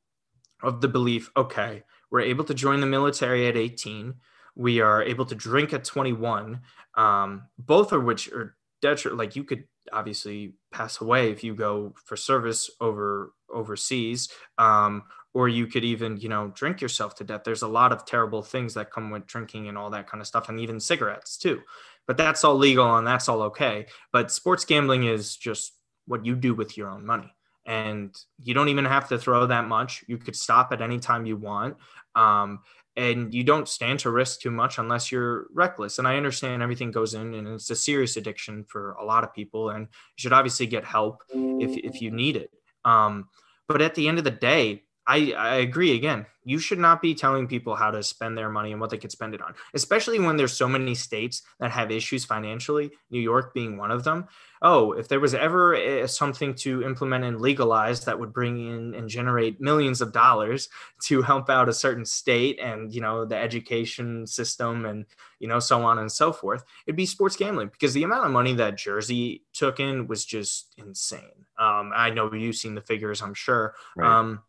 of 0.62 0.80
the 0.80 0.88
belief, 0.88 1.30
okay 1.36 1.84
we're 2.10 2.20
able 2.20 2.44
to 2.44 2.54
join 2.54 2.80
the 2.80 2.86
military 2.86 3.46
at 3.46 3.56
18. 3.56 4.14
We 4.54 4.80
are 4.80 5.02
able 5.02 5.26
to 5.26 5.34
drink 5.34 5.72
at 5.72 5.84
21. 5.84 6.60
Um, 6.94 7.42
both 7.58 7.92
of 7.92 8.04
which 8.04 8.28
are 8.32 8.56
detri- 8.82 9.16
like 9.16 9.36
you 9.36 9.44
could 9.44 9.64
obviously 9.92 10.54
pass 10.72 11.00
away 11.00 11.30
if 11.30 11.42
you 11.42 11.54
go 11.54 11.94
for 12.04 12.16
service 12.16 12.70
over 12.80 13.32
overseas. 13.50 14.28
Um, 14.58 15.04
or 15.34 15.48
you 15.48 15.66
could 15.66 15.84
even, 15.84 16.16
you 16.16 16.28
know, 16.28 16.50
drink 16.54 16.80
yourself 16.80 17.14
to 17.16 17.24
death. 17.24 17.42
There's 17.44 17.62
a 17.62 17.68
lot 17.68 17.92
of 17.92 18.06
terrible 18.06 18.42
things 18.42 18.74
that 18.74 18.90
come 18.90 19.10
with 19.10 19.26
drinking 19.26 19.68
and 19.68 19.76
all 19.76 19.90
that 19.90 20.08
kind 20.08 20.20
of 20.20 20.26
stuff, 20.26 20.48
and 20.48 20.58
even 20.58 20.80
cigarettes 20.80 21.36
too. 21.36 21.60
But 22.06 22.16
that's 22.16 22.42
all 22.44 22.56
legal 22.56 22.96
and 22.96 23.06
that's 23.06 23.28
all 23.28 23.42
okay. 23.42 23.86
But 24.12 24.32
sports 24.32 24.64
gambling 24.64 25.04
is 25.04 25.36
just 25.36 25.74
what 26.06 26.24
you 26.24 26.34
do 26.34 26.54
with 26.54 26.76
your 26.76 26.88
own 26.88 27.04
money 27.04 27.34
and 27.68 28.16
you 28.42 28.54
don't 28.54 28.70
even 28.70 28.86
have 28.86 29.08
to 29.10 29.18
throw 29.18 29.46
that 29.46 29.68
much. 29.68 30.02
You 30.08 30.16
could 30.16 30.34
stop 30.34 30.72
at 30.72 30.80
any 30.80 30.98
time 30.98 31.26
you 31.26 31.36
want. 31.36 31.76
Um, 32.14 32.60
and 32.98 33.32
you 33.32 33.44
don't 33.44 33.68
stand 33.68 34.00
to 34.00 34.10
risk 34.10 34.40
too 34.40 34.50
much 34.50 34.78
unless 34.78 35.12
you're 35.12 35.46
reckless. 35.54 35.98
And 35.98 36.08
I 36.08 36.16
understand 36.16 36.64
everything 36.64 36.90
goes 36.90 37.14
in 37.14 37.32
and 37.32 37.46
it's 37.46 37.70
a 37.70 37.76
serious 37.76 38.16
addiction 38.16 38.64
for 38.64 38.92
a 38.94 39.04
lot 39.04 39.22
of 39.22 39.32
people 39.32 39.70
and 39.70 39.82
you 39.82 40.20
should 40.20 40.32
obviously 40.32 40.66
get 40.66 40.84
help 40.84 41.22
if, 41.32 41.76
if 41.78 42.02
you 42.02 42.10
need 42.10 42.34
it. 42.34 42.50
Um, 42.84 43.28
but 43.68 43.80
at 43.80 43.94
the 43.94 44.08
end 44.08 44.18
of 44.18 44.24
the 44.24 44.32
day, 44.32 44.82
I, 45.08 45.32
I 45.32 45.54
agree 45.56 45.96
again. 45.96 46.26
You 46.44 46.58
should 46.58 46.78
not 46.78 47.00
be 47.00 47.14
telling 47.14 47.48
people 47.48 47.74
how 47.74 47.90
to 47.90 48.02
spend 48.02 48.36
their 48.36 48.50
money 48.50 48.72
and 48.72 48.80
what 48.80 48.90
they 48.90 48.98
could 48.98 49.10
spend 49.10 49.34
it 49.34 49.40
on, 49.40 49.54
especially 49.72 50.18
when 50.18 50.36
there's 50.36 50.52
so 50.52 50.68
many 50.68 50.94
states 50.94 51.42
that 51.60 51.70
have 51.70 51.90
issues 51.90 52.26
financially, 52.26 52.90
New 53.10 53.20
York 53.20 53.54
being 53.54 53.78
one 53.78 53.90
of 53.90 54.04
them. 54.04 54.28
Oh, 54.60 54.92
if 54.92 55.08
there 55.08 55.20
was 55.20 55.34
ever 55.34 55.74
a, 55.74 56.06
something 56.08 56.54
to 56.56 56.82
implement 56.82 57.24
and 57.24 57.40
legalize 57.40 58.04
that 58.04 58.18
would 58.18 58.32
bring 58.34 58.58
in 58.58 58.94
and 58.94 59.08
generate 59.08 59.60
millions 59.60 60.02
of 60.02 60.12
dollars 60.12 60.68
to 61.04 61.22
help 61.22 61.48
out 61.48 61.70
a 61.70 61.72
certain 61.72 62.04
state 62.04 62.58
and, 62.60 62.92
you 62.92 63.00
know, 63.00 63.24
the 63.24 63.36
education 63.36 64.26
system 64.26 64.84
and, 64.84 65.06
you 65.38 65.48
know, 65.48 65.58
so 65.58 65.82
on 65.82 65.98
and 65.98 66.12
so 66.12 66.32
forth, 66.32 66.64
it'd 66.86 66.96
be 66.96 67.06
sports 67.06 67.36
gambling 67.36 67.68
because 67.68 67.94
the 67.94 68.02
amount 68.02 68.26
of 68.26 68.32
money 68.32 68.52
that 68.54 68.76
Jersey 68.76 69.44
took 69.54 69.80
in 69.80 70.06
was 70.06 70.24
just 70.24 70.74
insane. 70.76 71.46
Um, 71.58 71.92
I 71.94 72.10
know 72.10 72.32
you've 72.32 72.56
seen 72.56 72.74
the 72.74 72.82
figures, 72.82 73.22
I'm 73.22 73.34
sure. 73.34 73.74
Right. 73.96 74.18
Um, 74.18 74.42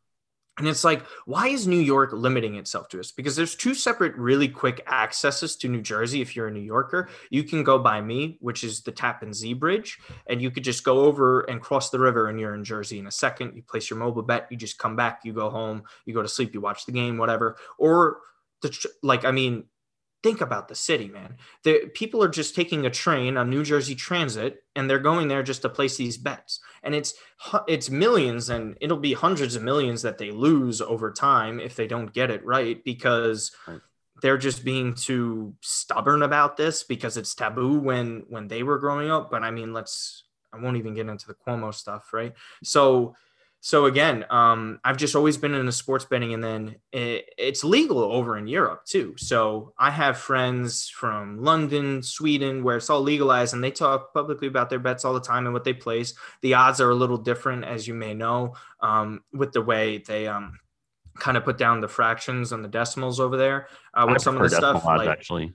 and 0.60 0.68
it's 0.68 0.84
like, 0.84 1.04
why 1.26 1.48
is 1.48 1.68
New 1.68 1.80
York 1.80 2.12
limiting 2.14 2.56
itself 2.56 2.90
to 2.90 3.00
us? 3.00 3.12
Because 3.12 3.36
there's 3.36 3.56
two 3.56 3.74
separate, 3.74 4.16
really 4.16 4.48
quick 4.48 4.86
accesses 4.92 5.56
to 5.58 5.70
New 5.70 5.82
Jersey. 5.82 6.22
If 6.22 6.36
you're 6.36 6.48
a 6.48 6.52
New 6.52 6.60
Yorker, 6.60 7.10
you 7.30 7.44
can 7.44 7.64
go 7.64 7.80
by 7.80 8.02
me, 8.02 8.38
which 8.42 8.64
is 8.64 8.82
the 8.82 8.92
Tappan 8.92 9.34
Zee 9.34 9.54
Bridge, 9.54 9.98
and 10.28 10.42
you 10.42 10.52
could 10.52 10.64
just 10.64 10.84
go 10.84 11.00
over 11.06 11.42
and 11.42 11.62
cross 11.62 11.90
the 11.90 12.00
river, 12.00 12.28
and 12.28 12.40
you're 12.40 12.54
in 12.54 12.64
Jersey 12.64 13.00
in 13.00 13.08
a 13.08 13.12
second. 13.12 13.56
You 13.56 13.64
place 13.64 13.90
your 13.90 13.98
mobile 13.98 14.22
bet, 14.22 14.48
you 14.52 14.58
just 14.58 14.78
come 14.78 14.96
back, 14.96 15.22
you 15.24 15.34
go 15.34 15.50
home, 15.50 15.84
you 16.06 16.14
go 16.14 16.22
to 16.22 16.28
sleep, 16.28 16.54
you 16.54 16.62
watch 16.62 16.86
the 16.86 16.92
game, 16.92 17.18
whatever. 17.18 17.58
Or 17.78 18.20
the 18.62 18.76
like, 19.02 19.26
I 19.26 19.32
mean, 19.32 19.64
think 20.22 20.42
about 20.42 20.68
the 20.68 20.76
city, 20.76 21.08
man. 21.08 21.38
The 21.64 21.90
people 21.94 22.24
are 22.24 22.30
just 22.30 22.56
taking 22.56 22.86
a 22.86 22.90
train 22.90 23.38
on 23.38 23.50
New 23.50 23.64
Jersey 23.64 23.96
Transit 23.96 24.64
and 24.76 24.90
they're 24.90 25.00
going 25.00 25.28
there 25.28 25.44
just 25.44 25.62
to 25.62 25.70
place 25.70 25.98
these 25.98 26.18
bets. 26.18 26.60
And 26.84 26.94
it's 26.94 27.14
it's 27.68 27.90
millions 27.90 28.50
and 28.50 28.78
it'll 28.82 28.98
be 28.98 29.14
hundreds 29.14 29.56
of 29.56 29.64
millions 29.64 30.02
that 30.02 30.18
they 30.18 30.32
lose 30.32 30.82
over 30.82 31.12
time 31.12 31.60
if 31.60 31.76
they 31.76 31.88
don't 31.88 32.14
get 32.14 32.32
it 32.32 32.46
right 32.46 32.84
because 32.84 33.52
they're 34.22 34.38
just 34.38 34.66
being 34.66 34.94
too 34.94 35.56
stubborn 35.62 36.24
about 36.24 36.58
this 36.58 36.84
because 36.84 37.18
it's 37.18 37.36
taboo 37.36 37.80
when 37.80 38.26
when 38.28 38.48
they 38.48 38.64
were 38.64 38.80
growing 38.80 39.10
up, 39.10 39.32
but 39.32 39.44
I 39.44 39.52
mean, 39.52 39.74
let's 39.74 40.24
I 40.52 40.58
won't 40.58 40.78
even 40.78 40.94
get 40.94 41.08
into 41.08 41.28
the 41.28 41.36
Cuomo 41.36 41.74
stuff, 41.74 42.12
right? 42.12 42.34
So 42.64 43.16
so 43.62 43.86
again, 43.86 44.26
um, 44.30 44.80
I've 44.86 44.96
just 44.96 45.16
always 45.16 45.36
been 45.36 45.54
into 45.54 45.72
sports 45.72 46.06
betting, 46.06 46.34
and 46.34 46.44
then 46.44 46.76
it, 46.94 47.34
it's 47.38 47.64
legal 47.64 48.00
over 48.00 48.38
in 48.38 48.48
Europe 48.48 48.86
too. 48.86 49.16
So 49.18 49.74
I 49.78 49.92
have 49.92 50.18
friends 50.18 50.88
from 50.88 51.44
London, 51.44 52.02
Sweden, 52.02 52.64
where 52.64 52.78
it's 52.78 52.90
all 52.90 53.02
legalized, 53.02 53.54
and 53.54 53.64
they 53.64 53.72
talk 53.72 54.14
publicly 54.14 54.48
about 54.48 54.70
their 54.70 54.80
bets 54.80 55.04
all 55.04 55.14
the 55.14 55.20
time 55.20 55.46
and 55.46 55.54
what 55.54 55.66
they 55.66 55.74
place. 55.74 56.14
The 56.42 56.54
odds 56.54 56.80
are 56.80 56.90
a 56.90 56.96
little 56.96 57.18
different, 57.18 57.66
as 57.66 57.86
you 57.86 57.94
may 57.94 58.14
know, 58.14 58.56
um, 58.80 59.24
with 59.34 59.52
the 59.52 59.62
way 59.62 59.98
they 59.98 60.28
um, 60.28 60.58
kind 61.18 61.36
of 61.36 61.44
put 61.44 61.58
down 61.58 61.82
the 61.82 61.88
fractions 61.90 62.54
and 62.54 62.64
the 62.64 62.70
decimals 62.70 63.20
over 63.20 63.36
there. 63.36 63.68
Uh, 63.94 64.08
with 64.10 64.22
some 64.22 64.38
of 64.38 64.44
the 64.44 64.56
stuff, 64.56 64.86
odds, 64.86 65.00
like, 65.00 65.10
actually. 65.10 65.54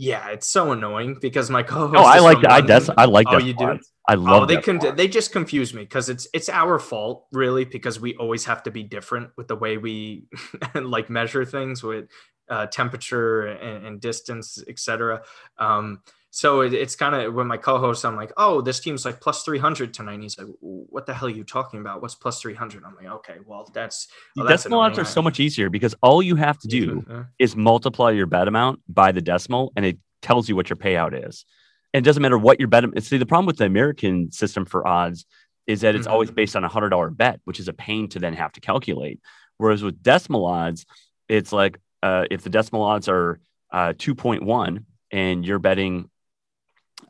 Yeah, 0.00 0.30
it's 0.30 0.46
so 0.46 0.72
annoying 0.72 1.18
because 1.20 1.50
my 1.50 1.62
co-host. 1.74 1.94
Oh, 1.94 2.02
I 2.02 2.20
like 2.20 2.40
that. 2.40 2.50
I 2.50 2.60
des- 2.62 2.92
I 2.96 3.04
like. 3.04 3.26
that. 3.26 3.34
Oh, 3.34 3.38
you 3.38 3.52
do. 3.52 3.78
I 4.08 4.14
love. 4.14 4.44
Oh, 4.44 4.46
they 4.46 4.56
can. 4.56 4.78
They 4.96 5.08
just 5.08 5.30
confuse 5.30 5.74
me 5.74 5.82
because 5.82 6.08
it's 6.08 6.26
it's 6.32 6.48
our 6.48 6.78
fault 6.78 7.26
really 7.32 7.66
because 7.66 8.00
we 8.00 8.16
always 8.16 8.46
have 8.46 8.62
to 8.62 8.70
be 8.70 8.82
different 8.82 9.28
with 9.36 9.48
the 9.48 9.56
way 9.56 9.76
we 9.76 10.24
like 10.74 11.10
measure 11.10 11.44
things 11.44 11.82
with 11.82 12.08
uh, 12.48 12.64
temperature 12.66 13.42
and, 13.46 13.86
and 13.86 14.00
distance, 14.00 14.64
etc. 14.66 15.20
Um, 15.58 16.00
so 16.30 16.60
it, 16.60 16.72
it's 16.72 16.94
kind 16.94 17.14
of 17.14 17.34
when 17.34 17.48
my 17.48 17.56
co-host, 17.56 18.04
I'm 18.04 18.16
like, 18.16 18.32
oh, 18.36 18.60
this 18.60 18.78
team's 18.78 19.04
like 19.04 19.20
plus 19.20 19.42
300 19.42 19.92
tonight. 19.92 20.14
And 20.14 20.22
he's 20.22 20.38
like, 20.38 20.46
what 20.60 21.04
the 21.06 21.12
hell 21.12 21.26
are 21.26 21.30
you 21.30 21.42
talking 21.42 21.80
about? 21.80 22.02
What's 22.02 22.14
plus 22.14 22.40
300? 22.40 22.84
I'm 22.84 22.94
like, 22.94 23.06
okay, 23.06 23.38
well, 23.44 23.68
that's 23.72 24.08
well, 24.36 24.46
decimal 24.46 24.80
odds 24.80 24.98
are 24.98 25.04
so 25.04 25.22
much 25.22 25.40
easier 25.40 25.70
because 25.70 25.94
all 26.02 26.22
you 26.22 26.36
have 26.36 26.58
to 26.60 26.68
do 26.68 27.04
yeah. 27.08 27.24
is 27.38 27.56
multiply 27.56 28.12
your 28.12 28.26
bet 28.26 28.46
amount 28.46 28.80
by 28.88 29.10
the 29.10 29.20
decimal 29.20 29.72
and 29.74 29.84
it 29.84 29.98
tells 30.22 30.48
you 30.48 30.54
what 30.54 30.70
your 30.70 30.76
payout 30.76 31.28
is. 31.28 31.44
And 31.92 32.04
it 32.04 32.08
doesn't 32.08 32.22
matter 32.22 32.38
what 32.38 32.60
your 32.60 32.68
bet. 32.68 32.84
See, 33.02 33.18
the 33.18 33.26
problem 33.26 33.46
with 33.46 33.56
the 33.56 33.64
American 33.64 34.30
system 34.30 34.64
for 34.64 34.86
odds 34.86 35.26
is 35.66 35.80
that 35.80 35.96
it's 35.96 36.06
mm-hmm. 36.06 36.12
always 36.12 36.30
based 36.30 36.54
on 36.54 36.62
a 36.62 36.68
hundred 36.68 36.90
dollar 36.90 37.10
bet, 37.10 37.40
which 37.44 37.58
is 37.58 37.66
a 37.66 37.72
pain 37.72 38.08
to 38.10 38.20
then 38.20 38.34
have 38.34 38.52
to 38.52 38.60
calculate. 38.60 39.20
Whereas 39.56 39.82
with 39.82 40.00
decimal 40.02 40.46
odds, 40.46 40.86
it's 41.28 41.52
like 41.52 41.78
uh, 42.04 42.26
if 42.30 42.42
the 42.42 42.50
decimal 42.50 42.82
odds 42.82 43.08
are 43.08 43.40
uh, 43.72 43.92
2.1 43.94 44.84
and 45.10 45.44
you're 45.44 45.58
betting 45.58 46.09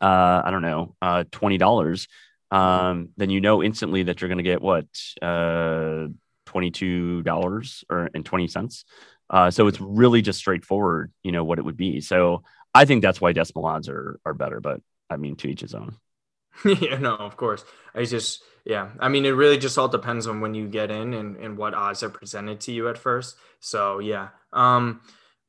uh, 0.01 0.43
I 0.45 0.51
don't 0.51 0.63
know, 0.63 0.95
uh, 1.01 1.25
twenty 1.31 1.59
dollars, 1.59 2.09
um, 2.51 3.11
then 3.17 3.31
you 3.31 3.41
know 3.41 3.63
instantly 3.63 4.05
that 4.05 4.21
you're 4.21 4.29
going 4.29 4.39
to 4.39 4.45
get 4.45 4.63
what 4.63 4.87
uh, 5.23 6.09
twenty 6.47 6.71
two 6.71 7.23
dollars 7.23 7.85
or 7.91 8.11
and 8.15 8.25
twenty 8.25 8.49
cents. 8.49 8.85
Uh, 9.29 9.51
so 9.51 9.69
it's 9.69 9.81
really 9.81 10.23
just 10.23 10.39
straightforward, 10.39 11.13
you 11.23 11.33
know 11.33 11.45
what 11.45 11.59
it 11.59 11.65
would 11.65 11.77
be. 11.77 12.01
So 12.01 12.43
I 12.75 12.85
think 12.85 13.03
that's 13.03 13.21
why 13.21 13.33
decimal 13.33 13.67
odds 13.67 13.89
are 13.89 14.19
are 14.25 14.35
better, 14.35 14.61
but 14.61 14.81
I 15.09 15.17
mean 15.17 15.37
to 15.37 15.49
each 15.49 15.61
his 15.61 15.75
own. 15.75 15.97
yeah, 16.65 16.99
no, 16.99 17.17
of 17.17 17.37
course. 17.37 17.65
I 17.95 18.05
just 18.05 18.43
yeah, 18.65 18.91
I 18.99 19.09
mean 19.09 19.25
it 19.25 19.31
really 19.31 19.59
just 19.59 19.79
all 19.79 19.89
depends 19.89 20.27
on 20.27 20.41
when 20.41 20.55
you 20.55 20.69
get 20.69 20.91
in 20.91 21.15
and, 21.15 21.37
and 21.37 21.57
what 21.57 21.75
odds 21.75 22.03
are 22.03 22.11
presented 22.11 22.61
to 22.63 22.73
you 22.73 22.89
at 22.89 22.99
first. 22.99 23.37
So 23.61 23.99
yeah. 24.01 24.29
Um 24.53 25.01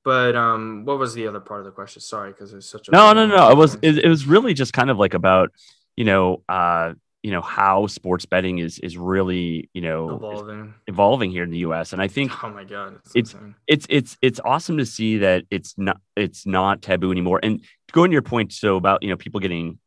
but 0.03 0.35
um, 0.35 0.83
what 0.85 0.97
was 0.97 1.13
the 1.13 1.27
other 1.27 1.39
part 1.39 1.59
of 1.59 1.65
the 1.65 1.71
question? 1.71 2.01
Sorry, 2.01 2.31
because 2.31 2.53
it's 2.53 2.67
such 2.67 2.87
a 2.87 2.91
no, 2.91 3.13
no, 3.13 3.27
no. 3.27 3.49
It 3.51 3.57
was 3.57 3.75
it, 3.81 3.99
it, 3.99 4.07
was 4.07 4.25
really 4.25 4.53
just 4.53 4.73
kind 4.73 4.89
of 4.89 4.97
like 4.97 5.13
about 5.13 5.51
you 5.95 6.05
know 6.05 6.43
uh 6.49 6.93
you 7.21 7.31
know 7.31 7.41
how 7.41 7.85
sports 7.87 8.25
betting 8.25 8.57
is 8.57 8.79
is 8.79 8.97
really 8.97 9.69
you 9.73 9.81
know 9.81 10.15
evolving 10.15 10.73
evolving 10.87 11.31
here 11.31 11.43
in 11.43 11.51
the 11.51 11.59
U.S. 11.59 11.93
And 11.93 12.01
I 12.01 12.07
think 12.07 12.31
oh 12.43 12.49
my 12.49 12.63
god, 12.63 12.95
it's 12.95 13.15
it's, 13.15 13.35
it's 13.67 13.85
it's 13.89 14.17
it's 14.21 14.39
awesome 14.43 14.77
to 14.79 14.85
see 14.85 15.19
that 15.19 15.43
it's 15.51 15.75
not 15.77 15.97
it's 16.15 16.45
not 16.45 16.81
taboo 16.81 17.11
anymore. 17.11 17.39
And 17.43 17.61
going 17.91 18.09
to 18.09 18.13
your 18.13 18.23
point, 18.23 18.53
so 18.53 18.77
about 18.77 19.03
you 19.03 19.09
know 19.09 19.17
people 19.17 19.39
getting 19.39 19.77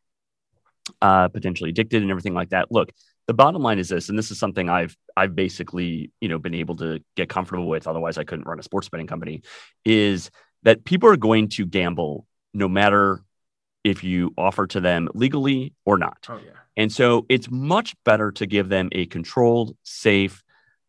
uh 1.02 1.28
potentially 1.28 1.70
addicted 1.70 2.02
and 2.02 2.10
everything 2.10 2.34
like 2.34 2.50
that. 2.50 2.70
Look, 2.70 2.90
the 3.26 3.34
bottom 3.34 3.62
line 3.62 3.78
is 3.78 3.88
this, 3.88 4.08
and 4.08 4.18
this 4.18 4.30
is 4.30 4.38
something 4.38 4.68
I've 4.68 4.96
I've 5.16 5.34
basically 5.34 6.10
you 6.20 6.28
know 6.28 6.38
been 6.38 6.54
able 6.54 6.76
to 6.76 7.00
get 7.16 7.28
comfortable 7.28 7.68
with. 7.68 7.86
Otherwise, 7.86 8.18
I 8.18 8.24
couldn't 8.24 8.46
run 8.46 8.58
a 8.58 8.62
sports 8.62 8.88
betting 8.88 9.06
company. 9.06 9.42
Is 9.84 10.30
that 10.62 10.84
people 10.84 11.08
are 11.08 11.16
going 11.16 11.48
to 11.50 11.66
gamble 11.66 12.26
no 12.52 12.68
matter 12.68 13.22
if 13.84 14.02
you 14.02 14.32
offer 14.38 14.66
to 14.66 14.80
them 14.80 15.08
legally 15.14 15.74
or 15.84 15.98
not. 15.98 16.26
Oh 16.28 16.40
yeah. 16.44 16.52
And 16.76 16.90
so 16.90 17.26
it's 17.28 17.50
much 17.50 17.94
better 18.04 18.32
to 18.32 18.46
give 18.46 18.68
them 18.68 18.88
a 18.92 19.06
controlled, 19.06 19.76
safe, 19.84 20.42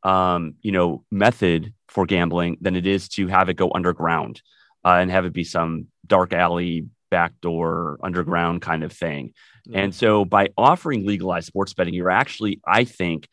um, 0.04 0.56
you 0.62 0.72
know, 0.72 1.04
method 1.12 1.74
for 1.90 2.06
gambling 2.06 2.58
than 2.62 2.76
it 2.76 2.88
is 2.88 3.10
to 3.10 3.28
have 3.28 3.50
it 3.50 3.56
go 3.56 3.72
underground 3.76 4.42
uh, 4.84 4.98
and 5.00 5.12
have 5.12 5.26
it 5.26 5.34
be 5.34 5.44
some 5.44 5.88
dark 6.08 6.34
alley, 6.34 6.88
backdoor, 7.16 7.98
underground 8.08 8.62
kind 8.62 8.84
of 8.84 8.92
thing. 8.92 9.34
And 9.74 9.96
so 9.96 10.26
by 10.26 10.44
offering 10.58 11.00
legalized 11.06 11.48
sports 11.48 11.74
betting, 11.74 11.94
you're 11.94 12.18
actually, 12.24 12.60
I 12.80 12.84
think, 12.84 13.28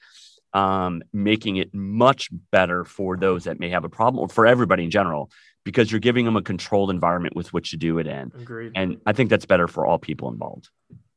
um, 0.55 1.03
making 1.12 1.57
it 1.57 1.74
much 1.74 2.28
better 2.51 2.85
for 2.85 3.16
those 3.16 3.45
that 3.45 3.59
may 3.59 3.70
have 3.70 3.85
a 3.85 3.89
problem 3.89 4.18
or 4.22 4.28
for 4.28 4.47
everybody 4.47 4.85
in 4.85 4.91
general, 4.91 5.30
because 5.64 5.91
you're 5.91 6.07
giving 6.09 6.24
them 6.24 6.37
a 6.37 6.43
controlled 6.43 6.91
environment 6.91 7.35
with 7.35 7.53
which 7.53 7.70
to 7.72 7.76
do 7.76 7.99
it 7.99 8.07
in. 8.07 8.30
Agreed. 8.41 8.72
And 8.74 8.99
I 9.05 9.12
think 9.12 9.30
that's 9.30 9.47
better 9.47 9.68
for 9.68 9.85
all 9.87 9.99
people 9.99 10.30
involved. 10.30 10.68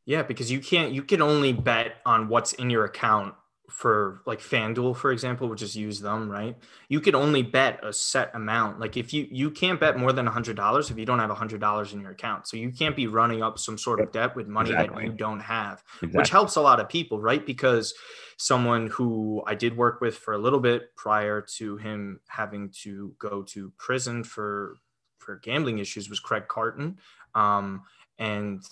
Yeah, 0.05 0.23
because 0.23 0.51
you 0.51 0.59
can't, 0.59 0.91
you 0.91 1.03
can 1.03 1.21
only 1.21 1.53
bet 1.53 1.97
on 2.05 2.27
what's 2.27 2.53
in 2.53 2.69
your 2.69 2.85
account 2.85 3.35
for 3.69 4.21
like 4.25 4.39
FanDuel, 4.39 4.95
for 4.95 5.11
example, 5.11 5.47
which 5.47 5.61
is 5.61 5.75
use 5.75 5.99
them, 5.99 6.29
right? 6.29 6.55
You 6.89 6.99
could 6.99 7.15
only 7.15 7.41
bet 7.41 7.79
a 7.83 7.91
set 7.91 8.33
amount. 8.33 8.79
Like 8.79 8.97
if 8.97 9.13
you 9.13 9.27
you 9.29 9.51
can't 9.51 9.79
bet 9.79 9.97
more 9.97 10.13
than 10.13 10.27
a 10.27 10.31
hundred 10.31 10.55
dollars 10.55 10.91
if 10.91 10.97
you 10.97 11.05
don't 11.05 11.19
have 11.19 11.29
a 11.29 11.35
hundred 11.35 11.61
dollars 11.61 11.93
in 11.93 12.01
your 12.01 12.11
account. 12.11 12.47
So 12.47 12.57
you 12.57 12.71
can't 12.71 12.95
be 12.95 13.07
running 13.07 13.41
up 13.41 13.59
some 13.59 13.77
sort 13.77 13.99
of 13.99 14.11
debt 14.11 14.35
with 14.35 14.47
money 14.47 14.71
exactly. 14.71 15.03
that 15.03 15.11
you 15.11 15.17
don't 15.17 15.39
have, 15.39 15.83
exactly. 16.01 16.17
which 16.17 16.29
helps 16.29 16.55
a 16.55 16.61
lot 16.61 16.79
of 16.79 16.89
people, 16.89 17.19
right? 17.19 17.45
Because 17.45 17.93
someone 18.37 18.87
who 18.87 19.43
I 19.47 19.55
did 19.55 19.75
work 19.75 20.01
with 20.01 20.17
for 20.17 20.33
a 20.33 20.37
little 20.37 20.59
bit 20.59 20.95
prior 20.95 21.41
to 21.57 21.77
him 21.77 22.19
having 22.27 22.71
to 22.83 23.15
go 23.19 23.43
to 23.43 23.71
prison 23.77 24.23
for 24.23 24.77
for 25.19 25.37
gambling 25.37 25.79
issues 25.79 26.09
was 26.09 26.19
Craig 26.19 26.47
Carton. 26.47 26.97
Um, 27.33 27.83
and 28.17 28.63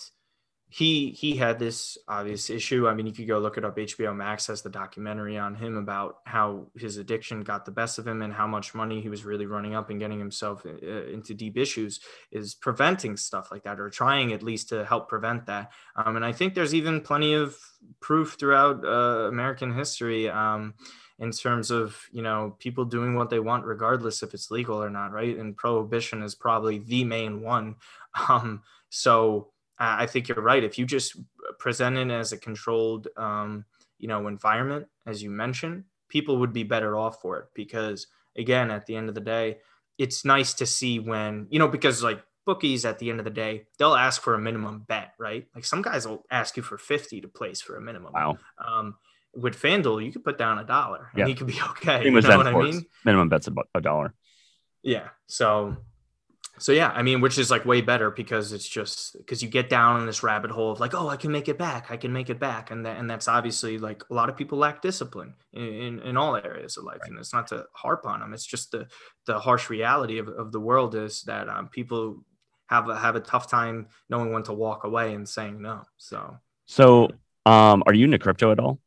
he 0.74 1.10
he 1.10 1.36
had 1.36 1.60
this 1.60 1.96
obvious 2.08 2.50
issue. 2.50 2.88
I 2.88 2.94
mean, 2.94 3.06
if 3.06 3.16
you 3.16 3.26
could 3.26 3.34
go 3.34 3.38
look 3.38 3.56
it 3.56 3.64
up. 3.64 3.76
HBO 3.76 4.12
Max 4.12 4.48
has 4.48 4.60
the 4.60 4.70
documentary 4.70 5.38
on 5.38 5.54
him 5.54 5.76
about 5.76 6.16
how 6.24 6.66
his 6.76 6.96
addiction 6.96 7.44
got 7.44 7.64
the 7.64 7.70
best 7.70 8.00
of 8.00 8.08
him 8.08 8.22
and 8.22 8.32
how 8.32 8.48
much 8.48 8.74
money 8.74 9.00
he 9.00 9.08
was 9.08 9.24
really 9.24 9.46
running 9.46 9.76
up 9.76 9.90
and 9.90 10.00
getting 10.00 10.18
himself 10.18 10.66
uh, 10.66 11.04
into 11.04 11.32
deep 11.32 11.56
issues 11.56 12.00
is 12.32 12.54
preventing 12.56 13.16
stuff 13.16 13.52
like 13.52 13.62
that 13.62 13.78
or 13.78 13.88
trying 13.88 14.32
at 14.32 14.42
least 14.42 14.68
to 14.70 14.84
help 14.84 15.08
prevent 15.08 15.46
that. 15.46 15.70
Um, 15.94 16.16
and 16.16 16.24
I 16.24 16.32
think 16.32 16.54
there's 16.54 16.74
even 16.74 17.02
plenty 17.02 17.34
of 17.34 17.56
proof 18.00 18.34
throughout 18.36 18.84
uh, 18.84 19.28
American 19.28 19.72
history. 19.72 20.28
Um, 20.28 20.74
in 21.20 21.30
terms 21.30 21.70
of 21.70 21.96
you 22.10 22.22
know 22.22 22.56
people 22.58 22.84
doing 22.84 23.14
what 23.14 23.30
they 23.30 23.38
want 23.38 23.64
regardless 23.64 24.24
if 24.24 24.34
it's 24.34 24.50
legal 24.50 24.82
or 24.82 24.90
not 24.90 25.12
right 25.12 25.38
and 25.38 25.56
prohibition 25.56 26.24
is 26.24 26.34
probably 26.34 26.80
the 26.80 27.04
main 27.04 27.40
one 27.40 27.76
um, 28.28 28.64
so 28.90 29.52
I 29.78 30.06
think 30.06 30.28
you're 30.28 30.40
right. 30.42 30.62
If 30.62 30.78
you 30.78 30.86
just 30.86 31.16
present 31.58 31.96
it 31.96 32.10
as 32.10 32.32
a 32.32 32.38
controlled, 32.38 33.08
um, 33.16 33.64
you 33.98 34.08
know, 34.08 34.28
environment, 34.28 34.86
as 35.06 35.22
you 35.22 35.30
mentioned, 35.30 35.84
people 36.08 36.38
would 36.38 36.52
be 36.52 36.62
better 36.62 36.96
off 36.96 37.20
for 37.20 37.38
it 37.38 37.46
because 37.54 38.06
again, 38.36 38.70
at 38.70 38.86
the 38.86 38.96
end 38.96 39.08
of 39.08 39.14
the 39.14 39.20
day, 39.20 39.58
it's 39.98 40.24
nice 40.24 40.54
to 40.54 40.66
see 40.66 40.98
when 40.98 41.46
you 41.50 41.58
know 41.58 41.68
because 41.68 42.02
like 42.02 42.22
bookies 42.46 42.84
at 42.84 42.98
the 42.98 43.08
end 43.10 43.20
of 43.20 43.24
the 43.24 43.30
day 43.30 43.64
they'll 43.78 43.94
ask 43.94 44.20
for 44.20 44.34
a 44.34 44.38
minimum 44.38 44.84
bet 44.86 45.14
right 45.18 45.46
like 45.54 45.64
some 45.64 45.80
guys 45.80 46.06
will 46.06 46.26
ask 46.30 46.58
you 46.58 46.62
for 46.62 46.76
50 46.76 47.22
to 47.22 47.28
place 47.28 47.62
for 47.62 47.76
a 47.76 47.80
minimum 47.80 48.12
wow 48.12 48.36
um 48.58 48.96
with 49.36 49.60
FanDuel, 49.60 50.04
you 50.04 50.12
could 50.12 50.24
put 50.24 50.38
down 50.38 50.58
a 50.58 50.64
dollar 50.64 51.10
and 51.12 51.20
Yeah. 51.20 51.26
he 51.26 51.34
could 51.34 51.46
be 51.46 51.58
okay. 51.70 52.04
Same 52.04 52.14
You 52.14 52.20
know 52.20 52.36
what 52.36 52.46
I 52.46 52.52
mean? 52.54 52.84
Minimum 53.04 53.28
bet's 53.28 53.46
about 53.46 53.68
a 53.74 53.80
dollar. 53.80 54.14
Yeah. 54.82 55.08
So, 55.26 55.76
so 56.58 56.72
yeah, 56.72 56.90
I 56.90 57.02
mean, 57.02 57.20
which 57.20 57.38
is 57.38 57.50
like 57.50 57.64
way 57.64 57.80
better 57.80 58.10
because 58.10 58.52
it's 58.52 58.68
just 58.68 59.16
because 59.18 59.42
you 59.42 59.48
get 59.48 59.68
down 59.68 60.00
in 60.00 60.06
this 60.06 60.22
rabbit 60.22 60.50
hole 60.50 60.72
of 60.72 60.80
like, 60.80 60.94
oh, 60.94 61.08
I 61.08 61.16
can 61.16 61.32
make 61.32 61.48
it 61.48 61.58
back, 61.58 61.90
I 61.90 61.96
can 61.96 62.12
make 62.12 62.30
it 62.30 62.38
back, 62.38 62.70
and 62.70 62.86
that 62.86 62.96
and 62.96 63.10
that's 63.10 63.26
obviously 63.26 63.78
like 63.78 64.02
a 64.08 64.14
lot 64.14 64.28
of 64.28 64.36
people 64.36 64.58
lack 64.58 64.80
discipline 64.80 65.34
in 65.52 65.62
in, 65.62 66.00
in 66.00 66.16
all 66.16 66.36
areas 66.36 66.76
of 66.76 66.84
life, 66.84 67.00
and 67.06 67.18
it's 67.18 67.32
not 67.32 67.48
to 67.48 67.66
harp 67.72 68.06
on 68.06 68.20
them. 68.20 68.32
It's 68.32 68.46
just 68.46 68.70
the 68.70 68.86
the 69.26 69.38
harsh 69.38 69.68
reality 69.68 70.18
of, 70.18 70.28
of 70.28 70.52
the 70.52 70.60
world 70.60 70.94
is 70.94 71.22
that 71.22 71.48
um, 71.48 71.68
people 71.68 72.24
have 72.66 72.88
a, 72.88 72.96
have 72.96 73.16
a 73.16 73.20
tough 73.20 73.50
time 73.50 73.88
knowing 74.08 74.32
when 74.32 74.44
to 74.44 74.52
walk 74.52 74.84
away 74.84 75.14
and 75.14 75.28
saying 75.28 75.60
no. 75.60 75.82
So. 75.96 76.38
So, 76.66 77.10
um, 77.44 77.82
are 77.86 77.92
you 77.92 78.06
into 78.06 78.18
crypto 78.18 78.52
at 78.52 78.58
all? 78.58 78.78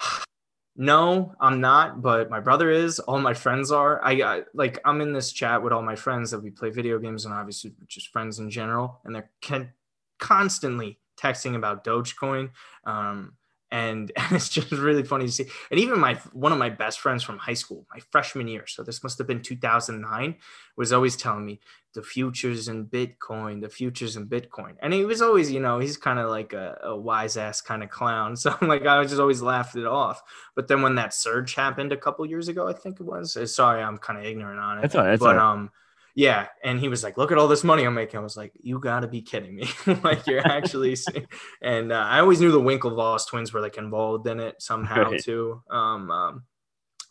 No, 0.74 1.34
I'm 1.38 1.60
not, 1.60 2.00
but 2.00 2.30
my 2.30 2.40
brother 2.40 2.70
is. 2.70 2.98
All 2.98 3.18
my 3.18 3.34
friends 3.34 3.70
are. 3.70 4.02
I 4.02 4.44
like 4.54 4.80
I'm 4.86 5.02
in 5.02 5.12
this 5.12 5.32
chat 5.32 5.62
with 5.62 5.72
all 5.72 5.82
my 5.82 5.96
friends 5.96 6.30
that 6.30 6.42
we 6.42 6.50
play 6.50 6.70
video 6.70 6.98
games 6.98 7.26
and 7.26 7.34
obviously 7.34 7.72
just 7.88 8.08
friends 8.08 8.38
in 8.38 8.50
general, 8.50 9.00
and 9.04 9.14
they're 9.14 9.30
con- 9.42 9.70
constantly 10.18 10.98
texting 11.20 11.56
about 11.56 11.84
Dogecoin. 11.84 12.50
Um, 12.84 13.34
and, 13.72 14.12
and 14.16 14.36
it's 14.36 14.48
just 14.48 14.70
really 14.70 15.02
funny 15.02 15.26
to 15.26 15.32
see. 15.32 15.46
And 15.70 15.80
even 15.80 15.98
my 15.98 16.14
one 16.32 16.52
of 16.52 16.58
my 16.58 16.68
best 16.68 17.00
friends 17.00 17.24
from 17.24 17.38
high 17.38 17.54
school, 17.54 17.84
my 17.92 18.00
freshman 18.10 18.46
year, 18.46 18.66
so 18.68 18.84
this 18.84 19.02
must 19.02 19.18
have 19.18 19.26
been 19.26 19.42
2009, 19.42 20.36
was 20.76 20.92
always 20.92 21.16
telling 21.16 21.44
me 21.44 21.58
the 21.94 22.02
futures 22.02 22.68
in 22.68 22.86
Bitcoin, 22.86 23.60
the 23.60 23.68
futures 23.68 24.16
in 24.16 24.26
Bitcoin. 24.26 24.74
And 24.80 24.92
he 24.92 25.04
was 25.04 25.20
always, 25.20 25.50
you 25.50 25.60
know, 25.60 25.78
he's 25.78 25.96
kind 25.96 26.18
of 26.18 26.30
like 26.30 26.52
a, 26.52 26.78
a 26.84 26.96
wise 26.96 27.36
ass 27.36 27.60
kind 27.60 27.82
of 27.82 27.90
clown. 27.90 28.36
So 28.42 28.54
I'm 28.60 28.68
like, 28.68 28.86
I 28.86 28.98
was 28.98 29.10
just 29.10 29.20
always 29.20 29.42
laughed 29.42 29.76
it 29.76 29.86
off. 29.86 30.22
But 30.54 30.66
then 30.68 30.82
when 30.82 30.96
that 30.96 31.14
surge 31.14 31.54
happened 31.54 31.92
a 31.92 31.96
couple 31.96 32.26
years 32.26 32.48
ago, 32.48 32.66
I 32.66 32.72
think 32.72 32.98
it 32.98 33.04
was. 33.04 33.36
Sorry, 33.54 33.82
I'm 33.82 33.98
kind 33.98 34.18
of 34.18 34.24
ignorant 34.24 34.58
on 34.58 34.78
it. 34.78 34.82
That's 34.82 34.94
all 34.94 35.02
right. 35.02 35.10
That's 35.10 35.20
but 35.20 35.38
all 35.38 35.44
right. 35.44 35.52
um, 35.52 35.70
yeah. 36.14 36.48
And 36.62 36.78
he 36.78 36.88
was 36.88 37.02
like, 37.02 37.16
"Look 37.16 37.32
at 37.32 37.38
all 37.38 37.48
this 37.48 37.64
money 37.64 37.84
I'm 37.84 37.94
making." 37.94 38.18
I 38.18 38.22
was 38.22 38.36
like, 38.36 38.52
"You 38.60 38.78
got 38.78 39.00
to 39.00 39.08
be 39.08 39.22
kidding 39.22 39.54
me! 39.54 39.68
like 40.02 40.26
you're 40.26 40.46
actually." 40.46 40.96
and 41.62 41.92
uh, 41.92 41.96
I 41.96 42.20
always 42.20 42.40
knew 42.40 42.50
the 42.50 42.60
Winklevoss 42.60 43.28
twins 43.28 43.52
were 43.52 43.60
like 43.60 43.78
involved 43.78 44.26
in 44.26 44.40
it 44.40 44.60
somehow 44.60 45.10
Right. 45.10 45.22
too. 45.22 45.62
Um, 45.70 46.10
um, 46.10 46.42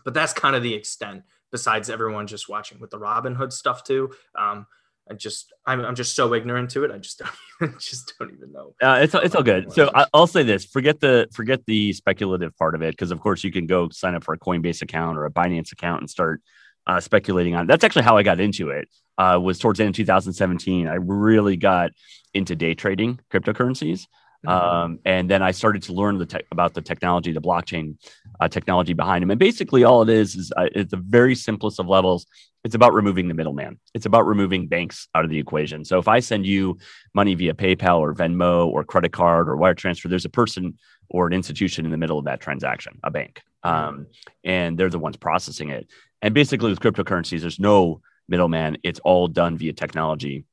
but 0.03 0.13
that's 0.13 0.33
kind 0.33 0.55
of 0.55 0.63
the 0.63 0.73
extent. 0.73 1.23
Besides 1.51 1.89
everyone 1.89 2.27
just 2.27 2.47
watching 2.47 2.79
with 2.79 2.91
the 2.91 2.99
Robinhood 2.99 3.51
stuff 3.51 3.83
too. 3.83 4.11
Um, 4.37 4.65
I 5.09 5.15
just 5.15 5.51
I'm, 5.65 5.81
I'm 5.81 5.95
just 5.95 6.15
so 6.15 6.33
ignorant 6.33 6.69
to 6.71 6.83
it. 6.83 6.91
I 6.91 6.97
just 6.97 7.19
don't 7.19 7.31
even, 7.61 7.79
just 7.79 8.13
don't 8.17 8.31
even 8.33 8.51
know. 8.51 8.73
Uh, 8.81 8.99
it's 9.01 9.13
it's 9.13 9.35
all 9.35 9.43
good. 9.43 9.73
So 9.73 9.91
I, 9.93 10.05
I'll 10.13 10.27
say 10.27 10.43
this: 10.43 10.65
forget 10.65 10.99
the 10.99 11.27
forget 11.33 11.65
the 11.65 11.91
speculative 11.93 12.55
part 12.57 12.75
of 12.75 12.81
it, 12.81 12.91
because 12.91 13.11
of 13.11 13.19
course 13.19 13.43
you 13.43 13.51
can 13.51 13.65
go 13.65 13.89
sign 13.89 14.15
up 14.15 14.23
for 14.23 14.33
a 14.33 14.39
Coinbase 14.39 14.81
account 14.81 15.17
or 15.17 15.25
a 15.25 15.31
Binance 15.31 15.71
account 15.71 16.01
and 16.01 16.09
start 16.09 16.41
uh, 16.87 16.99
speculating 16.99 17.55
on. 17.55 17.67
That's 17.67 17.83
actually 17.83 18.03
how 18.03 18.17
I 18.17 18.23
got 18.23 18.39
into 18.39 18.69
it. 18.69 18.87
Uh, 19.17 19.39
was 19.39 19.59
towards 19.59 19.77
the 19.77 19.83
end 19.83 19.93
of 19.93 19.97
2017. 19.97 20.87
I 20.87 20.95
really 20.95 21.55
got 21.55 21.91
into 22.33 22.55
day 22.55 22.73
trading 22.73 23.19
cryptocurrencies, 23.31 24.07
um, 24.47 24.99
and 25.05 25.29
then 25.29 25.43
I 25.43 25.51
started 25.51 25.83
to 25.83 25.93
learn 25.93 26.17
the 26.17 26.25
tech 26.25 26.45
about 26.51 26.73
the 26.73 26.81
technology, 26.81 27.31
the 27.31 27.41
blockchain 27.41 27.97
uh, 28.39 28.47
technology 28.47 28.93
behind 28.93 29.21
them. 29.21 29.29
And 29.29 29.39
basically, 29.39 29.83
all 29.83 30.01
it 30.01 30.09
is 30.09 30.35
is 30.35 30.51
uh, 30.57 30.69
at 30.75 30.89
the 30.89 30.97
very 30.97 31.35
simplest 31.35 31.79
of 31.79 31.87
levels, 31.87 32.25
it's 32.63 32.75
about 32.75 32.93
removing 32.93 33.27
the 33.27 33.33
middleman. 33.33 33.79
It's 33.93 34.05
about 34.05 34.25
removing 34.25 34.67
banks 34.67 35.07
out 35.15 35.23
of 35.23 35.29
the 35.29 35.39
equation. 35.39 35.83
So 35.85 35.99
if 35.99 36.07
I 36.07 36.19
send 36.19 36.45
you 36.45 36.77
money 37.13 37.35
via 37.35 37.53
PayPal 37.53 37.99
or 37.99 38.13
Venmo 38.13 38.67
or 38.67 38.83
credit 38.83 39.11
card 39.11 39.49
or 39.49 39.57
wire 39.57 39.73
transfer, 39.73 40.07
there's 40.07 40.25
a 40.25 40.29
person 40.29 40.77
or 41.09 41.27
an 41.27 41.33
institution 41.33 41.85
in 41.85 41.91
the 41.91 41.97
middle 41.97 42.17
of 42.17 42.25
that 42.25 42.39
transaction, 42.39 42.99
a 43.03 43.11
bank, 43.11 43.41
um, 43.63 44.07
and 44.43 44.77
they're 44.77 44.89
the 44.89 44.99
ones 44.99 45.17
processing 45.17 45.69
it. 45.69 45.87
And 46.21 46.33
basically, 46.33 46.69
with 46.69 46.79
cryptocurrencies, 46.79 47.41
there's 47.41 47.59
no 47.59 48.01
middleman. 48.27 48.77
It's 48.83 48.99
all 48.99 49.27
done 49.27 49.57
via 49.57 49.73
technology, 49.73 50.45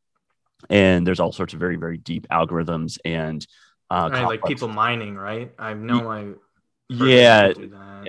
and 0.71 1.07
there's 1.07 1.21
all 1.21 1.33
sorts 1.33 1.55
of 1.55 1.61
very 1.61 1.77
very 1.77 1.99
deep 1.99 2.27
algorithms 2.29 2.99
and 3.05 3.47
uh, 3.91 4.09
Right, 4.13 4.27
like 4.27 4.45
people 4.45 4.69
mining, 4.69 5.17
right? 5.17 5.53
I 5.59 5.75
know 5.75 6.11
I 6.11 6.23
heard 6.23 6.39
yeah, 6.91 7.53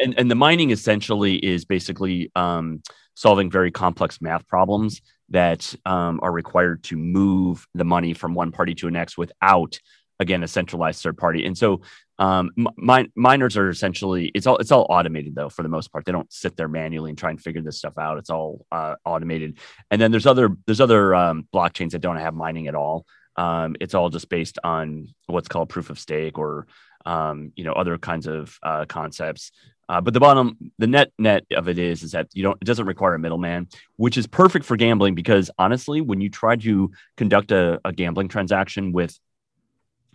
and 0.01 0.17
and 0.17 0.31
the 0.31 0.35
mining 0.35 0.71
essentially 0.71 1.35
is 1.35 1.65
basically 1.65 2.31
um, 2.35 2.81
solving 3.15 3.49
very 3.49 3.71
complex 3.71 4.21
math 4.21 4.47
problems 4.47 5.01
that 5.29 5.75
um, 5.85 6.19
are 6.23 6.31
required 6.31 6.83
to 6.83 6.97
move 6.97 7.67
the 7.75 7.83
money 7.83 8.13
from 8.13 8.33
one 8.33 8.51
party 8.51 8.73
to 8.75 8.87
the 8.87 8.91
next 8.91 9.17
without 9.17 9.77
again 10.19 10.43
a 10.43 10.47
centralized 10.47 11.01
third 11.03 11.17
party 11.17 11.45
and 11.45 11.57
so 11.57 11.81
um, 12.19 12.51
mi- 12.57 12.67
min- 12.77 13.11
miners 13.15 13.55
are 13.57 13.69
essentially 13.69 14.29
it's 14.35 14.45
all 14.45 14.57
it's 14.57 14.71
all 14.71 14.85
automated 14.89 15.33
though 15.33 15.49
for 15.49 15.63
the 15.63 15.69
most 15.69 15.91
part. 15.91 16.05
They 16.05 16.11
don't 16.11 16.31
sit 16.31 16.57
there 16.57 16.67
manually 16.67 17.09
and 17.09 17.17
try 17.17 17.29
and 17.29 17.41
figure 17.41 17.61
this 17.61 17.77
stuff 17.77 17.97
out. 17.97 18.17
It's 18.17 18.29
all 18.29 18.65
uh, 18.71 18.95
automated. 19.05 19.57
And 19.89 20.01
then 20.01 20.11
there's 20.11 20.27
other 20.27 20.55
there's 20.65 20.81
other 20.81 21.15
um, 21.15 21.47
blockchains 21.53 21.91
that 21.91 22.01
don't 22.01 22.17
have 22.17 22.35
mining 22.35 22.67
at 22.67 22.75
all. 22.75 23.05
Um, 23.37 23.77
it's 23.79 23.93
all 23.93 24.09
just 24.09 24.29
based 24.29 24.59
on 24.65 25.07
what's 25.27 25.47
called 25.47 25.69
proof 25.69 25.89
of 25.89 25.97
stake 25.97 26.37
or 26.37 26.67
um, 27.05 27.53
you 27.55 27.63
know 27.63 27.71
other 27.71 27.97
kinds 27.97 28.27
of 28.27 28.59
uh, 28.61 28.85
concepts. 28.85 29.51
Uh, 29.87 30.01
but 30.01 30.13
the 30.13 30.19
bottom, 30.19 30.55
the 30.77 30.85
net 30.85 31.11
net 31.17 31.45
of 31.55 31.67
it 31.67 31.79
is, 31.79 32.03
is 32.03 32.11
that 32.11 32.27
you 32.33 32.43
don't, 32.43 32.57
it 32.61 32.65
doesn't 32.65 32.85
require 32.85 33.15
a 33.15 33.19
middleman, 33.19 33.67
which 33.95 34.17
is 34.17 34.27
perfect 34.27 34.63
for 34.63 34.75
gambling 34.75 35.15
because 35.15 35.49
honestly, 35.57 35.99
when 35.99 36.21
you 36.21 36.29
try 36.29 36.55
to 36.55 36.91
conduct 37.17 37.51
a, 37.51 37.79
a 37.83 37.91
gambling 37.91 38.27
transaction 38.27 38.91
with 38.91 39.17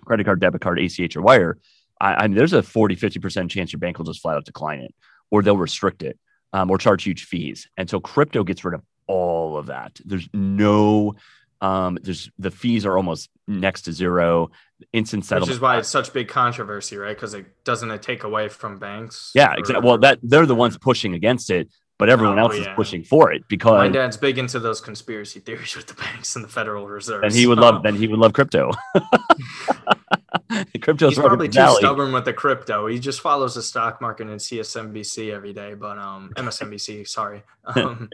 credit 0.05 0.25
card, 0.25 0.39
debit 0.39 0.61
card, 0.61 0.79
ACH, 0.79 1.17
or 1.17 1.23
wire, 1.23 1.59
I, 2.05 2.15
I 2.25 2.29
mean, 2.29 2.37
there's 2.37 2.53
a 2.53 2.63
40, 2.63 2.97
50% 2.97 3.49
chance 3.49 3.73
your 3.73 3.81
bank 3.81 3.99
will 3.99 4.05
just 4.05 4.21
flat 4.21 4.37
out 4.37 4.45
decline 4.45 4.81
it 4.81 4.95
or 5.31 5.43
they'll 5.43 5.57
restrict 5.57 6.03
it 6.03 6.19
um, 6.53 6.71
or 6.71 6.77
charge 6.77 7.03
huge 7.03 7.25
fees. 7.25 7.69
And 7.79 7.89
so 7.89 7.99
crypto 7.99 8.45
gets 8.45 8.65
rid 8.65 8.75
of 8.75 8.83
all 9.07 9.57
of 9.57 9.67
that. 9.67 9.99
There's 10.05 10.29
no, 10.35 11.15
um, 11.63 11.99
there's 12.03 12.31
the 12.39 12.51
fees 12.51 12.85
are 12.85 12.97
almost 12.97 13.31
next 13.49 13.83
to 13.83 13.93
zero. 13.93 14.51
Instant 14.93 15.25
settlement. 15.25 15.49
Which 15.49 15.55
is 15.57 15.61
why 15.61 15.79
it's 15.79 15.89
such 15.89 16.13
big 16.13 16.29
controversy, 16.29 16.99
right? 16.99 17.17
Because 17.17 17.33
it 17.33 17.47
doesn't 17.65 17.91
it 17.91 18.03
take 18.03 18.23
away 18.25 18.49
from 18.49 18.79
banks. 18.79 19.31
Yeah, 19.35 19.53
or- 19.53 19.59
exactly. 19.59 19.87
Well, 19.87 19.99
that 19.99 20.19
they're 20.23 20.45
the 20.45 20.55
ones 20.55 20.77
pushing 20.77 21.15
against 21.15 21.49
it, 21.49 21.71
but 21.99 22.11
everyone 22.11 22.39
Oh, 22.39 22.43
else 22.43 22.57
is 22.57 22.67
pushing 22.77 23.03
for 23.03 23.33
it 23.33 23.45
because 23.49 23.79
my 23.79 23.89
dad's 23.89 24.19
big 24.19 24.37
into 24.37 24.59
those 24.59 24.83
conspiracy 24.83 25.41
theories 25.41 25.75
with 25.75 25.87
the 25.87 25.95
banks 25.95 26.37
and 26.37 26.45
the 26.45 26.51
Federal 26.51 26.87
Reserve. 26.87 27.23
And 27.23 27.33
he 27.33 27.47
would 27.47 27.59
love 27.59 27.83
then 27.83 27.95
he 27.95 28.09
would 28.09 28.19
love 28.19 28.35
crypto. 28.35 28.73
Crypto's 30.81 31.15
He's 31.15 31.19
probably 31.19 31.49
too 31.49 31.61
alley. 31.61 31.79
stubborn 31.79 32.13
with 32.13 32.25
the 32.25 32.33
crypto. 32.33 32.87
He 32.87 32.99
just 32.99 33.21
follows 33.21 33.55
the 33.55 33.63
stock 33.63 34.01
market 34.01 34.29
and 34.29 34.39
CSNBC 34.41 35.33
every 35.33 35.53
day, 35.53 35.75
but 35.75 35.99
um, 35.99 36.31
MSNBC, 36.37 37.07
sorry. 37.09 37.43
Um, 37.77 38.11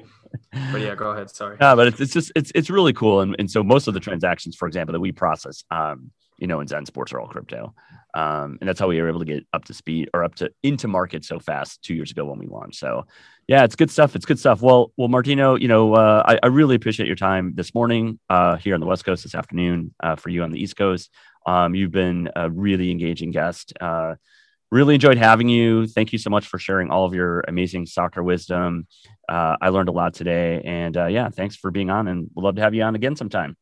but 0.70 0.80
yeah, 0.80 0.94
go 0.94 1.10
ahead. 1.10 1.28
Sorry. 1.28 1.56
Yeah, 1.60 1.74
but 1.74 1.88
it's, 1.88 2.00
it's 2.00 2.12
just 2.12 2.30
it's 2.36 2.52
it's 2.54 2.70
really 2.70 2.92
cool, 2.92 3.20
and 3.20 3.34
and 3.40 3.50
so 3.50 3.64
most 3.64 3.88
of 3.88 3.94
the 3.94 4.00
transactions, 4.00 4.54
for 4.54 4.68
example, 4.68 4.92
that 4.92 5.00
we 5.00 5.10
process, 5.10 5.64
um, 5.72 6.12
you 6.38 6.46
know, 6.46 6.60
in 6.60 6.68
ZenSports 6.68 7.12
are 7.12 7.20
all 7.20 7.26
crypto, 7.26 7.74
um, 8.14 8.58
and 8.60 8.68
that's 8.68 8.78
how 8.78 8.86
we 8.86 9.00
were 9.00 9.08
able 9.08 9.18
to 9.18 9.24
get 9.24 9.44
up 9.52 9.64
to 9.64 9.74
speed 9.74 10.08
or 10.14 10.22
up 10.22 10.36
to 10.36 10.52
into 10.62 10.86
market 10.86 11.24
so 11.24 11.40
fast 11.40 11.82
two 11.82 11.94
years 11.94 12.12
ago 12.12 12.24
when 12.26 12.38
we 12.38 12.46
launched. 12.46 12.78
So, 12.78 13.06
yeah, 13.48 13.64
it's 13.64 13.74
good 13.74 13.90
stuff. 13.90 14.14
It's 14.14 14.24
good 14.24 14.38
stuff. 14.38 14.62
Well, 14.62 14.92
well, 14.96 15.08
Martino, 15.08 15.56
you 15.56 15.68
know, 15.68 15.94
uh, 15.94 16.22
I, 16.26 16.38
I 16.42 16.46
really 16.46 16.76
appreciate 16.76 17.06
your 17.06 17.16
time 17.16 17.54
this 17.56 17.74
morning 17.74 18.18
uh, 18.28 18.56
here 18.56 18.74
on 18.74 18.80
the 18.80 18.86
West 18.86 19.04
Coast, 19.04 19.24
this 19.24 19.34
afternoon 19.34 19.94
uh, 20.00 20.16
for 20.16 20.28
you 20.28 20.42
on 20.42 20.50
the 20.50 20.60
East 20.60 20.76
Coast. 20.76 21.10
Um, 21.46 21.74
you've 21.74 21.90
been 21.90 22.30
a 22.36 22.50
really 22.50 22.90
engaging 22.90 23.30
guest. 23.30 23.72
Uh, 23.80 24.16
really 24.70 24.94
enjoyed 24.94 25.18
having 25.18 25.48
you. 25.48 25.86
Thank 25.86 26.12
you 26.12 26.18
so 26.18 26.30
much 26.30 26.46
for 26.46 26.58
sharing 26.58 26.90
all 26.90 27.04
of 27.04 27.14
your 27.14 27.40
amazing 27.48 27.86
soccer 27.86 28.22
wisdom. 28.22 28.86
Uh, 29.28 29.56
I 29.60 29.70
learned 29.70 29.88
a 29.88 29.92
lot 29.92 30.14
today, 30.14 30.62
and 30.64 30.96
uh, 30.96 31.06
yeah, 31.06 31.28
thanks 31.28 31.56
for 31.56 31.70
being 31.70 31.90
on, 31.90 32.08
and 32.08 32.30
we'd 32.34 32.42
love 32.42 32.56
to 32.56 32.62
have 32.62 32.74
you 32.74 32.82
on 32.82 32.94
again 32.94 33.16
sometime. 33.16 33.56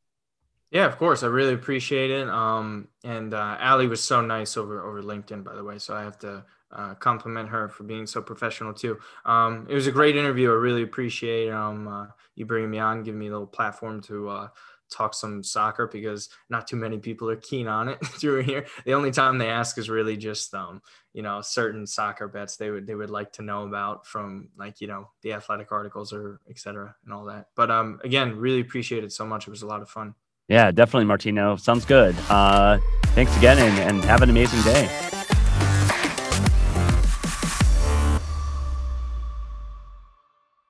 Yeah, 0.71 0.85
of 0.85 0.99
course. 0.99 1.23
I 1.23 1.29
really 1.29 1.55
appreciate 1.55 2.11
it. 2.11 2.29
Um, 2.29 2.89
and 3.03 3.33
uh, 3.33 3.57
Allie 3.59 3.87
was 3.87 4.03
so 4.03 4.21
nice 4.21 4.57
over 4.57 4.87
over 4.87 5.03
LinkedIn, 5.03 5.43
by 5.43 5.55
the 5.55 5.65
way. 5.65 5.79
So 5.79 5.95
I 5.95 6.03
have 6.03 6.19
to 6.19 6.45
uh, 6.71 6.95
compliment 6.95 7.49
her 7.49 7.69
for 7.69 7.85
being 7.85 8.07
so 8.07 8.21
professional 8.21 8.75
too. 8.75 8.99
Um, 9.25 9.67
it 9.71 9.75
was 9.75 9.87
a 9.87 9.93
great 9.93 10.17
interview. 10.17 10.51
I 10.51 10.55
really 10.55 10.83
appreciate 10.83 11.51
um, 11.51 11.89
uh, 11.89 12.07
you 12.35 12.45
bringing 12.45 12.71
me 12.71 12.79
on, 12.79 13.03
giving 13.03 13.19
me 13.19 13.29
a 13.29 13.31
little 13.31 13.47
platform 13.47 14.03
to 14.03 14.29
uh, 14.29 14.49
talk 14.91 15.15
some 15.15 15.43
soccer 15.43 15.87
because 15.87 16.29
not 16.51 16.67
too 16.67 16.77
many 16.77 16.99
people 16.99 17.29
are 17.31 17.37
keen 17.37 17.69
on 17.69 17.89
it 17.89 17.99
through 18.05 18.43
here. 18.43 18.67
The 18.85 18.95
only 18.95 19.11
time 19.11 19.39
they 19.39 19.49
ask 19.49 19.79
is 19.79 19.91
really 19.91 20.17
just 20.17 20.55
um, 20.55 20.83
you 21.13 21.23
know 21.23 21.41
certain 21.41 21.87
soccer 21.87 22.29
bets 22.29 22.57
they 22.57 22.71
would 22.71 22.87
they 22.87 22.95
would 22.95 23.11
like 23.11 23.33
to 23.35 23.43
know 23.43 23.65
about 23.65 24.07
from 24.07 24.49
like 24.57 24.81
you 24.81 24.87
know 24.87 25.09
the 25.23 25.33
athletic 25.33 25.73
articles 25.73 26.13
or 26.13 26.41
et 26.49 26.59
cetera 26.59 26.95
and 27.05 27.13
all 27.13 27.25
that. 27.27 27.47
But 27.57 27.71
um, 27.71 28.01
again, 28.05 28.37
really 28.37 28.61
appreciate 28.61 29.05
it 29.05 29.13
so 29.13 29.27
much. 29.27 29.47
It 29.47 29.51
was 29.51 29.63
a 29.63 29.67
lot 29.67 29.83
of 29.83 29.91
fun. 29.91 30.15
Yeah, 30.49 30.71
definitely, 30.71 31.05
Martino. 31.05 31.57
Sounds 31.57 31.85
good. 31.85 32.17
Uh, 32.31 32.79
thanks 33.09 33.37
again, 33.37 33.59
and, 33.59 33.79
and 33.97 34.05
have 34.05 34.23
an 34.23 34.31
amazing 34.31 34.63
day. 34.63 34.89